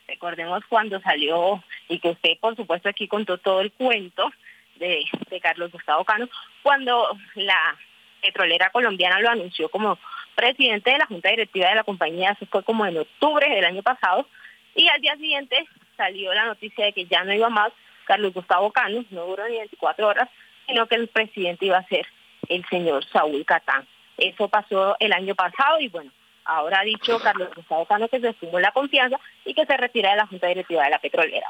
Recordemos 0.07 0.64
cuando 0.69 1.02
salió 1.02 1.61
y 1.90 1.99
que 1.99 2.11
usted, 2.11 2.40
por 2.40 2.56
supuesto, 2.56 2.88
aquí 2.88 3.10
contó 3.10 3.40
todo 3.40 3.60
el 3.60 3.73
cuento 3.73 4.31
de, 4.77 5.03
de 5.30 5.41
Carlos 5.41 5.69
Gustavo 5.73 6.06
Cano, 6.06 6.30
cuando 6.64 7.10
la 7.36 7.77
petrolera 8.22 8.70
colombiana 8.72 9.20
lo 9.20 9.30
anunció 9.30 9.70
como 9.70 9.98
presidente 10.36 10.91
de 10.91 10.98
la 10.98 11.06
junta 11.06 11.30
directiva 11.30 11.70
de 11.70 11.76
la 11.76 11.84
compañía, 11.84 12.32
eso 12.32 12.46
fue 12.50 12.64
como 12.64 12.86
en 12.86 12.98
octubre 12.98 13.50
del 13.50 13.66
año 13.66 13.84
pasado, 13.84 14.28
y 14.76 14.88
al 14.88 15.02
día 15.02 15.16
siguiente 15.16 15.66
salió 15.98 16.34
la 16.34 16.46
noticia 16.46 16.86
de 16.86 16.94
que 16.94 17.06
ya 17.06 17.24
no 17.24 17.34
iba 17.34 17.50
más 17.50 17.72
Carlos 18.06 18.34
Gustavo 18.34 18.72
Cano, 18.72 19.04
no 19.12 19.26
duró 19.26 19.48
ni 19.48 19.58
24 19.58 20.08
horas, 20.08 20.30
sino 20.66 20.88
que 20.88 20.96
el 20.96 21.08
presidente 21.08 21.66
iba 21.66 21.78
a 21.78 21.88
ser 21.88 22.08
el 22.48 22.66
señor 22.68 23.06
Saúl 23.06 23.46
Catán. 23.46 23.86
Eso 24.18 24.48
pasó 24.48 24.96
el 25.00 25.14
año 25.14 25.36
pasado 25.36 25.80
y 25.80 25.90
bueno, 25.90 26.12
ahora 26.46 26.80
ha 26.80 26.84
dicho 26.84 27.20
Carlos 27.20 27.50
Gustavo 27.56 27.86
Cano 27.86 28.08
que 28.08 28.20
se 28.20 28.34
sumó 28.40 28.60
la 28.60 28.72
confianza 28.72 29.20
y 29.46 29.54
que 29.54 29.66
se 29.66 29.78
retira 29.78 30.12
de 30.12 30.18
la 30.18 30.28
junta 30.28 30.48
directiva 30.48 30.84
de 30.84 30.90
la 30.90 31.00
petrolera. 31.00 31.48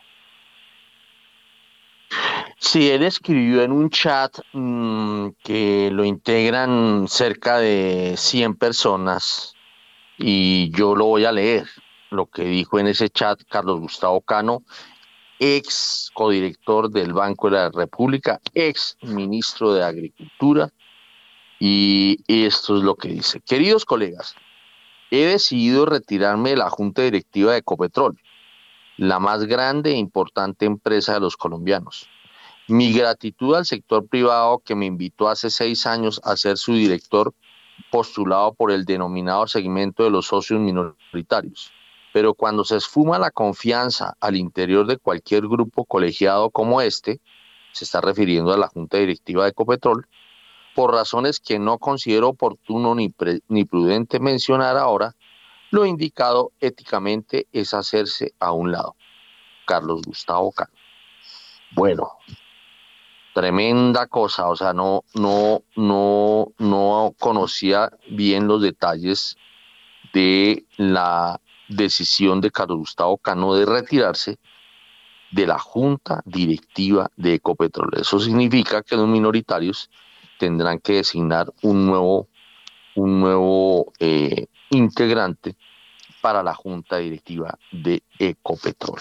Sí, 2.62 2.90
él 2.92 3.04
escribió 3.04 3.64
en 3.64 3.72
un 3.72 3.90
chat 3.90 4.38
mmm, 4.52 5.30
que 5.42 5.90
lo 5.94 6.04
integran 6.04 7.08
cerca 7.08 7.58
de 7.58 8.16
100 8.18 8.56
personas 8.56 9.54
y 10.18 10.70
yo 10.72 10.94
lo 10.94 11.06
voy 11.06 11.24
a 11.24 11.32
leer, 11.32 11.68
lo 12.10 12.26
que 12.26 12.44
dijo 12.44 12.78
en 12.78 12.88
ese 12.88 13.10
chat 13.10 13.40
Carlos 13.50 13.80
Gustavo 13.80 14.20
Cano, 14.20 14.64
ex 15.40 16.12
codirector 16.14 16.92
del 16.92 17.14
Banco 17.14 17.50
de 17.50 17.56
la 17.56 17.70
República, 17.70 18.42
ex 18.54 18.98
ministro 19.04 19.74
de 19.74 19.86
Agricultura, 19.86 20.70
y 21.60 22.18
esto 22.28 22.78
es 22.78 22.84
lo 22.84 22.96
que 22.96 23.08
dice. 23.08 23.40
Queridos 23.40 23.86
colegas, 23.86 24.36
he 25.12 25.26
decidido 25.26 25.86
retirarme 25.86 26.52
de 26.52 26.58
la 26.58 26.70
Junta 26.70 27.04
Directiva 27.04 27.54
de 27.54 27.60
Ecopetrol, 27.60 28.20
la 28.98 29.20
más 29.20 29.46
grande 29.46 29.92
e 29.92 29.98
importante 29.98 30.66
empresa 30.66 31.14
de 31.14 31.22
los 31.22 31.38
colombianos. 31.38 32.10
Mi 32.70 32.94
gratitud 32.94 33.56
al 33.56 33.66
sector 33.66 34.08
privado 34.08 34.60
que 34.60 34.76
me 34.76 34.86
invitó 34.86 35.28
hace 35.28 35.50
seis 35.50 35.88
años 35.88 36.22
a 36.24 36.38
ser 36.38 36.56
su 36.56 36.74
director 36.74 37.34
postulado 37.90 38.54
por 38.54 38.72
el 38.72 38.86
denominado 38.86 39.48
segmento 39.48 40.04
de 40.04 40.12
los 40.12 40.28
socios 40.28 40.60
minoritarios. 40.60 41.72
Pero 42.14 42.36
cuando 42.36 42.64
se 42.64 42.78
esfuma 42.78 43.18
la 43.18 43.32
confianza 43.32 44.16
al 44.20 44.36
interior 44.36 44.86
de 44.86 44.98
cualquier 44.98 45.48
grupo 45.48 45.84
colegiado 45.84 46.52
como 46.52 46.80
este, 46.80 47.20
se 47.72 47.86
está 47.86 48.02
refiriendo 48.02 48.54
a 48.54 48.58
la 48.58 48.68
Junta 48.68 48.98
Directiva 48.98 49.46
de 49.46 49.50
Ecopetrol, 49.50 50.08
por 50.76 50.94
razones 50.94 51.40
que 51.40 51.58
no 51.58 51.80
considero 51.80 52.30
oportuno 52.30 52.94
ni, 52.94 53.12
ni 53.48 53.66
prudente 53.66 54.20
mencionar 54.20 54.78
ahora, 54.78 55.16
lo 55.72 55.88
indicado 55.88 56.52
éticamente 56.60 57.48
es 57.52 57.74
hacerse 57.74 58.36
a 58.40 58.52
un 58.52 58.72
lado. 58.72 58.96
Carlos 59.66 60.04
Gustavo 60.04 60.52
Cano. 60.52 60.72
Bueno, 61.72 62.12
tremenda 63.34 64.08
cosa, 64.08 64.48
o 64.48 64.56
sea, 64.56 64.74
no, 64.74 65.04
no, 65.16 65.64
no, 65.76 66.48
no 66.58 67.16
conocía 67.20 67.92
bien 68.10 68.48
los 68.48 68.62
detalles 68.62 69.38
de 70.14 70.66
la 70.78 71.40
decisión 71.68 72.42
de 72.42 72.52
Carlos 72.52 72.80
Gustavo 72.80 73.18
Cano 73.18 73.54
de 73.54 73.66
retirarse 73.66 74.38
de 75.32 75.46
la 75.46 75.60
junta 75.60 76.22
directiva 76.26 77.10
de 77.16 77.36
Ecopetrol. 77.36 77.92
Eso 77.96 78.20
significa 78.20 78.82
que 78.82 78.96
los 78.96 79.08
minoritarios 79.08 79.90
tendrán 80.40 80.80
que 80.80 80.94
designar 80.94 81.54
un 81.62 81.86
nuevo, 81.86 82.28
un 82.96 83.20
nuevo 83.20 83.94
eh, 84.00 84.48
integrante 84.72 85.56
para 86.22 86.42
la 86.42 86.56
junta 86.56 86.98
directiva 86.98 87.58
de 87.72 88.02
Ecopetrol. 88.18 89.00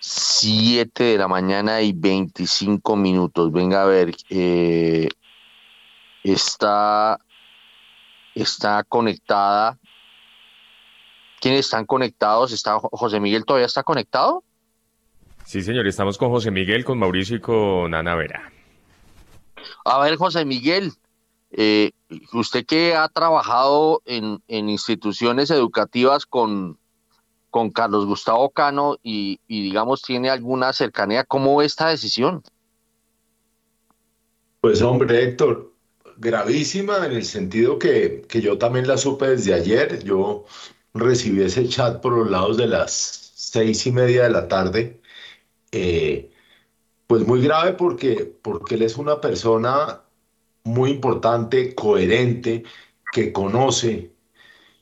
7 0.00 1.04
de 1.04 1.18
la 1.18 1.28
mañana 1.28 1.82
y 1.82 1.92
25 1.92 2.96
minutos. 2.96 3.52
Venga 3.52 3.82
a 3.82 3.86
ver, 3.86 4.16
eh, 4.30 5.08
está, 6.24 7.18
está 8.34 8.82
conectada. 8.84 9.78
¿Quiénes 11.40 11.60
están 11.60 11.84
conectados? 11.84 12.52
¿Está 12.52 12.78
José 12.80 13.20
Miguel 13.20 13.44
todavía 13.44 13.66
está 13.66 13.82
conectado? 13.82 14.42
Sí, 15.44 15.62
señor, 15.62 15.86
estamos 15.86 16.16
con 16.16 16.30
José 16.30 16.50
Miguel, 16.50 16.84
con 16.84 16.98
Mauricio 16.98 17.36
y 17.36 17.40
con 17.40 17.94
Ana 17.94 18.14
Vera. 18.14 18.50
A 19.84 19.98
ver, 20.00 20.16
José 20.16 20.44
Miguel, 20.44 20.92
eh, 21.50 21.92
usted 22.32 22.64
que 22.64 22.94
ha 22.94 23.08
trabajado 23.08 24.02
en, 24.06 24.42
en 24.48 24.68
instituciones 24.68 25.50
educativas 25.50 26.24
con, 26.24 26.78
con 27.50 27.70
Carlos 27.70 28.06
Gustavo 28.06 28.50
Cano 28.50 28.96
y, 29.02 29.40
digamos 29.48 30.02
tiene 30.02 30.30
alguna 30.30 30.72
cercanía, 30.72 31.24
¿cómo 31.24 31.56
ve 31.56 31.66
esta 31.66 31.88
decisión? 31.88 32.42
Pues 34.60 34.82
hombre, 34.82 35.24
Héctor, 35.24 35.72
gravísima 36.18 37.04
en 37.06 37.12
el 37.12 37.24
sentido 37.24 37.78
que, 37.78 38.22
que 38.28 38.40
yo 38.40 38.58
también 38.58 38.86
la 38.86 38.96
supe 38.96 39.28
desde 39.28 39.54
ayer. 39.54 40.02
Yo 40.04 40.44
recibí 40.94 41.42
ese 41.42 41.68
chat 41.68 42.00
por 42.00 42.12
los 42.12 42.30
lados 42.30 42.56
de 42.56 42.66
las 42.66 43.32
seis 43.34 43.86
y 43.86 43.92
media 43.92 44.24
de 44.24 44.30
la 44.30 44.48
tarde. 44.48 45.00
Eh, 45.72 46.30
pues 47.06 47.26
muy 47.26 47.42
grave 47.42 47.72
porque, 47.72 48.32
porque 48.42 48.76
él 48.76 48.82
es 48.82 48.96
una 48.96 49.20
persona 49.20 50.02
muy 50.64 50.90
importante, 50.90 51.74
coherente, 51.74 52.64
que 53.12 53.32
conoce, 53.32 54.12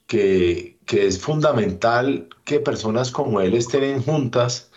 que, 0.06 0.77
que 0.88 1.06
es 1.06 1.20
fundamental 1.20 2.28
que 2.44 2.60
personas 2.60 3.12
como 3.12 3.40
él 3.42 3.54
estén 3.54 4.02
juntas 4.02 4.70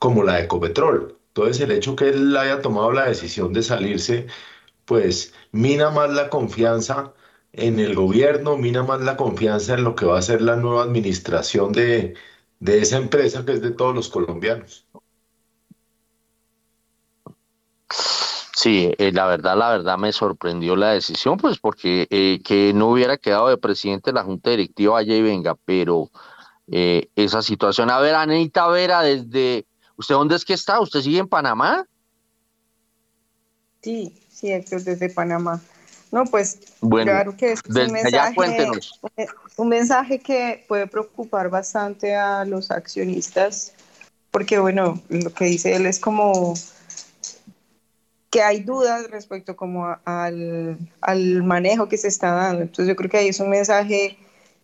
como 0.00 0.24
la 0.24 0.36
de 0.36 0.44
Ecopetrol. 0.44 1.18
Entonces 1.28 1.60
el 1.62 1.72
hecho 1.72 1.96
que 1.96 2.08
él 2.10 2.36
haya 2.36 2.62
tomado 2.62 2.92
la 2.92 3.06
decisión 3.06 3.52
de 3.52 3.62
salirse, 3.62 4.26
pues 4.86 5.34
mina 5.52 5.90
más 5.90 6.10
la 6.12 6.30
confianza 6.30 7.14
en 7.52 7.80
el 7.80 7.94
gobierno, 7.94 8.56
mina 8.56 8.82
más 8.84 9.02
la 9.02 9.16
confianza 9.16 9.74
en 9.74 9.84
lo 9.84 9.94
que 9.96 10.06
va 10.06 10.18
a 10.18 10.22
ser 10.22 10.42
la 10.42 10.56
nueva 10.56 10.82
administración 10.84 11.72
de, 11.72 12.14
de 12.60 12.80
esa 12.82 12.98
empresa 12.98 13.44
que 13.44 13.52
es 13.54 13.62
de 13.62 13.72
todos 13.72 13.94
los 13.94 14.08
colombianos. 14.08 14.86
Sí, 18.62 18.92
eh, 18.98 19.10
la 19.10 19.24
verdad, 19.24 19.56
la 19.56 19.70
verdad 19.70 19.96
me 19.96 20.12
sorprendió 20.12 20.76
la 20.76 20.90
decisión, 20.90 21.38
pues 21.38 21.58
porque 21.58 22.06
eh, 22.10 22.42
que 22.44 22.74
no 22.74 22.88
hubiera 22.90 23.16
quedado 23.16 23.48
de 23.48 23.56
presidente 23.56 24.10
de 24.10 24.16
la 24.16 24.22
Junta 24.22 24.50
Directiva 24.50 24.92
vaya 24.92 25.16
y 25.16 25.22
venga, 25.22 25.56
pero 25.64 26.10
eh, 26.70 27.08
esa 27.16 27.40
situación. 27.40 27.88
A 27.88 27.98
ver, 28.00 28.14
Anita 28.14 28.68
Vera, 28.68 29.00
desde... 29.00 29.64
¿Usted 29.96 30.14
dónde 30.14 30.36
es 30.36 30.44
que 30.44 30.52
está? 30.52 30.78
¿Usted 30.78 31.00
sigue 31.00 31.20
en 31.20 31.28
Panamá? 31.28 31.86
Sí, 33.80 34.14
sí, 34.30 34.52
Héctor, 34.52 34.82
desde 34.82 35.08
Panamá. 35.08 35.58
No, 36.12 36.26
pues 36.26 36.60
Bueno, 36.82 37.12
claro 37.12 37.36
que 37.38 37.52
es 37.52 37.62
un 37.66 37.92
mensaje, 37.92 38.34
cuéntenos. 38.34 39.00
un 39.56 39.68
mensaje 39.70 40.18
que 40.18 40.66
puede 40.68 40.86
preocupar 40.86 41.48
bastante 41.48 42.14
a 42.14 42.44
los 42.44 42.70
accionistas, 42.70 43.72
porque 44.30 44.58
bueno, 44.58 45.00
lo 45.08 45.32
que 45.32 45.46
dice 45.46 45.74
él 45.74 45.86
es 45.86 45.98
como 45.98 46.52
que 48.30 48.42
hay 48.42 48.60
dudas 48.60 49.10
respecto 49.10 49.56
como 49.56 49.86
a- 49.86 50.00
al, 50.04 50.78
al 51.00 51.42
manejo 51.42 51.88
que 51.88 51.96
se 51.98 52.08
está 52.08 52.32
dando. 52.32 52.62
Entonces 52.62 52.88
yo 52.88 52.96
creo 52.96 53.10
que 53.10 53.18
ahí 53.18 53.28
es 53.28 53.40
un 53.40 53.50
mensaje 53.50 54.16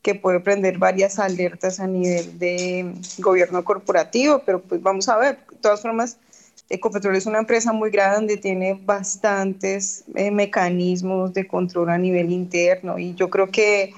que 0.02 0.14
puede 0.14 0.40
prender 0.40 0.78
varias 0.78 1.18
alertas 1.18 1.80
a 1.80 1.86
nivel 1.88 2.38
de 2.38 2.94
gobierno 3.18 3.64
corporativo, 3.64 4.40
pero 4.46 4.60
pues 4.62 4.80
vamos 4.82 5.08
a 5.08 5.16
ver. 5.16 5.38
De 5.50 5.56
todas 5.58 5.82
formas, 5.82 6.16
Ecopetrol 6.68 7.16
es 7.16 7.26
una 7.26 7.38
empresa 7.38 7.72
muy 7.72 7.90
grande, 7.90 8.36
tiene 8.36 8.78
bastantes 8.84 10.04
eh, 10.14 10.30
mecanismos 10.30 11.32
de 11.32 11.46
control 11.46 11.90
a 11.90 11.98
nivel 11.98 12.30
interno 12.30 12.98
y 12.98 13.14
yo 13.14 13.30
creo 13.30 13.50
que 13.50 13.92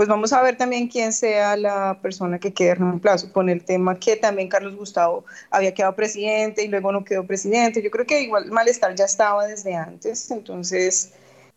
pues 0.00 0.08
vamos 0.08 0.32
a 0.32 0.40
ver 0.40 0.56
también 0.56 0.88
quién 0.88 1.12
sea 1.12 1.58
la 1.58 1.98
persona 2.00 2.38
que 2.38 2.54
quede 2.54 2.70
en 2.70 2.78
reemplazo 2.78 3.30
con 3.34 3.50
el 3.50 3.62
tema 3.62 3.98
que 3.98 4.16
también 4.16 4.48
Carlos 4.48 4.74
Gustavo 4.74 5.26
había 5.50 5.74
quedado 5.74 5.94
presidente 5.94 6.64
y 6.64 6.68
luego 6.68 6.90
no 6.90 7.04
quedó 7.04 7.26
presidente. 7.26 7.82
Yo 7.82 7.90
creo 7.90 8.06
que 8.06 8.22
igual 8.22 8.50
malestar 8.50 8.94
ya 8.94 9.04
estaba 9.04 9.46
desde 9.46 9.74
antes, 9.74 10.30
entonces 10.30 11.12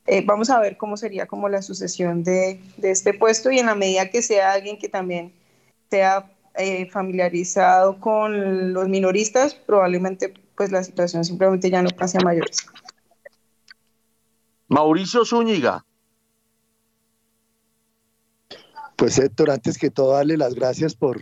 eh, 0.07 0.25
vamos 0.25 0.49
a 0.49 0.59
ver 0.59 0.75
cómo 0.75 0.97
sería 0.97 1.25
como 1.25 1.47
la 1.47 1.61
sucesión 1.61 2.25
de, 2.25 2.59
de 2.75 2.91
este 2.91 3.13
puesto 3.13 3.49
y 3.49 3.59
en 3.59 3.67
la 3.67 3.75
medida 3.75 4.09
que 4.09 4.21
sea 4.21 4.51
alguien 4.51 4.77
que 4.77 4.89
también 4.89 5.31
sea 5.89 6.29
eh, 6.55 6.89
familiarizado 6.89 7.97
con 8.01 8.73
los 8.73 8.89
minoristas, 8.89 9.55
probablemente 9.55 10.33
pues 10.57 10.69
la 10.69 10.83
situación 10.83 11.23
simplemente 11.23 11.69
ya 11.69 11.81
no 11.81 11.91
pase 11.91 12.17
a 12.17 12.25
mayores. 12.25 12.57
Mauricio 14.67 15.23
Zúñiga. 15.23 15.85
Pues 19.03 19.19
Héctor, 19.19 19.51
antes 19.51 19.77
que 19.77 19.89
todo, 19.89 20.13
darle 20.13 20.37
las 20.37 20.55
gracias 20.55 20.95
por 20.95 21.19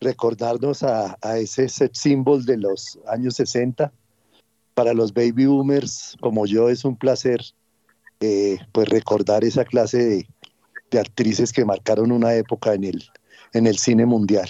recordarnos 0.00 0.84
a, 0.84 1.18
ese 1.38 1.68
sex 1.68 1.98
symbol 1.98 2.44
de 2.44 2.56
los 2.56 3.00
años 3.08 3.34
60. 3.34 3.92
Para 4.74 4.94
los 4.94 5.12
baby 5.12 5.46
boomers 5.46 6.16
como 6.20 6.46
yo 6.46 6.68
es 6.68 6.84
un 6.84 6.96
placer 6.96 7.40
eh, 8.20 8.58
pues 8.70 8.88
recordar 8.88 9.42
esa 9.42 9.64
clase 9.64 9.98
de, 9.98 10.28
de 10.92 11.00
actrices 11.00 11.52
que 11.52 11.64
marcaron 11.64 12.12
una 12.12 12.32
época 12.36 12.74
en 12.74 12.84
el, 12.84 13.02
en 13.54 13.66
el 13.66 13.76
cine 13.76 14.06
mundial. 14.06 14.48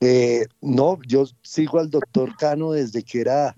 Eh, 0.00 0.44
no, 0.60 0.98
yo 1.06 1.24
sigo 1.40 1.78
al 1.78 1.88
doctor 1.88 2.36
Cano 2.36 2.72
desde 2.72 3.02
que 3.02 3.22
era 3.22 3.56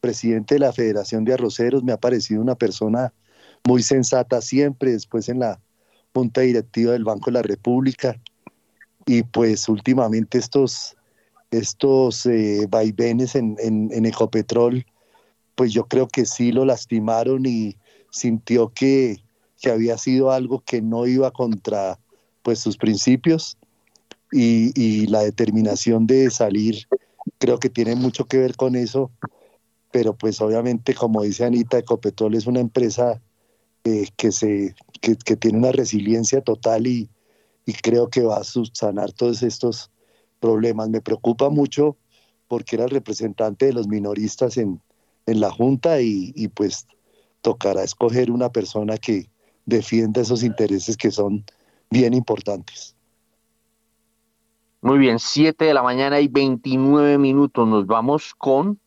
presidente 0.00 0.54
de 0.54 0.60
la 0.60 0.72
Federación 0.72 1.24
de 1.24 1.34
Arroceros, 1.34 1.82
me 1.82 1.90
ha 1.90 1.98
parecido 1.98 2.40
una 2.40 2.54
persona 2.54 3.12
muy 3.66 3.82
sensata 3.82 4.40
siempre, 4.40 4.92
después 4.92 5.28
en 5.28 5.40
la 5.40 5.58
Junta 6.14 6.42
Directiva 6.42 6.92
del 6.92 7.04
Banco 7.04 7.26
de 7.26 7.32
la 7.32 7.42
República, 7.42 8.20
y 9.06 9.22
pues 9.22 9.68
últimamente 9.68 10.38
estos, 10.38 10.96
estos 11.50 12.24
eh, 12.26 12.66
vaivenes 12.68 13.34
en, 13.34 13.56
en, 13.58 14.06
Ecopetrol, 14.06 14.86
pues 15.54 15.72
yo 15.72 15.86
creo 15.86 16.08
que 16.08 16.24
sí 16.24 16.52
lo 16.52 16.64
lastimaron 16.64 17.44
y 17.46 17.76
sintió 18.10 18.72
que, 18.72 19.18
que 19.60 19.70
había 19.70 19.98
sido 19.98 20.30
algo 20.30 20.60
que 20.60 20.80
no 20.80 21.06
iba 21.06 21.30
contra 21.32 21.98
pues 22.42 22.60
sus 22.60 22.76
principios. 22.76 23.58
Y, 24.32 24.72
y 24.74 25.06
la 25.06 25.20
determinación 25.20 26.06
de 26.08 26.28
salir 26.30 26.88
creo 27.38 27.58
que 27.58 27.70
tiene 27.70 27.94
mucho 27.94 28.24
que 28.24 28.38
ver 28.38 28.56
con 28.56 28.74
eso, 28.74 29.10
pero 29.92 30.14
pues 30.14 30.40
obviamente 30.40 30.94
como 30.94 31.22
dice 31.22 31.44
Anita, 31.44 31.78
Ecopetrol 31.78 32.34
es 32.34 32.46
una 32.46 32.60
empresa 32.60 33.20
eh, 33.84 34.08
que, 34.16 34.32
se, 34.32 34.74
que, 35.12 35.36
tiene 35.36 35.58
una 35.58 35.72
resiliencia 35.72 36.40
total 36.40 36.86
y, 36.86 37.10
y 37.66 37.72
creo 37.74 38.08
que 38.08 38.22
va 38.22 38.38
a 38.38 38.44
subsanar 38.44 39.12
todos 39.12 39.42
estos 39.42 39.90
problemas. 40.40 40.88
Me 40.88 41.00
preocupa 41.00 41.50
mucho 41.50 41.96
porque 42.48 42.76
era 42.76 42.84
el 42.84 42.90
representante 42.90 43.66
de 43.66 43.72
los 43.72 43.88
minoristas 43.88 44.56
en, 44.56 44.80
en 45.26 45.40
la 45.40 45.50
Junta 45.50 46.00
y, 46.00 46.32
y 46.34 46.48
pues 46.48 46.86
tocará 47.42 47.82
escoger 47.82 48.30
una 48.30 48.50
persona 48.50 48.96
que 48.96 49.28
defienda 49.66 50.22
esos 50.22 50.42
intereses 50.42 50.96
que 50.96 51.10
son 51.10 51.44
bien 51.90 52.14
importantes. 52.14 52.96
Muy 54.80 54.98
bien, 54.98 55.18
7 55.18 55.64
de 55.64 55.74
la 55.74 55.82
mañana 55.82 56.20
y 56.20 56.28
29 56.28 57.16
minutos. 57.18 57.66
Nos 57.66 57.86
vamos 57.86 58.34
con 58.34 58.78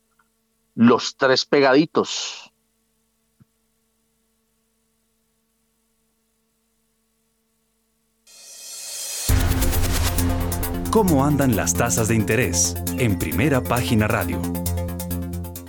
los 0.76 1.15
tres 1.18 1.45
pegaditos. 1.45 2.46
¿Cómo 10.97 11.23
andan 11.23 11.55
las 11.55 11.75
tasas 11.75 12.07
de 12.07 12.15
interés? 12.15 12.75
En 12.97 13.19
primera 13.19 13.61
página 13.61 14.07
radio. 14.07 14.41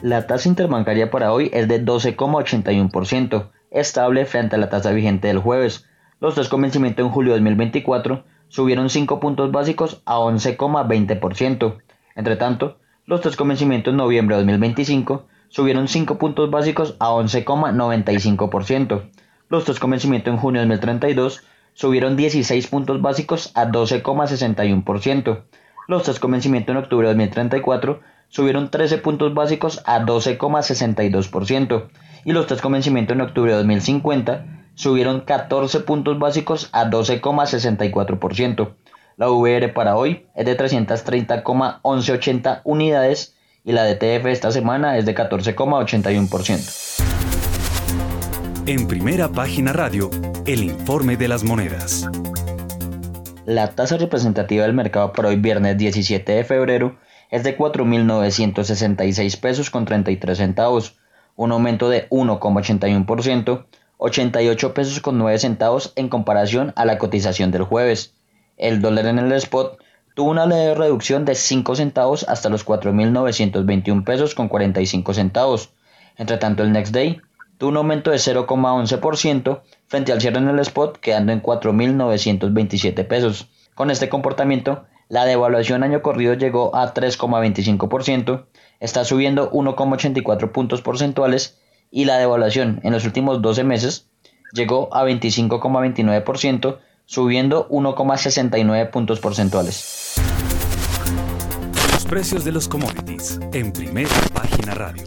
La 0.01 0.27
tasa 0.27 0.49
interbancaria 0.49 1.11
para 1.11 1.35
hoy 1.35 1.51
es 1.53 1.69
de 1.69 1.85
12,81%, 1.85 3.51
estable 3.71 4.25
frente 4.25 4.57
a 4.57 4.59
la 4.59 4.71
tasa 4.71 4.91
vigente 4.91 5.29
del 5.29 5.41
jueves. 5.41 5.85
Los 6.19 6.35
tres 6.35 6.49
con 6.49 6.63
vencimiento 6.63 7.03
en 7.03 7.11
julio 7.11 7.35
de 7.35 7.41
2024 7.41 8.25
subieron 8.49 8.89
5 8.89 9.21
puntos 9.21 9.53
básicos 9.53 10.01
a 10.07 10.17
11,20%. 10.17 11.77
Entre 12.17 12.37
tanto, 12.37 12.79
los 13.05 13.21
tres 13.21 13.37
con 13.37 13.49
vencimiento 13.49 13.91
en 13.91 13.99
noviembre 13.99 14.37
de 14.37 14.45
2025 14.45 15.27
subieron 15.51 15.89
5 15.89 16.17
puntos 16.17 16.51
básicos 16.51 16.97
a 17.01 17.11
11,95%. 17.11 19.11
Los 19.51 19.67
tres 19.67 19.79
con 19.79 19.91
vencimiento 19.91 20.31
en 20.31 20.39
junio 20.39 20.63
de 20.63 20.69
2032 20.69 21.43
subieron 21.79 22.17
16 22.17 22.67
puntos 22.67 23.01
básicos 23.01 23.53
a 23.55 23.69
12,61%. 23.69 25.45
Los 25.87 26.03
tres 26.03 26.19
con 26.19 26.33
vencimiento 26.33 26.73
en 26.73 26.79
octubre 26.79 27.07
de 27.07 27.15
2034 27.15 28.01
subieron 28.29 28.69
13 28.69 28.99
puntos 28.99 29.33
básicos 29.33 29.81
a 29.87 30.05
12,62%. 30.05 31.89
Y 32.25 32.33
los 32.33 32.49
tres 32.49 32.61
con 32.61 32.73
vencimiento 32.73 33.13
en 33.13 33.21
octubre 33.21 33.53
de 33.53 33.59
2050 33.59 34.65
subieron 34.75 35.21
14 35.21 35.79
puntos 35.81 36.19
básicos 36.19 36.69
a 36.73 36.91
12,64%. 36.91 38.75
La 39.17 39.31
VR 39.31 39.69
para 39.69 39.97
hoy 39.97 40.27
es 40.35 40.47
de 40.47 40.59
330,1180 40.59 42.63
unidades 42.65 43.37
y 43.65 43.71
la 43.71 43.85
DTF 43.85 44.27
esta 44.27 44.51
semana 44.51 44.99
es 44.99 45.07
de 45.07 45.15
14,81%. 45.15 47.38
En 48.69 48.87
primera 48.87 49.33
página 49.33 49.73
radio, 49.73 50.11
el 50.45 50.63
informe 50.63 51.17
de 51.17 51.27
las 51.27 51.43
monedas. 51.43 52.07
La 53.47 53.71
tasa 53.71 53.97
representativa 53.97 54.65
del 54.65 54.75
mercado 54.75 55.15
para 55.15 55.31
hoy 55.31 55.37
viernes 55.37 55.79
17 55.79 56.31
de 56.33 56.45
febrero 56.45 56.99
es 57.31 57.45
de 57.45 57.57
4.966 57.57 59.41
pesos 59.41 59.71
con 59.71 59.87
33 59.87 60.37
centavos, 60.37 60.99
un 61.35 61.53
aumento 61.53 61.89
de 61.89 62.11
1,81%, 62.11 63.65
88 63.97 64.75
pesos 64.75 65.01
con 65.01 65.17
9 65.17 65.39
centavos 65.39 65.95
en 65.97 66.11
comparación 66.11 66.75
a 66.77 66.85
la 66.85 66.99
cotización 66.99 67.51
del 67.51 67.63
jueves. 67.63 68.13
El 68.59 68.83
dólar 68.83 69.07
en 69.07 69.19
el 69.19 69.33
spot 69.33 69.79
tuvo 70.15 70.31
una 70.31 70.45
leve 70.45 70.75
reducción 70.75 71.25
de 71.25 71.37
5 71.37 71.75
centavos 71.75 72.27
hasta 72.29 72.51
los 72.51 72.67
4.921 72.67 74.05
pesos 74.05 74.35
con 74.35 74.49
45 74.49 75.15
centavos. 75.15 75.71
Entre 76.19 76.37
tanto, 76.37 76.65
el 76.65 76.73
next 76.73 76.93
day 76.93 77.23
tuvo 77.59 77.71
un 77.71 77.77
aumento 77.77 78.11
de 78.11 78.17
0,11% 78.17 79.61
frente 79.87 80.13
al 80.13 80.21
cierre 80.21 80.39
en 80.39 80.49
el 80.49 80.61
spot 80.61 80.99
quedando 80.99 81.33
en 81.33 81.43
4.927 81.43 83.07
pesos. 83.07 83.49
Con 83.75 83.91
este 83.91 84.09
comportamiento, 84.09 84.87
la 85.09 85.25
devaluación 85.25 85.83
año 85.83 86.03
corrido 86.03 86.35
llegó 86.35 86.75
a 86.75 86.95
3,25%, 86.95 88.47
está 88.81 89.05
subiendo 89.05 89.51
1,84 89.51 90.53
puntos 90.53 90.83
porcentuales 90.83 91.59
y 91.91 92.05
la 92.05 92.19
devaluación 92.19 92.81
en 92.83 92.93
los 92.93 93.05
últimos 93.05 93.43
12 93.43 93.65
meses 93.65 94.09
llegó 94.53 94.89
a 94.95 95.05
25,29%, 95.05 96.79
subiendo 97.07 97.69
1,69 97.69 98.91
puntos 98.91 99.21
porcentuales. 99.21 100.15
Los 101.93 102.05
precios 102.05 102.45
de 102.45 102.53
los 102.53 102.69
commodities 102.69 103.41
en 103.53 103.73
primera 103.73 104.11
página 104.33 104.75
radio. 104.75 105.05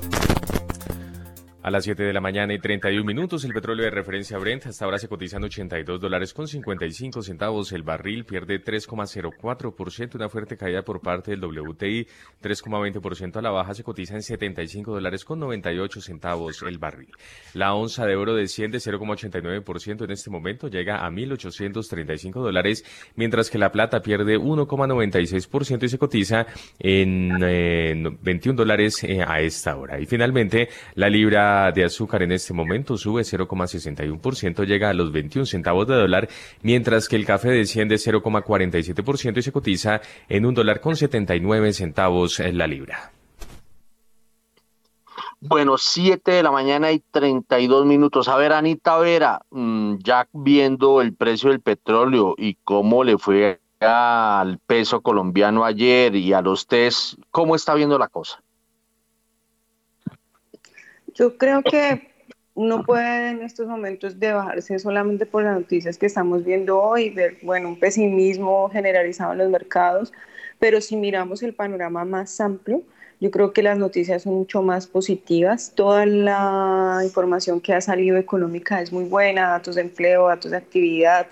A 1.63 1.69
las 1.69 1.83
7 1.83 2.01
de 2.01 2.11
la 2.11 2.21
mañana 2.21 2.55
y 2.55 2.59
31 2.59 3.05
minutos, 3.05 3.45
el 3.45 3.53
petróleo 3.53 3.85
de 3.85 3.91
referencia 3.91 4.35
Brent 4.39 4.65
hasta 4.65 4.83
ahora 4.83 4.97
se 4.97 5.07
cotiza 5.07 5.37
en 5.37 5.43
82 5.43 6.01
dólares 6.01 6.33
con 6.33 6.47
55 6.47 7.21
centavos. 7.21 7.71
El 7.71 7.83
barril 7.83 8.25
pierde 8.25 8.59
3,04%, 8.63 10.15
una 10.15 10.27
fuerte 10.27 10.57
caída 10.57 10.81
por 10.81 11.01
parte 11.01 11.29
del 11.29 11.45
WTI, 11.45 12.07
3,20% 12.41 13.35
a 13.35 13.41
la 13.43 13.51
baja, 13.51 13.75
se 13.75 13.83
cotiza 13.83 14.15
en 14.15 14.23
75 14.23 14.91
dólares 14.91 15.23
con 15.23 15.39
98 15.39 16.01
centavos 16.01 16.63
el 16.63 16.79
barril. 16.79 17.11
La 17.53 17.75
onza 17.75 18.07
de 18.07 18.15
oro 18.15 18.33
desciende 18.33 18.79
0,89% 18.79 20.03
en 20.03 20.11
este 20.11 20.31
momento, 20.31 20.67
llega 20.67 21.05
a 21.05 21.11
1.835 21.11 22.41
dólares, 22.41 22.83
mientras 23.15 23.51
que 23.51 23.59
la 23.59 23.71
plata 23.71 24.01
pierde 24.01 24.39
1,96% 24.39 25.83
y 25.83 25.89
se 25.89 25.99
cotiza 25.99 26.47
en 26.79 27.37
eh, 27.43 28.17
21 28.19 28.57
dólares 28.57 29.03
eh, 29.03 29.23
a 29.23 29.41
esta 29.41 29.75
hora. 29.75 29.99
Y 29.99 30.07
finalmente, 30.07 30.67
la 30.95 31.07
libra 31.07 31.50
de 31.73 31.83
azúcar 31.83 32.23
en 32.23 32.31
este 32.31 32.53
momento 32.53 32.97
sube 32.97 33.21
0,61%, 33.23 34.65
llega 34.65 34.89
a 34.89 34.93
los 34.93 35.11
21 35.11 35.45
centavos 35.45 35.87
de 35.87 35.95
dólar, 35.95 36.29
mientras 36.61 37.07
que 37.07 37.15
el 37.15 37.25
café 37.25 37.49
desciende 37.49 37.95
0,47% 37.95 39.37
y 39.37 39.41
se 39.41 39.51
cotiza 39.51 40.01
en 40.29 40.45
un 40.45 40.53
dólar 40.53 40.81
con 40.81 40.95
79 40.95 41.73
centavos 41.73 42.39
en 42.39 42.57
la 42.57 42.67
libra. 42.67 43.11
Bueno, 45.43 45.79
7 45.79 46.31
de 46.31 46.43
la 46.43 46.51
mañana 46.51 46.91
y 46.91 46.99
32 46.99 47.85
minutos. 47.87 48.27
A 48.27 48.37
ver, 48.37 48.53
Anita 48.53 48.99
Vera, 48.99 49.41
mm, 49.49 49.95
ya 49.97 50.27
viendo 50.33 51.01
el 51.01 51.15
precio 51.15 51.49
del 51.49 51.61
petróleo 51.61 52.35
y 52.37 52.55
cómo 52.63 53.03
le 53.03 53.17
fue 53.17 53.59
al 53.79 54.59
peso 54.59 55.01
colombiano 55.01 55.65
ayer 55.65 56.15
y 56.15 56.33
a 56.33 56.41
los 56.41 56.67
test, 56.67 57.15
¿cómo 57.31 57.55
está 57.55 57.73
viendo 57.73 57.97
la 57.97 58.07
cosa? 58.07 58.40
Yo 61.13 61.37
creo 61.37 61.61
que 61.61 62.11
uno 62.53 62.83
puede 62.83 63.29
en 63.29 63.41
estos 63.41 63.67
momentos 63.67 64.19
de 64.19 64.33
bajarse 64.33 64.79
solamente 64.79 65.25
por 65.25 65.43
las 65.43 65.55
noticias 65.55 65.97
que 65.97 66.05
estamos 66.05 66.43
viendo 66.43 66.81
hoy, 66.81 67.09
ver, 67.09 67.37
bueno, 67.41 67.69
un 67.69 67.79
pesimismo 67.79 68.69
generalizado 68.69 69.33
en 69.33 69.39
los 69.39 69.49
mercados, 69.49 70.11
pero 70.59 70.79
si 70.81 70.95
miramos 70.95 71.43
el 71.43 71.53
panorama 71.53 72.05
más 72.05 72.39
amplio, 72.39 72.83
yo 73.19 73.29
creo 73.29 73.53
que 73.53 73.61
las 73.61 73.77
noticias 73.77 74.23
son 74.23 74.33
mucho 74.33 74.63
más 74.63 74.87
positivas. 74.87 75.73
Toda 75.75 76.05
la 76.05 77.01
información 77.03 77.61
que 77.61 77.73
ha 77.73 77.81
salido 77.81 78.17
económica 78.17 78.81
es 78.81 78.91
muy 78.91 79.05
buena, 79.05 79.49
datos 79.49 79.75
de 79.75 79.81
empleo, 79.81 80.27
datos 80.27 80.51
de 80.51 80.57
actividad, 80.57 81.27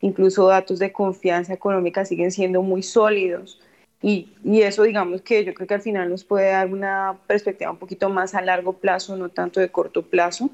incluso 0.00 0.48
datos 0.48 0.78
de 0.78 0.92
confianza 0.92 1.52
económica 1.52 2.04
siguen 2.04 2.32
siendo 2.32 2.62
muy 2.62 2.82
sólidos. 2.82 3.60
Y, 4.02 4.28
y, 4.44 4.62
eso, 4.62 4.82
digamos 4.82 5.22
que 5.22 5.44
yo 5.44 5.54
creo 5.54 5.66
que 5.66 5.74
al 5.74 5.82
final 5.82 6.10
nos 6.10 6.24
puede 6.24 6.50
dar 6.50 6.68
una 6.68 7.18
perspectiva 7.26 7.70
un 7.70 7.78
poquito 7.78 8.10
más 8.10 8.34
a 8.34 8.42
largo 8.42 8.74
plazo, 8.74 9.16
no 9.16 9.30
tanto 9.30 9.60
de 9.60 9.70
corto 9.70 10.02
plazo. 10.02 10.50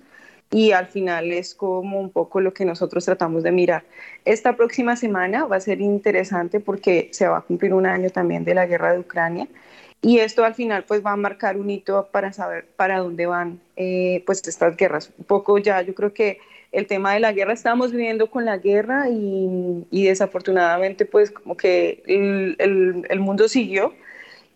Y 0.51 0.73
al 0.73 0.87
final 0.87 1.33
es 1.33 1.55
como 1.55 1.99
un 1.99 2.11
poco 2.11 2.41
lo 2.41 2.53
que 2.53 2.67
nosotros 2.67 3.05
tratamos 3.07 3.43
de 3.43 3.53
mirar. 3.53 3.85
Esta 4.27 4.55
próxima 4.55 4.97
semana 4.97 5.47
va 5.47 5.57
a 5.57 5.61
ser 5.61 5.81
interesante 5.81 6.61
porque 6.61 7.09
se 7.13 7.27
va 7.27 7.39
a 7.39 7.41
cumplir 7.41 7.73
un 7.73 7.87
año 7.87 8.11
también 8.11 8.45
de 8.45 8.55
la 8.55 8.67
guerra 8.67 8.93
de 8.93 8.99
Ucrania. 9.01 9.49
Y 10.03 10.19
esto 10.19 10.45
al 10.45 10.55
final 10.55 10.85
pues 10.85 11.05
va 11.05 11.13
a 11.13 11.17
marcar 11.17 11.57
un 11.57 11.71
hito 11.71 12.09
para 12.13 12.33
saber 12.33 12.67
para 12.77 12.99
dónde 12.99 13.25
van 13.27 13.61
eh, 13.77 14.23
pues 14.27 14.47
estas 14.47 14.77
guerras. 14.77 15.11
Un 15.17 15.25
poco 15.25 15.59
ya 15.59 15.81
yo 15.81 15.95
creo 15.95 16.13
que 16.13 16.39
el 16.73 16.87
tema 16.87 17.15
de 17.15 17.21
la 17.21 17.33
guerra, 17.33 17.53
estamos 17.53 17.93
viviendo 17.93 18.31
con 18.31 18.45
la 18.45 18.59
guerra 18.59 19.09
y, 19.11 20.05
desafortunadamente 20.05 21.05
pues 21.07 21.31
como 21.31 21.57
que 21.57 22.03
el 22.07 23.21
mundo 23.21 23.49
siguió. 23.49 23.95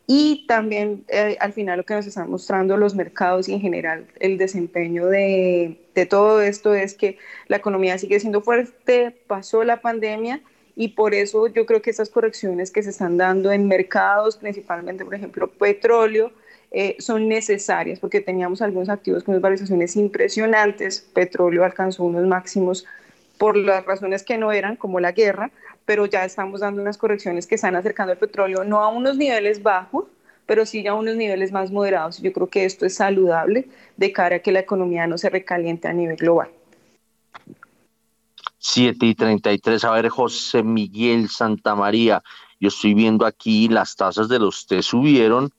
Y 0.06 0.44
también 0.46 1.04
eh, 1.08 1.36
al 1.40 1.52
final 1.52 1.78
lo 1.78 1.84
que 1.84 1.94
nos 1.94 2.06
están 2.06 2.30
mostrando 2.30 2.76
los 2.76 2.94
mercados 2.94 3.48
y 3.48 3.54
en 3.54 3.60
general 3.60 4.06
el 4.20 4.38
desempeño 4.38 5.06
de, 5.06 5.78
de 5.96 6.06
todo 6.06 6.40
esto 6.40 6.74
es 6.74 6.94
que 6.94 7.18
la 7.48 7.56
economía 7.56 7.98
sigue 7.98 8.20
siendo 8.20 8.40
fuerte, 8.40 9.16
pasó 9.26 9.64
la 9.64 9.80
pandemia 9.80 10.42
y 10.76 10.88
por 10.88 11.12
eso 11.12 11.48
yo 11.48 11.66
creo 11.66 11.82
que 11.82 11.90
estas 11.90 12.10
correcciones 12.10 12.70
que 12.70 12.84
se 12.84 12.90
están 12.90 13.16
dando 13.16 13.50
en 13.50 13.66
mercados, 13.66 14.36
principalmente 14.36 15.04
por 15.04 15.14
ejemplo 15.16 15.48
petróleo, 15.48 16.30
eh, 16.78 16.94
son 16.98 17.26
necesarias 17.26 17.98
porque 17.98 18.20
teníamos 18.20 18.60
algunos 18.60 18.90
activos 18.90 19.24
con 19.24 19.32
unas 19.32 19.40
valorizaciones 19.40 19.96
impresionantes, 19.96 21.00
petróleo 21.00 21.64
alcanzó 21.64 22.04
unos 22.04 22.26
máximos 22.26 22.84
por 23.38 23.56
las 23.56 23.86
razones 23.86 24.22
que 24.22 24.36
no 24.36 24.52
eran, 24.52 24.76
como 24.76 25.00
la 25.00 25.12
guerra, 25.12 25.50
pero 25.86 26.04
ya 26.04 26.26
estamos 26.26 26.60
dando 26.60 26.82
unas 26.82 26.98
correcciones 26.98 27.46
que 27.46 27.54
están 27.54 27.76
acercando 27.76 28.12
el 28.12 28.18
petróleo 28.18 28.62
no 28.62 28.82
a 28.82 28.88
unos 28.88 29.16
niveles 29.16 29.62
bajos, 29.62 30.04
pero 30.44 30.66
sí 30.66 30.82
ya 30.82 30.90
a 30.90 30.94
unos 30.96 31.16
niveles 31.16 31.50
más 31.50 31.70
moderados. 31.70 32.20
Yo 32.20 32.30
creo 32.34 32.48
que 32.48 32.66
esto 32.66 32.84
es 32.84 32.96
saludable 32.96 33.70
de 33.96 34.12
cara 34.12 34.36
a 34.36 34.38
que 34.40 34.52
la 34.52 34.60
economía 34.60 35.06
no 35.06 35.16
se 35.16 35.30
recaliente 35.30 35.88
a 35.88 35.94
nivel 35.94 36.16
global. 36.16 36.50
7 38.58 39.06
y 39.06 39.14
33, 39.14 39.82
a 39.82 39.92
ver, 39.92 40.10
José 40.10 40.62
Miguel 40.62 41.30
Santamaría, 41.30 42.22
yo 42.60 42.68
estoy 42.68 42.92
viendo 42.92 43.24
aquí 43.24 43.68
las 43.68 43.96
tasas 43.96 44.28
de 44.28 44.38
los 44.38 44.66
té 44.66 44.82
subieron, 44.82 45.50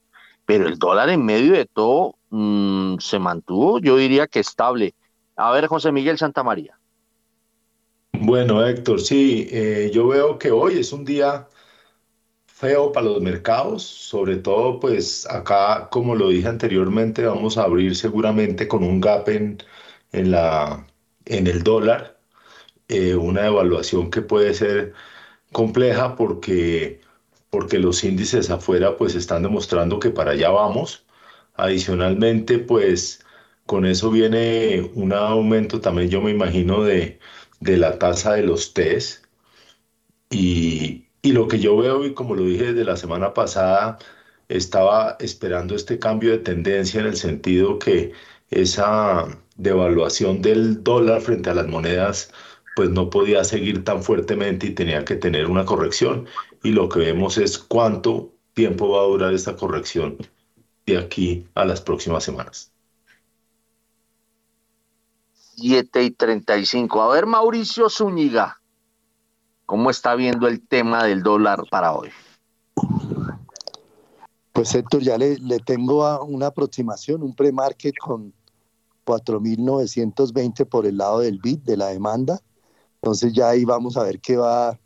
pero 0.47 0.65
el 0.65 0.79
dólar 0.79 1.09
en 1.09 1.25
medio 1.25 1.51
de 1.51 1.65
todo 1.65 2.15
mmm, 2.29 2.95
se 2.99 3.19
mantuvo, 3.19 3.79
yo 3.79 3.97
diría 3.97 4.27
que 4.27 4.39
estable. 4.39 4.95
A 5.35 5.51
ver, 5.51 5.67
José 5.67 5.91
Miguel 5.91 6.17
Santamaría. 6.17 6.79
Bueno, 8.13 8.65
Héctor, 8.65 9.01
sí, 9.01 9.49
eh, 9.51 9.91
yo 9.93 10.07
veo 10.07 10.39
que 10.39 10.51
hoy 10.51 10.79
es 10.79 10.93
un 10.93 11.03
día 11.03 11.49
feo 12.45 12.93
para 12.93 13.07
los 13.07 13.21
mercados, 13.21 13.83
sobre 13.83 14.37
todo 14.37 14.79
pues 14.79 15.27
acá, 15.29 15.89
como 15.91 16.15
lo 16.15 16.29
dije 16.29 16.47
anteriormente, 16.47 17.25
vamos 17.25 17.57
a 17.57 17.63
abrir 17.63 17.93
seguramente 17.97 18.69
con 18.69 18.83
un 18.85 19.01
gap 19.01 19.27
en, 19.27 19.61
en, 20.13 20.31
la, 20.31 20.87
en 21.25 21.47
el 21.47 21.61
dólar, 21.61 22.19
eh, 22.87 23.15
una 23.15 23.47
evaluación 23.47 24.09
que 24.09 24.21
puede 24.21 24.53
ser 24.53 24.93
compleja 25.51 26.15
porque 26.15 27.01
porque 27.49 27.79
los 27.79 28.03
índices 28.03 28.49
afuera 28.49 28.97
pues 28.97 29.15
están 29.15 29.43
demostrando 29.43 29.99
que 29.99 30.09
para 30.11 30.31
allá 30.31 30.49
vamos. 30.49 31.05
Adicionalmente, 31.55 32.59
pues 32.59 33.25
con 33.65 33.85
eso 33.85 34.11
viene 34.11 34.91
un 34.95 35.13
aumento 35.13 35.81
también, 35.81 36.09
yo 36.09 36.21
me 36.21 36.31
imagino, 36.31 36.83
de, 36.83 37.19
de 37.59 37.77
la 37.77 37.99
tasa 37.99 38.33
de 38.33 38.43
los 38.43 38.73
test. 38.73 39.25
Y, 40.29 41.07
y 41.21 41.31
lo 41.31 41.47
que 41.47 41.59
yo 41.59 41.77
veo, 41.77 42.05
y 42.05 42.13
como 42.13 42.35
lo 42.35 42.43
dije 42.45 42.73
desde 42.73 42.83
la 42.85 42.97
semana 42.97 43.33
pasada, 43.33 43.97
estaba 44.49 45.17
esperando 45.19 45.75
este 45.75 45.99
cambio 45.99 46.31
de 46.31 46.39
tendencia 46.39 46.99
en 47.01 47.07
el 47.07 47.17
sentido 47.17 47.79
que 47.79 48.13
esa 48.49 49.27
devaluación 49.57 50.41
del 50.41 50.83
dólar 50.83 51.21
frente 51.21 51.49
a 51.49 51.53
las 51.55 51.67
monedas 51.67 52.31
pues 52.73 52.89
no 52.91 53.09
podía 53.09 53.43
seguir 53.43 53.83
tan 53.83 54.03
fuertemente 54.03 54.67
y 54.67 54.71
tenía 54.75 55.03
que 55.05 55.15
tener 55.15 55.47
una 55.47 55.65
corrección 55.65 56.27
y 56.67 56.71
lo 56.71 56.89
que 56.89 56.99
vemos 56.99 57.37
es 57.37 57.57
cuánto 57.57 58.33
tiempo 58.53 58.89
va 58.89 58.99
a 58.99 59.05
durar 59.05 59.33
esta 59.33 59.55
corrección 59.55 60.17
de 60.85 60.97
aquí 60.97 61.47
a 61.55 61.63
las 61.63 61.79
próximas 61.79 62.25
semanas. 62.25 62.73
7 65.55 66.03
y 66.03 66.11
35. 66.11 67.01
A 67.01 67.07
ver, 67.07 67.25
Mauricio 67.25 67.89
Zúñiga, 67.89 68.59
¿cómo 69.65 69.89
está 69.89 70.13
viendo 70.15 70.49
el 70.49 70.59
tema 70.67 71.05
del 71.05 71.23
dólar 71.23 71.63
para 71.71 71.93
hoy? 71.93 72.09
Pues 74.51 74.75
Héctor, 74.75 75.03
ya 75.03 75.17
le, 75.17 75.37
le 75.37 75.59
tengo 75.59 76.21
una 76.25 76.47
aproximación, 76.47 77.23
un 77.23 77.33
pre-market 77.33 77.95
con 77.97 78.33
4.920 79.05 80.67
por 80.67 80.85
el 80.85 80.97
lado 80.97 81.19
del 81.19 81.39
bid, 81.39 81.59
de 81.59 81.77
la 81.77 81.87
demanda. 81.87 82.41
Entonces 82.95 83.31
ya 83.31 83.51
ahí 83.51 83.63
vamos 83.63 83.95
a 83.95 84.03
ver 84.03 84.19
qué 84.19 84.35
va 84.35 84.77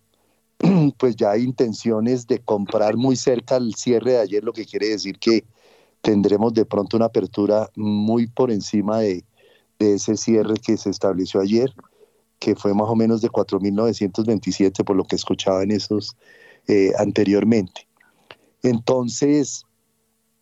pues 0.98 1.16
ya 1.16 1.32
hay 1.32 1.44
intenciones 1.44 2.28
de 2.28 2.40
comprar 2.40 2.96
muy 2.96 3.16
cerca 3.16 3.56
al 3.56 3.74
cierre 3.76 4.14
de 4.14 4.20
ayer, 4.20 4.44
lo 4.44 4.54
que 4.54 4.66
quiere 4.66 4.90
decir 4.90 5.18
que 5.18 5.44
tendremos 6.02 6.54
de 6.54 6.66
pronto 6.66 6.98
una 6.98 7.08
apertura 7.08 7.70
muy 7.76 8.28
por 8.28 8.52
encima 8.52 9.00
de, 9.00 9.24
ese 9.80 10.16
cierre 10.16 10.54
que 10.64 10.78
se 10.78 10.92
estableció 10.92 11.42
ayer, 11.42 11.74
que 12.38 12.56
fue 12.56 12.72
más 12.76 12.88
o 12.88 12.96
menos 12.96 13.22
de 13.22 13.30
4.927 13.30 14.84
por 14.84 14.96
lo 14.96 15.06
que 15.06 15.16
escuchaba 15.16 15.64
en 15.64 15.72
esos 15.72 16.16
eh, 16.68 16.92
anteriormente. 17.00 17.88
Entonces, 18.62 19.66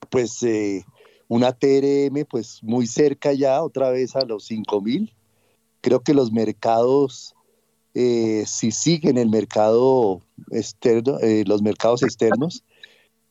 pues 0.09 0.43
eh, 0.43 0.83
una 1.29 1.53
TRM 1.53 2.25
pues 2.29 2.61
muy 2.63 2.85
cerca 2.85 3.31
ya, 3.31 3.63
otra 3.63 3.91
vez 3.91 4.17
a 4.17 4.25
los 4.25 4.51
5.000. 4.51 5.13
Creo 5.79 6.01
que 6.01 6.13
los 6.13 6.33
mercados 6.33 7.33
eh, 7.93 8.43
si 8.45 8.71
siguen 8.71 9.17
el 9.17 9.29
mercado 9.29 10.21
externo, 10.51 11.19
eh, 11.19 11.43
los 11.45 11.61
mercados 11.61 12.03
externos, 12.03 12.63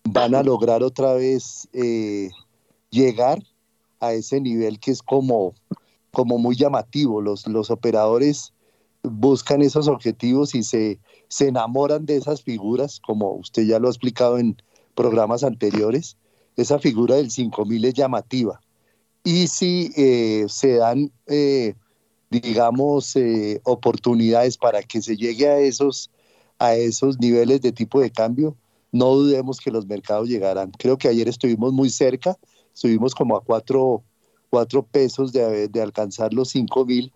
van 0.04 0.34
a 0.34 0.42
lograr 0.42 0.82
otra 0.82 1.14
vez 1.14 1.68
eh, 1.72 2.30
llegar 2.90 3.42
a 4.00 4.12
ese 4.12 4.40
nivel 4.40 4.78
que 4.78 4.90
es 4.90 5.02
como, 5.02 5.54
como 6.12 6.38
muy 6.38 6.56
llamativo. 6.56 7.20
Los, 7.20 7.46
los 7.46 7.70
operadores 7.70 8.52
buscan 9.02 9.62
esos 9.62 9.88
objetivos 9.88 10.54
y 10.54 10.62
se, 10.62 10.98
se 11.28 11.48
enamoran 11.48 12.06
de 12.06 12.16
esas 12.16 12.42
figuras, 12.42 13.00
como 13.00 13.32
usted 13.32 13.64
ya 13.64 13.78
lo 13.78 13.88
ha 13.88 13.90
explicado 13.90 14.38
en 14.38 14.56
programas 14.94 15.44
anteriores. 15.44 16.16
Esa 16.56 16.78
figura 16.78 17.16
del 17.16 17.30
5000 17.30 17.84
es 17.84 17.94
llamativa. 17.94 18.60
y 19.24 19.46
si 19.46 19.92
eh, 19.96 20.46
se 20.48 20.76
dan, 20.76 21.12
eh, 21.26 21.74
digamos, 22.30 23.16
eh, 23.16 23.60
oportunidades 23.64 24.56
para 24.56 24.82
que 24.82 25.00
se 25.02 25.16
llegue 25.16 25.48
a 25.48 25.58
esos, 25.58 26.10
a 26.58 26.74
esos 26.74 27.18
niveles 27.18 27.60
de 27.60 27.72
tipo 27.72 28.00
de 28.00 28.10
cambio, 28.10 28.56
no 28.92 29.14
dudemos 29.14 29.60
que 29.60 29.70
los 29.70 29.86
mercados 29.86 30.28
llegarán. 30.28 30.70
Creo 30.72 30.98
que 30.98 31.08
ayer 31.08 31.28
estuvimos 31.28 31.72
muy 31.72 31.90
cerca, 31.90 32.36
estuvimos 32.74 33.14
como 33.14 33.36
a 33.36 33.42
cuatro, 33.42 34.02
cuatro 34.50 34.82
pesos 34.82 35.32
de, 35.32 35.68
de 35.68 35.82
alcanzar 35.82 36.32
los 36.32 36.50
cinco 36.50 36.84
mil, 36.84 37.12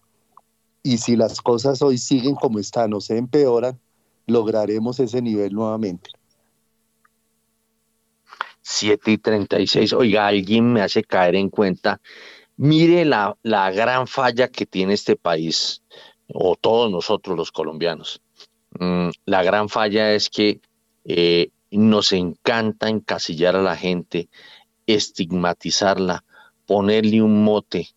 y 0.83 0.99
si 0.99 1.17
las 1.17 1.41
cosas 1.41 1.81
hoy 1.83 1.99
siguen 1.99 2.35
como 2.35 2.59
están 2.59 2.93
o 2.93 3.01
se 3.01 3.17
empeoran, 3.17 3.79
lograremos 4.27 4.99
ese 4.99 5.23
nivel 5.23 5.53
nuevamente. 5.53 6.11
7 8.63 9.11
y 9.11 9.19
36. 9.19 9.93
Oiga, 9.93 10.27
alguien 10.27 10.73
me 10.73 10.83
hace 10.83 11.03
caer 11.03 11.35
en 11.35 11.51
cuenta. 11.51 12.01
Mire 12.57 13.05
la, 13.05 13.37
la 13.43 13.71
gran 13.71 14.07
falla 14.07 14.49
que 14.49 14.67
tiene 14.67 14.95
este 14.95 15.17
país, 15.17 15.83
o 16.29 16.57
todos 16.57 16.91
nosotros 16.91 17.37
los 17.37 17.53
colombianos. 17.53 18.21
Mm, 18.79 19.11
la 19.27 19.43
gran 19.43 19.69
falla 19.69 20.13
es 20.13 20.31
que 20.31 20.61
eh, 21.05 21.51
nos 21.71 22.13
encanta 22.13 22.89
encasillar 22.89 23.57
a 23.57 23.63
la 23.63 23.77
gente, 23.77 24.29
estigmatizarla, 24.87 26.25
ponerle 26.67 27.23
un 27.23 27.45
mote, 27.45 27.89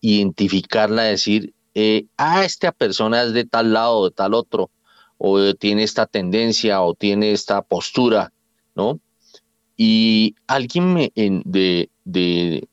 identificarla, 0.00 1.04
decir, 1.04 1.54
eh, 1.74 2.06
ah, 2.16 2.44
esta 2.44 2.72
persona 2.72 3.22
es 3.22 3.32
de 3.32 3.44
tal 3.44 3.72
lado, 3.72 4.04
de 4.04 4.10
tal 4.10 4.34
otro, 4.34 4.70
o 5.18 5.54
tiene 5.54 5.82
esta 5.82 6.06
tendencia, 6.06 6.80
o 6.82 6.94
tiene 6.94 7.32
esta 7.32 7.62
postura, 7.62 8.32
¿no? 8.74 9.00
Y 9.76 10.34
alguien 10.46 10.92
me, 10.92 11.12
en, 11.14 11.42
de, 11.44 11.90
de, 12.04 12.68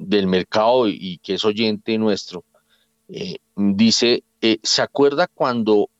del 0.00 0.26
mercado 0.26 0.88
y 0.88 1.18
que 1.22 1.34
es 1.34 1.44
oyente 1.44 1.98
nuestro, 1.98 2.44
eh, 3.08 3.36
dice, 3.54 4.24
eh, 4.40 4.58
¿se 4.62 4.82
acuerda 4.82 5.26
cuando 5.26 5.90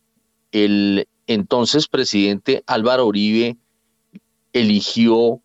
el 0.53 1.07
entonces 1.27 1.87
presidente 1.87 2.65
Álvaro 2.67 3.07
Uribe 3.07 3.57
eligió 4.53 5.41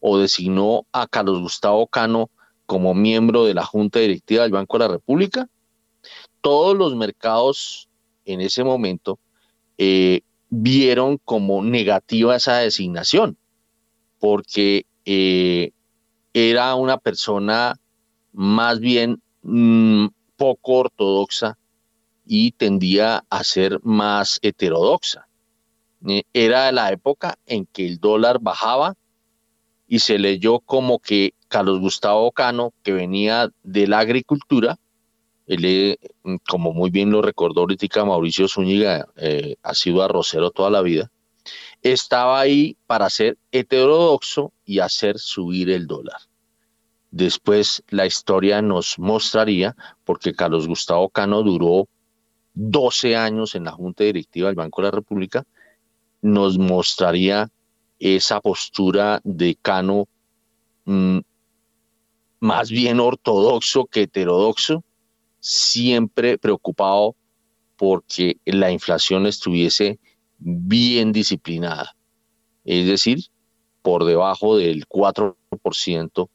o 0.00 0.18
designó 0.18 0.84
a 0.90 1.06
Carlos 1.06 1.40
Gustavo 1.40 1.86
Cano 1.86 2.28
como 2.66 2.92
miembro 2.92 3.44
de 3.44 3.54
la 3.54 3.64
Junta 3.64 4.00
Directiva 4.00 4.42
del 4.42 4.52
Banco 4.52 4.78
de 4.78 4.84
la 4.84 4.92
República? 4.92 5.48
Todos 6.40 6.76
los 6.76 6.96
mercados 6.96 7.88
en 8.24 8.40
ese 8.40 8.64
momento 8.64 9.20
eh, 9.78 10.22
vieron 10.50 11.18
como 11.18 11.62
negativa 11.62 12.34
esa 12.34 12.58
designación 12.58 13.36
porque 14.18 14.86
era 15.04 16.74
una 16.76 16.96
persona 16.96 17.74
más 18.32 18.80
bien 18.80 19.22
mm, 19.42 20.06
poco 20.36 20.72
ortodoxa 20.72 21.58
y 22.26 22.52
tendía 22.52 23.24
a 23.28 23.44
ser 23.44 23.80
más 23.82 24.38
heterodoxa. 24.42 25.28
Eh, 26.08 26.22
era 26.32 26.72
la 26.72 26.90
época 26.90 27.38
en 27.46 27.66
que 27.66 27.86
el 27.86 27.98
dólar 27.98 28.38
bajaba 28.40 28.94
y 29.86 29.98
se 30.00 30.18
leyó 30.18 30.60
como 30.60 30.98
que 30.98 31.34
Carlos 31.48 31.80
Gustavo 31.80 32.32
Cano, 32.32 32.72
que 32.82 32.92
venía 32.92 33.50
de 33.62 33.86
la 33.86 33.98
agricultura, 33.98 34.78
él, 35.46 35.98
mm, 36.22 36.36
como 36.48 36.72
muy 36.72 36.90
bien 36.90 37.10
lo 37.10 37.20
recordó 37.20 37.60
ahorita 37.60 38.04
Mauricio 38.04 38.48
Zúñiga, 38.48 39.06
eh, 39.16 39.56
ha 39.62 39.74
sido 39.74 40.02
arrocero 40.02 40.50
toda 40.50 40.70
la 40.70 40.80
vida, 40.80 41.10
estaba 41.82 42.40
ahí 42.40 42.76
para 42.86 43.10
ser 43.10 43.36
heterodoxo 43.50 44.52
y 44.64 44.78
hacer 44.78 45.18
subir 45.18 45.68
el 45.70 45.86
dólar. 45.86 46.20
Después 47.12 47.84
la 47.90 48.06
historia 48.06 48.62
nos 48.62 48.98
mostraría, 48.98 49.76
porque 50.04 50.32
Carlos 50.32 50.66
Gustavo 50.66 51.10
Cano 51.10 51.42
duró 51.42 51.86
12 52.54 53.16
años 53.16 53.54
en 53.54 53.64
la 53.64 53.72
Junta 53.72 54.04
Directiva 54.04 54.48
del 54.48 54.56
Banco 54.56 54.80
de 54.80 54.86
la 54.86 54.92
República, 54.92 55.44
nos 56.22 56.56
mostraría 56.56 57.50
esa 57.98 58.40
postura 58.40 59.20
de 59.24 59.56
Cano 59.60 60.08
mm, 60.86 61.18
más 62.40 62.70
bien 62.70 62.98
ortodoxo 62.98 63.84
que 63.84 64.02
heterodoxo, 64.02 64.82
siempre 65.38 66.38
preocupado 66.38 67.14
porque 67.76 68.38
la 68.46 68.70
inflación 68.70 69.26
estuviese 69.26 69.98
bien 70.38 71.12
disciplinada, 71.12 71.94
es 72.64 72.86
decir, 72.86 73.18
por 73.82 74.04
debajo 74.04 74.56
del 74.56 74.86
4%, 74.88 76.28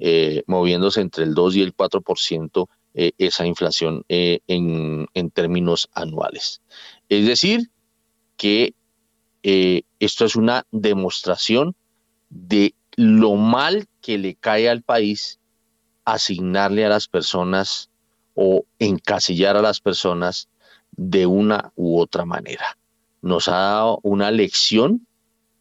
eh, 0.00 0.42
moviéndose 0.46 1.00
entre 1.00 1.24
el 1.24 1.34
2 1.34 1.56
y 1.56 1.62
el 1.62 1.74
4% 1.74 2.66
eh, 2.94 3.12
esa 3.18 3.46
inflación 3.46 4.04
eh, 4.08 4.40
en, 4.48 5.06
en, 5.14 5.30
términos 5.30 5.88
anuales. 5.94 6.60
Es 7.08 7.26
decir, 7.26 7.70
que 8.36 8.74
esto 9.42 10.24
es 10.26 10.36
una 10.36 10.66
demostración 10.70 11.74
de 12.28 12.74
lo 12.96 13.36
mal 13.36 13.86
que 14.02 14.18
le 14.18 14.34
cae 14.34 14.68
al 14.68 14.82
país 14.82 15.38
asignarle 16.04 16.84
a 16.84 16.90
las 16.90 17.08
personas 17.08 17.88
o 18.34 18.64
encasillar 18.78 19.56
a 19.56 19.62
las 19.62 19.80
personas 19.80 20.48
de 20.92 21.24
una 21.24 21.72
u 21.74 21.98
otra 21.98 22.26
manera 22.26 22.76
nos 23.22 23.48
ha 23.48 23.56
dado 23.56 24.00
una 24.02 24.30
lección, 24.30 25.06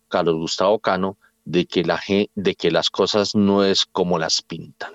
Carlos 0.07 0.35
Gustavo 0.35 0.79
Cano, 0.79 1.17
de 1.49 1.65
que, 1.65 1.83
la, 1.83 1.99
de 2.35 2.55
que 2.55 2.69
las 2.69 2.91
cosas 2.91 3.33
no 3.33 3.63
es 3.63 3.87
como 3.87 4.19
las 4.19 4.43
pintan. 4.43 4.93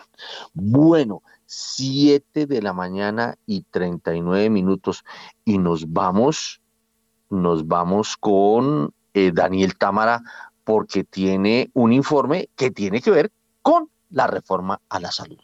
Bueno, 0.53 1.23
7 1.47 2.47
de 2.47 2.63
la 2.63 2.73
mañana 2.73 3.37
y 3.45 3.63
39 3.63 4.51
minutos 4.51 5.05
y 5.45 5.59
nos 5.59 5.93
vamos, 5.93 6.61
nos 7.29 7.67
vamos 7.67 8.17
con 8.17 8.95
eh, 9.15 9.33
Daniel 9.35 9.77
Támara 9.77 10.23
porque 10.63 11.03
tiene 11.03 11.71
un 11.75 11.93
informe 11.93 12.49
que 12.55 12.71
tiene 12.71 13.03
que 13.03 13.11
ver 13.11 13.33
con 13.61 13.91
la 14.11 14.29
reforma 14.29 14.81
a 14.89 15.01
la 15.01 15.11
salud. 15.11 15.44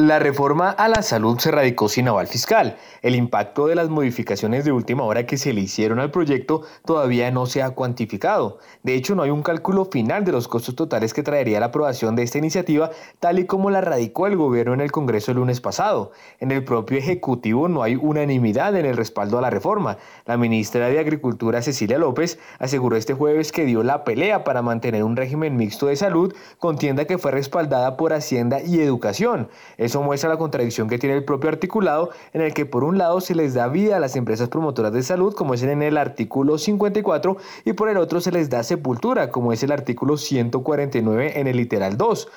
La 0.00 0.18
reforma 0.18 0.70
a 0.70 0.88
la 0.88 1.02
salud 1.02 1.38
se 1.38 1.50
radicó 1.50 1.86
sin 1.90 2.08
aval 2.08 2.26
fiscal. 2.26 2.78
El 3.02 3.14
impacto 3.14 3.66
de 3.66 3.74
las 3.74 3.90
modificaciones 3.90 4.64
de 4.64 4.72
última 4.72 5.04
hora 5.04 5.26
que 5.26 5.36
se 5.36 5.52
le 5.52 5.60
hicieron 5.60 6.00
al 6.00 6.10
proyecto 6.10 6.62
todavía 6.86 7.30
no 7.30 7.44
se 7.44 7.62
ha 7.62 7.68
cuantificado. 7.68 8.60
De 8.82 8.94
hecho, 8.94 9.14
no 9.14 9.24
hay 9.24 9.28
un 9.28 9.42
cálculo 9.42 9.84
final 9.84 10.24
de 10.24 10.32
los 10.32 10.48
costos 10.48 10.74
totales 10.74 11.12
que 11.12 11.22
traería 11.22 11.60
la 11.60 11.66
aprobación 11.66 12.16
de 12.16 12.22
esta 12.22 12.38
iniciativa, 12.38 12.90
tal 13.18 13.40
y 13.40 13.44
como 13.44 13.68
la 13.68 13.82
radicó 13.82 14.26
el 14.26 14.38
gobierno 14.38 14.72
en 14.72 14.80
el 14.80 14.90
Congreso 14.90 15.32
el 15.32 15.36
lunes 15.36 15.60
pasado. 15.60 16.12
En 16.38 16.50
el 16.50 16.64
propio 16.64 16.96
Ejecutivo 16.96 17.68
no 17.68 17.82
hay 17.82 17.96
unanimidad 17.96 18.74
en 18.76 18.86
el 18.86 18.96
respaldo 18.96 19.36
a 19.36 19.42
la 19.42 19.50
reforma. 19.50 19.98
La 20.24 20.38
ministra 20.38 20.88
de 20.88 20.98
Agricultura, 20.98 21.60
Cecilia 21.60 21.98
López, 21.98 22.38
aseguró 22.58 22.96
este 22.96 23.12
jueves 23.12 23.52
que 23.52 23.66
dio 23.66 23.82
la 23.82 24.04
pelea 24.04 24.44
para 24.44 24.62
mantener 24.62 25.04
un 25.04 25.16
régimen 25.16 25.58
mixto 25.58 25.88
de 25.88 25.96
salud, 25.96 26.34
contienda 26.56 27.04
que 27.04 27.18
fue 27.18 27.32
respaldada 27.32 27.98
por 27.98 28.14
Hacienda 28.14 28.62
y 28.62 28.80
Educación. 28.80 29.50
Eso 29.90 30.04
muestra 30.04 30.30
la 30.30 30.36
contradicción 30.36 30.88
que 30.88 31.00
tiene 31.00 31.16
el 31.16 31.24
propio 31.24 31.50
articulado 31.50 32.10
en 32.32 32.42
el 32.42 32.54
que 32.54 32.64
por 32.64 32.84
un 32.84 32.96
lado 32.96 33.20
se 33.20 33.34
les 33.34 33.54
da 33.54 33.66
vida 33.66 33.96
a 33.96 33.98
las 33.98 34.14
empresas 34.14 34.48
promotoras 34.48 34.92
de 34.92 35.02
salud, 35.02 35.34
como 35.34 35.52
es 35.52 35.64
en 35.64 35.82
el 35.82 35.98
artículo 35.98 36.58
54, 36.58 37.36
y 37.64 37.72
por 37.72 37.88
el 37.88 37.96
otro 37.96 38.20
se 38.20 38.30
les 38.30 38.48
da 38.48 38.62
sepultura, 38.62 39.32
como 39.32 39.52
es 39.52 39.64
el 39.64 39.72
artículo 39.72 40.16
149 40.16 41.40
en 41.40 41.48
el 41.48 41.56
literal 41.56 41.96
2 41.96 42.28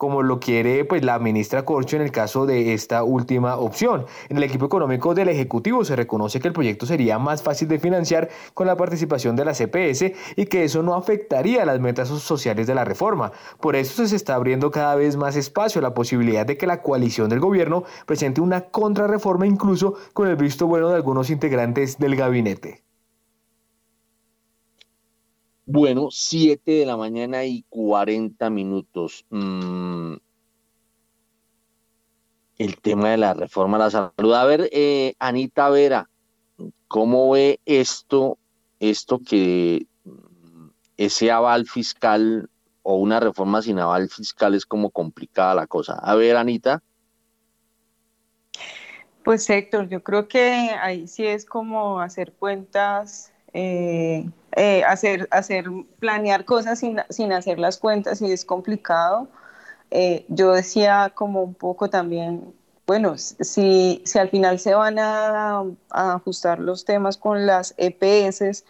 como 0.00 0.22
lo 0.22 0.40
quiere 0.40 0.86
pues 0.86 1.04
la 1.04 1.18
ministra 1.18 1.66
Corcho 1.66 1.96
en 1.96 2.00
el 2.00 2.10
caso 2.10 2.46
de 2.46 2.72
esta 2.72 3.04
última 3.04 3.56
opción. 3.56 4.06
En 4.30 4.38
el 4.38 4.44
equipo 4.44 4.64
económico 4.64 5.12
del 5.12 5.28
Ejecutivo 5.28 5.84
se 5.84 5.94
reconoce 5.94 6.40
que 6.40 6.48
el 6.48 6.54
proyecto 6.54 6.86
sería 6.86 7.18
más 7.18 7.42
fácil 7.42 7.68
de 7.68 7.78
financiar 7.78 8.30
con 8.54 8.66
la 8.66 8.78
participación 8.78 9.36
de 9.36 9.44
la 9.44 9.52
CPS 9.52 10.14
y 10.36 10.46
que 10.46 10.64
eso 10.64 10.82
no 10.82 10.94
afectaría 10.94 11.66
las 11.66 11.80
metas 11.80 12.08
sociales 12.08 12.66
de 12.66 12.74
la 12.74 12.86
reforma. 12.86 13.32
Por 13.60 13.76
eso 13.76 14.06
se 14.06 14.16
está 14.16 14.36
abriendo 14.36 14.70
cada 14.70 14.94
vez 14.94 15.18
más 15.18 15.36
espacio 15.36 15.80
a 15.80 15.82
la 15.82 15.92
posibilidad 15.92 16.46
de 16.46 16.56
que 16.56 16.66
la 16.66 16.80
coalición 16.80 17.28
del 17.28 17.40
gobierno 17.40 17.84
presente 18.06 18.40
una 18.40 18.70
contrarreforma 18.70 19.46
incluso 19.46 19.96
con 20.14 20.28
el 20.28 20.36
visto 20.36 20.66
bueno 20.66 20.88
de 20.88 20.94
algunos 20.94 21.28
integrantes 21.28 21.98
del 21.98 22.16
gabinete. 22.16 22.89
Bueno, 25.72 26.08
7 26.10 26.72
de 26.72 26.84
la 26.84 26.96
mañana 26.96 27.44
y 27.44 27.64
40 27.68 28.50
minutos. 28.50 29.24
Mm, 29.30 30.14
el 32.58 32.80
tema 32.80 33.10
de 33.10 33.16
la 33.16 33.34
reforma 33.34 33.76
a 33.76 33.80
la 33.80 33.90
salud. 33.90 34.34
A 34.34 34.44
ver, 34.46 34.68
eh, 34.72 35.14
Anita 35.20 35.70
Vera, 35.70 36.10
¿cómo 36.88 37.30
ve 37.30 37.60
esto, 37.66 38.36
esto 38.80 39.20
que 39.20 39.86
mm, 40.02 40.70
ese 40.96 41.30
aval 41.30 41.66
fiscal 41.66 42.50
o 42.82 42.96
una 42.96 43.20
reforma 43.20 43.62
sin 43.62 43.78
aval 43.78 44.08
fiscal 44.08 44.56
es 44.56 44.66
como 44.66 44.90
complicada 44.90 45.54
la 45.54 45.68
cosa? 45.68 46.00
A 46.02 46.16
ver, 46.16 46.36
Anita. 46.36 46.82
Pues 49.22 49.48
Héctor, 49.48 49.88
yo 49.88 50.02
creo 50.02 50.26
que 50.26 50.70
ahí 50.82 51.06
sí 51.06 51.24
es 51.24 51.44
como 51.44 52.00
hacer 52.00 52.32
cuentas 52.32 53.32
eh, 53.52 54.28
eh, 54.56 54.84
hacer, 54.84 55.28
hacer, 55.30 55.66
planear 55.98 56.44
cosas 56.44 56.78
sin, 56.80 56.98
sin, 57.10 57.32
hacer 57.32 57.58
las 57.58 57.78
cuentas 57.78 58.20
y 58.22 58.32
es 58.32 58.44
complicado. 58.44 59.28
eh, 59.90 60.24
yo 60.28 60.52
decía 60.52 61.12
como 61.14 61.42
un 61.42 61.54
poco 61.54 61.90
también, 61.90 62.54
bueno, 62.86 63.16
si, 63.18 64.02
si 64.04 64.18
al 64.18 64.30
final 64.30 64.58
se 64.58 64.74
van 64.74 64.98
a, 64.98 65.60
a 65.90 66.14
ajustar 66.14 66.58
los 66.60 66.84
temas 66.84 67.16
con 67.18 67.46
las 67.46 67.74
EPS, 67.78 68.64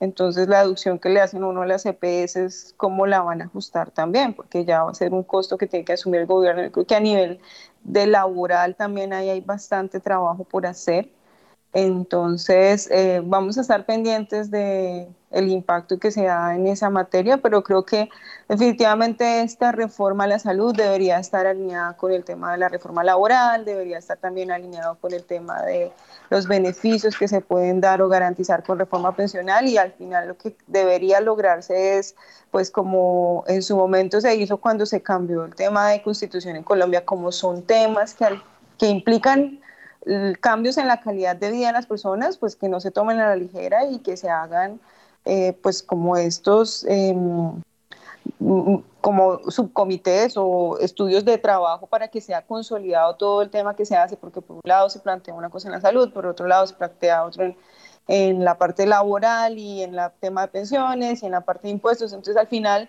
entonces 0.00 0.48
la 0.48 0.60
deducción 0.62 0.98
que 0.98 1.08
le 1.10 1.20
hacen 1.20 1.44
uno 1.44 1.62
a 1.62 1.66
las 1.66 1.86
EPS, 1.86 2.74
¿cómo 2.76 3.06
la 3.06 3.22
van 3.22 3.42
a 3.42 3.46
ajustar 3.46 3.90
también? 3.90 4.34
Porque 4.34 4.64
ya 4.64 4.84
va 4.84 4.90
a 4.90 4.94
ser 4.94 5.12
un 5.14 5.22
costo 5.24 5.58
que 5.58 5.66
tiene 5.66 5.84
que 5.84 5.94
asumir 5.94 6.20
el 6.22 6.26
gobierno. 6.26 6.62
Yo 6.64 6.72
creo 6.72 6.86
que 6.86 6.94
a 6.96 7.00
nivel 7.00 7.40
de 7.82 8.06
laboral 8.06 8.76
también 8.76 9.12
ahí 9.12 9.30
hay 9.30 9.40
bastante 9.40 10.00
trabajo 10.00 10.44
por 10.44 10.66
hacer. 10.66 11.12
Entonces, 11.72 12.88
eh, 12.90 13.20
vamos 13.24 13.58
a 13.58 13.60
estar 13.60 13.84
pendientes 13.86 14.50
de 14.50 15.08
el 15.36 15.50
impacto 15.50 15.98
que 15.98 16.10
se 16.10 16.24
da 16.24 16.54
en 16.54 16.66
esa 16.66 16.88
materia, 16.88 17.36
pero 17.36 17.62
creo 17.62 17.84
que 17.84 18.08
definitivamente 18.48 19.42
esta 19.42 19.70
reforma 19.70 20.24
a 20.24 20.26
la 20.26 20.38
salud 20.38 20.74
debería 20.74 21.18
estar 21.18 21.46
alineada 21.46 21.94
con 21.96 22.10
el 22.12 22.24
tema 22.24 22.52
de 22.52 22.58
la 22.58 22.68
reforma 22.68 23.04
laboral, 23.04 23.64
debería 23.64 23.98
estar 23.98 24.16
también 24.16 24.50
alineado 24.50 24.96
con 24.96 25.12
el 25.12 25.24
tema 25.24 25.62
de 25.62 25.92
los 26.30 26.48
beneficios 26.48 27.16
que 27.16 27.28
se 27.28 27.42
pueden 27.42 27.80
dar 27.80 28.00
o 28.00 28.08
garantizar 28.08 28.64
con 28.64 28.78
reforma 28.78 29.14
pensional 29.14 29.68
y 29.68 29.76
al 29.76 29.92
final 29.92 30.28
lo 30.28 30.38
que 30.38 30.56
debería 30.66 31.20
lograrse 31.20 31.98
es, 31.98 32.16
pues 32.50 32.70
como 32.70 33.44
en 33.46 33.62
su 33.62 33.76
momento 33.76 34.20
se 34.20 34.34
hizo 34.36 34.56
cuando 34.56 34.86
se 34.86 35.02
cambió 35.02 35.44
el 35.44 35.54
tema 35.54 35.88
de 35.88 36.02
constitución 36.02 36.56
en 36.56 36.62
Colombia, 36.62 37.04
como 37.04 37.30
son 37.30 37.62
temas 37.62 38.14
que, 38.14 38.40
que 38.78 38.86
implican 38.88 39.60
cambios 40.40 40.78
en 40.78 40.86
la 40.86 41.00
calidad 41.00 41.36
de 41.36 41.50
vida 41.50 41.66
de 41.66 41.72
las 41.72 41.86
personas, 41.86 42.38
pues 42.38 42.54
que 42.54 42.68
no 42.68 42.80
se 42.80 42.90
tomen 42.90 43.18
a 43.18 43.28
la 43.28 43.36
ligera 43.36 43.84
y 43.86 43.98
que 43.98 44.16
se 44.16 44.30
hagan 44.30 44.80
eh, 45.26 45.52
pues 45.60 45.82
como 45.82 46.16
estos 46.16 46.84
em, 46.84 47.60
como 49.00 49.50
subcomités 49.50 50.34
o 50.36 50.78
estudios 50.78 51.24
de 51.24 51.36
trabajo 51.36 51.88
para 51.88 52.06
que 52.08 52.20
sea 52.20 52.46
consolidado 52.46 53.16
todo 53.16 53.42
el 53.42 53.50
tema 53.50 53.74
que 53.74 53.84
se 53.84 53.96
hace, 53.96 54.16
porque 54.16 54.40
por 54.40 54.56
un 54.56 54.62
lado 54.64 54.88
se 54.88 55.00
plantea 55.00 55.34
una 55.34 55.50
cosa 55.50 55.66
en 55.66 55.72
la 55.72 55.80
salud, 55.80 56.12
por 56.12 56.26
otro 56.26 56.46
lado 56.46 56.66
se 56.68 56.74
plantea 56.74 57.24
otro 57.24 57.44
en, 57.44 57.56
en 58.06 58.44
la 58.44 58.56
parte 58.56 58.86
laboral 58.86 59.58
y 59.58 59.82
en 59.82 59.98
el 59.98 60.10
tema 60.20 60.42
de 60.42 60.48
pensiones 60.48 61.22
y 61.22 61.26
en 61.26 61.32
la 61.32 61.40
parte 61.40 61.66
de 61.66 61.72
impuestos. 61.72 62.12
Entonces 62.12 62.36
al 62.36 62.46
final 62.46 62.88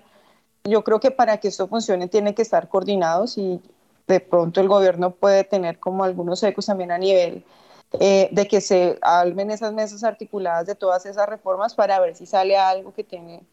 yo 0.63 0.83
creo 0.83 0.99
que 0.99 1.09
para 1.09 1.37
que 1.37 1.47
esto 1.47 1.67
funcione 1.67 2.07
tiene 2.07 2.35
que 2.35 2.43
estar 2.43 2.69
coordinados 2.69 3.37
y 3.39 3.59
de 4.07 4.19
pronto 4.19 4.61
el 4.61 4.67
gobierno 4.67 5.11
puede 5.11 5.43
tener 5.43 5.79
como 5.79 6.03
algunos 6.03 6.43
ecos 6.43 6.67
también 6.67 6.91
a 6.91 6.99
nivel 6.99 7.43
eh, 7.93 8.27
de 8.31 8.47
que 8.47 8.59
se 8.59 8.99
armen 9.01 9.49
esas 9.49 9.73
mesas 9.73 10.03
articuladas 10.03 10.67
de 10.67 10.75
todas 10.75 11.05
esas 11.05 11.27
reformas 11.27 11.73
para 11.73 11.99
ver 12.01 12.15
si 12.15 12.25
sale 12.25 12.57
algo 12.57 12.93
que 12.93 13.03
tiene 13.03 13.37
un 13.37 13.47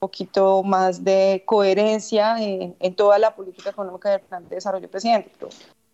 poquito 0.00 0.64
más 0.64 1.04
de 1.04 1.44
coherencia 1.46 2.36
en, 2.40 2.94
toda 2.96 3.18
la 3.18 3.34
política 3.36 3.70
económica 3.70 4.10
del 4.10 4.20
plan 4.20 4.46
de 4.48 4.56
desarrollo 4.56 4.90
presidente. 4.90 5.30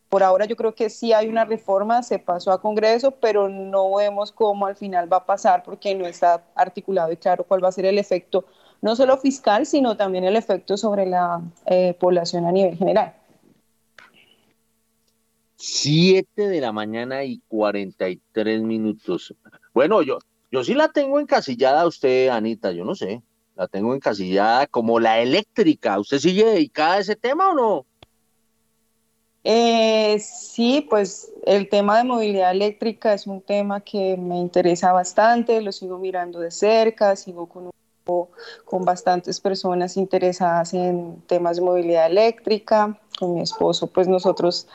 por 0.08 0.22
ahora 0.22 0.46
yo 0.46 0.56
creo 0.56 0.74
que 0.74 0.88
sí 0.88 1.12
hay 1.12 1.28
una 1.28 1.44
reforma, 1.44 2.02
se 2.02 2.18
pasó 2.18 2.50
a 2.50 2.62
Congreso, 2.62 3.10
pero 3.12 3.48
no 3.48 3.94
vemos 3.94 4.32
cómo 4.32 4.66
al 4.66 4.76
final 4.76 5.12
va 5.12 5.18
a 5.18 5.26
pasar 5.26 5.62
porque 5.62 5.94
no 5.94 6.06
está 6.06 6.42
articulado 6.54 7.12
y 7.12 7.18
claro 7.18 7.44
cuál 7.44 7.62
va 7.62 7.68
a 7.68 7.72
ser 7.72 7.84
el 7.84 7.98
efecto, 7.98 8.46
no 8.80 8.96
solo 8.96 9.18
fiscal, 9.18 9.66
sino 9.66 9.98
también 9.98 10.24
el 10.24 10.36
efecto 10.36 10.78
sobre 10.78 11.04
la 11.04 11.42
eh, 11.66 11.94
población 12.00 12.46
a 12.46 12.52
nivel 12.52 12.76
general. 12.76 13.14
7 15.64 16.48
de 16.48 16.60
la 16.60 16.72
mañana 16.72 17.22
y 17.22 17.40
43 17.46 18.62
minutos. 18.62 19.32
Bueno, 19.72 20.02
yo, 20.02 20.18
yo 20.50 20.64
sí 20.64 20.74
la 20.74 20.88
tengo 20.88 21.20
encasillada 21.20 21.82
a 21.82 21.86
usted, 21.86 22.30
Anita, 22.30 22.72
yo 22.72 22.84
no 22.84 22.96
sé. 22.96 23.22
La 23.54 23.68
tengo 23.68 23.94
encasillada 23.94 24.66
como 24.66 24.98
la 24.98 25.20
eléctrica. 25.20 26.00
¿Usted 26.00 26.18
sigue 26.18 26.44
dedicada 26.44 26.94
a 26.94 26.98
ese 26.98 27.14
tema 27.14 27.50
o 27.50 27.54
no? 27.54 27.86
Eh, 29.44 30.18
sí, 30.18 30.84
pues 30.90 31.32
el 31.46 31.68
tema 31.68 31.98
de 31.98 32.04
movilidad 32.04 32.50
eléctrica 32.50 33.14
es 33.14 33.28
un 33.28 33.40
tema 33.40 33.82
que 33.82 34.16
me 34.16 34.38
interesa 34.38 34.90
bastante, 34.90 35.62
lo 35.62 35.70
sigo 35.70 35.96
mirando 35.98 36.40
de 36.40 36.50
cerca, 36.50 37.14
sigo 37.14 37.46
con, 37.48 37.70
con 38.04 38.84
bastantes 38.84 39.40
personas 39.40 39.96
interesadas 39.96 40.74
en 40.74 41.22
temas 41.26 41.56
de 41.56 41.62
movilidad 41.62 42.06
eléctrica 42.06 42.98
con 43.18 43.34
mi 43.34 43.42
esposo, 43.42 43.86
pues 43.86 44.08
nosotros 44.08 44.66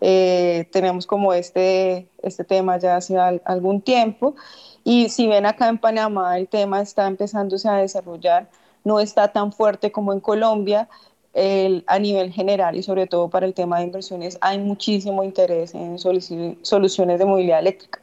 eh, 0.00 0.68
tenemos 0.70 1.06
como 1.06 1.32
este, 1.32 2.08
este 2.22 2.44
tema 2.44 2.78
ya 2.78 2.96
hace 2.96 3.18
algún 3.18 3.80
tiempo. 3.80 4.36
Y 4.84 5.08
si 5.08 5.26
ven 5.26 5.46
acá 5.46 5.68
en 5.68 5.78
Panamá 5.78 6.38
el 6.38 6.48
tema 6.48 6.80
está 6.80 7.06
empezándose 7.06 7.68
a 7.68 7.76
desarrollar, 7.76 8.48
no 8.84 9.00
está 9.00 9.32
tan 9.32 9.52
fuerte 9.52 9.90
como 9.90 10.12
en 10.12 10.20
Colombia 10.20 10.88
el, 11.34 11.84
a 11.86 11.98
nivel 11.98 12.32
general 12.32 12.76
y 12.76 12.82
sobre 12.82 13.06
todo 13.06 13.28
para 13.28 13.46
el 13.46 13.52
tema 13.52 13.78
de 13.78 13.84
inversiones 13.84 14.38
hay 14.40 14.58
muchísimo 14.58 15.22
interés 15.22 15.74
en 15.74 15.98
soluciones 15.98 17.18
de 17.18 17.24
movilidad 17.24 17.58
eléctrica. 17.58 18.00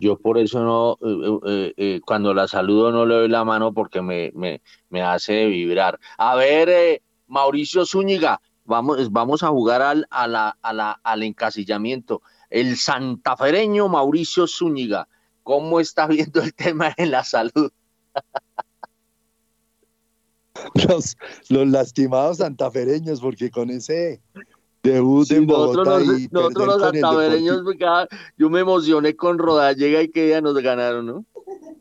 Yo 0.00 0.18
por 0.18 0.38
eso 0.38 0.64
no, 0.64 0.98
eh, 1.46 1.72
eh, 1.76 2.00
cuando 2.04 2.34
la 2.34 2.48
saludo 2.48 2.90
no 2.90 3.06
le 3.06 3.14
doy 3.14 3.28
la 3.28 3.44
mano 3.44 3.72
porque 3.72 4.02
me, 4.02 4.32
me, 4.34 4.60
me 4.90 5.02
hace 5.02 5.46
vibrar. 5.46 6.00
A 6.18 6.34
ver, 6.34 7.00
Mauricio 7.26 7.86
Zúñiga, 7.86 8.40
vamos, 8.64 9.10
vamos 9.12 9.42
a 9.42 9.48
jugar 9.48 9.82
al, 9.82 10.06
a 10.10 10.26
la, 10.26 10.58
a 10.62 10.72
la, 10.72 11.00
al 11.02 11.22
encasillamiento. 11.22 12.22
El 12.50 12.76
santafereño 12.76 13.88
Mauricio 13.88 14.46
Zúñiga, 14.46 15.08
¿cómo 15.42 15.80
está 15.80 16.06
viendo 16.06 16.42
el 16.42 16.54
tema 16.54 16.92
en 16.96 17.10
la 17.10 17.24
salud? 17.24 17.70
los, 20.88 21.16
los 21.48 21.68
lastimados 21.68 22.38
santafereños, 22.38 23.20
porque 23.20 23.50
con 23.50 23.70
ese 23.70 24.20
debut 24.84 25.30
en 25.32 25.46
Bogotá 25.46 25.98
nosotros, 25.98 26.20
y 26.20 26.28
nosotros 26.30 26.66
los 26.66 26.82
santafereños, 26.82 27.62
yo 28.36 28.50
me 28.50 28.60
emocioné 28.60 29.16
con 29.16 29.38
Rodallega 29.38 30.02
y 30.02 30.08
que 30.08 30.28
ya 30.28 30.40
nos 30.40 30.54
ganaron, 30.62 31.06
¿no? 31.06 31.24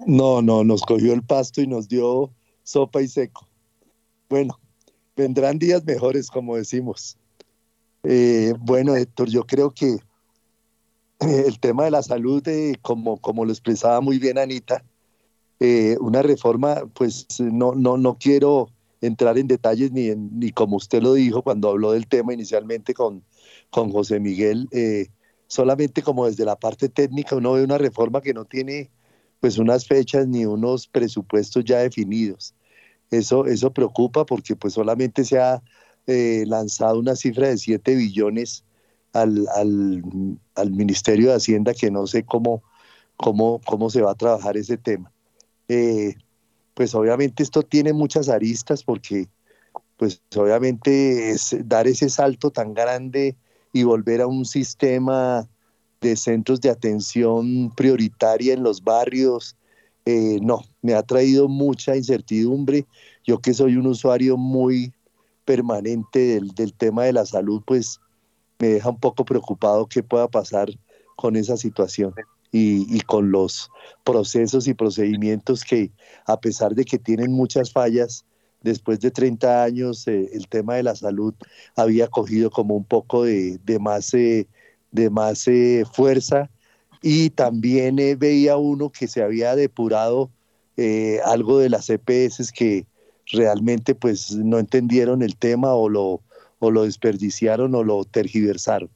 No, 0.07 0.41
no, 0.41 0.63
nos 0.63 0.81
cogió 0.81 1.13
el 1.13 1.21
pasto 1.21 1.61
y 1.61 1.67
nos 1.67 1.87
dio 1.87 2.31
sopa 2.63 3.01
y 3.01 3.07
seco. 3.07 3.47
Bueno, 4.29 4.59
vendrán 5.15 5.59
días 5.59 5.85
mejores, 5.85 6.29
como 6.29 6.55
decimos. 6.55 7.17
Eh, 8.03 8.53
bueno, 8.59 8.95
Héctor, 8.95 9.29
yo 9.29 9.45
creo 9.45 9.71
que 9.71 9.93
eh, 11.19 11.43
el 11.45 11.59
tema 11.59 11.85
de 11.85 11.91
la 11.91 12.03
salud, 12.03 12.45
eh, 12.47 12.77
como, 12.81 13.17
como 13.17 13.45
lo 13.45 13.51
expresaba 13.51 14.01
muy 14.01 14.17
bien 14.17 14.37
Anita, 14.37 14.83
una 16.01 16.21
reforma, 16.21 16.83
pues 16.93 17.25
no, 17.39 17.73
no, 17.73 17.95
no 17.95 18.17
quiero 18.19 18.67
entrar 19.05 19.37
en 19.37 19.47
detalles 19.47 19.91
ni, 19.91 20.13
ni 20.15 20.51
como 20.51 20.77
usted 20.77 21.01
lo 21.01 21.13
dijo 21.13 21.41
cuando 21.41 21.69
habló 21.69 21.91
del 21.91 22.07
tema 22.07 22.33
inicialmente 22.33 22.93
con, 22.93 23.23
con 23.69 23.91
José 23.91 24.19
Miguel, 24.19 24.69
solamente 25.47 26.01
como 26.01 26.25
desde 26.25 26.45
la 26.45 26.55
parte 26.55 26.89
técnica 26.89 27.35
uno 27.35 27.53
ve 27.53 27.63
una 27.63 27.77
reforma 27.77 28.21
que 28.21 28.33
no 28.33 28.45
tiene 28.45 28.89
pues 29.39 29.57
unas 29.57 29.85
fechas 29.85 30.25
ni 30.25 30.45
unos 30.45 30.87
presupuestos 30.87 31.65
ya 31.65 31.79
definidos. 31.79 32.55
Eso, 33.11 33.45
eso 33.45 33.73
preocupa 33.73 34.25
porque 34.25 34.55
pues 34.55 34.73
solamente 34.73 35.25
se 35.25 35.37
ha 35.37 35.61
eh, 36.07 36.45
lanzado 36.47 36.99
una 36.99 37.15
cifra 37.15 37.49
de 37.49 37.57
7 37.57 37.95
billones 37.95 38.63
al, 39.11 39.45
al, 40.55 40.71
Ministerio 40.71 41.29
de 41.29 41.35
Hacienda 41.35 41.73
que 41.73 41.91
no 41.91 42.07
sé 42.07 42.23
cómo, 42.23 42.63
cómo, 43.17 43.61
cómo 43.65 43.89
se 43.89 44.01
va 44.01 44.11
a 44.11 44.15
trabajar 44.15 44.57
ese 44.57 44.77
tema. 44.77 45.11
Eh, 45.67 46.15
pues 46.73 46.95
obviamente 46.95 47.43
esto 47.43 47.61
tiene 47.61 47.93
muchas 47.93 48.29
aristas 48.29 48.83
porque 48.83 49.27
pues 49.97 50.21
obviamente 50.35 51.31
es 51.31 51.55
dar 51.65 51.87
ese 51.87 52.09
salto 52.09 52.51
tan 52.51 52.73
grande 52.73 53.35
y 53.71 53.83
volver 53.83 54.21
a 54.21 54.27
un 54.27 54.45
sistema 54.45 55.47
de 56.01 56.15
centros 56.15 56.61
de 56.61 56.69
atención 56.69 57.71
prioritaria 57.75 58.53
en 58.53 58.63
los 58.63 58.83
barrios, 58.83 59.55
eh, 60.05 60.39
no, 60.41 60.61
me 60.81 60.93
ha 60.93 61.03
traído 61.03 61.47
mucha 61.47 61.95
incertidumbre. 61.95 62.85
Yo 63.25 63.39
que 63.39 63.53
soy 63.53 63.77
un 63.77 63.87
usuario 63.87 64.35
muy 64.35 64.93
permanente 65.45 66.41
del, 66.55 66.73
tema 66.73 67.05
de 67.05 67.13
la 67.13 67.25
salud, 67.25 67.61
pues 67.65 68.01
me 68.59 68.67
deja 68.67 68.89
un 68.89 68.99
poco 68.99 69.23
preocupado 69.23 69.87
qué 69.87 70.03
pueda 70.03 70.27
pasar 70.27 70.69
con 71.15 71.35
esa 71.35 71.55
situación 71.57 72.13
y, 72.55 73.01
con 73.01 73.31
los 73.31 73.69
procesos 74.03 74.67
y 74.67 74.75
procedimientos 74.75 75.63
que, 75.63 75.91
a 76.27 76.39
pesar 76.39 76.75
de 76.75 76.85
que 76.85 76.99
tienen 76.99 77.31
muchas 77.31 77.71
fallas, 77.71 78.25
después 78.61 78.99
de 78.99 79.11
30 79.11 79.63
años 79.63 80.07
eh, 80.07 80.29
el 80.33 80.47
tema 80.47 80.75
de 80.75 80.83
la 80.83 80.95
salud 80.95 81.33
había 81.75 82.07
cogido 82.07 82.49
como 82.51 82.75
un 82.75 82.85
poco 82.85 83.23
de, 83.23 83.59
más, 83.81 84.13
eh, 84.13 84.47
de 84.91 85.09
más 85.09 85.45
fuerza 85.93 86.49
y 87.03 87.29
también 87.31 87.99
eh, 87.99 88.15
veía 88.15 88.55
uno 88.55 88.89
que 88.89 89.07
se 89.07 89.21
había 89.21 89.55
depurado 89.55 90.31
eh, 90.77 91.19
algo 91.25 91.59
de 91.59 91.69
las 91.69 91.89
EPS 91.89 92.51
que 92.53 92.87
realmente 93.31 93.93
pues 93.93 94.31
no 94.31 94.57
entendieron 94.57 95.21
el 95.21 95.35
tema 95.35 95.73
o 95.73 95.89
lo, 95.89 96.21
o 96.59 96.71
lo 96.71 96.83
desperdiciaron 96.83 97.75
o 97.75 97.83
lo 97.83 98.05
tergiversaron. 98.05 98.89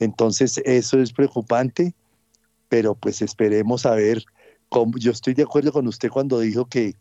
Entonces 0.00 0.60
eso 0.64 0.98
es 0.98 1.12
preocupante, 1.12 1.94
pero 2.74 2.96
pues 2.96 3.22
esperemos 3.22 3.86
a 3.86 3.94
ver 3.94 4.24
cómo, 4.68 4.98
yo 4.98 5.12
estoy 5.12 5.32
de 5.34 5.44
acuerdo 5.44 5.70
con 5.70 5.86
usted 5.86 6.08
cuando 6.08 6.40
dijo 6.40 6.64
que, 6.64 6.96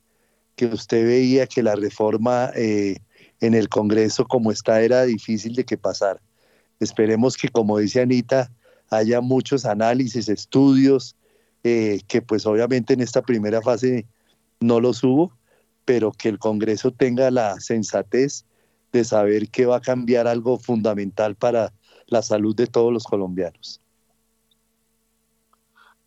que 0.55 0.67
usted 0.67 1.03
veía 1.03 1.47
que 1.47 1.63
la 1.63 1.73
reforma 1.73 2.51
eh, 2.55 2.97
en 3.39 3.55
el 3.55 3.69
Congreso 3.69 4.23
como 4.25 4.51
está 4.51 4.83
era 4.83 5.01
difícil 5.01 5.55
de 5.55 5.63
que 5.63 5.75
pasara. 5.75 6.21
Esperemos 6.79 7.37
que, 7.37 7.49
como 7.49 7.79
dice 7.79 8.01
Anita, 8.01 8.51
haya 8.91 9.19
muchos 9.19 9.65
análisis, 9.65 10.29
estudios, 10.29 11.15
eh, 11.63 12.01
que 12.07 12.21
pues 12.21 12.45
obviamente 12.45 12.93
en 12.93 13.01
esta 13.01 13.23
primera 13.23 13.59
fase 13.63 14.05
no 14.59 14.79
los 14.79 15.03
hubo, 15.03 15.35
pero 15.85 16.11
que 16.11 16.29
el 16.29 16.37
Congreso 16.37 16.91
tenga 16.91 17.31
la 17.31 17.59
sensatez 17.59 18.45
de 18.91 19.03
saber 19.03 19.49
que 19.49 19.65
va 19.65 19.77
a 19.77 19.81
cambiar 19.81 20.27
algo 20.27 20.59
fundamental 20.59 21.33
para 21.35 21.73
la 22.05 22.21
salud 22.21 22.55
de 22.55 22.67
todos 22.67 22.93
los 22.93 23.05
colombianos. 23.05 23.82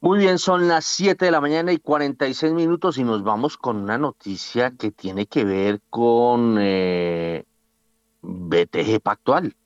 Muy 0.06 0.20
bien, 0.20 0.38
son 0.38 0.68
las 0.68 0.84
7 0.84 1.24
de 1.24 1.30
la 1.32 1.40
mañana 1.40 1.72
y 1.72 1.78
46 1.78 2.52
minutos 2.52 2.96
y 2.96 3.02
nos 3.02 3.24
vamos 3.24 3.56
con 3.56 3.76
una 3.78 3.98
noticia 3.98 4.70
que 4.70 4.92
tiene 4.92 5.26
que 5.26 5.44
ver 5.44 5.80
con 5.90 6.58
eh, 6.60 7.44
BTG 8.22 9.00
Pactual. 9.02 9.56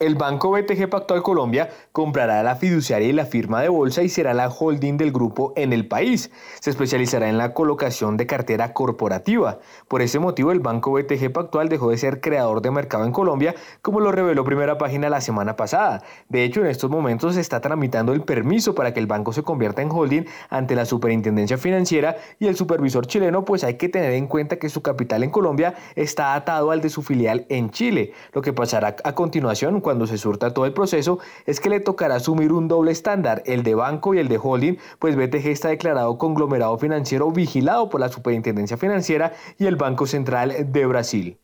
El 0.00 0.14
Banco 0.14 0.52
BTG 0.52 0.88
Pactual 0.88 1.24
Colombia 1.24 1.70
comprará 1.90 2.40
la 2.44 2.54
fiduciaria 2.54 3.08
y 3.08 3.12
la 3.12 3.26
firma 3.26 3.62
de 3.62 3.68
bolsa 3.68 4.04
y 4.04 4.08
será 4.08 4.32
la 4.32 4.48
holding 4.48 4.96
del 4.96 5.10
grupo 5.10 5.52
en 5.56 5.72
el 5.72 5.88
país. 5.88 6.30
Se 6.60 6.70
especializará 6.70 7.28
en 7.28 7.36
la 7.36 7.52
colocación 7.52 8.16
de 8.16 8.24
cartera 8.24 8.72
corporativa. 8.72 9.58
Por 9.88 10.00
ese 10.00 10.20
motivo, 10.20 10.52
el 10.52 10.60
Banco 10.60 10.92
BTG 10.92 11.32
Pactual 11.32 11.68
dejó 11.68 11.90
de 11.90 11.98
ser 11.98 12.20
creador 12.20 12.62
de 12.62 12.70
mercado 12.70 13.06
en 13.06 13.10
Colombia, 13.10 13.56
como 13.82 13.98
lo 13.98 14.12
reveló 14.12 14.44
Primera 14.44 14.78
Página 14.78 15.10
la 15.10 15.20
semana 15.20 15.56
pasada. 15.56 16.04
De 16.28 16.44
hecho, 16.44 16.60
en 16.60 16.68
estos 16.68 16.90
momentos 16.90 17.34
se 17.34 17.40
está 17.40 17.60
tramitando 17.60 18.12
el 18.12 18.22
permiso 18.22 18.76
para 18.76 18.94
que 18.94 19.00
el 19.00 19.08
banco 19.08 19.32
se 19.32 19.42
convierta 19.42 19.82
en 19.82 19.90
holding 19.90 20.26
ante 20.48 20.76
la 20.76 20.84
Superintendencia 20.84 21.58
Financiera 21.58 22.18
y 22.38 22.46
el 22.46 22.54
supervisor 22.54 23.04
chileno, 23.08 23.44
pues 23.44 23.64
hay 23.64 23.74
que 23.74 23.88
tener 23.88 24.12
en 24.12 24.28
cuenta 24.28 24.60
que 24.60 24.68
su 24.68 24.80
capital 24.80 25.24
en 25.24 25.30
Colombia 25.30 25.74
está 25.96 26.34
atado 26.34 26.70
al 26.70 26.82
de 26.82 26.88
su 26.88 27.02
filial 27.02 27.46
en 27.48 27.70
Chile. 27.70 28.12
Lo 28.32 28.42
que 28.42 28.52
pasará 28.52 28.94
a 29.02 29.14
continuación 29.16 29.74
cuando 29.88 30.06
se 30.06 30.18
surta 30.18 30.52
todo 30.52 30.66
el 30.66 30.74
proceso 30.74 31.18
es 31.46 31.60
que 31.60 31.70
le 31.70 31.80
tocará 31.80 32.16
asumir 32.16 32.52
un 32.52 32.68
doble 32.68 32.92
estándar, 32.92 33.42
el 33.46 33.62
de 33.62 33.74
banco 33.74 34.12
y 34.12 34.18
el 34.18 34.28
de 34.28 34.36
holding, 34.36 34.76
pues 34.98 35.16
BTG 35.16 35.46
está 35.46 35.70
declarado 35.70 36.18
conglomerado 36.18 36.76
financiero 36.76 37.32
vigilado 37.32 37.88
por 37.88 37.98
la 37.98 38.10
Superintendencia 38.10 38.76
Financiera 38.76 39.32
y 39.58 39.64
el 39.64 39.76
Banco 39.76 40.06
Central 40.06 40.70
de 40.70 40.84
Brasil. 40.84 41.38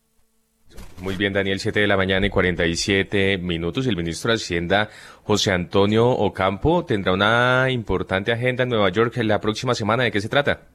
Muy 1.01 1.17
bien, 1.17 1.33
Daniel, 1.33 1.59
7 1.59 1.81
de 1.81 1.87
la 1.87 1.97
mañana 1.97 2.27
y 2.27 2.29
47 2.29 3.39
minutos. 3.39 3.87
El 3.87 3.97
ministro 3.97 4.31
de 4.31 4.37
Hacienda, 4.37 4.91
José 5.23 5.51
Antonio 5.51 6.07
Ocampo, 6.11 6.85
tendrá 6.85 7.15
una 7.15 7.71
importante 7.71 8.31
agenda 8.31 8.65
en 8.65 8.69
Nueva 8.69 8.91
York 8.91 9.17
la 9.23 9.41
próxima 9.41 9.75
semana. 9.75 10.05
¿De 10.05 10.13
qué 10.13 10.21
se 10.21 10.29
trata? 10.29 10.74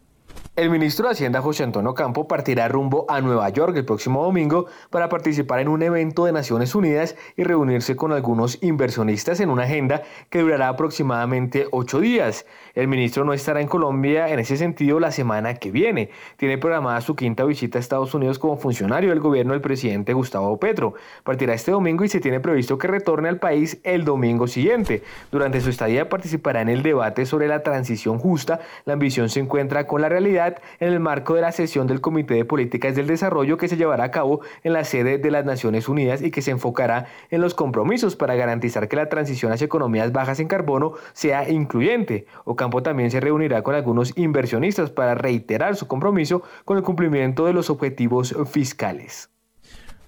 El 0.60 0.70
ministro 0.70 1.08
de 1.08 1.14
Hacienda 1.14 1.42
José 1.42 1.64
Antonio 1.64 1.94
Campo 1.94 2.28
partirá 2.28 2.68
rumbo 2.68 3.06
a 3.08 3.22
Nueva 3.22 3.48
York 3.48 3.78
el 3.78 3.86
próximo 3.86 4.26
domingo 4.26 4.66
para 4.90 5.08
participar 5.08 5.62
en 5.62 5.70
un 5.70 5.82
evento 5.82 6.26
de 6.26 6.34
Naciones 6.34 6.76
Unidas 6.76 7.16
y 7.38 7.46
reunirse 7.46 7.96
con 7.96 8.12
algunos 8.12 8.62
inversionistas 8.62 9.40
en 9.40 9.52
una 9.52 9.64
agenda 9.64 10.02
que 10.30 10.40
durará 10.42 10.68
aproximadamente 10.68 11.68
ocho 11.72 12.02
días. 12.02 12.46
El 12.80 12.88
ministro 12.88 13.26
no 13.26 13.34
estará 13.34 13.60
en 13.60 13.68
Colombia 13.68 14.30
en 14.30 14.40
ese 14.40 14.56
sentido 14.56 15.02
la 15.02 15.12
semana 15.12 15.56
que 15.56 15.70
viene. 15.70 16.12
Tiene 16.38 16.58
programada 16.58 17.02
su 17.02 17.14
quinta 17.14 17.44
visita 17.44 17.78
a 17.78 17.82
Estados 17.82 18.14
Unidos 18.14 18.40
como 18.40 18.56
funcionario 18.56 19.10
del 19.10 19.20
gobierno 19.20 19.52
del 19.52 19.60
presidente 19.60 20.14
Gustavo 20.14 20.58
Petro. 20.62 20.94
Partirá 21.26 21.54
este 21.54 21.72
domingo 21.72 22.06
y 22.06 22.08
se 22.08 22.22
tiene 22.22 22.40
previsto 22.40 22.78
que 22.78 22.88
retorne 22.88 23.28
al 23.28 23.38
país 23.38 23.82
el 23.84 24.06
domingo 24.06 24.48
siguiente. 24.48 25.04
Durante 25.30 25.60
su 25.60 25.70
estadía 25.70 26.08
participará 26.08 26.62
en 26.62 26.70
el 26.70 26.82
debate 26.82 27.26
sobre 27.26 27.50
la 27.50 27.64
transición 27.64 28.18
justa. 28.18 28.62
La 28.86 28.94
ambición 28.94 29.28
se 29.28 29.42
encuentra 29.42 29.86
con 29.86 30.02
la 30.02 30.08
realidad 30.08 30.56
en 30.80 30.94
el 30.94 31.02
marco 31.02 31.36
de 31.36 31.42
la 31.42 31.52
sesión 31.52 31.86
del 31.86 32.00
Comité 32.00 32.36
de 32.36 32.46
Políticas 32.46 32.96
del 32.96 33.08
Desarrollo 33.08 33.58
que 33.58 33.68
se 33.68 33.76
llevará 33.76 34.06
a 34.06 34.12
cabo 34.12 34.40
en 34.64 34.72
la 34.72 34.86
sede 34.86 35.18
de 35.18 35.32
las 35.32 35.44
Naciones 35.44 35.90
Unidas 35.90 36.22
y 36.22 36.32
que 36.32 36.42
se 36.42 36.52
enfocará 36.52 37.08
en 37.30 37.42
los 37.42 37.56
compromisos 37.56 38.16
para 38.16 38.36
garantizar 38.36 38.88
que 38.88 38.96
la 38.96 39.10
transición 39.10 39.52
hacia 39.52 39.66
economías 39.66 40.14
bajas 40.14 40.40
en 40.40 40.48
carbono 40.48 40.94
sea 41.12 41.50
incluyente. 41.50 42.26
Ocampo 42.70 42.84
también 42.84 43.10
se 43.10 43.20
reunirá 43.20 43.64
con 43.64 43.74
algunos 43.74 44.16
inversionistas 44.16 44.92
para 44.92 45.16
reiterar 45.16 45.76
su 45.76 45.88
compromiso 45.88 46.44
con 46.66 46.78
el 46.78 46.84
cumplimiento 46.84 47.48
de 47.48 47.54
los 47.54 47.72
objetivos 47.72 48.36
fiscales. 48.52 49.32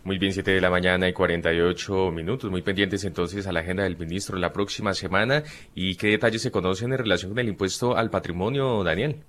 Muy 0.03 0.19
bien, 0.19 0.31
7 0.31 0.51
de 0.51 0.61
la 0.61 0.69
mañana 0.69 1.09
y 1.09 1.13
48 1.13 2.11
minutos. 2.11 2.51
Muy 2.51 2.61
pendientes 2.61 3.03
entonces 3.03 3.47
a 3.47 3.51
la 3.51 3.61
agenda 3.61 3.81
del 3.83 3.97
ministro 3.97 4.37
la 4.37 4.53
próxima 4.53 4.93
semana. 4.93 5.41
¿Y 5.73 5.95
qué 5.95 6.09
detalles 6.09 6.43
se 6.43 6.51
conocen 6.51 6.91
en 6.91 6.99
relación 6.99 7.31
con 7.31 7.39
el 7.39 7.49
impuesto 7.49 7.97
al 7.97 8.11
patrimonio, 8.11 8.83
Daniel? 8.83 9.23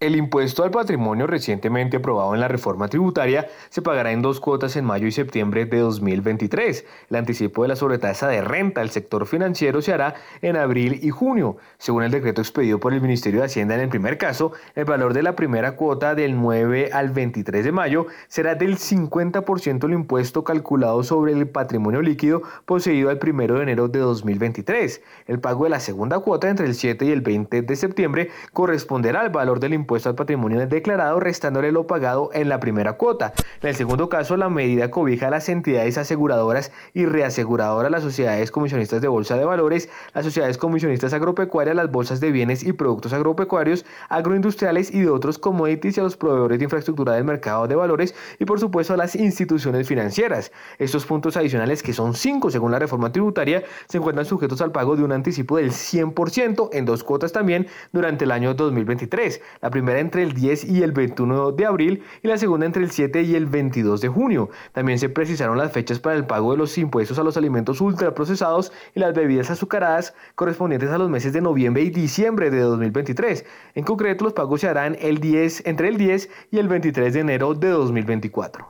El 0.00 0.16
impuesto 0.16 0.64
al 0.64 0.70
patrimonio 0.70 1.26
recientemente 1.26 1.98
aprobado 1.98 2.32
en 2.32 2.40
la 2.40 2.48
reforma 2.48 2.88
tributaria 2.88 3.48
se 3.68 3.82
pagará 3.82 4.12
en 4.12 4.22
dos 4.22 4.40
cuotas 4.40 4.74
en 4.76 4.86
mayo 4.86 5.06
y 5.06 5.12
septiembre 5.12 5.66
de 5.66 5.78
2023. 5.78 6.86
El 7.10 7.16
anticipo 7.16 7.60
de 7.60 7.68
la 7.68 7.76
sobretasa 7.76 8.26
de 8.26 8.40
renta 8.40 8.80
del 8.80 8.88
sector 8.88 9.26
financiero 9.26 9.82
se 9.82 9.92
hará 9.92 10.14
en 10.40 10.56
abril 10.56 11.00
y 11.02 11.10
junio. 11.10 11.58
Según 11.76 12.02
el 12.02 12.12
decreto 12.12 12.40
expedido 12.40 12.80
por 12.80 12.94
el 12.94 13.02
Ministerio 13.02 13.40
de 13.40 13.46
Hacienda 13.46 13.74
en 13.74 13.82
el 13.82 13.88
primer 13.90 14.16
caso, 14.16 14.52
el 14.74 14.86
valor 14.86 15.12
de 15.12 15.22
la 15.22 15.36
primera 15.36 15.76
cuota 15.76 16.14
del 16.14 16.40
9 16.40 16.92
al 16.94 17.10
23 17.10 17.62
de 17.62 17.72
mayo 17.72 18.06
será 18.28 18.54
del 18.54 18.78
50% 18.78 19.84
el 19.84 19.92
impuesto 19.92 20.44
calculado 20.44 21.02
sobre 21.02 21.34
el 21.34 21.46
patrimonio 21.46 22.00
líquido 22.00 22.40
poseído 22.64 23.10
al 23.10 23.20
1 23.22 23.54
de 23.54 23.62
enero 23.64 23.88
de 23.88 23.98
2023. 23.98 25.02
El 25.26 25.40
pago 25.40 25.64
de 25.64 25.70
la 25.70 25.80
segunda 25.80 26.20
cuota 26.20 26.48
entre 26.48 26.64
el 26.64 26.74
7 26.74 27.04
y 27.04 27.10
el 27.10 27.20
20 27.20 27.60
de 27.60 27.76
septiembre 27.76 28.30
corresponderá 28.54 29.20
al 29.20 29.28
valor 29.28 29.60
del 29.60 29.74
impuesto 29.74 29.89
impuesto 29.90 30.08
al 30.08 30.14
patrimonio 30.14 30.64
declarado 30.68 31.18
restándole 31.18 31.72
lo 31.72 31.88
pagado 31.88 32.30
en 32.32 32.48
la 32.48 32.60
primera 32.60 32.92
cuota. 32.92 33.32
En 33.60 33.70
el 33.70 33.74
segundo 33.74 34.08
caso, 34.08 34.36
la 34.36 34.48
medida 34.48 34.88
cobija 34.88 35.26
a 35.26 35.30
las 35.30 35.48
entidades 35.48 35.98
aseguradoras 35.98 36.70
y 36.94 37.06
reaseguradoras, 37.06 37.90
las 37.90 38.04
sociedades 38.04 38.52
comisionistas 38.52 39.00
de 39.00 39.08
bolsa 39.08 39.36
de 39.36 39.44
valores, 39.44 39.88
las 40.14 40.24
sociedades 40.24 40.58
comisionistas 40.58 41.12
agropecuarias, 41.12 41.74
las 41.74 41.90
bolsas 41.90 42.20
de 42.20 42.30
bienes 42.30 42.62
y 42.62 42.72
productos 42.72 43.12
agropecuarios, 43.12 43.84
agroindustriales 44.08 44.94
y 44.94 45.00
de 45.00 45.10
otros 45.10 45.38
commodities 45.38 45.96
y 45.96 46.00
a 46.00 46.04
los 46.04 46.16
proveedores 46.16 46.60
de 46.60 46.64
infraestructura 46.66 47.14
del 47.14 47.24
mercado 47.24 47.66
de 47.66 47.74
valores 47.74 48.14
y 48.38 48.44
por 48.44 48.60
supuesto 48.60 48.94
a 48.94 48.96
las 48.96 49.16
instituciones 49.16 49.88
financieras. 49.88 50.52
Estos 50.78 51.04
puntos 51.04 51.36
adicionales, 51.36 51.82
que 51.82 51.92
son 51.92 52.14
cinco 52.14 52.52
según 52.52 52.70
la 52.70 52.78
reforma 52.78 53.10
tributaria, 53.10 53.64
se 53.88 53.98
encuentran 53.98 54.24
sujetos 54.24 54.60
al 54.60 54.70
pago 54.70 54.94
de 54.94 55.02
un 55.02 55.10
anticipo 55.10 55.56
del 55.56 55.72
100% 55.72 56.68
en 56.74 56.84
dos 56.84 57.02
cuotas 57.02 57.32
también 57.32 57.66
durante 57.92 58.24
el 58.24 58.30
año 58.30 58.54
2023. 58.54 59.40
La 59.60 59.70
primera 59.80 60.00
entre 60.00 60.22
el 60.22 60.34
10 60.34 60.64
y 60.64 60.82
el 60.82 60.92
21 60.92 61.52
de 61.52 61.64
abril 61.64 62.02
y 62.22 62.28
la 62.28 62.36
segunda 62.36 62.66
entre 62.66 62.82
el 62.82 62.90
7 62.90 63.22
y 63.22 63.34
el 63.34 63.46
22 63.46 64.02
de 64.02 64.08
junio. 64.08 64.50
También 64.72 64.98
se 64.98 65.08
precisaron 65.08 65.56
las 65.56 65.72
fechas 65.72 66.00
para 66.00 66.16
el 66.16 66.26
pago 66.26 66.52
de 66.52 66.58
los 66.58 66.76
impuestos 66.76 67.18
a 67.18 67.22
los 67.22 67.38
alimentos 67.38 67.80
ultraprocesados 67.80 68.72
y 68.94 69.00
las 69.00 69.14
bebidas 69.14 69.50
azucaradas 69.50 70.14
correspondientes 70.34 70.90
a 70.90 70.98
los 70.98 71.08
meses 71.08 71.32
de 71.32 71.40
noviembre 71.40 71.82
y 71.82 71.88
diciembre 71.88 72.50
de 72.50 72.60
2023. 72.60 73.46
En 73.74 73.84
concreto, 73.84 74.24
los 74.24 74.34
pagos 74.34 74.60
se 74.60 74.68
harán 74.68 74.98
el 75.00 75.18
10, 75.18 75.66
entre 75.66 75.88
el 75.88 75.96
10 75.96 76.28
y 76.50 76.58
el 76.58 76.68
23 76.68 77.14
de 77.14 77.20
enero 77.20 77.54
de 77.54 77.70
2024. 77.70 78.68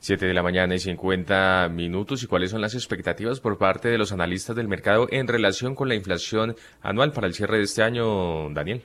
7 0.00 0.26
de 0.26 0.34
la 0.34 0.42
mañana 0.42 0.74
y 0.74 0.80
50 0.80 1.68
minutos. 1.72 2.24
¿Y 2.24 2.26
cuáles 2.26 2.50
son 2.50 2.60
las 2.60 2.74
expectativas 2.74 3.38
por 3.38 3.58
parte 3.58 3.88
de 3.88 3.98
los 3.98 4.10
analistas 4.10 4.56
del 4.56 4.66
mercado 4.66 5.06
en 5.10 5.28
relación 5.28 5.76
con 5.76 5.88
la 5.88 5.94
inflación 5.94 6.56
anual 6.82 7.12
para 7.12 7.28
el 7.28 7.34
cierre 7.34 7.58
de 7.58 7.64
este 7.64 7.84
año, 7.84 8.50
Daniel? 8.50 8.84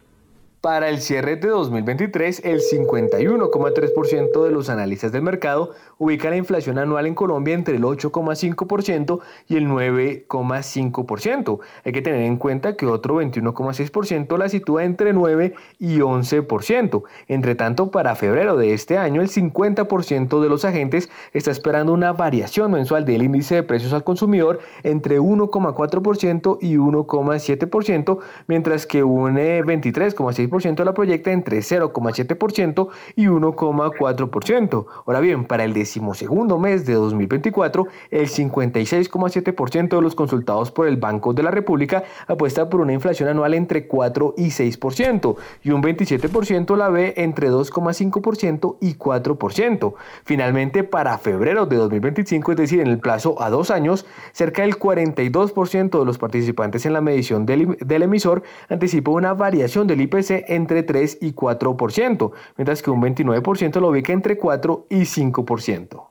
Para 0.62 0.90
el 0.90 1.02
cierre 1.02 1.38
de 1.38 1.48
2023, 1.48 2.46
el 2.46 2.60
51,3% 2.60 4.44
de 4.44 4.52
los 4.52 4.70
analistas 4.70 5.12
del 5.12 5.24
mercado 5.24 5.72
ubica 5.98 6.30
la 6.30 6.38
inflación 6.38 6.78
anual 6.78 7.08
en 7.08 7.16
Colombia 7.16 7.56
entre 7.56 7.78
el 7.78 7.82
8,5% 7.82 9.22
y 9.48 9.56
el 9.56 9.68
9,5%. 9.68 11.60
Hay 11.84 11.92
que 11.92 12.04
tener 12.04 12.22
en 12.22 12.38
cuenta 12.38 12.76
que 12.76 12.86
otro 12.86 13.20
21,6% 13.24 14.38
la 14.38 14.50
sitúa 14.50 14.84
entre 14.84 15.14
9 15.14 15.56
y 15.80 15.98
11%. 15.98 17.04
Entre 17.28 17.56
tanto, 17.56 17.90
para 17.90 18.14
febrero 18.14 18.56
de 18.56 18.76
este 18.76 19.00
año, 19.00 19.24
el 19.24 19.30
50% 19.30 20.44
de 20.44 20.50
los 20.50 20.64
agentes 20.64 21.10
está 21.34 21.50
esperando 21.50 21.92
una 21.92 22.14
variación 22.14 22.70
mensual 22.70 23.04
del 23.06 23.24
índice 23.24 23.56
de 23.56 23.64
precios 23.64 23.94
al 23.94 24.04
consumidor 24.04 24.60
entre 24.84 25.20
1,4% 25.20 26.60
y 26.62 26.76
1,7%, 26.76 28.20
mientras 28.46 28.86
que 28.86 29.04
un 29.04 29.38
23,6% 29.38 30.51
la 30.52 30.94
proyecta 30.94 31.32
entre 31.32 31.60
0,7% 31.60 32.88
y 33.16 33.26
1,4%. 33.26 34.86
Ahora 35.06 35.20
bien, 35.20 35.46
para 35.46 35.64
el 35.64 35.74
decimosegundo 35.74 36.60
mes 36.60 36.86
de 36.86 36.94
2024, 36.94 37.88
el 38.12 38.28
56,7% 38.28 39.96
de 39.96 40.02
los 40.02 40.16
consultados 40.16 40.72
por 40.72 40.88
el 40.88 40.98
Banco 40.98 41.34
de 41.34 41.44
la 41.44 41.52
República 41.52 42.04
apuesta 42.28 42.70
por 42.70 42.82
una 42.82 42.94
inflación 42.94 43.30
anual 43.30 43.54
entre 43.54 43.88
4 43.88 44.36
y 44.38 44.48
6% 44.48 45.36
y 45.64 45.72
un 45.72 45.82
27% 45.82 46.76
la 46.76 46.90
ve 46.90 47.14
entre 47.18 47.50
2,5% 47.50 48.78
y 48.82 48.96
4%. 48.96 49.94
Finalmente, 50.24 50.84
para 50.84 51.18
febrero 51.18 51.66
de 51.66 51.78
2025, 51.78 52.52
es 52.52 52.58
decir, 52.58 52.82
en 52.82 52.88
el 52.88 53.00
plazo 53.00 53.42
a 53.42 53.50
dos 53.50 53.72
años, 53.72 54.06
cerca 54.34 54.64
del 54.64 54.78
42% 54.78 56.00
de 56.00 56.06
los 56.06 56.18
participantes 56.18 56.86
en 56.86 56.94
la 56.94 57.02
medición 57.02 57.46
del, 57.46 57.78
del 57.80 58.04
emisor 58.04 58.44
anticipa 58.70 59.12
una 59.12 59.34
variación 59.34 59.88
del 59.88 60.02
IPC 60.02 60.41
ubique 60.42 60.54
entre 60.54 60.84
3 60.84 61.20
y 61.22 61.34
4%, 61.34 62.32
mientras 62.58 62.82
que 62.82 62.92
un 62.92 63.02
29% 63.02 63.80
lo 63.80 63.90
ubica 63.90 64.14
entre 64.14 64.38
4 64.38 64.88
y 64.90 65.02
5%. 65.02 66.08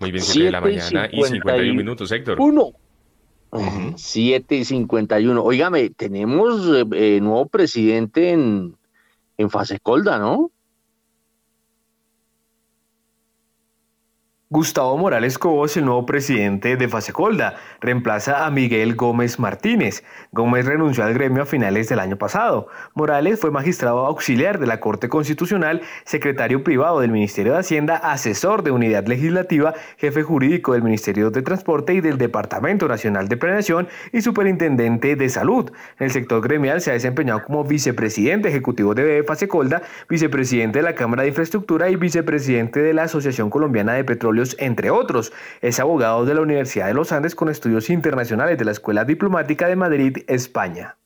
Muy 0.00 0.10
bien, 0.10 0.24
7 0.24 0.44
de 0.44 0.50
la 0.50 0.60
mañana 0.60 1.08
y 1.10 1.22
51 1.22 1.74
minutos, 1.74 2.10
Héctor. 2.12 2.40
Uno. 2.40 2.72
7 3.96 4.56
y 4.56 4.64
51. 4.64 5.42
Óigame, 5.42 5.90
tenemos 5.90 6.66
eh, 6.66 6.84
eh, 6.92 7.20
nuevo 7.20 7.46
presidente 7.46 8.30
en, 8.30 8.76
en 9.38 9.50
fase 9.50 9.78
colda, 9.78 10.18
¿no? 10.18 10.50
Gustavo 14.54 14.96
Morales 14.96 15.36
Cobos, 15.36 15.76
el 15.76 15.84
nuevo 15.84 16.06
presidente 16.06 16.76
de 16.76 16.86
Fasecolda, 16.86 17.56
reemplaza 17.80 18.46
a 18.46 18.50
Miguel 18.52 18.94
Gómez 18.94 19.40
Martínez. 19.40 20.04
Gómez 20.30 20.64
renunció 20.64 21.02
al 21.02 21.12
gremio 21.12 21.42
a 21.42 21.46
finales 21.46 21.88
del 21.88 21.98
año 21.98 22.16
pasado. 22.18 22.68
Morales 22.94 23.40
fue 23.40 23.50
magistrado 23.50 24.06
auxiliar 24.06 24.60
de 24.60 24.68
la 24.68 24.78
Corte 24.78 25.08
Constitucional, 25.08 25.82
secretario 26.04 26.62
privado 26.62 27.00
del 27.00 27.10
Ministerio 27.10 27.54
de 27.54 27.58
Hacienda, 27.58 27.96
asesor 27.96 28.62
de 28.62 28.70
Unidad 28.70 29.08
Legislativa, 29.08 29.74
jefe 29.96 30.22
jurídico 30.22 30.74
del 30.74 30.84
Ministerio 30.84 31.32
de 31.32 31.42
Transporte 31.42 31.92
y 31.92 32.00
del 32.00 32.16
Departamento 32.16 32.86
Nacional 32.86 33.26
de 33.26 33.36
Planeación 33.36 33.88
y 34.12 34.22
superintendente 34.22 35.16
de 35.16 35.28
Salud. 35.30 35.72
En 35.98 36.04
el 36.04 36.12
sector 36.12 36.40
gremial 36.40 36.80
se 36.80 36.92
ha 36.92 36.94
desempeñado 36.94 37.42
como 37.42 37.64
vicepresidente 37.64 38.50
ejecutivo 38.50 38.94
de 38.94 39.24
Fasecolda, 39.26 39.82
vicepresidente 40.08 40.78
de 40.78 40.84
la 40.84 40.94
Cámara 40.94 41.22
de 41.22 41.30
Infraestructura 41.30 41.90
y 41.90 41.96
vicepresidente 41.96 42.80
de 42.80 42.94
la 42.94 43.02
Asociación 43.02 43.50
Colombiana 43.50 43.94
de 43.94 44.04
Petróleo 44.04 44.43
entre 44.58 44.90
otros. 44.90 45.32
Es 45.60 45.80
abogado 45.80 46.24
de 46.24 46.34
la 46.34 46.42
Universidad 46.42 46.86
de 46.86 46.94
los 46.94 47.12
Andes 47.12 47.34
con 47.34 47.48
estudios 47.48 47.90
internacionales 47.90 48.58
de 48.58 48.64
la 48.64 48.72
Escuela 48.72 49.04
Diplomática 49.04 49.68
de 49.68 49.76
Madrid, 49.76 50.18
España. 50.26 50.96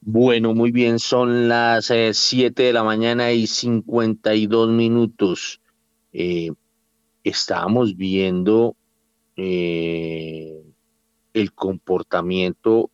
Bueno, 0.00 0.54
muy 0.54 0.70
bien, 0.70 0.98
son 0.98 1.48
las 1.48 1.90
7 2.12 2.62
de 2.62 2.72
la 2.72 2.84
mañana 2.84 3.32
y 3.32 3.46
52 3.46 4.68
minutos. 4.68 5.60
Eh, 6.12 6.50
estábamos 7.24 7.96
viendo 7.96 8.76
eh, 9.36 10.62
el 11.32 11.52
comportamiento 11.54 12.90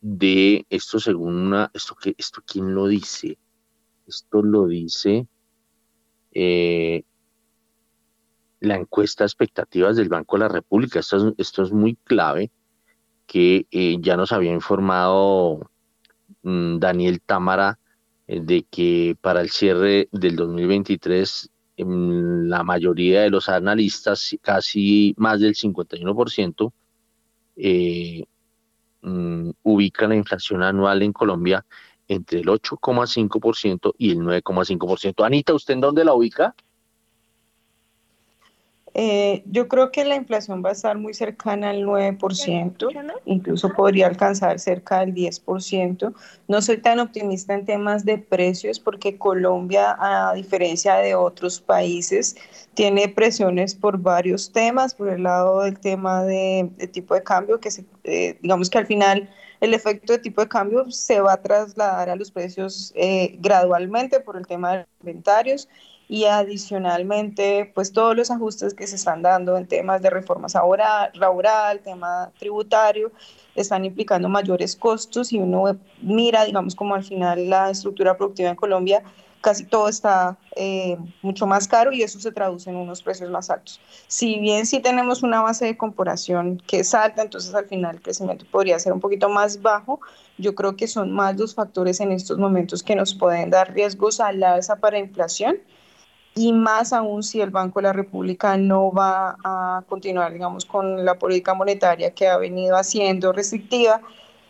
de 0.00 0.64
esto 0.70 0.98
según 0.98 1.34
una, 1.34 1.70
esto 1.74 1.94
que, 1.94 2.14
esto 2.16 2.42
quién 2.46 2.74
lo 2.74 2.86
dice, 2.86 3.38
esto 4.06 4.42
lo 4.42 4.66
dice 4.66 5.26
eh, 6.38 7.04
la 8.60 8.76
encuesta 8.76 9.24
de 9.24 9.28
expectativas 9.28 9.96
del 9.96 10.10
Banco 10.10 10.36
de 10.36 10.40
la 10.40 10.48
República. 10.48 11.00
Esto 11.00 11.16
es, 11.16 11.34
esto 11.38 11.62
es 11.62 11.72
muy 11.72 11.96
clave, 12.04 12.50
que 13.26 13.66
eh, 13.70 13.96
ya 14.00 14.18
nos 14.18 14.32
había 14.32 14.52
informado 14.52 15.70
mm, 16.42 16.78
Daniel 16.78 17.22
Támara 17.22 17.78
eh, 18.26 18.40
de 18.42 18.66
que 18.70 19.16
para 19.18 19.40
el 19.40 19.48
cierre 19.48 20.10
del 20.12 20.36
2023 20.36 21.50
mm, 21.78 22.48
la 22.48 22.62
mayoría 22.64 23.22
de 23.22 23.30
los 23.30 23.48
analistas, 23.48 24.36
casi 24.42 25.14
más 25.16 25.40
del 25.40 25.54
51%, 25.54 26.72
mm, 29.00 29.50
ubican 29.62 30.10
la 30.10 30.16
inflación 30.16 30.62
anual 30.62 31.00
en 31.00 31.12
Colombia 31.14 31.64
entre 32.08 32.40
el 32.40 32.46
8,5% 32.46 33.94
y 33.98 34.10
el 34.10 34.18
9,5%. 34.18 35.24
Anita, 35.24 35.54
¿usted 35.54 35.74
en 35.74 35.80
dónde 35.80 36.04
la 36.04 36.14
ubica? 36.14 36.54
Eh, 38.98 39.42
yo 39.44 39.68
creo 39.68 39.92
que 39.92 40.06
la 40.06 40.16
inflación 40.16 40.64
va 40.64 40.70
a 40.70 40.72
estar 40.72 40.96
muy 40.96 41.12
cercana 41.12 41.68
al 41.68 41.84
9%, 41.84 42.88
incluso 43.26 43.68
podría 43.74 44.06
alcanzar 44.06 44.58
cerca 44.58 45.00
del 45.00 45.12
10%. 45.12 46.14
No 46.48 46.62
soy 46.62 46.78
tan 46.78 46.98
optimista 46.98 47.52
en 47.52 47.66
temas 47.66 48.06
de 48.06 48.16
precios 48.16 48.80
porque 48.80 49.18
Colombia, 49.18 49.94
a 50.00 50.32
diferencia 50.32 50.94
de 50.94 51.14
otros 51.14 51.60
países, 51.60 52.36
tiene 52.72 53.06
presiones 53.10 53.74
por 53.74 53.98
varios 53.98 54.50
temas, 54.50 54.94
por 54.94 55.10
el 55.10 55.24
lado 55.24 55.60
del 55.60 55.78
tema 55.78 56.24
de, 56.24 56.70
tipo 56.90 57.12
de 57.12 57.22
cambio, 57.22 57.60
que 57.60 57.70
se, 57.70 57.84
eh, 58.04 58.38
digamos 58.40 58.70
que 58.70 58.78
al 58.78 58.86
final 58.86 59.28
el 59.66 59.74
efecto 59.74 60.12
de 60.12 60.18
tipo 60.18 60.40
de 60.40 60.48
cambio 60.48 60.90
se 60.90 61.20
va 61.20 61.34
a 61.34 61.42
trasladar 61.42 62.08
a 62.08 62.16
los 62.16 62.30
precios 62.30 62.92
eh, 62.94 63.36
gradualmente 63.38 64.20
por 64.20 64.36
el 64.36 64.46
tema 64.46 64.72
de 64.72 64.86
inventarios 65.00 65.68
y 66.08 66.24
adicionalmente 66.24 67.72
pues 67.74 67.92
todos 67.92 68.16
los 68.16 68.30
ajustes 68.30 68.74
que 68.74 68.86
se 68.86 68.96
están 68.96 69.22
dando 69.22 69.56
en 69.56 69.66
temas 69.66 70.00
de 70.02 70.10
reforma 70.10 70.46
laboral, 70.52 71.10
laboral, 71.14 71.80
tema 71.80 72.30
tributario, 72.38 73.10
están 73.56 73.84
implicando 73.84 74.28
mayores 74.28 74.76
costos 74.76 75.32
y 75.32 75.38
uno 75.38 75.76
mira, 76.00 76.44
digamos, 76.44 76.76
como 76.76 76.94
al 76.94 77.02
final 77.02 77.50
la 77.50 77.70
estructura 77.70 78.16
productiva 78.16 78.50
en 78.50 78.56
Colombia, 78.56 79.02
casi 79.46 79.62
todo 79.62 79.88
está 79.88 80.36
eh, 80.56 80.98
mucho 81.22 81.46
más 81.46 81.68
caro 81.68 81.92
y 81.92 82.02
eso 82.02 82.18
se 82.18 82.32
traduce 82.32 82.68
en 82.68 82.74
unos 82.74 83.00
precios 83.00 83.30
más 83.30 83.48
altos. 83.48 83.80
Si 84.08 84.40
bien 84.40 84.66
sí 84.66 84.80
tenemos 84.80 85.22
una 85.22 85.40
base 85.40 85.66
de 85.66 85.76
comparación 85.76 86.60
que 86.66 86.80
es 86.80 86.92
alta, 86.94 87.22
entonces 87.22 87.54
al 87.54 87.66
final 87.66 87.94
el 87.94 88.02
crecimiento 88.02 88.44
podría 88.50 88.76
ser 88.80 88.92
un 88.92 88.98
poquito 88.98 89.28
más 89.28 89.62
bajo, 89.62 90.00
yo 90.36 90.56
creo 90.56 90.74
que 90.74 90.88
son 90.88 91.12
más 91.12 91.36
los 91.36 91.54
factores 91.54 92.00
en 92.00 92.10
estos 92.10 92.38
momentos 92.38 92.82
que 92.82 92.96
nos 92.96 93.14
pueden 93.14 93.50
dar 93.50 93.72
riesgos 93.72 94.18
al 94.18 94.42
alza 94.42 94.80
para 94.80 94.98
inflación 94.98 95.58
y 96.34 96.52
más 96.52 96.92
aún 96.92 97.22
si 97.22 97.40
el 97.40 97.50
Banco 97.50 97.78
de 97.78 97.84
la 97.84 97.92
República 97.92 98.56
no 98.56 98.90
va 98.90 99.36
a 99.44 99.84
continuar, 99.88 100.32
digamos, 100.32 100.64
con 100.64 101.04
la 101.04 101.20
política 101.20 101.54
monetaria 101.54 102.10
que 102.10 102.26
ha 102.26 102.36
venido 102.36 102.76
haciendo 102.76 103.32
restrictiva, 103.32 104.00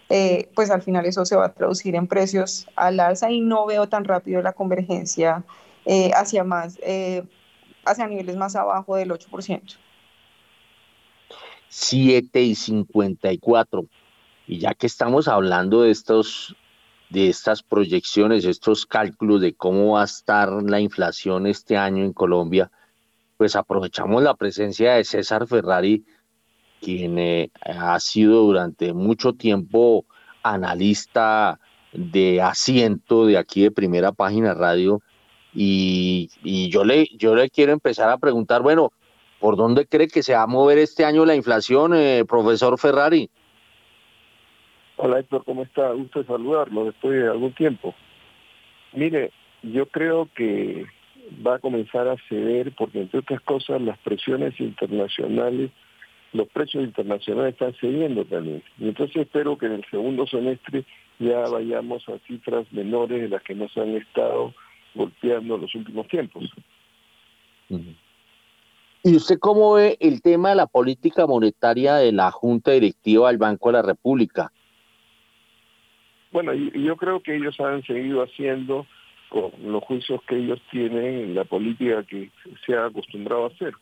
eh, 0.09 0.51
pues 0.55 0.71
al 0.71 0.83
final 0.83 1.05
eso 1.07 1.25
se 1.25 1.37
va 1.37 1.47
a 1.47 1.53
traducir 1.53 1.95
en 1.97 2.07
precios 2.07 2.67
al 2.77 3.01
alza 3.01 3.31
y 3.31 3.41
no 3.41 3.67
veo 3.67 3.89
tan 3.89 4.05
rápido 4.05 4.41
la 4.41 4.53
convergencia 4.53 5.45
eh, 5.85 6.11
hacia 6.15 6.45
más, 6.45 6.79
eh, 6.83 7.25
hacia 7.85 8.07
niveles 8.07 8.37
más 8.37 8.55
abajo 8.57 8.97
del 8.97 9.11
8%. 9.11 9.77
7 11.69 12.43
y 12.43 12.55
54. 12.55 13.87
Y 14.47 14.59
ya 14.59 14.75
que 14.75 14.87
estamos 14.87 15.27
hablando 15.27 15.83
de 15.83 15.91
estos 15.91 16.57
de 17.09 17.29
estas 17.29 17.63
proyecciones, 17.63 18.45
estos 18.45 18.85
cálculos 18.85 19.41
de 19.41 19.55
cómo 19.55 19.93
va 19.93 20.03
a 20.03 20.07
estar 20.07 20.51
la 20.51 20.81
inflación 20.81 21.47
este 21.47 21.77
año 21.77 22.05
en 22.05 22.13
Colombia, 22.13 22.71
pues 23.37 23.55
aprovechamos 23.55 24.23
la 24.23 24.35
presencia 24.35 24.95
de 24.95 25.05
César 25.05 25.47
Ferrari, 25.47 26.05
quien 26.81 27.19
eh, 27.19 27.51
ha 27.63 27.99
sido 28.01 28.43
durante 28.43 28.93
mucho 28.93 29.33
tiempo 29.33 30.05
analista 30.43 31.59
de 31.93 32.41
asiento 32.41 33.27
de 33.27 33.39
aquí 33.39 33.63
de 33.63 33.71
primera 33.71 34.13
página 34.13 34.55
radio 34.55 35.01
y, 35.55 36.29
y, 36.43 36.69
yo, 36.69 36.85
le, 36.85 37.09
yo 37.17 37.35
le 37.35 37.49
quiero 37.49 37.73
empezar 37.73 38.11
a 38.11 38.19
preguntar, 38.19 38.61
bueno, 38.61 38.93
¿por 39.41 39.57
dónde 39.57 39.87
cree 39.87 40.09
que 40.09 40.23
se 40.23 40.35
va 40.35 40.43
a 40.43 40.47
mover 40.47 40.77
este 40.77 41.05
año 41.05 41.25
la 41.25 41.35
inflación, 41.35 41.95
eh, 41.95 42.25
profesor 42.29 42.79
Ferrari? 42.79 43.31
Hola 44.97 45.21
Héctor, 45.21 45.45
¿cómo 45.45 45.63
está? 45.63 45.93
Gusto 45.93 46.21
de 46.21 46.27
saludarlo 46.27 46.87
después 46.87 47.19
de 47.19 47.29
algún 47.29 47.53
tiempo. 47.53 47.95
Mire, 48.93 49.31
yo 49.63 49.87
creo 49.87 50.29
que 50.35 50.87
va 51.47 51.57
a 51.57 51.59
comenzar 51.59 52.09
a 52.09 52.17
ceder 52.29 52.73
porque 52.77 53.01
entre 53.01 53.21
otras 53.21 53.41
cosas 53.41 53.81
las 53.81 53.99
presiones 53.99 54.59
internacionales, 54.61 55.71
los 56.33 56.49
precios 56.49 56.85
internacionales 56.85 57.55
están 57.55 57.75
cediendo 57.81 58.25
también. 58.25 58.63
Y 58.79 58.89
entonces 58.89 59.17
espero 59.17 59.57
que 59.57 59.67
en 59.67 59.73
el 59.73 59.85
segundo 59.91 60.27
semestre 60.27 60.85
ya 61.19 61.41
vayamos 61.49 62.09
a 62.09 62.19
cifras 62.27 62.71
menores 62.73 63.23
de 63.23 63.29
las 63.29 63.43
que 63.43 63.55
nos 63.55 63.77
han 63.77 63.97
estado 63.97 64.55
golpeando 64.95 65.57
en 65.57 65.61
los 65.63 65.75
últimos 65.75 66.07
tiempos. 66.09 66.45
¿Y 69.03 69.17
usted 69.17 69.39
cómo 69.39 69.75
ve 69.75 69.97
el 70.01 70.21
tema 70.21 70.51
de 70.51 70.57
la 70.57 70.67
política 70.67 71.27
monetaria 71.27 71.95
de 71.97 72.13
la 72.13 72.31
Junta 72.31 72.73
Directiva 72.73 73.29
del 73.29 73.39
Banco 73.39 73.69
de 73.69 73.73
la 73.75 73.83
República? 73.83 74.51
Bueno, 76.33 76.53
yo 76.53 76.97
creo 76.97 77.21
que 77.21 77.37
ellos 77.37 77.59
han 77.61 77.83
seguido 77.85 78.23
haciendo 78.23 78.87
con 79.29 79.51
los 79.65 79.83
juicios 79.85 80.21
que 80.27 80.37
ellos 80.37 80.61
tienen 80.71 81.35
la 81.35 81.45
política 81.45 82.05
que 82.05 82.31
se 82.65 82.75
ha 82.75 82.87
acostumbrado 82.87 83.45
a 83.45 83.49
hacer. 83.49 83.75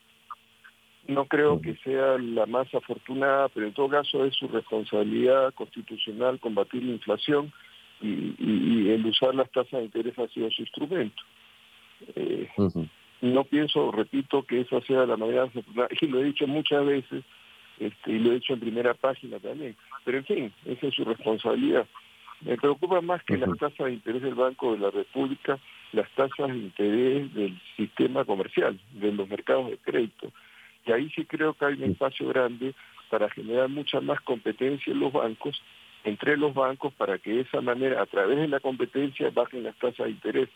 No 1.07 1.27
creo 1.27 1.61
que 1.61 1.77
sea 1.85 2.17
la 2.19 2.47
más 2.47 2.73
afortunada, 2.75 3.49
pero 3.51 3.67
en 3.67 3.75
todo 3.75 3.89
caso 3.89 4.25
es 4.25 4.35
su 4.35 4.49
responsabilidad 4.49 5.53
constitucional 5.55 6.41
combatir 6.41 6.83
la 6.83 6.93
inflación 6.93 7.53
y, 8.01 8.89
el 8.89 9.05
usar 9.07 9.35
las 9.35 9.51
tasas 9.51 9.81
de 9.81 9.85
interés 9.85 10.19
ha 10.19 10.29
sido 10.29 10.51
su 10.51 10.63
instrumento. 10.63 11.23
Eh, 12.17 12.49
no 13.21 13.45
pienso, 13.45 13.91
repito, 13.93 14.43
que 14.43 14.61
esa 14.61 14.81
sea 14.83 15.07
la 15.07 15.17
manera 15.17 15.45
afortunada, 15.45 15.89
y 16.01 16.07
lo 16.07 16.21
he 16.21 16.25
dicho 16.25 16.47
muchas 16.47 16.85
veces, 16.87 17.25
este, 17.79 18.13
y 18.13 18.19
lo 18.19 18.31
he 18.31 18.35
dicho 18.35 18.53
en 18.53 18.61
primera 18.61 18.95
página 18.95 19.39
también, 19.39 19.77
pero 20.05 20.19
en 20.19 20.25
fin, 20.25 20.53
esa 20.65 20.87
es 20.87 20.95
su 20.95 21.05
responsabilidad. 21.05 21.87
Me 22.41 22.57
preocupa 22.57 23.01
más 23.01 23.23
que 23.25 23.39
las 23.39 23.57
tasas 23.59 23.87
de 23.87 23.95
interés 23.95 24.23
del 24.23 24.35
Banco 24.35 24.73
de 24.73 24.79
la 24.79 24.91
República, 24.91 25.59
las 25.93 26.11
tasas 26.11 26.49
de 26.49 26.59
interés 26.59 27.33
del 27.33 27.59
sistema 27.77 28.25
comercial, 28.25 28.79
de 28.93 29.13
los 29.13 29.29
mercados 29.29 29.71
de 29.71 29.79
crédito. 29.79 30.31
Y 30.86 30.93
ahí 30.93 31.11
sí 31.15 31.24
creo 31.24 31.55
que 31.55 31.65
hay 31.65 31.74
un 31.74 31.90
espacio 31.90 32.28
grande 32.28 32.74
para 33.11 33.31
generar 33.31 33.69
mucha 33.69 34.01
más 34.01 34.20
competencia 34.20 34.93
en 34.93 35.01
los 35.01 35.12
bancos 35.12 35.61
entre 36.05 36.36
los 36.36 36.55
bancos 36.55 36.93
para 36.94 37.19
que 37.19 37.31
de 37.32 37.40
esa 37.40 37.61
manera, 37.61 38.02
a 38.02 38.06
través 38.06 38.39
de 38.39 38.47
la 38.47 38.61
competencia, 38.61 39.31
bajen 39.31 39.65
las 39.65 39.77
tasas 39.77 40.06
de 40.06 40.11
interés. 40.11 40.48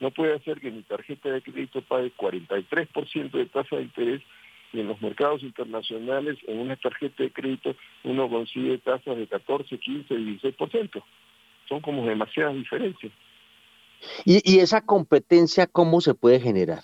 No 0.00 0.10
puede 0.10 0.38
ser 0.40 0.60
que 0.60 0.70
mi 0.70 0.82
tarjeta 0.82 1.28
de 1.28 1.42
crédito 1.42 1.82
pague 1.82 2.12
43% 2.16 3.30
de 3.30 3.46
tasa 3.46 3.76
de 3.76 3.82
interés 3.82 4.22
y 4.72 4.80
en 4.80 4.88
los 4.88 5.02
mercados 5.02 5.42
internacionales, 5.42 6.38
en 6.46 6.58
una 6.58 6.76
tarjeta 6.76 7.22
de 7.22 7.30
crédito, 7.30 7.76
uno 8.04 8.28
consigue 8.28 8.78
tasas 8.78 9.16
de 9.16 9.26
14, 9.26 9.76
15 9.76 10.14
y 10.14 10.38
16%. 10.38 11.02
Son 11.68 11.80
como 11.80 12.06
demasiadas 12.06 12.54
diferencias. 12.54 13.12
¿Y, 14.24 14.40
y 14.50 14.60
esa 14.60 14.80
competencia 14.80 15.66
cómo 15.66 16.00
se 16.00 16.14
puede 16.14 16.40
generar? 16.40 16.80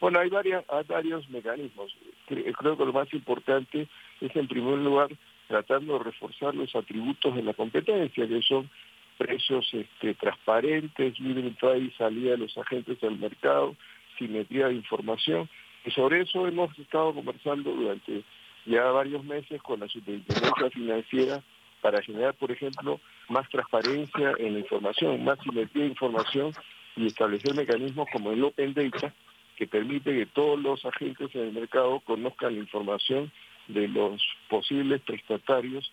Bueno, 0.00 0.18
hay, 0.18 0.30
varios 0.30 1.28
mecanismos. 1.28 1.94
Cre- 2.28 2.54
Creo 2.56 2.76
que 2.76 2.84
lo 2.86 2.92
más 2.92 3.12
importante 3.12 3.86
es, 4.20 4.34
en 4.36 4.48
primer 4.48 4.78
lugar, 4.78 5.10
tratando 5.48 5.98
de 5.98 6.04
reforzar 6.04 6.54
los 6.54 6.74
atributos 6.74 7.34
de 7.36 7.42
la 7.42 7.52
competencia, 7.54 8.26
que 8.26 8.42
son 8.42 8.70
precios 9.18 9.68
este, 9.72 10.14
transparentes, 10.14 11.20
libre 11.20 11.42
entrada 11.46 11.76
y 11.76 11.90
salida 11.92 12.30
de 12.32 12.38
los 12.38 12.56
agentes 12.56 12.98
del 13.00 13.18
mercado, 13.18 13.76
simetría 14.18 14.68
de 14.68 14.74
información. 14.74 15.48
Y 15.84 15.90
sobre 15.90 16.22
eso 16.22 16.46
hemos 16.46 16.76
estado 16.78 17.12
conversando 17.14 17.70
durante 17.72 18.22
ya 18.66 18.84
varios 18.84 19.22
meses 19.24 19.60
con 19.62 19.80
la 19.80 19.88
superintendencia 19.88 20.70
financiera 20.70 21.42
para 21.82 22.02
generar, 22.02 22.34
por 22.34 22.50
ejemplo, 22.50 23.00
más 23.28 23.48
transparencia 23.48 24.34
en 24.38 24.54
la 24.54 24.58
información, 24.60 25.24
más 25.24 25.38
simetría 25.40 25.84
de 25.84 25.90
información 25.90 26.52
y 26.96 27.06
establecer 27.06 27.54
mecanismos 27.54 28.06
como 28.12 28.32
el 28.32 28.44
Open 28.44 28.74
Data, 28.74 29.14
que 29.60 29.66
permite 29.66 30.14
que 30.14 30.24
todos 30.24 30.58
los 30.58 30.82
agentes 30.86 31.28
en 31.34 31.42
el 31.42 31.52
mercado 31.52 32.00
conozcan 32.06 32.54
la 32.54 32.60
información 32.60 33.30
de 33.68 33.88
los 33.88 34.18
posibles 34.48 35.02
prestatarios 35.02 35.92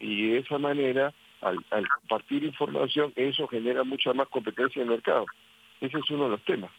y 0.00 0.30
de 0.30 0.38
esa 0.38 0.56
manera, 0.56 1.12
al, 1.42 1.58
compartir 2.00 2.42
información, 2.42 3.12
eso 3.14 3.46
genera 3.48 3.84
mucha 3.84 4.14
más 4.14 4.28
competencia 4.28 4.80
en 4.80 4.88
el 4.88 4.94
mercado. 4.94 5.26
Ese 5.82 5.98
es 5.98 6.10
uno 6.10 6.24
de 6.24 6.30
los 6.30 6.44
temas. 6.46 6.70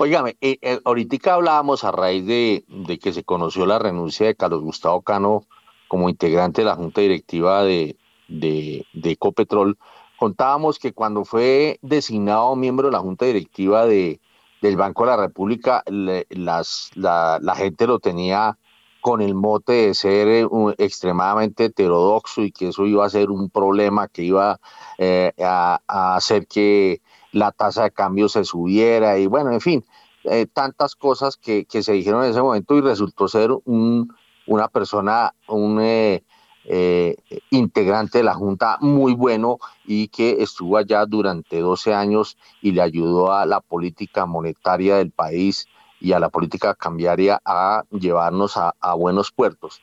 Óigame, 0.00 0.34
eh, 0.40 0.58
eh, 0.60 0.80
ahorita 0.84 1.34
hablábamos 1.34 1.84
a 1.84 1.92
raíz 1.92 2.26
de, 2.26 2.64
de 2.66 2.98
que 2.98 3.12
se 3.12 3.22
conoció 3.22 3.64
la 3.64 3.78
renuncia 3.78 4.26
de 4.26 4.34
Carlos 4.34 4.62
Gustavo 4.62 5.02
Cano 5.02 5.44
como 5.86 6.08
integrante 6.08 6.62
de 6.62 6.66
la 6.66 6.74
Junta 6.74 7.00
Directiva 7.00 7.62
de, 7.62 7.94
de, 8.26 8.84
de 8.92 9.10
Ecopetrol. 9.12 9.78
Contábamos 10.18 10.78
que 10.78 10.92
cuando 10.92 11.24
fue 11.24 11.78
designado 11.82 12.56
miembro 12.56 12.88
de 12.88 12.92
la 12.92 13.00
Junta 13.00 13.26
Directiva 13.26 13.84
de, 13.86 14.20
del 14.62 14.76
Banco 14.76 15.04
de 15.04 15.10
la 15.10 15.16
República, 15.16 15.82
las, 16.30 16.90
la, 16.94 17.54
gente 17.56 17.86
lo 17.86 17.98
tenía 17.98 18.58
con 19.00 19.20
el 19.20 19.34
mote 19.34 19.72
de 19.72 19.94
ser 19.94 20.26
eh, 20.28 20.46
un- 20.46 20.74
extremadamente 20.78 21.66
heterodoxo 21.66 22.42
y 22.42 22.50
que 22.50 22.68
eso 22.68 22.86
iba 22.86 23.04
a 23.04 23.10
ser 23.10 23.30
un 23.30 23.50
problema 23.50 24.08
que 24.08 24.22
iba 24.22 24.58
eh, 24.98 25.32
a, 25.44 25.80
a 25.86 26.16
hacer 26.16 26.46
que 26.46 27.02
la 27.32 27.52
tasa 27.52 27.84
de 27.84 27.90
cambio 27.92 28.28
se 28.28 28.44
subiera 28.44 29.18
y 29.18 29.26
bueno, 29.26 29.52
en 29.52 29.60
fin, 29.60 29.84
eh, 30.24 30.46
tantas 30.52 30.96
cosas 30.96 31.36
que, 31.36 31.66
que 31.66 31.82
se 31.82 31.92
dijeron 31.92 32.24
en 32.24 32.30
ese 32.30 32.42
momento 32.42 32.74
y 32.74 32.80
resultó 32.80 33.28
ser 33.28 33.50
un, 33.64 34.12
una 34.46 34.68
persona, 34.68 35.34
un 35.46 35.78
eh, 35.80 36.24
eh, 36.68 37.16
integrante 37.50 38.18
de 38.18 38.24
la 38.24 38.34
Junta 38.34 38.76
muy 38.80 39.14
bueno 39.14 39.58
y 39.84 40.08
que 40.08 40.42
estuvo 40.42 40.76
allá 40.76 41.06
durante 41.06 41.60
12 41.60 41.94
años 41.94 42.36
y 42.60 42.72
le 42.72 42.82
ayudó 42.82 43.32
a 43.32 43.46
la 43.46 43.60
política 43.60 44.26
monetaria 44.26 44.96
del 44.96 45.12
país 45.12 45.68
y 46.00 46.12
a 46.12 46.18
la 46.18 46.28
política 46.28 46.74
cambiaria 46.74 47.40
a 47.44 47.84
llevarnos 47.90 48.56
a, 48.56 48.94
buenos 48.94 49.30
puertos. 49.30 49.80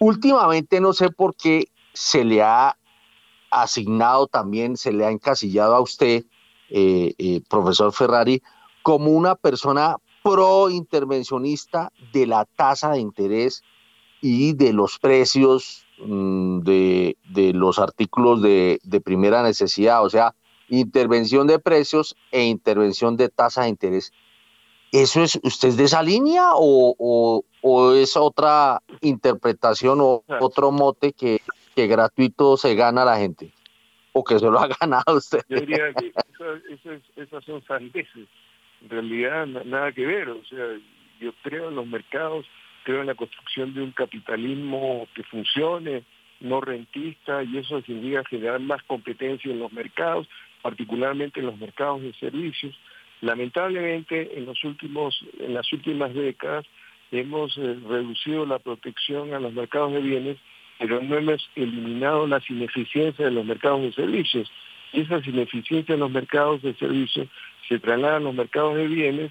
Últimamente 0.00 0.80
no 0.80 0.92
sé 0.92 1.10
por 1.10 1.36
qué 1.36 1.68
se 1.92 2.24
le 2.24 2.42
ha 2.42 2.76
asignado 3.52 4.26
también, 4.26 4.76
se 4.76 4.92
le 4.92 5.06
ha 5.06 5.10
encasillado 5.10 5.76
a 5.76 5.80
usted, 5.80 6.24
eh, 6.70 7.14
eh, 7.18 7.42
profesor 7.48 7.92
Ferrari, 7.92 8.42
como 8.82 9.12
una 9.12 9.36
persona 9.36 9.98
pro 10.24 10.68
intervencionista 10.68 11.92
de 12.12 12.26
la 12.26 12.44
tasa 12.44 12.90
de 12.90 12.98
interés 12.98 13.62
y 14.20 14.52
de 14.54 14.72
los 14.72 14.98
precios 14.98 15.86
mm, 15.98 16.60
de, 16.60 17.16
de 17.28 17.52
los 17.52 17.78
artículos 17.78 18.42
de, 18.42 18.78
de 18.82 19.00
primera 19.00 19.42
necesidad, 19.42 20.04
o 20.04 20.10
sea, 20.10 20.34
intervención 20.68 21.46
de 21.46 21.58
precios 21.58 22.16
e 22.30 22.44
intervención 22.44 23.16
de 23.16 23.28
tasa 23.28 23.62
de 23.62 23.70
interés. 23.70 24.12
¿Eso 24.92 25.22
es, 25.22 25.38
usted 25.42 25.68
es 25.68 25.76
de 25.76 25.84
esa 25.84 26.02
línea 26.02 26.50
o, 26.54 26.94
o- 26.98 27.44
o 27.62 27.92
es 27.94 28.16
otra 28.16 28.80
interpretación 29.02 30.00
o 30.00 30.24
otro 30.40 30.70
mote 30.72 31.12
que, 31.12 31.40
que 31.76 31.86
gratuito 31.86 32.56
se 32.56 32.74
gana 32.74 33.02
a 33.02 33.04
la 33.04 33.16
gente? 33.18 33.52
¿O 34.12 34.24
que 34.24 34.38
se 34.40 34.46
lo 34.50 34.58
ha 34.58 34.66
ganado 34.80 35.16
usted? 35.16 35.42
Yo 35.48 35.60
diría 35.60 35.92
que 35.94 36.08
eso- 36.08 36.54
eso 36.68 36.92
es- 36.92 37.02
esas 37.28 37.44
son 37.44 37.62
sandeces. 37.64 38.26
En 38.82 38.88
realidad, 38.88 39.46
na- 39.46 39.62
nada 39.64 39.92
que 39.92 40.04
ver. 40.06 40.28
O 40.30 40.44
sea, 40.46 40.66
yo 41.20 41.32
creo 41.44 41.68
en 41.68 41.76
los 41.76 41.86
mercados, 41.86 42.44
creo 42.84 43.00
en 43.00 43.06
la 43.06 43.14
construcción 43.14 43.74
de 43.74 43.82
un 43.82 43.92
capitalismo 43.92 45.06
que 45.14 45.22
funcione, 45.24 46.04
no 46.40 46.60
rentista, 46.60 47.42
y 47.42 47.58
eso 47.58 47.80
significa 47.82 48.24
generar 48.24 48.60
más 48.60 48.82
competencia 48.84 49.50
en 49.50 49.58
los 49.58 49.72
mercados, 49.72 50.26
particularmente 50.62 51.40
en 51.40 51.46
los 51.46 51.58
mercados 51.58 52.02
de 52.02 52.12
servicios. 52.14 52.78
Lamentablemente, 53.20 54.38
en 54.38 54.46
los 54.46 54.62
últimos, 54.64 55.24
en 55.38 55.54
las 55.54 55.70
últimas 55.72 56.14
décadas, 56.14 56.64
hemos 57.12 57.56
eh, 57.58 57.76
reducido 57.88 58.46
la 58.46 58.58
protección 58.58 59.34
a 59.34 59.40
los 59.40 59.52
mercados 59.52 59.92
de 59.92 60.00
bienes, 60.00 60.36
pero 60.78 61.02
no 61.02 61.16
hemos 61.16 61.50
eliminado 61.56 62.26
las 62.26 62.48
ineficiencias 62.48 63.18
de 63.18 63.30
los 63.30 63.44
mercados 63.44 63.82
de 63.82 63.92
servicios. 63.92 64.50
Y 64.92 65.02
esas 65.02 65.26
ineficiencias 65.26 65.94
en 65.94 66.00
los 66.00 66.10
mercados 66.10 66.62
de 66.62 66.74
servicios 66.74 67.28
se 67.68 67.78
trasladan 67.78 68.22
a 68.22 68.24
los 68.24 68.34
mercados 68.34 68.76
de 68.76 68.86
bienes 68.88 69.30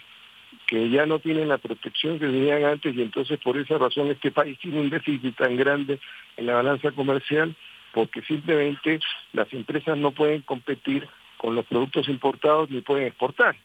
que 0.69 0.87
ya 0.91 1.07
no 1.07 1.17
tienen 1.17 1.47
la 1.47 1.57
protección 1.57 2.19
que 2.19 2.27
tenían 2.27 2.63
antes 2.63 2.95
y 2.95 3.01
entonces 3.01 3.39
por 3.39 3.57
esa 3.57 3.79
razón 3.79 4.11
este 4.11 4.29
país 4.29 4.55
tiene 4.59 4.79
un 4.79 4.91
déficit 4.91 5.35
tan 5.35 5.57
grande 5.57 5.99
en 6.37 6.45
la 6.45 6.53
balanza 6.53 6.91
comercial 6.91 7.55
porque 7.91 8.21
simplemente 8.21 8.99
las 9.33 9.51
empresas 9.51 9.97
no 9.97 10.11
pueden 10.11 10.43
competir 10.43 11.07
con 11.37 11.55
los 11.55 11.65
productos 11.65 12.07
importados 12.07 12.69
ni 12.69 12.81
pueden 12.81 13.07
exportar. 13.07 13.55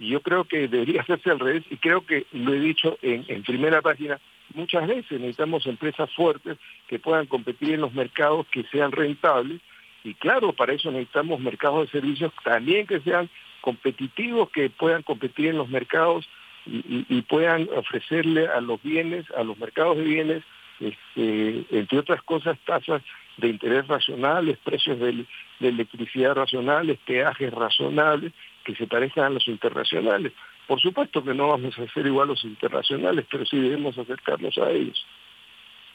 Y 0.00 0.08
yo 0.08 0.20
creo 0.20 0.44
que 0.44 0.66
debería 0.66 1.00
hacerse 1.02 1.30
al 1.30 1.38
revés 1.38 1.62
y 1.70 1.76
creo 1.76 2.04
que 2.04 2.26
lo 2.32 2.52
he 2.52 2.58
dicho 2.58 2.98
en, 3.02 3.24
en 3.28 3.44
primera 3.44 3.80
página 3.80 4.18
muchas 4.54 4.88
veces, 4.88 5.12
necesitamos 5.12 5.64
empresas 5.66 6.12
fuertes 6.14 6.58
que 6.88 6.98
puedan 6.98 7.26
competir 7.26 7.74
en 7.74 7.82
los 7.82 7.94
mercados 7.94 8.48
que 8.50 8.64
sean 8.64 8.90
rentables 8.90 9.60
y 10.02 10.14
claro, 10.14 10.52
para 10.54 10.72
eso 10.72 10.90
necesitamos 10.90 11.38
mercados 11.38 11.86
de 11.86 12.00
servicios 12.00 12.32
también 12.42 12.84
que 12.88 12.98
sean 13.00 13.30
competitivos, 13.60 14.50
que 14.50 14.70
puedan 14.70 15.02
competir 15.02 15.48
en 15.48 15.58
los 15.58 15.68
mercados 15.68 16.28
y, 16.70 17.06
y- 17.08 17.22
puedan 17.22 17.68
ofrecerle 17.74 18.46
a 18.48 18.60
los 18.60 18.82
bienes, 18.82 19.24
a 19.36 19.42
los 19.42 19.58
mercados 19.58 19.96
de 19.96 20.04
bienes, 20.04 20.42
este, 20.80 21.64
entre 21.70 21.98
otras 21.98 22.22
cosas, 22.22 22.58
tasas 22.64 23.02
de 23.38 23.48
interés 23.48 23.86
racionales, 23.88 24.58
precios 24.58 24.98
de, 24.98 25.24
de 25.60 25.68
electricidad 25.68 26.34
racionales, 26.34 26.98
peajes 27.06 27.52
razonables, 27.52 28.32
que 28.64 28.74
se 28.74 28.86
parezcan 28.86 29.24
a 29.24 29.30
los 29.30 29.48
internacionales. 29.48 30.32
Por 30.66 30.80
supuesto 30.80 31.24
que 31.24 31.34
no 31.34 31.48
vamos 31.48 31.78
a 31.78 31.82
hacer 31.82 32.06
igual 32.06 32.28
los 32.28 32.44
internacionales, 32.44 33.24
pero 33.30 33.46
sí 33.46 33.58
debemos 33.58 33.96
acercarnos 33.96 34.56
a 34.58 34.70
ellos. 34.70 35.06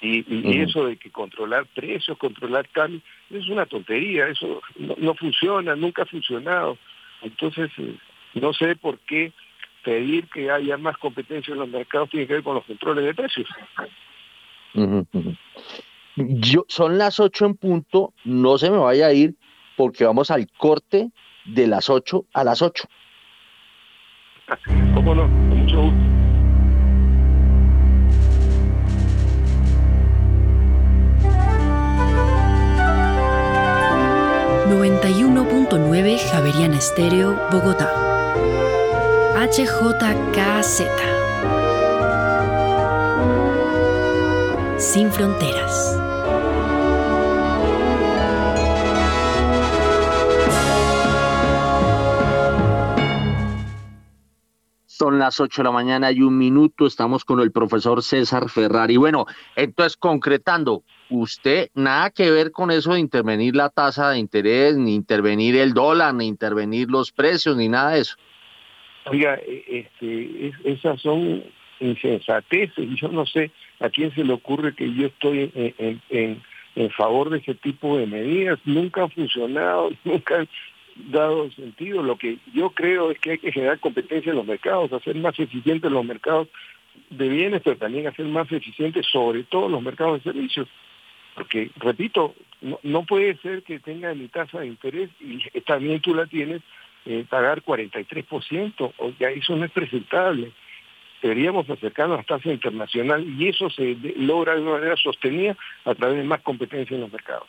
Y, 0.01 0.25
y- 0.27 0.61
eso 0.61 0.85
de 0.85 0.97
que 0.97 1.11
controlar 1.11 1.65
precios, 1.67 2.17
controlar 2.17 2.67
cambios, 2.69 3.03
es 3.29 3.47
una 3.47 3.65
tontería, 3.65 4.27
eso 4.27 4.61
no, 4.77 4.95
no 4.97 5.13
funciona, 5.13 5.75
nunca 5.75 6.01
ha 6.01 6.05
funcionado. 6.05 6.77
Entonces, 7.21 7.71
eh, 7.77 7.95
no 8.33 8.51
sé 8.53 8.75
por 8.75 8.99
qué 8.99 9.31
pedir 9.83 10.29
que 10.29 10.49
haya 10.49 10.77
más 10.77 10.97
competencia 10.97 11.51
en 11.51 11.59
los 11.59 11.69
mercados 11.69 12.09
tiene 12.09 12.27
que 12.27 12.33
ver 12.33 12.43
con 12.43 12.55
los 12.55 12.65
controles 12.65 13.05
de 13.05 13.13
precios. 13.13 13.47
Yo, 16.15 16.65
son 16.67 16.97
las 16.97 17.19
8 17.19 17.45
en 17.45 17.55
punto, 17.55 18.13
no 18.23 18.57
se 18.57 18.69
me 18.71 18.77
vaya 18.77 19.07
a 19.07 19.13
ir 19.13 19.35
porque 19.75 20.05
vamos 20.05 20.31
al 20.31 20.47
corte 20.57 21.11
de 21.45 21.67
las 21.67 21.89
8 21.89 22.25
a 22.33 22.43
las 22.43 22.61
8. 22.61 22.87
¿Cómo 24.93 25.15
no? 25.15 25.23
Con 25.23 25.57
mucho 25.57 25.81
gusto. 25.81 26.13
.9 35.77 36.19
Javeriana 36.31 36.77
Estéreo, 36.77 37.35
Bogotá. 37.51 38.02
HJKZ. 39.35 40.83
Sin 44.77 45.11
fronteras. 45.11 45.99
Son 54.85 55.17
las 55.17 55.39
8 55.39 55.61
de 55.61 55.63
la 55.63 55.71
mañana 55.71 56.11
y 56.11 56.21
un 56.21 56.37
minuto, 56.37 56.85
estamos 56.85 57.25
con 57.25 57.39
el 57.39 57.51
profesor 57.51 58.03
César 58.03 58.49
Ferrari. 58.49 58.97
Bueno, 58.97 59.25
entonces 59.55 59.97
concretando, 59.97 60.83
usted 61.09 61.69
nada 61.73 62.11
que 62.11 62.29
ver 62.29 62.51
con 62.51 62.69
eso 62.69 62.93
de 62.93 62.99
intervenir 62.99 63.55
la 63.55 63.69
tasa 63.69 64.11
de 64.11 64.19
interés, 64.19 64.77
ni 64.77 64.93
intervenir 64.93 65.55
el 65.55 65.73
dólar, 65.73 66.13
ni 66.13 66.27
intervenir 66.27 66.91
los 66.91 67.11
precios, 67.11 67.57
ni 67.57 67.67
nada 67.67 67.93
de 67.93 68.01
eso. 68.01 68.15
Oiga, 69.05 69.35
e- 69.45 69.63
este, 69.67 70.47
es- 70.47 70.55
esas 70.63 71.01
son 71.01 71.43
insensateces 71.79 72.87
yo 72.95 73.09
no 73.09 73.25
sé 73.25 73.51
a 73.79 73.89
quién 73.89 74.13
se 74.15 74.23
le 74.23 74.31
ocurre 74.33 74.73
que 74.73 74.93
yo 74.93 75.07
estoy 75.07 75.51
en 76.75 76.89
favor 76.91 77.29
de 77.29 77.39
ese 77.39 77.55
tipo 77.55 77.97
de 77.97 78.07
medidas. 78.07 78.59
Nunca 78.65 79.03
han 79.03 79.11
funcionado, 79.11 79.91
nunca 80.03 80.39
han 80.39 80.47
dado 80.95 81.51
sentido. 81.51 82.01
Lo 82.03 82.17
que 82.17 82.37
yo 82.53 82.69
creo 82.71 83.11
es 83.11 83.19
que 83.19 83.31
hay 83.31 83.37
que 83.37 83.51
generar 83.51 83.79
competencia 83.79 84.29
en 84.29 84.37
los 84.37 84.45
mercados, 84.45 84.93
hacer 84.93 85.15
más 85.15 85.37
eficientes 85.39 85.91
los 85.91 86.05
mercados 86.05 86.47
de 87.09 87.27
bienes, 87.27 87.61
pero 87.63 87.77
también 87.77 88.07
hacer 88.07 88.25
más 88.25 88.51
eficientes 88.51 89.05
sobre 89.11 89.43
todo 89.43 89.69
los 89.69 89.81
mercados 89.81 90.23
de 90.23 90.31
servicios. 90.31 90.67
Porque, 91.35 91.71
repito, 91.77 92.35
no, 92.61 92.79
no 92.83 93.03
puede 93.05 93.35
ser 93.37 93.63
que 93.63 93.79
tenga 93.79 94.13
mi 94.13 94.27
tasa 94.27 94.59
de 94.59 94.67
interés 94.67 95.09
y 95.19 95.39
también 95.65 95.99
tú 95.99 96.13
la 96.15 96.27
tienes, 96.27 96.61
eh, 97.05 97.25
pagar 97.29 97.61
43%, 97.61 98.93
o 98.97 99.13
ya 99.19 99.29
eso 99.29 99.55
no 99.55 99.65
es 99.65 99.71
presentable. 99.71 100.51
Deberíamos 101.21 101.69
acercarnos 101.69 102.17
a 102.17 102.21
la 102.21 102.23
tasa 102.23 102.51
internacional 102.51 103.25
y 103.37 103.47
eso 103.47 103.69
se 103.69 103.97
logra 104.17 104.55
de 104.55 104.61
una 104.61 104.73
manera 104.73 104.95
sostenida 104.97 105.57
a 105.85 105.95
través 105.95 106.17
de 106.17 106.23
más 106.23 106.41
competencia 106.41 106.95
en 106.95 107.01
los 107.01 107.11
mercados. 107.11 107.47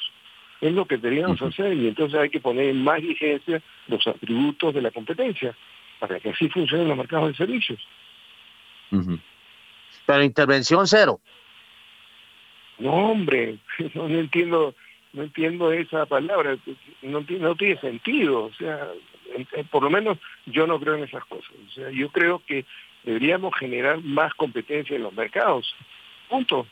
Es 0.61 0.73
lo 0.73 0.87
que 0.87 0.97
deberíamos 0.97 1.43
hacer 1.43 1.75
y 1.75 1.89
entonces 1.89 2.19
hay 2.19 2.31
que 2.31 2.41
poner 2.41 2.69
en 2.69 2.83
más 2.83 3.03
vigencia 3.03 3.61
los 3.89 4.07
atributos 4.07 4.75
de 4.75 4.83
la 4.83 4.91
competencia 4.91 5.55
para 5.99 6.21
que 6.21 6.31
así 6.31 6.49
funcionen 6.49 6.89
los 6.89 6.97
mercados 6.97 7.29
de 7.29 7.35
servicios. 7.35 7.81
Pero 10.07 10.23
intervención 10.23 10.87
cero. 10.87 11.21
No, 12.79 12.93
hombre, 12.93 13.59
no, 13.95 14.09
no 14.09 14.19
entiendo, 14.19 14.75
no 15.13 15.23
entiendo 15.23 15.73
esa 15.73 16.07
palabra, 16.07 16.57
no, 17.03 17.25
no 17.29 17.55
tiene 17.57 17.81
sentido, 17.81 18.45
o 18.45 18.53
sea, 18.55 18.89
por 19.71 19.83
lo 19.83 19.91
menos 19.91 20.19
yo 20.47 20.67
no 20.67 20.79
creo 20.81 20.95
en 20.95 21.05
esas 21.05 21.25
cosas, 21.25 21.51
o 21.69 21.73
sea, 21.73 21.91
yo 21.91 22.09
creo 22.11 22.43
que 22.47 22.65
deberíamos 23.03 23.55
generar 23.57 24.03
más 24.03 24.33
competencia 24.35 24.97
en 24.97 25.03
los 25.03 25.13
mercados, 25.13 25.75
punto, 26.29 26.67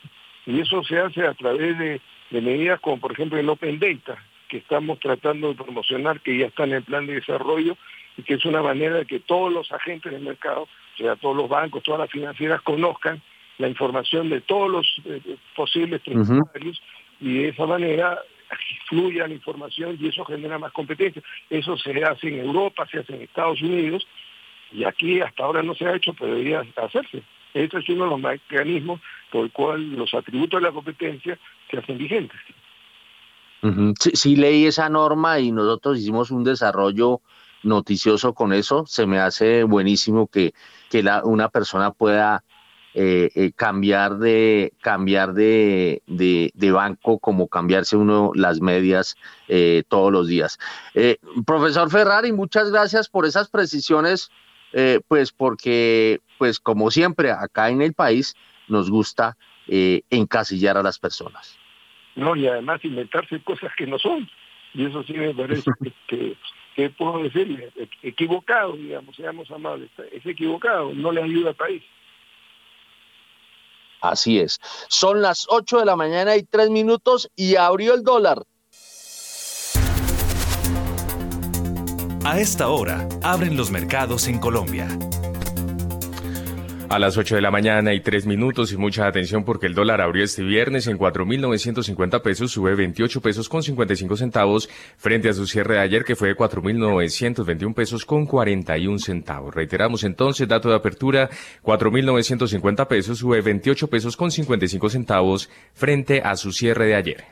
y 0.47 0.60
eso 0.60 0.82
se 0.82 0.98
hace 0.98 1.26
a 1.26 1.34
través 1.34 1.78
de, 1.78 2.01
de 2.30 2.40
medidas 2.40 2.80
como 2.80 2.98
por 2.98 3.12
ejemplo 3.12 3.39
el 3.39 3.48
Open 3.48 3.78
Data, 3.78 4.22
que 4.48 4.59
estamos 4.59 4.98
tratando 5.01 5.48
de 5.48 5.55
promocionar, 5.55 6.20
que 6.20 6.36
ya 6.36 6.47
está 6.47 6.64
en 6.64 6.72
el 6.72 6.82
plan 6.82 7.06
de 7.06 7.14
desarrollo, 7.14 7.76
y 8.16 8.22
que 8.22 8.34
es 8.34 8.44
una 8.44 8.62
manera 8.62 8.97
de 8.97 9.06
que 9.06 9.20
todos 9.20 9.52
los 9.52 9.72
agentes 9.72 10.12
del 10.12 10.22
mercado, 10.22 10.62
o 10.62 10.97
sea, 10.97 11.16
todos 11.16 11.36
los 11.36 11.48
bancos, 11.48 11.82
todas 11.82 12.01
las 12.01 12.10
financieras 12.10 12.60
conozcan 12.62 13.22
la 13.59 13.68
información 13.68 14.28
de 14.28 14.40
todos 14.40 14.70
los 14.70 14.86
eh, 15.06 15.36
posibles 15.55 16.02
tributarios 16.02 16.82
y 17.20 17.34
de 17.34 17.48
esa 17.48 17.66
manera 17.66 18.18
fluya 18.89 19.27
la 19.27 19.35
información 19.35 19.97
y 20.01 20.09
eso 20.09 20.24
genera 20.24 20.59
más 20.59 20.73
competencia. 20.73 21.23
Eso 21.49 21.77
se 21.77 22.05
hace 22.05 22.29
en 22.29 22.41
Europa, 22.41 22.87
se 22.91 22.99
hace 22.99 23.15
en 23.15 23.23
Estados 23.23 23.61
Unidos 23.62 24.07
y 24.73 24.85
aquí 24.85 25.20
hasta 25.20 25.45
ahora 25.45 25.62
no 25.62 25.74
se 25.74 25.87
ha 25.87 25.95
hecho, 25.95 26.15
pero 26.15 26.33
debería 26.33 26.65
hacerse. 26.77 27.23
Este 27.55 27.79
es 27.79 27.89
uno 27.91 28.05
de 28.05 28.11
los 28.11 28.20
mecanismos 28.20 29.01
por 29.31 29.45
el 29.45 29.53
cual 29.53 29.93
los 29.93 30.15
atributos 30.15 30.61
de 30.61 30.66
la 30.66 30.73
competencia 30.73 31.39
se 31.70 31.79
hacen 31.79 31.99
vigentes. 31.99 32.39
Ujú. 33.62 33.95
Sí, 33.99 34.11
sí 34.15 34.37
leí 34.37 34.66
esa 34.66 34.89
norma 34.89 35.39
y 35.39 35.53
nosotros 35.53 35.99
hicimos 35.99 36.31
un 36.31 36.45
desarrollo 36.45 37.20
noticioso 37.62 38.35
con 38.35 38.53
eso. 38.53 38.85
Se 38.87 39.07
me 39.07 39.19
hace 39.19 39.65
buenísimo 39.65 40.27
que, 40.27 40.53
que 40.91 41.05
una 41.24 41.49
persona 41.49 41.93
pueda 41.93 42.43
eh, 42.94 43.31
eh, 43.35 43.52
cambiar 43.56 44.19
de 44.19 44.73
cambiar 44.82 45.32
de, 45.32 46.02
de- 46.06 46.51
de 46.55 46.73
banco 46.73 47.19
como 47.19 47.48
cambiarse 47.48 47.97
uno 47.97 48.32
las 48.35 48.60
medias 48.60 49.16
eh, 49.48 49.82
todos 49.89 50.12
los 50.12 50.28
días. 50.28 50.59
Eh, 50.94 51.16
profesor 51.47 51.90
Ferrari, 51.90 52.32
muchas 52.32 52.70
gracias 52.70 53.09
por 53.09 53.24
esas 53.27 53.48
precisiones, 53.48 54.31
eh, 54.74 55.01
pues 55.09 55.32
porque, 55.32 56.20
pues 56.39 56.60
como 56.60 56.90
siempre, 56.90 57.31
acá 57.31 57.70
en 57.70 57.81
el 57.82 57.94
país 57.94 58.35
nos 58.69 58.90
gusta 58.90 59.36
eh, 59.69 60.02
encasillar 60.10 60.77
a 60.77 60.82
las 60.82 60.98
personas. 60.98 61.56
¿no? 62.14 62.36
Y 62.36 62.47
además 62.47 62.85
inventarse 62.85 63.43
cosas 63.43 63.73
que 63.77 63.86
no 63.86 63.98
son. 63.98 64.28
Y 64.74 64.85
eso 64.86 65.02
sí 65.05 65.14
me 65.14 65.35
parece 65.35 65.70
que, 65.82 65.93
que, 66.09 66.36
que 66.77 66.90
puedo 66.90 67.23
decirle, 67.23 67.70
equivocado, 68.02 68.74
digamos, 68.77 69.16
seamos 69.16 69.51
amables, 69.51 69.90
es 70.12 70.24
equivocado, 70.27 70.93
no 70.94 71.10
le 71.12 71.23
ayuda 71.23 71.51
al 71.51 71.56
país. 71.56 71.82
Así 74.03 74.41
es. 74.41 74.59
Son 74.89 75.23
las 75.23 75.47
8 75.49 75.79
de 75.79 75.85
la 75.87 75.97
mañana 75.97 76.37
y 76.37 76.43
3 76.43 76.70
minutos 76.70 77.31
y 77.37 77.57
abrió 77.57 77.95
el 77.95 78.03
dólar. 78.03 78.43
A 82.24 82.39
esta 82.39 82.69
hora, 82.69 83.09
abren 83.23 83.57
los 83.57 83.70
mercados 83.70 84.29
en 84.29 84.39
Colombia. 84.39 84.87
A 86.93 86.98
las 86.98 87.16
8 87.16 87.36
de 87.36 87.40
la 87.40 87.51
mañana 87.51 87.94
y 87.94 88.01
3 88.01 88.27
minutos 88.27 88.70
y 88.70 88.77
mucha 88.77 89.06
atención 89.06 89.44
porque 89.47 89.66
el 89.66 89.73
dólar 89.73 90.02
abrió 90.02 90.23
este 90.23 90.43
viernes 90.43 90.86
en 90.89 90.98
4.950 90.98 92.20
pesos, 92.20 92.52
sube 92.52 92.74
28 92.74 93.23
pesos 93.23 93.48
con 93.48 93.62
55 93.62 94.14
centavos 94.14 94.69
frente 94.98 95.31
a 95.31 95.32
su 95.32 95.47
cierre 95.47 95.77
de 95.77 95.81
ayer 95.81 96.05
que 96.05 96.16
fue 96.16 96.28
de 96.28 96.36
4.921 96.36 97.73
pesos 97.73 98.05
con 98.05 98.27
41 98.27 98.98
centavos. 98.98 99.55
Reiteramos 99.55 100.05
entonces, 100.05 100.47
dato 100.47 100.69
de 100.69 100.74
apertura, 100.74 101.31
4.950 101.62 102.86
pesos, 102.86 103.16
sube 103.20 103.40
28 103.40 103.89
pesos 103.89 104.14
con 104.14 104.31
55 104.31 104.90
centavos 104.90 105.48
frente 105.73 106.20
a 106.20 106.36
su 106.36 106.52
cierre 106.52 106.89
de 106.89 106.94
ayer. 106.94 107.24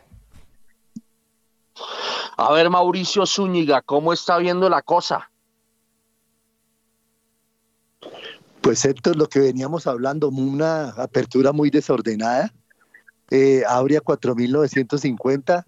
A 2.38 2.50
ver, 2.54 2.70
Mauricio 2.70 3.26
Zúñiga, 3.26 3.82
¿cómo 3.82 4.14
está 4.14 4.38
viendo 4.38 4.70
la 4.70 4.80
cosa? 4.80 5.30
Pues 8.62 8.84
Héctor, 8.84 9.16
lo 9.16 9.28
que 9.28 9.40
veníamos 9.40 9.86
hablando, 9.86 10.28
una 10.28 10.90
apertura 10.90 11.52
muy 11.52 11.70
desordenada, 11.70 12.52
eh, 13.30 13.62
abre 13.66 13.96
a 13.96 14.02
4.950, 14.02 15.64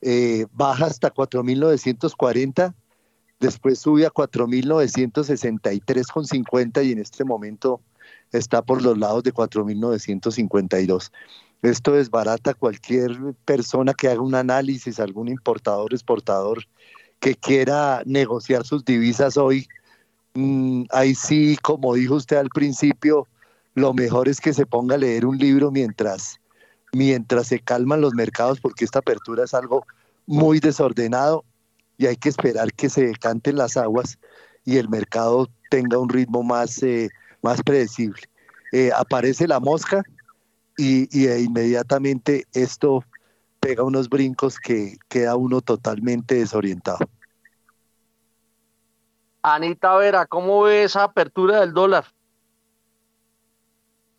eh, 0.00 0.46
baja 0.52 0.86
hasta 0.86 1.12
4.940, 1.12 2.74
después 3.38 3.80
sube 3.80 4.06
a 4.06 4.10
4.963,50 4.10 6.84
y 6.84 6.92
en 6.92 7.00
este 7.00 7.24
momento 7.24 7.82
está 8.32 8.62
por 8.62 8.80
los 8.82 8.96
lados 8.96 9.22
de 9.22 9.34
4.952. 9.34 11.12
Esto 11.62 11.92
desbarata 11.92 12.54
cualquier 12.54 13.34
persona 13.44 13.92
que 13.92 14.08
haga 14.08 14.20
un 14.20 14.34
análisis, 14.34 14.98
algún 15.00 15.28
importador, 15.28 15.92
exportador 15.92 16.64
que 17.20 17.34
quiera 17.34 18.02
negociar 18.06 18.64
sus 18.64 18.84
divisas 18.84 19.36
hoy. 19.36 19.68
Mm, 20.36 20.84
ahí 20.90 21.14
sí, 21.14 21.56
como 21.62 21.94
dijo 21.94 22.14
usted 22.14 22.36
al 22.36 22.50
principio, 22.50 23.26
lo 23.74 23.94
mejor 23.94 24.28
es 24.28 24.38
que 24.40 24.52
se 24.52 24.66
ponga 24.66 24.96
a 24.96 24.98
leer 24.98 25.24
un 25.24 25.38
libro 25.38 25.70
mientras, 25.70 26.40
mientras 26.92 27.48
se 27.48 27.58
calman 27.60 28.02
los 28.02 28.12
mercados, 28.14 28.60
porque 28.60 28.84
esta 28.84 28.98
apertura 28.98 29.44
es 29.44 29.54
algo 29.54 29.86
muy 30.26 30.60
desordenado 30.60 31.42
y 31.96 32.06
hay 32.06 32.16
que 32.16 32.28
esperar 32.28 32.72
que 32.74 32.90
se 32.90 33.06
decanten 33.06 33.56
las 33.56 33.78
aguas 33.78 34.18
y 34.64 34.76
el 34.76 34.90
mercado 34.90 35.48
tenga 35.70 35.98
un 35.98 36.10
ritmo 36.10 36.42
más, 36.42 36.82
eh, 36.82 37.08
más 37.40 37.62
predecible. 37.62 38.22
Eh, 38.72 38.90
aparece 38.94 39.48
la 39.48 39.58
mosca 39.58 40.04
y, 40.76 41.08
y 41.18 41.30
inmediatamente 41.32 42.44
esto 42.52 43.02
pega 43.60 43.84
unos 43.84 44.10
brincos 44.10 44.58
que 44.58 44.98
queda 45.08 45.36
uno 45.36 45.62
totalmente 45.62 46.34
desorientado. 46.34 46.98
Anita 49.46 49.96
Vera, 49.96 50.26
¿cómo 50.26 50.60
ve 50.64 50.84
esa 50.84 51.04
apertura 51.04 51.60
del 51.60 51.72
dólar? 51.72 52.04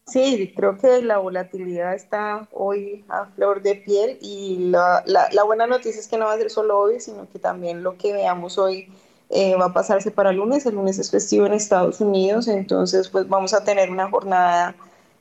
Sí, 0.06 0.54
creo 0.56 0.78
que 0.78 1.02
la 1.02 1.18
volatilidad 1.18 1.94
está 1.94 2.48
hoy 2.54 3.04
a 3.10 3.26
flor 3.26 3.62
de 3.62 3.76
piel 3.76 4.18
y 4.22 4.58
la, 4.70 5.04
la- 5.06 5.44
buena 5.44 5.68
noticia 5.68 6.00
es 6.00 6.08
que 6.08 6.18
no 6.18 6.26
va 6.26 6.34
a 6.34 6.38
ser 6.38 6.50
solo 6.50 6.80
hoy, 6.80 7.00
sino 7.02 7.30
que 7.30 7.40
también 7.40 7.84
lo 7.84 7.98
que 7.98 8.14
veamos 8.14 8.58
hoy 8.58 8.90
eh, 9.30 9.56
va 9.58 9.66
a 9.66 9.74
pasarse 9.74 10.12
para 10.12 10.30
el 10.30 10.38
lunes. 10.38 10.66
El 10.66 10.76
lunes 10.76 10.98
es 11.00 11.12
festivo 11.12 11.46
en 11.46 11.54
Estados 11.54 12.00
Unidos, 12.00 12.48
entonces 12.48 13.10
pues 13.10 13.28
vamos 13.28 13.54
a 13.54 13.66
tener 13.66 13.92
una 13.92 14.10
jornada 14.10 14.76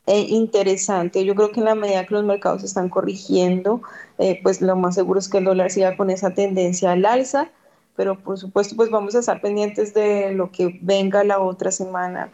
eh, 0.07 0.21
interesante. 0.29 1.25
Yo 1.25 1.35
creo 1.35 1.51
que 1.51 1.59
en 1.61 1.67
la 1.67 1.75
medida 1.75 2.07
que 2.07 2.15
los 2.15 2.25
mercados 2.25 2.63
están 2.63 2.89
corrigiendo, 2.89 3.83
eh, 4.19 4.39
pues 4.43 4.61
lo 4.63 4.77
más 4.77 4.95
seguro 4.95 5.19
es 5.19 5.29
que 5.29 5.39
el 5.39 5.45
dólar 5.47 5.71
siga 5.73 5.97
con 5.97 6.11
esa 6.11 6.31
tendencia 6.35 6.93
al 6.93 7.05
alza, 7.07 7.51
pero 7.97 8.19
por 8.19 8.39
supuesto 8.39 8.77
pues 8.77 8.91
vamos 8.91 9.15
a 9.15 9.21
estar 9.21 9.41
pendientes 9.41 9.95
de 9.95 10.33
lo 10.33 10.51
que 10.51 10.79
venga 10.83 11.25
la 11.25 11.41
otra 11.41 11.71
semana 11.71 12.31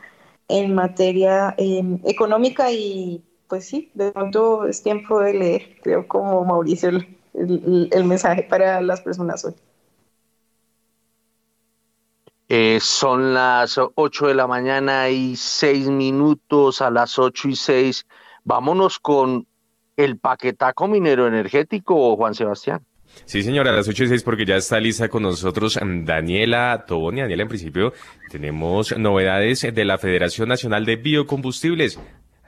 en 0.49 0.75
materia 0.75 1.55
eh, 1.59 1.83
económica 2.05 2.71
y 2.71 3.23
pues 3.49 3.67
sí, 3.67 3.91
de 3.95 4.13
pronto 4.13 4.67
es 4.67 4.83
tiempo 4.83 5.21
de 5.21 5.35
leer, 5.35 5.77
creo 5.83 6.09
como 6.09 6.45
Mauricio, 6.45 6.91
el 7.35 8.05
mensaje 8.05 8.43
para 8.45 8.81
las 8.81 9.01
personas 9.03 9.45
hoy. 9.45 9.55
Eh, 12.55 12.81
son 12.81 13.33
las 13.33 13.81
8 13.95 14.27
de 14.27 14.35
la 14.35 14.47
mañana 14.47 15.09
y 15.09 15.37
6 15.37 15.89
minutos 15.89 16.83
a 16.83 16.91
las 16.91 17.19
8 17.19 17.49
y 17.49 17.57
6. 17.57 18.07
Vámonos 18.45 18.99
con 18.99 19.47
el 19.97 20.19
paquetaco 20.19 20.87
minero 20.87 21.27
energético, 21.27 22.15
Juan 22.15 22.35
Sebastián. 22.35 22.85
Sí, 23.25 23.43
señora, 23.43 23.71
a 23.71 23.75
las 23.75 23.89
8 23.89 24.05
y 24.05 24.09
6 24.09 24.23
porque 24.23 24.45
ya 24.45 24.57
está 24.57 24.81
lista 24.81 25.09
con 25.09 25.23
nosotros 25.23 25.79
mm, 25.83 26.05
Daniela 26.05 26.85
Toboni. 26.87 27.21
Daniela, 27.21 27.43
en 27.43 27.49
principio 27.49 27.93
tenemos 28.31 28.97
novedades 28.97 29.63
de 29.63 29.85
la 29.85 29.99
Federación 29.99 30.49
Nacional 30.49 30.85
de 30.85 30.97
Biocombustibles. 30.97 31.99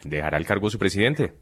¿Dejará 0.05 0.36
el 0.36 0.47
cargo 0.47 0.70
su 0.70 0.78
presidente? 0.78 1.32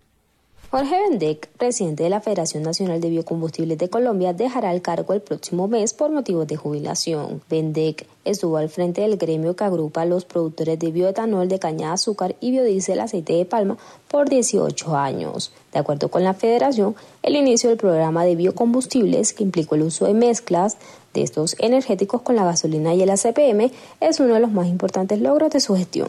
Jorge 0.73 1.03
Vendec, 1.03 1.49
presidente 1.59 2.03
de 2.03 2.09
la 2.09 2.23
Federación 2.23 2.62
Nacional 2.62 2.99
de 2.99 3.11
Biocombustibles 3.11 3.77
de 3.77 3.90
Colombia, 3.90 4.32
dejará 4.32 4.73
el 4.73 4.81
cargo 4.81 5.12
el 5.12 5.20
próximo 5.20 5.69
mes 5.69 5.93
por 5.93 6.11
motivos 6.11 6.47
de 6.47 6.57
jubilación. 6.57 7.43
Vendec 7.51 8.07
estuvo 8.24 8.57
al 8.57 8.70
frente 8.70 9.03
del 9.03 9.19
gremio 9.19 9.55
que 9.55 9.65
agrupa 9.65 10.01
a 10.01 10.07
los 10.07 10.24
productores 10.24 10.78
de 10.78 10.90
bioetanol 10.90 11.47
de 11.47 11.59
caña 11.59 11.89
de 11.89 11.93
azúcar 11.93 12.36
y 12.40 12.53
biodiesel 12.53 13.01
aceite 13.01 13.35
de 13.35 13.44
palma 13.44 13.77
por 14.09 14.31
18 14.31 14.97
años. 14.97 15.53
De 15.74 15.78
acuerdo 15.78 16.09
con 16.09 16.24
la 16.24 16.32
federación, 16.32 16.97
el 17.23 17.36
inicio 17.36 17.69
del 17.69 17.77
programa 17.77 18.24
de 18.24 18.35
biocombustibles, 18.35 19.35
que 19.35 19.43
implicó 19.43 19.74
el 19.74 19.82
uso 19.82 20.07
de 20.07 20.15
mezclas 20.15 20.78
de 21.12 21.20
estos 21.20 21.55
energéticos 21.59 22.23
con 22.23 22.35
la 22.35 22.47
gasolina 22.47 22.94
y 22.94 23.03
el 23.03 23.11
ACPM, 23.11 23.70
es 24.01 24.20
uno 24.20 24.32
de 24.32 24.40
los 24.40 24.51
más 24.51 24.69
importantes 24.69 25.20
logros 25.20 25.51
de 25.51 25.61
su 25.61 25.77
gestión. 25.77 26.09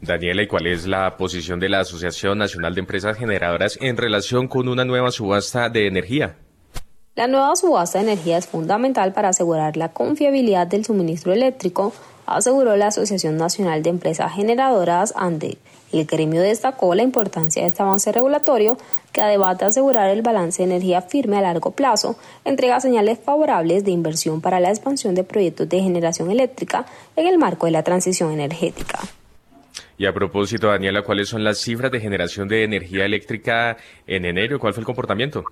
Daniela, 0.00 0.42
¿y 0.42 0.46
cuál 0.46 0.66
es 0.66 0.86
la 0.86 1.16
posición 1.16 1.60
de 1.60 1.68
la 1.68 1.80
Asociación 1.80 2.38
Nacional 2.38 2.74
de 2.74 2.80
Empresas 2.80 3.16
Generadoras 3.16 3.78
en 3.80 3.96
relación 3.96 4.48
con 4.48 4.68
una 4.68 4.84
nueva 4.84 5.10
subasta 5.10 5.68
de 5.68 5.86
energía? 5.86 6.36
La 7.16 7.28
nueva 7.28 7.54
subasta 7.54 7.98
de 7.98 8.12
energía 8.12 8.38
es 8.38 8.46
fundamental 8.46 9.12
para 9.12 9.28
asegurar 9.28 9.76
la 9.76 9.92
confiabilidad 9.92 10.66
del 10.66 10.84
suministro 10.84 11.32
eléctrico, 11.32 11.92
aseguró 12.26 12.76
la 12.76 12.88
Asociación 12.88 13.36
Nacional 13.36 13.82
de 13.84 13.90
Empresas 13.90 14.32
Generadoras 14.32 15.14
ANDE. 15.16 15.58
El 15.92 16.06
gremio 16.06 16.42
destacó 16.42 16.92
la 16.96 17.04
importancia 17.04 17.62
de 17.62 17.68
este 17.68 17.82
avance 17.82 18.10
regulatorio 18.10 18.76
que 19.12 19.20
además 19.20 19.58
de 19.58 19.66
asegurar 19.66 20.10
el 20.10 20.22
balance 20.22 20.60
de 20.60 20.74
energía 20.74 21.02
firme 21.02 21.38
a 21.38 21.42
largo 21.42 21.70
plazo, 21.70 22.16
entrega 22.44 22.80
señales 22.80 23.20
favorables 23.20 23.84
de 23.84 23.92
inversión 23.92 24.40
para 24.40 24.58
la 24.58 24.70
expansión 24.70 25.14
de 25.14 25.22
proyectos 25.22 25.68
de 25.68 25.82
generación 25.82 26.32
eléctrica 26.32 26.84
en 27.14 27.28
el 27.28 27.38
marco 27.38 27.66
de 27.66 27.72
la 27.72 27.84
transición 27.84 28.32
energética. 28.32 28.98
Y 29.96 30.06
a 30.06 30.12
propósito, 30.12 30.66
Daniela, 30.68 31.02
¿cuáles 31.02 31.28
son 31.28 31.44
las 31.44 31.58
cifras 31.58 31.92
de 31.92 32.00
generación 32.00 32.48
de 32.48 32.64
energía 32.64 33.04
eléctrica 33.04 33.76
en 34.06 34.24
enero? 34.24 34.58
¿Cuál 34.58 34.74
fue 34.74 34.80
el 34.80 34.86
comportamiento? 34.86 35.44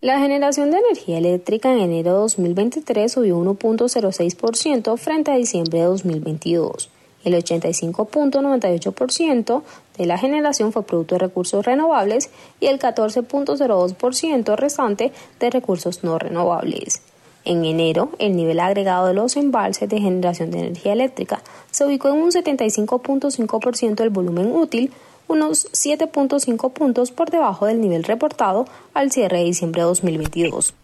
La 0.00 0.18
generación 0.18 0.70
de 0.70 0.78
energía 0.78 1.18
eléctrica 1.18 1.70
en 1.72 1.80
enero 1.80 2.12
de 2.12 2.18
2023 2.18 3.12
subió 3.12 3.36
1.06% 3.38 4.96
frente 4.98 5.30
a 5.30 5.36
diciembre 5.36 5.80
de 5.80 5.84
2022. 5.86 6.88
El 7.24 7.34
85.98% 7.34 9.62
de 9.98 10.06
la 10.06 10.16
generación 10.16 10.72
fue 10.72 10.84
producto 10.84 11.16
de 11.16 11.18
recursos 11.20 11.66
renovables 11.66 12.30
y 12.60 12.66
el 12.66 12.78
14.02% 12.78 14.56
restante 14.56 15.12
de 15.40 15.50
recursos 15.50 16.02
no 16.04 16.18
renovables. 16.18 17.02
En 17.46 17.64
enero, 17.64 18.10
el 18.18 18.34
nivel 18.34 18.58
agregado 18.58 19.06
de 19.06 19.14
los 19.14 19.36
embalses 19.36 19.88
de 19.88 20.00
generación 20.00 20.50
de 20.50 20.58
energía 20.58 20.92
eléctrica 20.92 21.42
se 21.70 21.86
ubicó 21.86 22.08
en 22.08 22.16
un 22.16 22.32
75.5% 22.32 23.94
del 23.94 24.10
volumen 24.10 24.52
útil, 24.52 24.92
unos 25.28 25.70
7.5 25.70 26.72
puntos 26.72 27.12
por 27.12 27.30
debajo 27.30 27.66
del 27.66 27.80
nivel 27.80 28.02
reportado 28.02 28.66
al 28.94 29.12
cierre 29.12 29.38
de 29.38 29.44
diciembre 29.44 29.82
de 29.82 29.86
2022. 29.86 30.74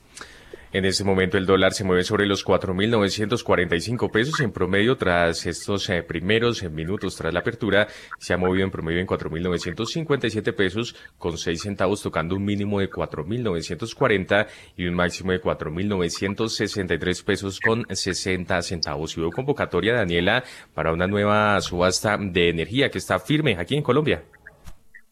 En 0.75 0.87
este 0.87 1.05
momento 1.05 1.37
el 1.37 1.45
dólar 1.45 1.75
se 1.75 1.85
mueve 1.85 2.03
sobre 2.03 2.25
los 2.25 2.47
4.945 2.47 4.11
pesos 4.11 4.41
en 4.41 4.53
promedio 4.53 4.97
tras 4.97 5.45
estos 5.45 5.87
eh, 5.91 6.03
primeros 6.03 6.63
eh, 6.63 6.71
minutos 6.71 7.15
tras 7.15 7.35
la 7.35 7.41
apertura. 7.41 7.89
Se 8.19 8.33
ha 8.33 8.39
movido 8.39 8.65
en 8.65 8.71
promedio 8.71 8.99
en 8.99 9.07
4.957 9.07 10.55
pesos 10.55 10.97
con 11.19 11.37
6 11.37 11.61
centavos 11.61 12.01
tocando 12.01 12.37
un 12.37 12.47
mínimo 12.47 12.81
de 12.81 12.89
4.940 12.89 14.47
y 14.79 14.87
un 14.87 14.95
máximo 14.95 15.33
de 15.33 15.43
4.963 15.43 17.23
pesos 17.23 17.61
con 17.61 17.85
60 17.91 18.63
centavos. 18.63 19.15
Y 19.15 19.21
hubo 19.21 19.31
convocatoria, 19.31 19.93
Daniela, 19.93 20.43
para 20.73 20.95
una 20.95 21.07
nueva 21.07 21.61
subasta 21.61 22.17
de 22.17 22.49
energía 22.49 22.91
que 22.91 22.97
está 22.97 23.19
firme 23.19 23.59
aquí 23.59 23.75
en 23.77 23.83
Colombia. 23.83 24.23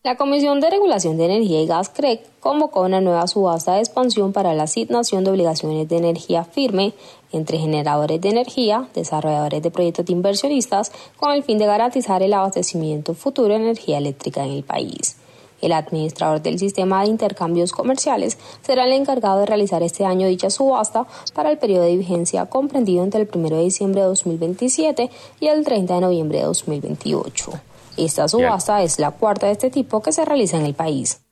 La 0.02 0.16
Comisión 0.16 0.60
de 0.60 0.70
Regulación 0.70 1.18
de 1.18 1.27
Energía 1.27 1.60
y 1.60 1.66
Gas 1.66 1.90
CREC 1.90 2.22
convocó 2.40 2.81
una 2.81 3.02
nueva 3.02 3.27
subasta 3.27 3.74
de 3.74 3.81
expansión 3.81 4.32
para 4.32 4.55
la 4.55 4.62
asignación 4.62 5.24
de 5.24 5.31
obligaciones 5.31 5.86
de 5.90 5.98
energía 5.98 6.43
firme 6.43 6.94
entre 7.32 7.59
generadores 7.59 8.18
de 8.18 8.31
energía, 8.31 8.89
desarrolladores 8.94 9.62
de 9.62 9.70
proyectos 9.70 10.06
de 10.06 10.14
inversionistas, 10.14 10.90
con 11.18 11.32
el 11.32 11.43
fin 11.43 11.59
de 11.59 11.66
garantizar 11.66 12.22
el 12.22 12.32
abastecimiento 12.32 13.12
futuro 13.12 13.48
de 13.48 13.56
energía 13.56 13.98
eléctrica 13.98 14.43
en 14.43 14.52
el 14.52 14.64
país. 14.64 15.18
El 15.60 15.72
administrador 15.72 16.40
del 16.40 16.59
sistema 16.59 17.02
de 17.02 17.10
intercambios 17.10 17.72
comerciales 17.72 18.39
será 18.62 18.86
el 18.86 18.93
encargado 18.93 19.40
de 19.40 19.44
realizar 19.44 19.82
este 19.82 20.06
año 20.06 20.28
dicha 20.28 20.48
subasta 20.48 21.06
para 21.35 21.51
el 21.51 21.59
periodo 21.59 21.85
de 21.85 21.98
vigencia 21.98 22.47
comprendido 22.47 23.05
entre 23.05 23.20
el 23.20 23.28
1 23.31 23.51
de 23.51 23.64
diciembre 23.64 24.01
de 24.01 24.06
2027 24.06 25.10
y 25.40 25.48
el 25.48 25.62
30 25.62 25.97
de 25.97 26.01
noviembre 26.01 26.39
de 26.39 26.44
2028. 26.44 27.69
Esta 27.96 28.28
subasta 28.28 28.82
es 28.82 28.98
la 28.98 29.10
cuarta 29.10 29.46
de 29.46 29.52
este 29.52 29.70
tipo 29.70 30.02
que 30.02 30.12
se 30.12 30.24
realiza 30.24 30.56
en 30.56 30.66
el 30.66 30.74
país. 30.74 31.22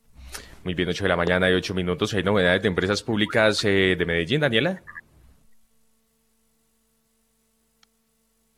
Muy 0.64 0.74
bien, 0.74 0.88
8 0.88 1.04
de 1.04 1.08
la 1.08 1.16
mañana 1.16 1.50
y 1.50 1.54
8 1.54 1.74
minutos. 1.74 2.12
¿Hay 2.14 2.22
novedades 2.22 2.62
de 2.62 2.68
empresas 2.68 3.02
públicas 3.02 3.64
eh, 3.64 3.96
de 3.96 4.04
Medellín, 4.04 4.40
Daniela? 4.40 4.82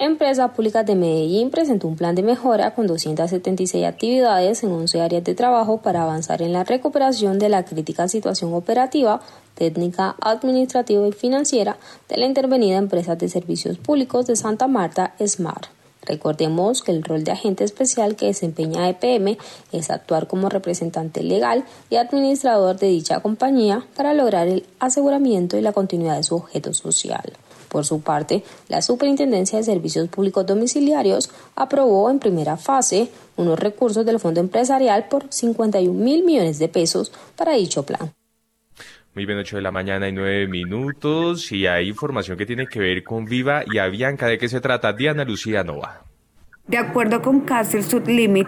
Empresa 0.03 0.49
Pública 0.55 0.83
de 0.83 0.95
Medellín 0.95 1.51
presentó 1.51 1.87
un 1.87 1.95
plan 1.95 2.15
de 2.15 2.23
mejora 2.23 2.75
con 2.75 2.87
276 2.87 3.85
actividades 3.85 4.63
en 4.63 4.73
11 4.73 4.99
áreas 5.03 5.25
de 5.25 5.35
trabajo 5.35 5.83
para 5.83 6.05
avanzar 6.05 6.41
en 6.41 6.55
la 6.55 6.65
recuperación 6.65 7.39
de 7.39 7.51
la 7.51 7.67
crítica 7.67 8.09
situación 8.09 8.55
operativa, 8.55 9.21
técnica, 9.55 10.17
administrativa 10.23 11.07
y 11.07 11.13
financiera 11.13 11.77
de 12.09 12.17
la 12.17 12.25
intervenida 12.25 12.79
Empresa 12.79 13.15
de 13.15 13.29
Servicios 13.29 13.77
Públicos 13.77 14.27
de 14.27 14.37
Santa 14.37 14.69
Marta, 14.69 15.15
SMART. 15.23 15.80
Recordemos 16.11 16.83
que 16.83 16.91
el 16.91 17.05
rol 17.05 17.23
de 17.23 17.31
agente 17.31 17.63
especial 17.63 18.17
que 18.17 18.27
desempeña 18.27 18.89
EPM 18.89 19.39
es 19.71 19.91
actuar 19.91 20.27
como 20.27 20.49
representante 20.49 21.23
legal 21.23 21.65
y 21.89 21.97
administrador 21.97 22.77
de 22.77 22.89
dicha 22.89 23.21
compañía 23.21 23.87
para 23.95 24.13
lograr 24.13 24.49
el 24.49 24.67
aseguramiento 24.81 25.57
y 25.57 25.63
la 25.63 25.73
continuidad 25.73 26.17
de 26.17 26.25
su 26.25 26.35
objeto 26.35 26.75
social. 26.75 27.35
Por 27.69 27.87
su 27.87 28.01
parte, 28.01 28.43
la 28.69 28.83
Superintendencia 28.83 29.61
de 29.61 29.65
Servicios 29.65 30.09
Públicos 30.09 30.45
Domiciliarios 30.45 31.31
aprobó 31.55 32.11
en 32.11 32.19
primera 32.19 32.57
fase 32.57 33.09
unos 33.37 33.61
recursos 33.61 34.05
del 34.05 34.19
Fondo 34.19 34.41
Empresarial 34.41 35.07
por 35.07 35.33
51 35.33 35.97
mil 35.97 36.25
millones 36.25 36.59
de 36.59 36.67
pesos 36.67 37.13
para 37.37 37.53
dicho 37.53 37.85
plan. 37.85 38.13
Muy 39.15 39.27
bien, 39.27 39.39
8 39.39 39.57
de 39.57 39.63
la 39.63 39.73
mañana 39.73 40.09
y 40.09 40.13
9 40.13 40.47
minutos. 40.47 41.51
Y 41.51 41.67
hay 41.67 41.89
información 41.89 42.39
que 42.39 42.47
tiene 42.47 42.69
que 42.69 42.79
ver 42.79 43.03
con 43.03 43.25
Viva 43.25 43.65
y 43.67 43.79
Avianca. 43.79 44.27
¿De 44.27 44.39
qué 44.39 44.49
se 44.49 44.61
trata? 44.61 44.93
Diana 44.93 45.25
Lucía 45.25 45.65
Nova. 45.65 46.05
De 46.69 46.79
acuerdo 46.79 47.21
con 47.21 47.41
Castle 47.41 47.83
Sud 47.83 48.07
Limit, 48.07 48.47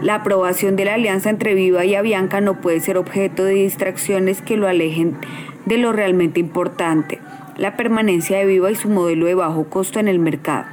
la 0.00 0.14
aprobación 0.14 0.76
de 0.76 0.86
la 0.86 0.94
alianza 0.94 1.28
entre 1.28 1.52
Viva 1.52 1.84
y 1.84 1.94
Avianca 1.94 2.40
no 2.40 2.62
puede 2.62 2.80
ser 2.80 2.96
objeto 2.96 3.44
de 3.44 3.52
distracciones 3.52 4.40
que 4.40 4.56
lo 4.56 4.66
alejen 4.66 5.18
de 5.66 5.76
lo 5.76 5.92
realmente 5.92 6.40
importante, 6.40 7.18
la 7.58 7.76
permanencia 7.76 8.38
de 8.38 8.46
Viva 8.46 8.70
y 8.70 8.74
su 8.74 8.88
modelo 8.88 9.26
de 9.26 9.34
bajo 9.34 9.68
costo 9.68 10.00
en 10.00 10.08
el 10.08 10.18
mercado. 10.18 10.64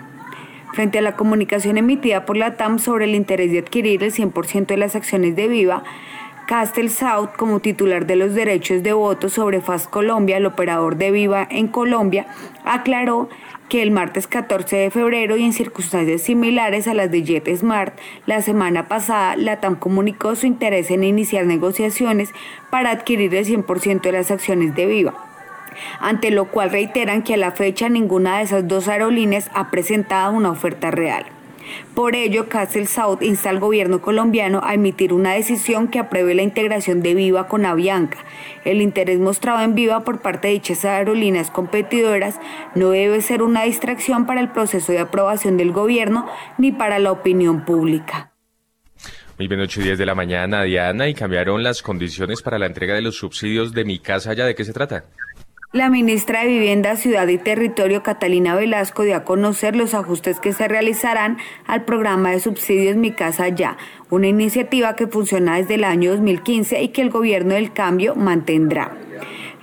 Frente 0.73 0.99
a 0.99 1.01
la 1.01 1.17
comunicación 1.17 1.77
emitida 1.77 2.25
por 2.25 2.37
la 2.37 2.55
TAM 2.55 2.79
sobre 2.79 3.03
el 3.05 3.15
interés 3.15 3.51
de 3.51 3.59
adquirir 3.59 4.01
el 4.01 4.13
100% 4.13 4.67
de 4.67 4.77
las 4.77 4.95
acciones 4.95 5.35
de 5.35 5.49
Viva, 5.49 5.83
Castel 6.47 6.91
South, 6.91 7.29
como 7.37 7.59
titular 7.59 8.05
de 8.05 8.15
los 8.15 8.35
derechos 8.35 8.83
de 8.83 8.93
voto 8.93 9.29
sobre 9.29 9.61
Fast 9.61 9.89
Colombia, 9.89 10.37
el 10.37 10.45
operador 10.45 10.95
de 10.95 11.09
Viva 11.09 11.47
en 11.49 11.67
Colombia, 11.67 12.27
aclaró 12.63 13.29
que 13.67 13.81
el 13.81 13.89
martes 13.89 14.27
14 14.27 14.75
de 14.75 14.91
febrero 14.91 15.37
y 15.37 15.43
en 15.43 15.53
circunstancias 15.53 16.21
similares 16.21 16.87
a 16.87 16.93
las 16.93 17.09
de 17.09 17.23
Jet 17.23 17.49
Smart, 17.55 17.97
la 18.27 18.41
semana 18.41 18.87
pasada 18.87 19.35
la 19.35 19.59
TAM 19.59 19.75
comunicó 19.75 20.35
su 20.35 20.45
interés 20.45 20.91
en 20.91 21.03
iniciar 21.03 21.47
negociaciones 21.47 22.29
para 22.69 22.91
adquirir 22.91 23.33
el 23.33 23.45
100% 23.45 24.01
de 24.01 24.11
las 24.11 24.29
acciones 24.29 24.75
de 24.75 24.85
Viva 24.85 25.13
ante 25.99 26.31
lo 26.31 26.45
cual 26.45 26.71
reiteran 26.71 27.21
que 27.21 27.33
a 27.33 27.37
la 27.37 27.51
fecha 27.51 27.89
ninguna 27.89 28.37
de 28.37 28.43
esas 28.43 28.67
dos 28.67 28.87
aerolíneas 28.87 29.49
ha 29.53 29.71
presentado 29.71 30.31
una 30.31 30.51
oferta 30.51 30.89
real. 30.89 31.25
Por 31.93 32.15
ello, 32.15 32.49
Castle 32.49 32.85
South 32.85 33.21
insta 33.21 33.49
al 33.49 33.59
gobierno 33.59 34.01
colombiano 34.01 34.61
a 34.63 34.73
emitir 34.73 35.13
una 35.13 35.33
decisión 35.33 35.87
que 35.87 35.99
apruebe 35.99 36.35
la 36.35 36.41
integración 36.41 37.01
de 37.01 37.13
Viva 37.13 37.47
con 37.47 37.65
Avianca. 37.65 38.17
El 38.63 38.81
interés 38.81 39.19
mostrado 39.19 39.63
en 39.63 39.75
Viva 39.75 40.03
por 40.03 40.21
parte 40.21 40.47
de 40.47 40.53
dichas 40.53 40.85
aerolíneas 40.85 41.51
competidoras 41.51 42.39
no 42.75 42.89
debe 42.89 43.21
ser 43.21 43.41
una 43.41 43.63
distracción 43.63 44.25
para 44.25 44.41
el 44.41 44.49
proceso 44.49 44.91
de 44.91 44.99
aprobación 44.99 45.57
del 45.57 45.71
gobierno 45.71 46.27
ni 46.57 46.71
para 46.71 46.99
la 46.99 47.11
opinión 47.11 47.65
pública. 47.65 48.31
Muy 49.37 49.49
bien, 49.49 49.59
8 49.59 49.81
y 49.81 49.83
10 49.83 49.97
de 49.97 50.05
la 50.05 50.15
mañana, 50.15 50.63
Diana, 50.63 51.09
y 51.09 51.13
cambiaron 51.13 51.61
las 51.61 51.81
condiciones 51.81 52.41
para 52.41 52.57
la 52.57 52.67
entrega 52.67 52.95
de 52.95 53.01
los 53.01 53.17
subsidios 53.17 53.73
de 53.73 53.83
mi 53.83 53.99
casa. 53.99 54.33
¿Ya 54.33 54.45
de 54.45 54.55
qué 54.55 54.63
se 54.63 54.71
trata? 54.71 55.03
La 55.75 55.89
ministra 55.89 56.39
de 56.39 56.47
Vivienda, 56.47 56.95
Ciudad 56.95 57.27
y 57.27 57.37
Territorio, 57.37 58.01
Catalina 58.01 58.55
Velasco, 58.55 59.03
dio 59.03 59.17
a 59.17 59.25
conocer 59.25 59.75
los 59.75 59.93
ajustes 59.93 60.39
que 60.39 60.53
se 60.53 60.69
realizarán 60.69 61.37
al 61.67 61.83
programa 61.83 62.31
de 62.31 62.39
subsidios 62.39 62.95
Mi 62.95 63.11
Casa 63.11 63.49
Ya, 63.49 63.75
una 64.09 64.27
iniciativa 64.27 64.95
que 64.95 65.07
funciona 65.07 65.57
desde 65.57 65.75
el 65.75 65.83
año 65.83 66.11
2015 66.11 66.81
y 66.81 66.87
que 66.87 67.01
el 67.01 67.09
gobierno 67.09 67.55
del 67.55 67.73
cambio 67.73 68.15
mantendrá. 68.15 68.93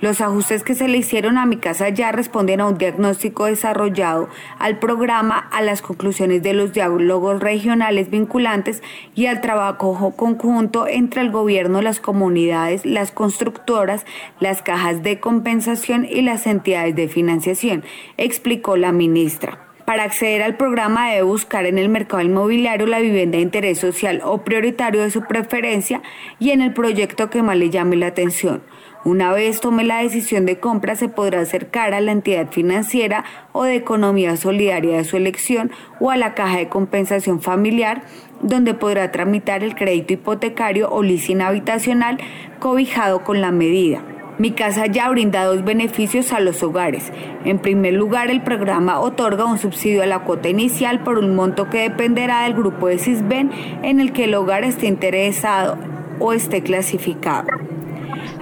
Los 0.03 0.19
ajustes 0.19 0.63
que 0.63 0.75
se 0.75 0.89
le 0.89 0.97
hicieron 0.97 1.37
a 1.37 1.45
mi 1.45 1.55
casa 1.55 1.87
ya 1.87 2.11
responden 2.11 2.59
a 2.59 2.67
un 2.67 2.77
diagnóstico 2.77 3.45
desarrollado 3.45 4.27
al 4.59 4.77
programa, 4.77 5.37
a 5.37 5.61
las 5.61 5.81
conclusiones 5.81 6.43
de 6.43 6.53
los 6.53 6.73
diálogos 6.73 7.39
regionales 7.39 8.09
vinculantes 8.09 8.83
y 9.15 9.27
al 9.27 9.39
trabajo 9.39 10.13
conjunto 10.17 10.87
entre 10.89 11.21
el 11.21 11.31
gobierno, 11.31 11.81
las 11.81 12.01
comunidades, 12.01 12.85
las 12.85 13.13
constructoras, 13.13 14.05
las 14.41 14.61
cajas 14.61 15.03
de 15.03 15.21
compensación 15.21 16.03
y 16.03 16.21
las 16.21 16.47
entidades 16.47 16.97
de 16.97 17.07
financiación, 17.07 17.85
explicó 18.17 18.75
la 18.75 18.91
ministra. 18.91 19.69
Para 19.85 20.03
acceder 20.03 20.43
al 20.43 20.57
programa 20.57 21.11
debe 21.11 21.23
buscar 21.23 21.65
en 21.65 21.77
el 21.77 21.87
mercado 21.87 22.23
inmobiliario 22.23 22.87
la 22.87 22.99
vivienda 22.99 23.37
de 23.37 23.43
interés 23.43 23.79
social 23.79 24.21
o 24.25 24.43
prioritario 24.43 25.01
de 25.01 25.11
su 25.11 25.23
preferencia 25.23 26.01
y 26.39 26.51
en 26.51 26.61
el 26.61 26.73
proyecto 26.73 27.29
que 27.29 27.41
más 27.41 27.55
le 27.55 27.69
llame 27.69 27.95
la 27.95 28.07
atención. 28.07 28.63
Una 29.05 29.33
vez 29.33 29.59
tome 29.59 29.83
la 29.83 29.97
decisión 29.97 30.45
de 30.45 30.59
compra, 30.59 30.95
se 30.95 31.09
podrá 31.09 31.41
acercar 31.41 31.93
a 31.93 31.99
la 31.99 32.13
entidad 32.13 32.49
financiera 32.51 33.25
o 33.51 33.63
de 33.63 33.75
economía 33.75 34.37
solidaria 34.37 34.95
de 34.95 35.03
su 35.03 35.17
elección 35.17 35.71
o 35.99 36.09
a 36.09 36.15
la 36.15 36.33
caja 36.35 36.59
de 36.59 36.69
compensación 36.69 37.41
familiar, 37.41 38.03
donde 38.41 38.73
podrá 38.73 39.11
tramitar 39.11 39.61
el 39.61 39.75
crédito 39.75 40.13
hipotecario 40.13 40.89
o 40.89 41.03
leasing 41.03 41.41
habitacional 41.41 42.17
cobijado 42.59 43.25
con 43.25 43.41
la 43.41 43.51
medida. 43.51 44.01
Mi 44.37 44.51
casa 44.51 44.87
ya 44.87 45.09
brinda 45.09 45.43
dos 45.43 45.65
beneficios 45.65 46.31
a 46.31 46.39
los 46.39 46.63
hogares. 46.63 47.11
En 47.43 47.59
primer 47.59 47.95
lugar, 47.95 48.31
el 48.31 48.41
programa 48.41 49.01
otorga 49.01 49.43
un 49.43 49.59
subsidio 49.59 50.01
a 50.01 50.05
la 50.05 50.19
cuota 50.19 50.47
inicial 50.47 51.03
por 51.03 51.17
un 51.17 51.35
monto 51.35 51.69
que 51.69 51.89
dependerá 51.89 52.43
del 52.43 52.53
grupo 52.53 52.87
de 52.87 52.97
CISBEN 52.97 53.51
en 53.83 53.99
el 53.99 54.13
que 54.13 54.23
el 54.23 54.35
hogar 54.35 54.63
esté 54.63 54.87
interesado 54.87 55.77
o 56.19 56.31
esté 56.31 56.63
clasificado. 56.63 57.47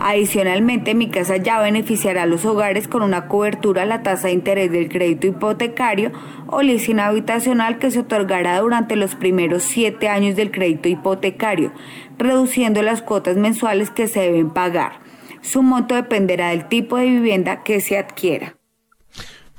Adicionalmente, 0.04 0.96
mi 0.96 1.10
casa 1.10 1.38
ya 1.38 1.62
beneficiará 1.62 2.24
a 2.24 2.26
los 2.26 2.44
hogares 2.44 2.88
con 2.88 3.04
una 3.04 3.28
cobertura 3.28 3.84
a 3.84 3.86
la 3.86 4.02
tasa 4.02 4.30
de 4.30 4.34
interés 4.34 4.72
del 4.72 4.90
crédito 4.90 5.28
hipotecario 5.28 6.12
o 6.48 6.64
leasing 6.64 7.00
habitacional 7.00 7.78
que 7.78 7.92
se 7.92 8.00
otorgará 8.00 8.60
durante 8.62 8.96
los 8.96 9.14
primeros 9.14 9.62
siete 9.62 10.08
años 10.08 10.36
del 10.36 10.50
crédito 10.50 10.90
hipotecario, 10.90 11.72
reduciendo 12.18 12.82
las 12.82 13.04
cuotas 13.04 13.38
mensuales 13.38 13.92
que 13.92 14.08
se 14.08 14.22
deben 14.22 14.50
pagar. 14.50 14.94
Su 15.42 15.62
monto 15.62 15.94
dependerá 15.94 16.50
del 16.50 16.68
tipo 16.68 16.98
de 16.98 17.06
vivienda 17.06 17.62
que 17.62 17.80
se 17.80 18.00
adquiera. 18.00 18.56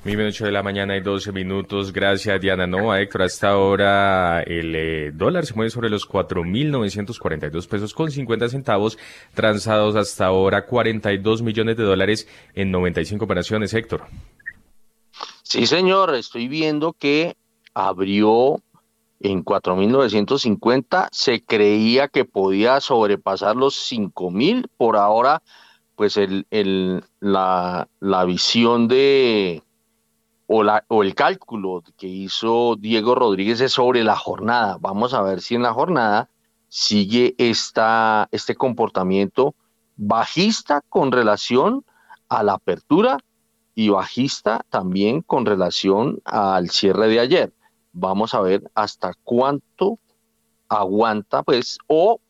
Bien, 0.05 0.21
8 0.21 0.47
de 0.47 0.51
la 0.51 0.65
mañana 0.65 0.97
y 0.97 1.01
12 1.01 1.31
minutos. 1.31 1.93
Gracias, 1.93 2.41
Diana 2.41 2.67
Nova. 2.67 3.01
Héctor, 3.01 3.23
hasta 3.23 3.51
ahora 3.51 4.43
el 4.43 4.75
eh, 4.75 5.13
dólar 5.15 5.47
se 5.47 5.55
mueve 5.55 5.71
sobre 5.71 5.91
los 5.91 6.09
4.942 6.09 7.69
pesos 7.69 7.95
con 7.95 8.11
50 8.11 8.49
centavos, 8.49 8.99
transados 9.33 9.95
hasta 9.95 10.27
ahora 10.27 10.67
42 10.67 11.43
millones 11.43 11.77
de 11.77 11.85
dólares 11.85 12.27
en 12.55 12.73
95 12.73 13.25
operaciones, 13.25 13.73
Héctor. 13.75 14.03
Sí, 15.45 15.67
señor, 15.67 16.17
estoy 16.17 16.49
viendo 16.49 16.95
que 16.95 17.37
abrió 17.73 18.61
en 19.21 19.45
4.950, 19.45 21.11
se 21.13 21.45
creía 21.45 22.09
que 22.09 22.25
podía 22.25 22.81
sobrepasar 22.81 23.55
los 23.55 23.77
5.000, 23.93 24.67
por 24.77 24.97
ahora, 24.97 25.43
pues 25.95 26.17
el, 26.17 26.45
el, 26.51 27.05
la, 27.21 27.87
la 28.01 28.25
visión 28.25 28.89
de 28.89 29.63
o, 30.55 30.63
la, 30.63 30.85
o 30.89 31.03
el 31.03 31.15
cálculo 31.15 31.83
que 31.97 32.07
hizo 32.07 32.77
Diego 32.77 33.15
Rodríguez 33.15 33.61
es 33.63 33.73
sobre 33.73 34.05
la 34.05 34.17
jornada. 34.17 34.77
Vamos 34.81 35.15
a 35.15 35.23
ver 35.23 35.41
si 35.41 35.55
en 35.55 35.63
la 35.63 35.73
jornada 35.73 36.29
sigue 36.69 37.35
esta, 37.39 38.29
este 38.33 38.55
comportamiento 38.55 39.55
bajista 39.97 40.83
con 40.91 41.11
relación 41.11 41.87
a 42.29 42.43
la 42.43 42.55
apertura 42.55 43.19
y 43.75 43.89
bajista 43.89 44.61
también 44.69 45.23
con 45.23 45.47
relación 45.47 46.21
al 46.27 46.69
cierre 46.69 47.09
de 47.09 47.21
ayer. 47.21 47.53
Vamos 47.95 48.35
a 48.35 48.43
ver 48.43 48.63
hasta 48.75 49.15
cuánto 49.25 49.99
aguanta, 50.69 51.43
pues, 51.43 51.79
o 51.87 52.21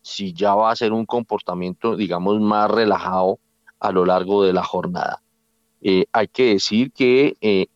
si 0.00 0.32
ya 0.32 0.54
va 0.54 0.70
a 0.70 0.76
ser 0.76 0.94
un 0.94 1.04
comportamiento, 1.04 1.94
digamos, 1.94 2.40
más 2.40 2.70
relajado 2.70 3.38
a 3.78 3.92
lo 3.92 4.06
largo 4.06 4.44
de 4.44 4.54
la 4.54 4.64
jornada. 4.64 5.20
Eh, 5.80 6.04
hay 6.12 6.28
que 6.28 6.46
decir 6.52 6.92
que 6.92 7.36
eh, 7.40 7.66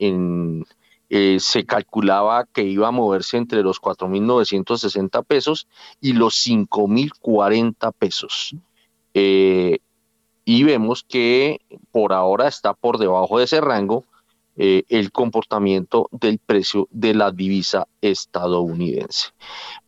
eh, 1.09 1.41
se 1.41 1.65
calculaba 1.65 2.45
que 2.45 2.63
iba 2.63 2.89
a 2.89 2.93
moverse 2.93 3.37
entre 3.37 3.63
los 3.63 3.81
4.960 3.81 5.25
pesos 5.25 5.67
y 6.01 6.13
los 6.13 6.35
5.040 6.47 7.93
pesos. 7.93 8.55
y 10.47 10.63
vemos 10.63 11.05
que 11.05 11.61
por 11.91 12.13
ahora 12.13 12.49
está 12.49 12.75
por 12.75 12.99
debajo 12.99 13.39
de 13.39 13.45
ese 13.45 13.61
rango 13.61 14.05
el 14.57 15.11
comportamiento 15.11 16.09
del 16.13 16.39
precio 16.39 16.87
de 16.91 17.15
la 17.15 17.31
divisa 17.33 17.89
estadounidense. 18.01 19.31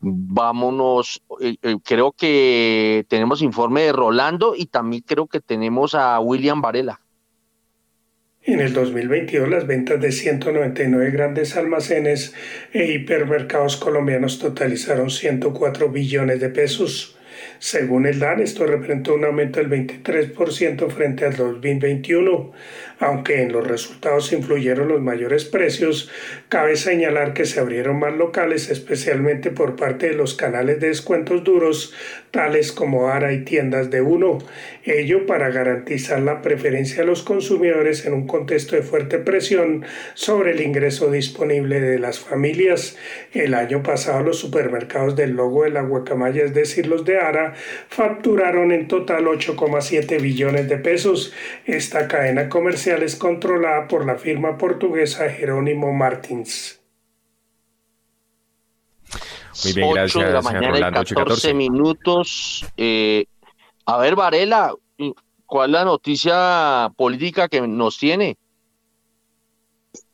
Vámonos, 0.00 1.22
creo 1.84 2.12
que 2.12 3.04
tenemos 3.08 3.42
informe 3.42 3.82
de 3.82 3.92
Rolando 3.92 4.54
y 4.56 4.66
también 4.66 5.02
creo 5.06 5.26
que 5.26 5.40
tenemos 5.40 5.94
a 5.94 6.18
William 6.20 6.60
Varela. 6.60 7.00
En 8.46 8.60
el 8.60 8.72
2022, 8.72 9.48
las 9.48 9.66
ventas 9.66 10.00
de 10.00 10.12
199 10.12 11.10
grandes 11.10 11.56
almacenes 11.56 12.32
e 12.72 12.92
hipermercados 12.92 13.76
colombianos 13.76 14.38
totalizaron 14.38 15.10
104 15.10 15.88
billones 15.88 16.38
de 16.38 16.50
pesos. 16.50 17.16
Según 17.58 18.06
el 18.06 18.18
DAN, 18.18 18.40
esto 18.40 18.66
representó 18.66 19.14
un 19.14 19.24
aumento 19.24 19.60
del 19.60 19.70
23% 19.70 20.90
frente 20.90 21.24
al 21.24 21.36
2021. 21.36 22.52
Aunque 22.98 23.42
en 23.42 23.52
los 23.52 23.66
resultados 23.66 24.32
influyeron 24.32 24.88
los 24.88 25.00
mayores 25.00 25.44
precios, 25.44 26.10
cabe 26.48 26.76
señalar 26.76 27.34
que 27.34 27.44
se 27.44 27.60
abrieron 27.60 27.98
más 27.98 28.14
locales, 28.14 28.70
especialmente 28.70 29.50
por 29.50 29.76
parte 29.76 30.08
de 30.08 30.14
los 30.14 30.34
canales 30.34 30.80
de 30.80 30.88
descuentos 30.88 31.44
duros, 31.44 31.94
tales 32.30 32.72
como 32.72 33.08
ARA 33.08 33.32
y 33.32 33.44
tiendas 33.44 33.90
de 33.90 34.02
uno. 34.02 34.38
Ello 34.86 35.26
para 35.26 35.50
garantizar 35.50 36.20
la 36.20 36.42
preferencia 36.42 36.98
de 36.98 37.06
los 37.06 37.24
consumidores 37.24 38.06
en 38.06 38.14
un 38.14 38.28
contexto 38.28 38.76
de 38.76 38.82
fuerte 38.82 39.18
presión 39.18 39.84
sobre 40.14 40.52
el 40.52 40.60
ingreso 40.60 41.10
disponible 41.10 41.80
de 41.80 41.98
las 41.98 42.20
familias. 42.20 42.96
El 43.32 43.54
año 43.54 43.82
pasado 43.82 44.22
los 44.22 44.38
supermercados 44.38 45.16
del 45.16 45.32
logo 45.32 45.64
de 45.64 45.70
la 45.70 45.82
guacamaya, 45.82 46.44
es 46.44 46.54
decir, 46.54 46.86
los 46.86 47.04
de 47.04 47.18
ARA, 47.18 47.54
facturaron 47.88 48.70
en 48.70 48.86
total 48.86 49.24
8,7 49.24 50.22
billones 50.22 50.68
de 50.68 50.78
pesos. 50.78 51.32
Esta 51.64 52.06
cadena 52.06 52.48
comercial 52.48 53.02
es 53.02 53.16
controlada 53.16 53.88
por 53.88 54.06
la 54.06 54.14
firma 54.14 54.56
portuguesa 54.56 55.28
Jerónimo 55.30 55.92
Martins. 55.92 56.80
Muy 59.64 59.72
bien, 59.72 59.90
gracias, 59.90 60.16
8 60.16 60.26
de 60.26 60.32
la 60.32 60.42
mañana 60.42 60.68
Rolando, 60.68 61.00
14, 61.00 61.14
14 61.14 61.54
minutos. 61.54 62.66
Eh, 62.76 63.24
a 63.86 63.98
ver, 63.98 64.16
Varela, 64.16 64.74
¿cuál 65.46 65.70
es 65.70 65.72
la 65.72 65.84
noticia 65.84 66.92
política 66.96 67.48
que 67.48 67.60
nos 67.66 67.98
tiene? 67.98 68.36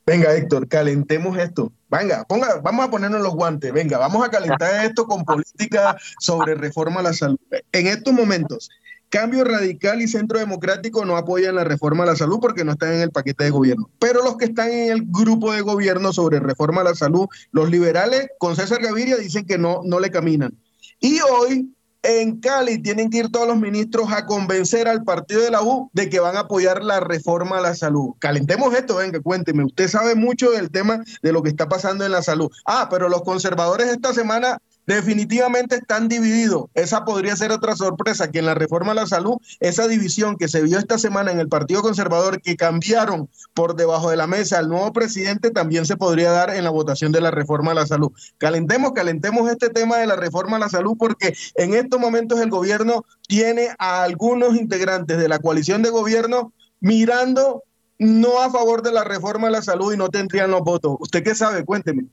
Venga, 0.04 0.34
Héctor, 0.34 0.68
calentemos 0.68 1.38
esto. 1.38 1.72
Venga, 1.88 2.24
ponga, 2.24 2.60
vamos 2.62 2.84
a 2.84 2.90
ponernos 2.90 3.22
los 3.22 3.34
guantes. 3.34 3.72
Venga, 3.72 3.98
vamos 3.98 4.24
a 4.26 4.30
calentar 4.30 4.84
esto 4.84 5.06
con 5.06 5.24
política 5.24 5.96
sobre 6.18 6.54
reforma 6.54 7.00
a 7.00 7.04
la 7.04 7.12
salud. 7.12 7.38
En 7.72 7.86
estos 7.86 8.12
momentos, 8.12 8.68
Cambio 9.08 9.44
Radical 9.44 10.02
y 10.02 10.08
Centro 10.08 10.38
Democrático 10.38 11.04
no 11.04 11.16
apoyan 11.16 11.54
la 11.54 11.64
reforma 11.64 12.02
a 12.02 12.06
la 12.06 12.16
salud 12.16 12.40
porque 12.40 12.64
no 12.64 12.72
están 12.72 12.94
en 12.94 13.00
el 13.00 13.10
paquete 13.10 13.44
de 13.44 13.50
gobierno. 13.50 13.90
Pero 13.98 14.22
los 14.22 14.36
que 14.36 14.46
están 14.46 14.70
en 14.70 14.92
el 14.92 15.02
grupo 15.06 15.52
de 15.52 15.60
gobierno 15.60 16.12
sobre 16.12 16.40
reforma 16.40 16.80
a 16.80 16.84
la 16.84 16.94
salud, 16.94 17.26
los 17.52 17.70
liberales 17.70 18.28
con 18.38 18.56
César 18.56 18.82
Gaviria 18.82 19.16
dicen 19.16 19.46
que 19.46 19.56
no, 19.56 19.82
no 19.84 20.00
le 20.00 20.10
caminan. 20.10 20.52
Y 20.98 21.20
hoy 21.20 21.72
en 22.02 22.40
Cali 22.40 22.82
tienen 22.82 23.10
que 23.10 23.18
ir 23.18 23.30
todos 23.30 23.46
los 23.46 23.58
ministros 23.58 24.12
a 24.12 24.26
convencer 24.26 24.88
al 24.88 25.04
partido 25.04 25.42
de 25.42 25.50
la 25.50 25.62
U 25.62 25.90
de 25.92 26.08
que 26.08 26.20
van 26.20 26.36
a 26.36 26.40
apoyar 26.40 26.82
la 26.82 27.00
reforma 27.00 27.58
a 27.58 27.60
la 27.60 27.74
salud. 27.74 28.14
Calentemos 28.18 28.74
esto, 28.74 28.96
venga, 28.96 29.20
cuénteme. 29.20 29.64
Usted 29.64 29.88
sabe 29.88 30.14
mucho 30.14 30.50
del 30.50 30.70
tema 30.70 31.04
de 31.22 31.32
lo 31.32 31.42
que 31.42 31.50
está 31.50 31.68
pasando 31.68 32.04
en 32.04 32.12
la 32.12 32.22
salud. 32.22 32.50
Ah, 32.66 32.88
pero 32.90 33.08
los 33.08 33.22
conservadores 33.22 33.88
esta 33.88 34.12
semana 34.12 34.58
definitivamente 34.86 35.76
están 35.76 36.08
divididos. 36.08 36.64
Esa 36.74 37.04
podría 37.04 37.36
ser 37.36 37.52
otra 37.52 37.76
sorpresa, 37.76 38.30
que 38.30 38.40
en 38.40 38.46
la 38.46 38.54
reforma 38.54 38.92
a 38.92 38.96
la 38.96 39.06
salud, 39.06 39.36
esa 39.60 39.86
división 39.88 40.36
que 40.36 40.48
se 40.48 40.62
vio 40.62 40.78
esta 40.78 40.98
semana 40.98 41.30
en 41.30 41.40
el 41.40 41.48
Partido 41.48 41.82
Conservador, 41.82 42.40
que 42.40 42.56
cambiaron 42.56 43.28
por 43.54 43.76
debajo 43.76 44.10
de 44.10 44.16
la 44.16 44.26
mesa 44.26 44.58
al 44.58 44.68
nuevo 44.68 44.92
presidente, 44.92 45.50
también 45.50 45.86
se 45.86 45.96
podría 45.96 46.30
dar 46.30 46.54
en 46.54 46.64
la 46.64 46.70
votación 46.70 47.12
de 47.12 47.20
la 47.20 47.30
reforma 47.30 47.72
a 47.72 47.74
la 47.74 47.86
salud. 47.86 48.10
Calentemos, 48.38 48.92
calentemos 48.92 49.50
este 49.50 49.68
tema 49.70 49.98
de 49.98 50.06
la 50.06 50.16
reforma 50.16 50.56
a 50.56 50.60
la 50.60 50.68
salud, 50.68 50.96
porque 50.98 51.34
en 51.54 51.74
estos 51.74 52.00
momentos 52.00 52.40
el 52.40 52.50
gobierno 52.50 53.04
tiene 53.28 53.68
a 53.78 54.02
algunos 54.02 54.56
integrantes 54.56 55.18
de 55.18 55.28
la 55.28 55.38
coalición 55.38 55.82
de 55.82 55.90
gobierno 55.90 56.52
mirando 56.80 57.62
no 57.98 58.40
a 58.40 58.50
favor 58.50 58.82
de 58.82 58.92
la 58.92 59.04
reforma 59.04 59.48
a 59.48 59.50
la 59.50 59.62
salud 59.62 59.92
y 59.92 59.96
no 59.96 60.08
tendrían 60.08 60.50
los 60.50 60.62
votos. 60.62 60.96
¿Usted 60.98 61.22
qué 61.22 61.34
sabe? 61.34 61.64
Cuénteme. 61.64 62.06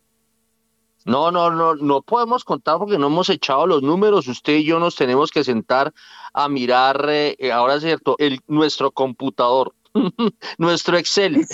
No, 1.10 1.32
no, 1.32 1.50
no, 1.50 1.74
no 1.74 2.04
podemos 2.04 2.44
contar 2.44 2.78
porque 2.78 3.00
no 3.00 3.08
hemos 3.08 3.30
echado 3.30 3.66
los 3.66 3.82
números. 3.82 4.28
Usted 4.28 4.58
y 4.58 4.64
yo 4.64 4.80
nos 4.80 4.96
tenemos 4.96 5.32
que 5.32 5.44
sentar 5.44 5.92
a 6.34 6.48
mirar, 6.48 7.04
eh, 7.10 7.36
eh, 7.40 7.52
ahora 7.52 7.76
es 7.76 7.82
cierto, 7.82 8.16
el, 8.20 8.40
nuestro 8.46 8.92
computador, 8.92 9.74
nuestro 10.60 10.98
Excel. 10.98 11.48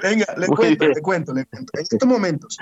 Venga, 0.00 0.26
le 0.36 0.46
cuento, 0.56 0.86
le 0.86 1.02
cuento, 1.02 1.34
le 1.34 1.46
cuento. 1.46 1.72
En 1.74 1.82
estos 1.82 2.08
momentos, 2.08 2.56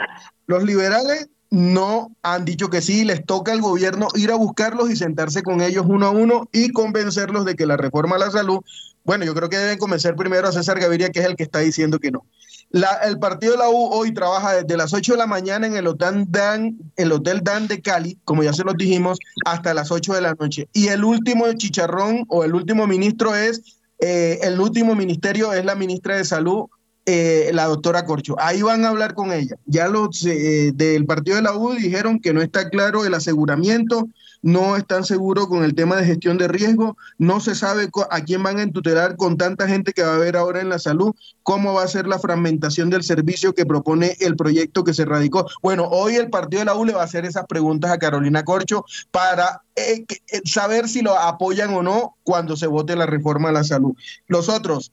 los 0.47 0.63
liberales 0.63 1.29
no 1.51 2.11
han 2.23 2.45
dicho 2.45 2.71
que 2.71 2.83
sí, 2.83 3.05
les 3.05 3.25
toca 3.25 3.53
al 3.53 3.61
gobierno 3.61 4.09
ir 4.15 4.31
a 4.31 4.37
buscarlos 4.37 4.91
y 4.91 4.97
sentarse 4.97 5.43
con 5.43 5.61
ellos 5.61 5.87
uno 5.89 6.07
a 6.07 6.11
uno 6.11 6.49
y 6.53 6.73
convencerlos 6.73 7.45
de 7.45 7.55
que 7.55 7.67
la 7.67 7.77
reforma 7.77 8.17
a 8.17 8.19
la 8.19 8.31
salud, 8.31 8.61
bueno, 9.05 9.25
yo 9.25 9.35
creo 9.35 9.49
que 9.49 9.57
deben 9.57 9.79
convencer 9.79 10.17
primero 10.17 10.49
a 10.49 10.53
César 10.53 10.81
Gaviria, 10.81 11.11
que 11.11 11.21
es 11.21 11.27
el 11.27 11.37
que 11.37 11.45
está 11.45 11.61
diciendo 11.61 12.01
que 12.01 12.11
no. 12.11 12.25
La, 12.71 12.95
el 13.05 13.21
partido 13.21 13.53
de 13.53 13.59
la 13.59 13.69
U 13.69 13.89
hoy 13.93 14.13
trabaja 14.13 14.55
desde 14.55 14.77
las 14.77 14.93
8 14.93 15.13
de 15.13 15.19
la 15.19 15.29
mañana 15.29 15.69
en 15.69 15.77
el 15.77 15.87
Hotel, 15.87 16.25
Dan, 16.29 16.77
el 16.97 17.13
Hotel 17.13 17.41
Dan 17.45 17.69
de 17.69 17.81
Cali, 17.81 18.19
como 18.25 18.43
ya 18.43 18.53
se 18.53 18.65
los 18.65 18.77
dijimos, 18.77 19.19
hasta 19.45 19.73
las 19.73 19.93
8 19.93 20.15
de 20.15 20.21
la 20.21 20.35
noche. 20.35 20.69
Y 20.73 20.89
el 20.89 21.05
último 21.05 21.47
chicharrón 21.53 22.25
o 22.27 22.43
el 22.43 22.55
último 22.57 22.89
ministro 22.89 23.37
es, 23.37 23.79
eh, 24.01 24.41
el 24.43 24.61
último 24.61 24.97
ministerio 24.97 25.53
es 25.53 25.65
la 25.65 25.77
ministra 25.77 26.17
de 26.17 26.25
Salud, 26.25 26.65
eh, 27.09 27.51
la 27.55 27.67
doctora 27.67 28.05
Corcho. 28.05 28.35
Ahí 28.39 28.63
van 28.63 28.85
a 28.85 28.89
hablar 28.89 29.15
con 29.15 29.33
ella. 29.33 29.57
Ya 29.65 29.87
los 29.87 30.27
eh, 30.27 30.73
del 30.75 31.07
partido 31.07 31.37
de 31.37 31.43
la 31.43 31.57
U 31.57 31.73
dijeron 31.73 32.19
que 32.19 32.33
no 32.33 32.43
está 32.43 32.69
claro 32.69 33.05
el 33.05 33.15
aseguramiento, 33.15 34.09
no 34.43 34.77
están 34.77 35.05
seguros 35.05 35.47
con 35.47 35.63
el 35.63 35.77
tema 35.77 35.97
de 35.97 36.05
gestión 36.05 36.37
de 36.37 36.49
riesgo, 36.49 36.97
no 37.19 37.39
se 37.39 37.55
sabe 37.55 37.89
a 38.11 38.21
quién 38.23 38.43
van 38.43 38.59
a 38.59 38.63
entutelar 38.63 39.17
con 39.17 39.37
tanta 39.37 39.69
gente 39.69 39.93
que 39.93 40.03
va 40.03 40.11
a 40.13 40.17
haber 40.17 40.37
ahora 40.37 40.61
en 40.61 40.69
la 40.69 40.81
salud, 40.81 41.15
cómo 41.45 41.75
va 41.75 41.85
a 41.85 41.89
ser 41.89 42.09
la 42.09 42.19
fragmentación 42.19 42.91
del 42.91 43.05
servicio 43.05 43.55
que 43.55 43.67
propone 43.67 44.17
el 44.19 44.35
proyecto 44.35 44.83
que 44.83 44.93
se 44.93 45.05
radicó. 45.05 45.47
Bueno, 45.63 45.85
hoy 45.85 46.17
el 46.17 46.29
partido 46.29 46.61
de 46.61 46.67
la 46.67 46.75
U 46.75 46.85
le 46.85 46.93
va 46.93 47.03
a 47.03 47.05
hacer 47.05 47.25
esas 47.25 47.47
preguntas 47.47 47.93
a 47.93 47.99
Carolina 47.99 48.45
Corcho 48.45 48.85
para 49.13 49.63
eh, 49.77 50.05
saber 50.45 50.89
si 50.89 51.03
lo 51.03 51.17
apoyan 51.17 51.73
o 51.73 51.85
no 51.85 52.17
cuando 52.25 52.57
se 52.57 52.67
vote 52.67 52.97
la 52.97 53.07
reforma 53.07 53.51
a 53.51 53.53
la 53.53 53.65
salud. 53.65 53.95
Los 54.27 54.49
otros, 54.49 54.93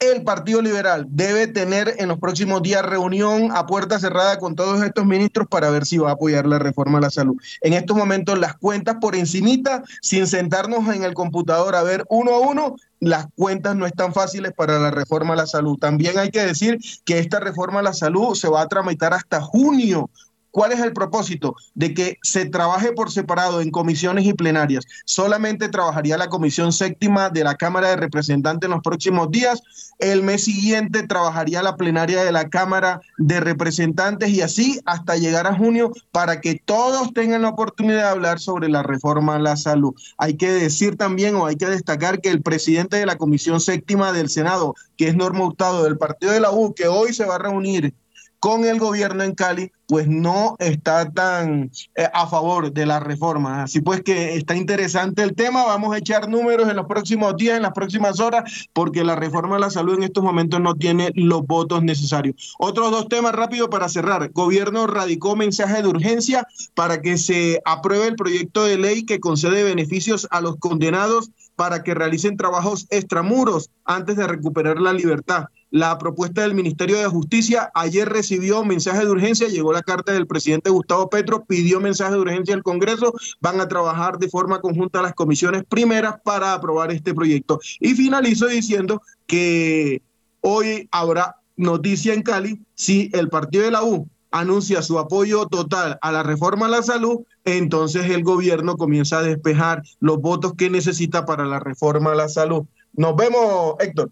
el 0.00 0.24
Partido 0.24 0.62
Liberal 0.62 1.06
debe 1.10 1.46
tener 1.46 1.94
en 1.98 2.08
los 2.08 2.18
próximos 2.18 2.62
días 2.62 2.82
reunión 2.82 3.50
a 3.52 3.66
puerta 3.66 4.00
cerrada 4.00 4.38
con 4.38 4.56
todos 4.56 4.82
estos 4.82 5.04
ministros 5.04 5.46
para 5.46 5.68
ver 5.68 5.84
si 5.84 5.98
va 5.98 6.08
a 6.08 6.12
apoyar 6.14 6.46
la 6.46 6.58
reforma 6.58 6.98
a 6.98 7.02
la 7.02 7.10
salud. 7.10 7.36
En 7.60 7.74
estos 7.74 7.94
momentos 7.94 8.38
las 8.38 8.56
cuentas 8.56 8.96
por 8.98 9.14
encimita, 9.14 9.82
sin 10.00 10.26
sentarnos 10.26 10.88
en 10.94 11.04
el 11.04 11.12
computador 11.12 11.76
a 11.76 11.82
ver 11.82 12.06
uno 12.08 12.32
a 12.32 12.38
uno, 12.40 12.76
las 12.98 13.26
cuentas 13.34 13.76
no 13.76 13.86
están 13.86 14.14
fáciles 14.14 14.52
para 14.52 14.78
la 14.78 14.90
reforma 14.90 15.34
a 15.34 15.36
la 15.36 15.46
salud. 15.46 15.78
También 15.78 16.18
hay 16.18 16.30
que 16.30 16.46
decir 16.46 16.78
que 17.04 17.18
esta 17.18 17.38
reforma 17.38 17.80
a 17.80 17.82
la 17.82 17.92
salud 17.92 18.34
se 18.34 18.48
va 18.48 18.62
a 18.62 18.68
tramitar 18.68 19.12
hasta 19.12 19.42
junio, 19.42 20.08
¿Cuál 20.50 20.72
es 20.72 20.80
el 20.80 20.92
propósito? 20.92 21.54
De 21.74 21.94
que 21.94 22.18
se 22.22 22.46
trabaje 22.46 22.92
por 22.92 23.10
separado 23.10 23.60
en 23.60 23.70
comisiones 23.70 24.24
y 24.26 24.34
plenarias. 24.34 24.84
Solamente 25.04 25.68
trabajaría 25.68 26.18
la 26.18 26.28
comisión 26.28 26.72
séptima 26.72 27.30
de 27.30 27.44
la 27.44 27.56
Cámara 27.56 27.88
de 27.90 27.96
Representantes 27.96 28.66
en 28.66 28.72
los 28.72 28.82
próximos 28.82 29.30
días. 29.30 29.62
El 29.98 30.22
mes 30.22 30.44
siguiente 30.44 31.06
trabajaría 31.06 31.62
la 31.62 31.76
plenaria 31.76 32.24
de 32.24 32.32
la 32.32 32.48
Cámara 32.48 33.00
de 33.18 33.38
Representantes 33.38 34.30
y 34.30 34.40
así 34.40 34.80
hasta 34.86 35.16
llegar 35.16 35.46
a 35.46 35.54
junio 35.54 35.92
para 36.10 36.40
que 36.40 36.60
todos 36.64 37.12
tengan 37.12 37.42
la 37.42 37.50
oportunidad 37.50 38.02
de 38.02 38.08
hablar 38.08 38.40
sobre 38.40 38.68
la 38.68 38.82
reforma 38.82 39.36
a 39.36 39.40
la 39.40 39.56
salud. 39.56 39.94
Hay 40.18 40.36
que 40.36 40.50
decir 40.50 40.96
también 40.96 41.36
o 41.36 41.46
hay 41.46 41.56
que 41.56 41.66
destacar 41.66 42.20
que 42.20 42.30
el 42.30 42.42
presidente 42.42 42.96
de 42.96 43.06
la 43.06 43.18
comisión 43.18 43.60
séptima 43.60 44.12
del 44.12 44.28
Senado, 44.28 44.74
que 44.96 45.08
es 45.08 45.14
Norma 45.14 45.44
Hurtado 45.44 45.84
del 45.84 45.98
partido 45.98 46.32
de 46.32 46.40
la 46.40 46.50
U, 46.50 46.74
que 46.74 46.88
hoy 46.88 47.12
se 47.12 47.24
va 47.24 47.36
a 47.36 47.38
reunir 47.38 47.94
con 48.40 48.64
el 48.64 48.78
gobierno 48.78 49.22
en 49.22 49.34
Cali, 49.34 49.70
pues 49.90 50.06
no 50.06 50.54
está 50.60 51.10
tan 51.10 51.72
eh, 51.96 52.06
a 52.14 52.28
favor 52.28 52.72
de 52.72 52.86
la 52.86 53.00
reforma. 53.00 53.64
Así 53.64 53.80
pues 53.80 54.02
que 54.02 54.36
está 54.36 54.54
interesante 54.54 55.24
el 55.24 55.34
tema, 55.34 55.64
vamos 55.64 55.92
a 55.92 55.98
echar 55.98 56.28
números 56.28 56.70
en 56.70 56.76
los 56.76 56.86
próximos 56.86 57.36
días, 57.36 57.56
en 57.56 57.62
las 57.62 57.72
próximas 57.72 58.20
horas, 58.20 58.68
porque 58.72 59.02
la 59.02 59.16
reforma 59.16 59.56
de 59.56 59.62
la 59.62 59.70
salud 59.70 59.96
en 59.96 60.04
estos 60.04 60.22
momentos 60.22 60.60
no 60.60 60.76
tiene 60.76 61.10
los 61.16 61.44
votos 61.44 61.82
necesarios. 61.82 62.54
Otros 62.60 62.92
dos 62.92 63.08
temas 63.08 63.32
rápido 63.32 63.68
para 63.68 63.88
cerrar. 63.88 64.30
Gobierno 64.30 64.86
radicó 64.86 65.34
mensaje 65.34 65.82
de 65.82 65.88
urgencia 65.88 66.46
para 66.74 67.02
que 67.02 67.18
se 67.18 67.60
apruebe 67.64 68.06
el 68.06 68.14
proyecto 68.14 68.66
de 68.66 68.78
ley 68.78 69.04
que 69.04 69.18
concede 69.18 69.64
beneficios 69.64 70.28
a 70.30 70.40
los 70.40 70.56
condenados 70.58 71.32
para 71.56 71.82
que 71.82 71.94
realicen 71.94 72.36
trabajos 72.36 72.86
extramuros 72.90 73.70
antes 73.84 74.14
de 74.16 74.28
recuperar 74.28 74.80
la 74.80 74.92
libertad 74.92 75.46
la 75.70 75.98
propuesta 75.98 76.42
del 76.42 76.54
Ministerio 76.54 76.98
de 76.98 77.06
Justicia. 77.06 77.70
Ayer 77.74 78.08
recibió 78.08 78.64
mensaje 78.64 79.04
de 79.04 79.10
urgencia, 79.10 79.48
llegó 79.48 79.72
la 79.72 79.82
carta 79.82 80.12
del 80.12 80.26
presidente 80.26 80.70
Gustavo 80.70 81.08
Petro, 81.08 81.44
pidió 81.44 81.80
mensaje 81.80 82.12
de 82.12 82.20
urgencia 82.20 82.54
al 82.54 82.62
Congreso, 82.62 83.14
van 83.40 83.60
a 83.60 83.68
trabajar 83.68 84.18
de 84.18 84.28
forma 84.28 84.60
conjunta 84.60 85.02
las 85.02 85.14
comisiones 85.14 85.64
primeras 85.68 86.20
para 86.22 86.54
aprobar 86.54 86.90
este 86.90 87.14
proyecto. 87.14 87.60
Y 87.78 87.94
finalizo 87.94 88.46
diciendo 88.46 89.02
que 89.26 90.02
hoy 90.40 90.88
habrá 90.90 91.36
noticia 91.56 92.14
en 92.14 92.22
Cali 92.22 92.60
si 92.74 93.10
el 93.12 93.28
partido 93.28 93.64
de 93.64 93.70
la 93.70 93.84
U 93.84 94.08
anuncia 94.30 94.82
su 94.82 94.98
apoyo 94.98 95.46
total 95.46 95.98
a 96.02 96.12
la 96.12 96.22
reforma 96.22 96.66
a 96.66 96.70
la 96.70 96.82
salud, 96.82 97.20
entonces 97.44 98.10
el 98.10 98.22
gobierno 98.22 98.76
comienza 98.76 99.18
a 99.18 99.22
despejar 99.22 99.82
los 99.98 100.20
votos 100.20 100.54
que 100.54 100.70
necesita 100.70 101.26
para 101.26 101.44
la 101.44 101.58
reforma 101.58 102.12
a 102.12 102.14
la 102.14 102.28
salud. 102.28 102.64
Nos 102.92 103.16
vemos, 103.16 103.74
Héctor. 103.80 104.10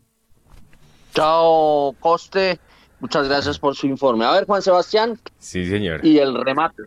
Chao, 1.15 1.95
Coste. 2.01 2.59
Muchas 3.01 3.29
gracias 3.29 3.59
por 3.59 3.77
su 3.77 3.87
informe. 3.87 4.25
A 4.25 4.33
ver, 4.33 4.45
Juan 4.47 4.63
Sebastián. 4.63 5.19
Sí, 5.39 5.65
señor. 5.67 6.05
Y 6.05 6.19
el 6.19 6.35
remate. 6.35 6.83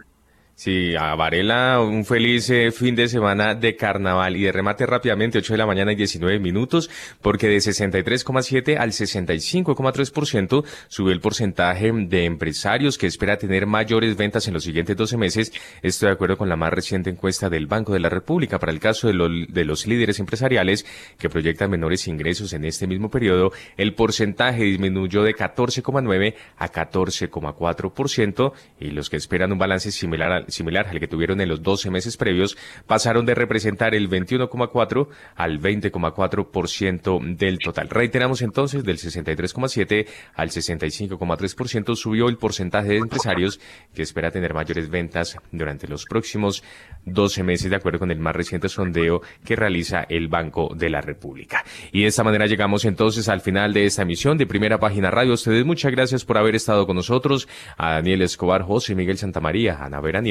Sí, 0.55 0.95
a 0.95 1.15
Varela 1.15 1.81
un 1.81 2.05
feliz 2.05 2.47
eh, 2.51 2.71
fin 2.71 2.95
de 2.95 3.07
semana 3.07 3.55
de 3.55 3.75
carnaval 3.75 4.37
y 4.37 4.43
de 4.43 4.51
remate 4.51 4.85
rápidamente, 4.85 5.39
8 5.39 5.53
de 5.53 5.57
la 5.57 5.65
mañana 5.65 5.91
y 5.91 5.95
19 5.95 6.37
minutos, 6.39 6.87
porque 7.19 7.47
de 7.47 7.57
63,7 7.57 8.77
al 8.77 8.91
65,3% 8.91 10.63
sube 10.87 11.13
el 11.13 11.19
porcentaje 11.19 11.91
de 11.91 12.25
empresarios 12.25 12.99
que 12.99 13.07
espera 13.07 13.37
tener 13.37 13.65
mayores 13.65 14.15
ventas 14.15 14.47
en 14.47 14.53
los 14.53 14.63
siguientes 14.63 14.95
12 14.95 15.17
meses. 15.17 15.51
Esto 15.81 16.05
de 16.05 16.11
acuerdo 16.11 16.37
con 16.37 16.47
la 16.47 16.57
más 16.57 16.71
reciente 16.71 17.09
encuesta 17.09 17.49
del 17.49 17.65
Banco 17.65 17.93
de 17.93 17.99
la 17.99 18.09
República 18.09 18.59
para 18.59 18.71
el 18.71 18.79
caso 18.79 19.07
de, 19.07 19.47
de 19.49 19.65
los 19.65 19.87
líderes 19.87 20.19
empresariales 20.19 20.85
que 21.17 21.29
proyectan 21.29 21.71
menores 21.71 22.07
ingresos 22.07 22.53
en 22.53 22.65
este 22.65 22.85
mismo 22.85 23.09
periodo. 23.09 23.51
El 23.77 23.95
porcentaje 23.95 24.63
disminuyó 24.63 25.23
de 25.23 25.33
14,9 25.33 26.35
a 26.57 26.71
14,4% 26.71 28.53
y 28.79 28.91
los 28.91 29.09
que 29.09 29.17
esperan 29.17 29.51
un 29.51 29.57
balance 29.57 29.91
similar 29.91 30.31
al 30.31 30.40
similar 30.47 30.87
al 30.87 30.99
que 30.99 31.07
tuvieron 31.07 31.41
en 31.41 31.49
los 31.49 31.61
12 31.61 31.89
meses 31.91 32.17
previos, 32.17 32.57
pasaron 32.87 33.25
de 33.25 33.35
representar 33.35 33.95
el 33.95 34.09
21,4 34.09 35.07
al 35.35 35.59
20,4% 35.59 37.35
del 37.35 37.59
total. 37.59 37.89
Reiteramos 37.89 38.41
entonces, 38.41 38.83
del 38.83 38.97
63,7 38.97 40.07
al 40.35 40.49
65,3% 40.49 41.95
subió 41.95 42.29
el 42.29 42.37
porcentaje 42.37 42.89
de 42.89 42.97
empresarios 42.97 43.59
que 43.93 44.01
espera 44.01 44.31
tener 44.31 44.53
mayores 44.53 44.89
ventas 44.89 45.37
durante 45.51 45.87
los 45.87 46.05
próximos 46.05 46.63
12 47.05 47.43
meses, 47.43 47.69
de 47.69 47.75
acuerdo 47.75 47.99
con 47.99 48.11
el 48.11 48.19
más 48.19 48.35
reciente 48.35 48.69
sondeo 48.69 49.21
que 49.43 49.55
realiza 49.55 50.05
el 50.09 50.27
Banco 50.27 50.71
de 50.75 50.89
la 50.89 51.01
República. 51.01 51.63
Y 51.91 52.01
de 52.01 52.07
esta 52.07 52.23
manera 52.23 52.45
llegamos 52.45 52.85
entonces 52.85 53.29
al 53.29 53.41
final 53.41 53.73
de 53.73 53.85
esta 53.85 54.03
emisión 54.03 54.37
de 54.37 54.45
Primera 54.45 54.79
Página 54.79 55.11
Radio. 55.11 55.33
ustedes 55.33 55.65
muchas 55.65 55.91
gracias 55.91 56.25
por 56.25 56.37
haber 56.37 56.55
estado 56.55 56.85
con 56.85 56.95
nosotros. 56.95 57.47
A 57.77 57.93
Daniel 57.93 58.21
Escobar, 58.21 58.63
José 58.63 58.95
Miguel 58.95 59.17
Santamaría, 59.17 59.77
Ana 59.83 59.99
Vera 59.99 60.21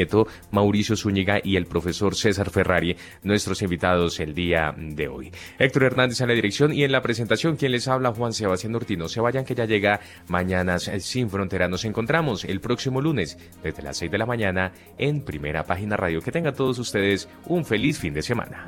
Mauricio 0.51 0.97
Zúñiga 0.97 1.41
y 1.43 1.57
el 1.57 1.67
profesor 1.67 2.15
César 2.15 2.51
Ferrari, 2.51 2.97
nuestros 3.23 3.63
invitados 3.63 4.21
el 4.21 4.35
día 4.35 4.75
de 4.77 5.09
hoy. 5.09 5.33
Héctor 5.59 5.85
Hernández 5.85 6.21
en 6.21 6.29
la 6.29 6.35
dirección 6.35 6.73
y 6.73 6.85
en 6.85 6.93
la 6.93 7.03
presentación, 7.03 7.57
quien 7.57 7.73
les 7.73 7.89
habla, 7.89 8.13
Juan 8.13 8.33
Sebastián 8.33 8.75
Ortino. 8.75 9.09
Se 9.09 9.21
vayan 9.21 9.45
que 9.45 9.55
ya 9.55 9.65
llega 9.65 10.01
Mañanas 10.29 10.91
Sin 11.01 11.31
Frontera. 11.31 11.69
Nos 11.69 11.85
encontramos 11.85 12.45
el 12.45 12.61
próximo 12.61 13.01
lunes 13.01 13.39
desde 13.63 13.83
las 13.83 13.99
6 13.99 14.11
de 14.11 14.19
la 14.19 14.27
mañana 14.27 14.73
en 14.99 15.23
Primera 15.23 15.65
Página 15.65 15.97
Radio. 15.97 16.21
Que 16.21 16.33
tengan 16.33 16.55
todos 16.55 16.79
ustedes 16.79 17.29
un 17.47 17.65
feliz 17.65 17.99
fin 17.99 18.15
de 18.15 18.23
semana. 18.23 18.67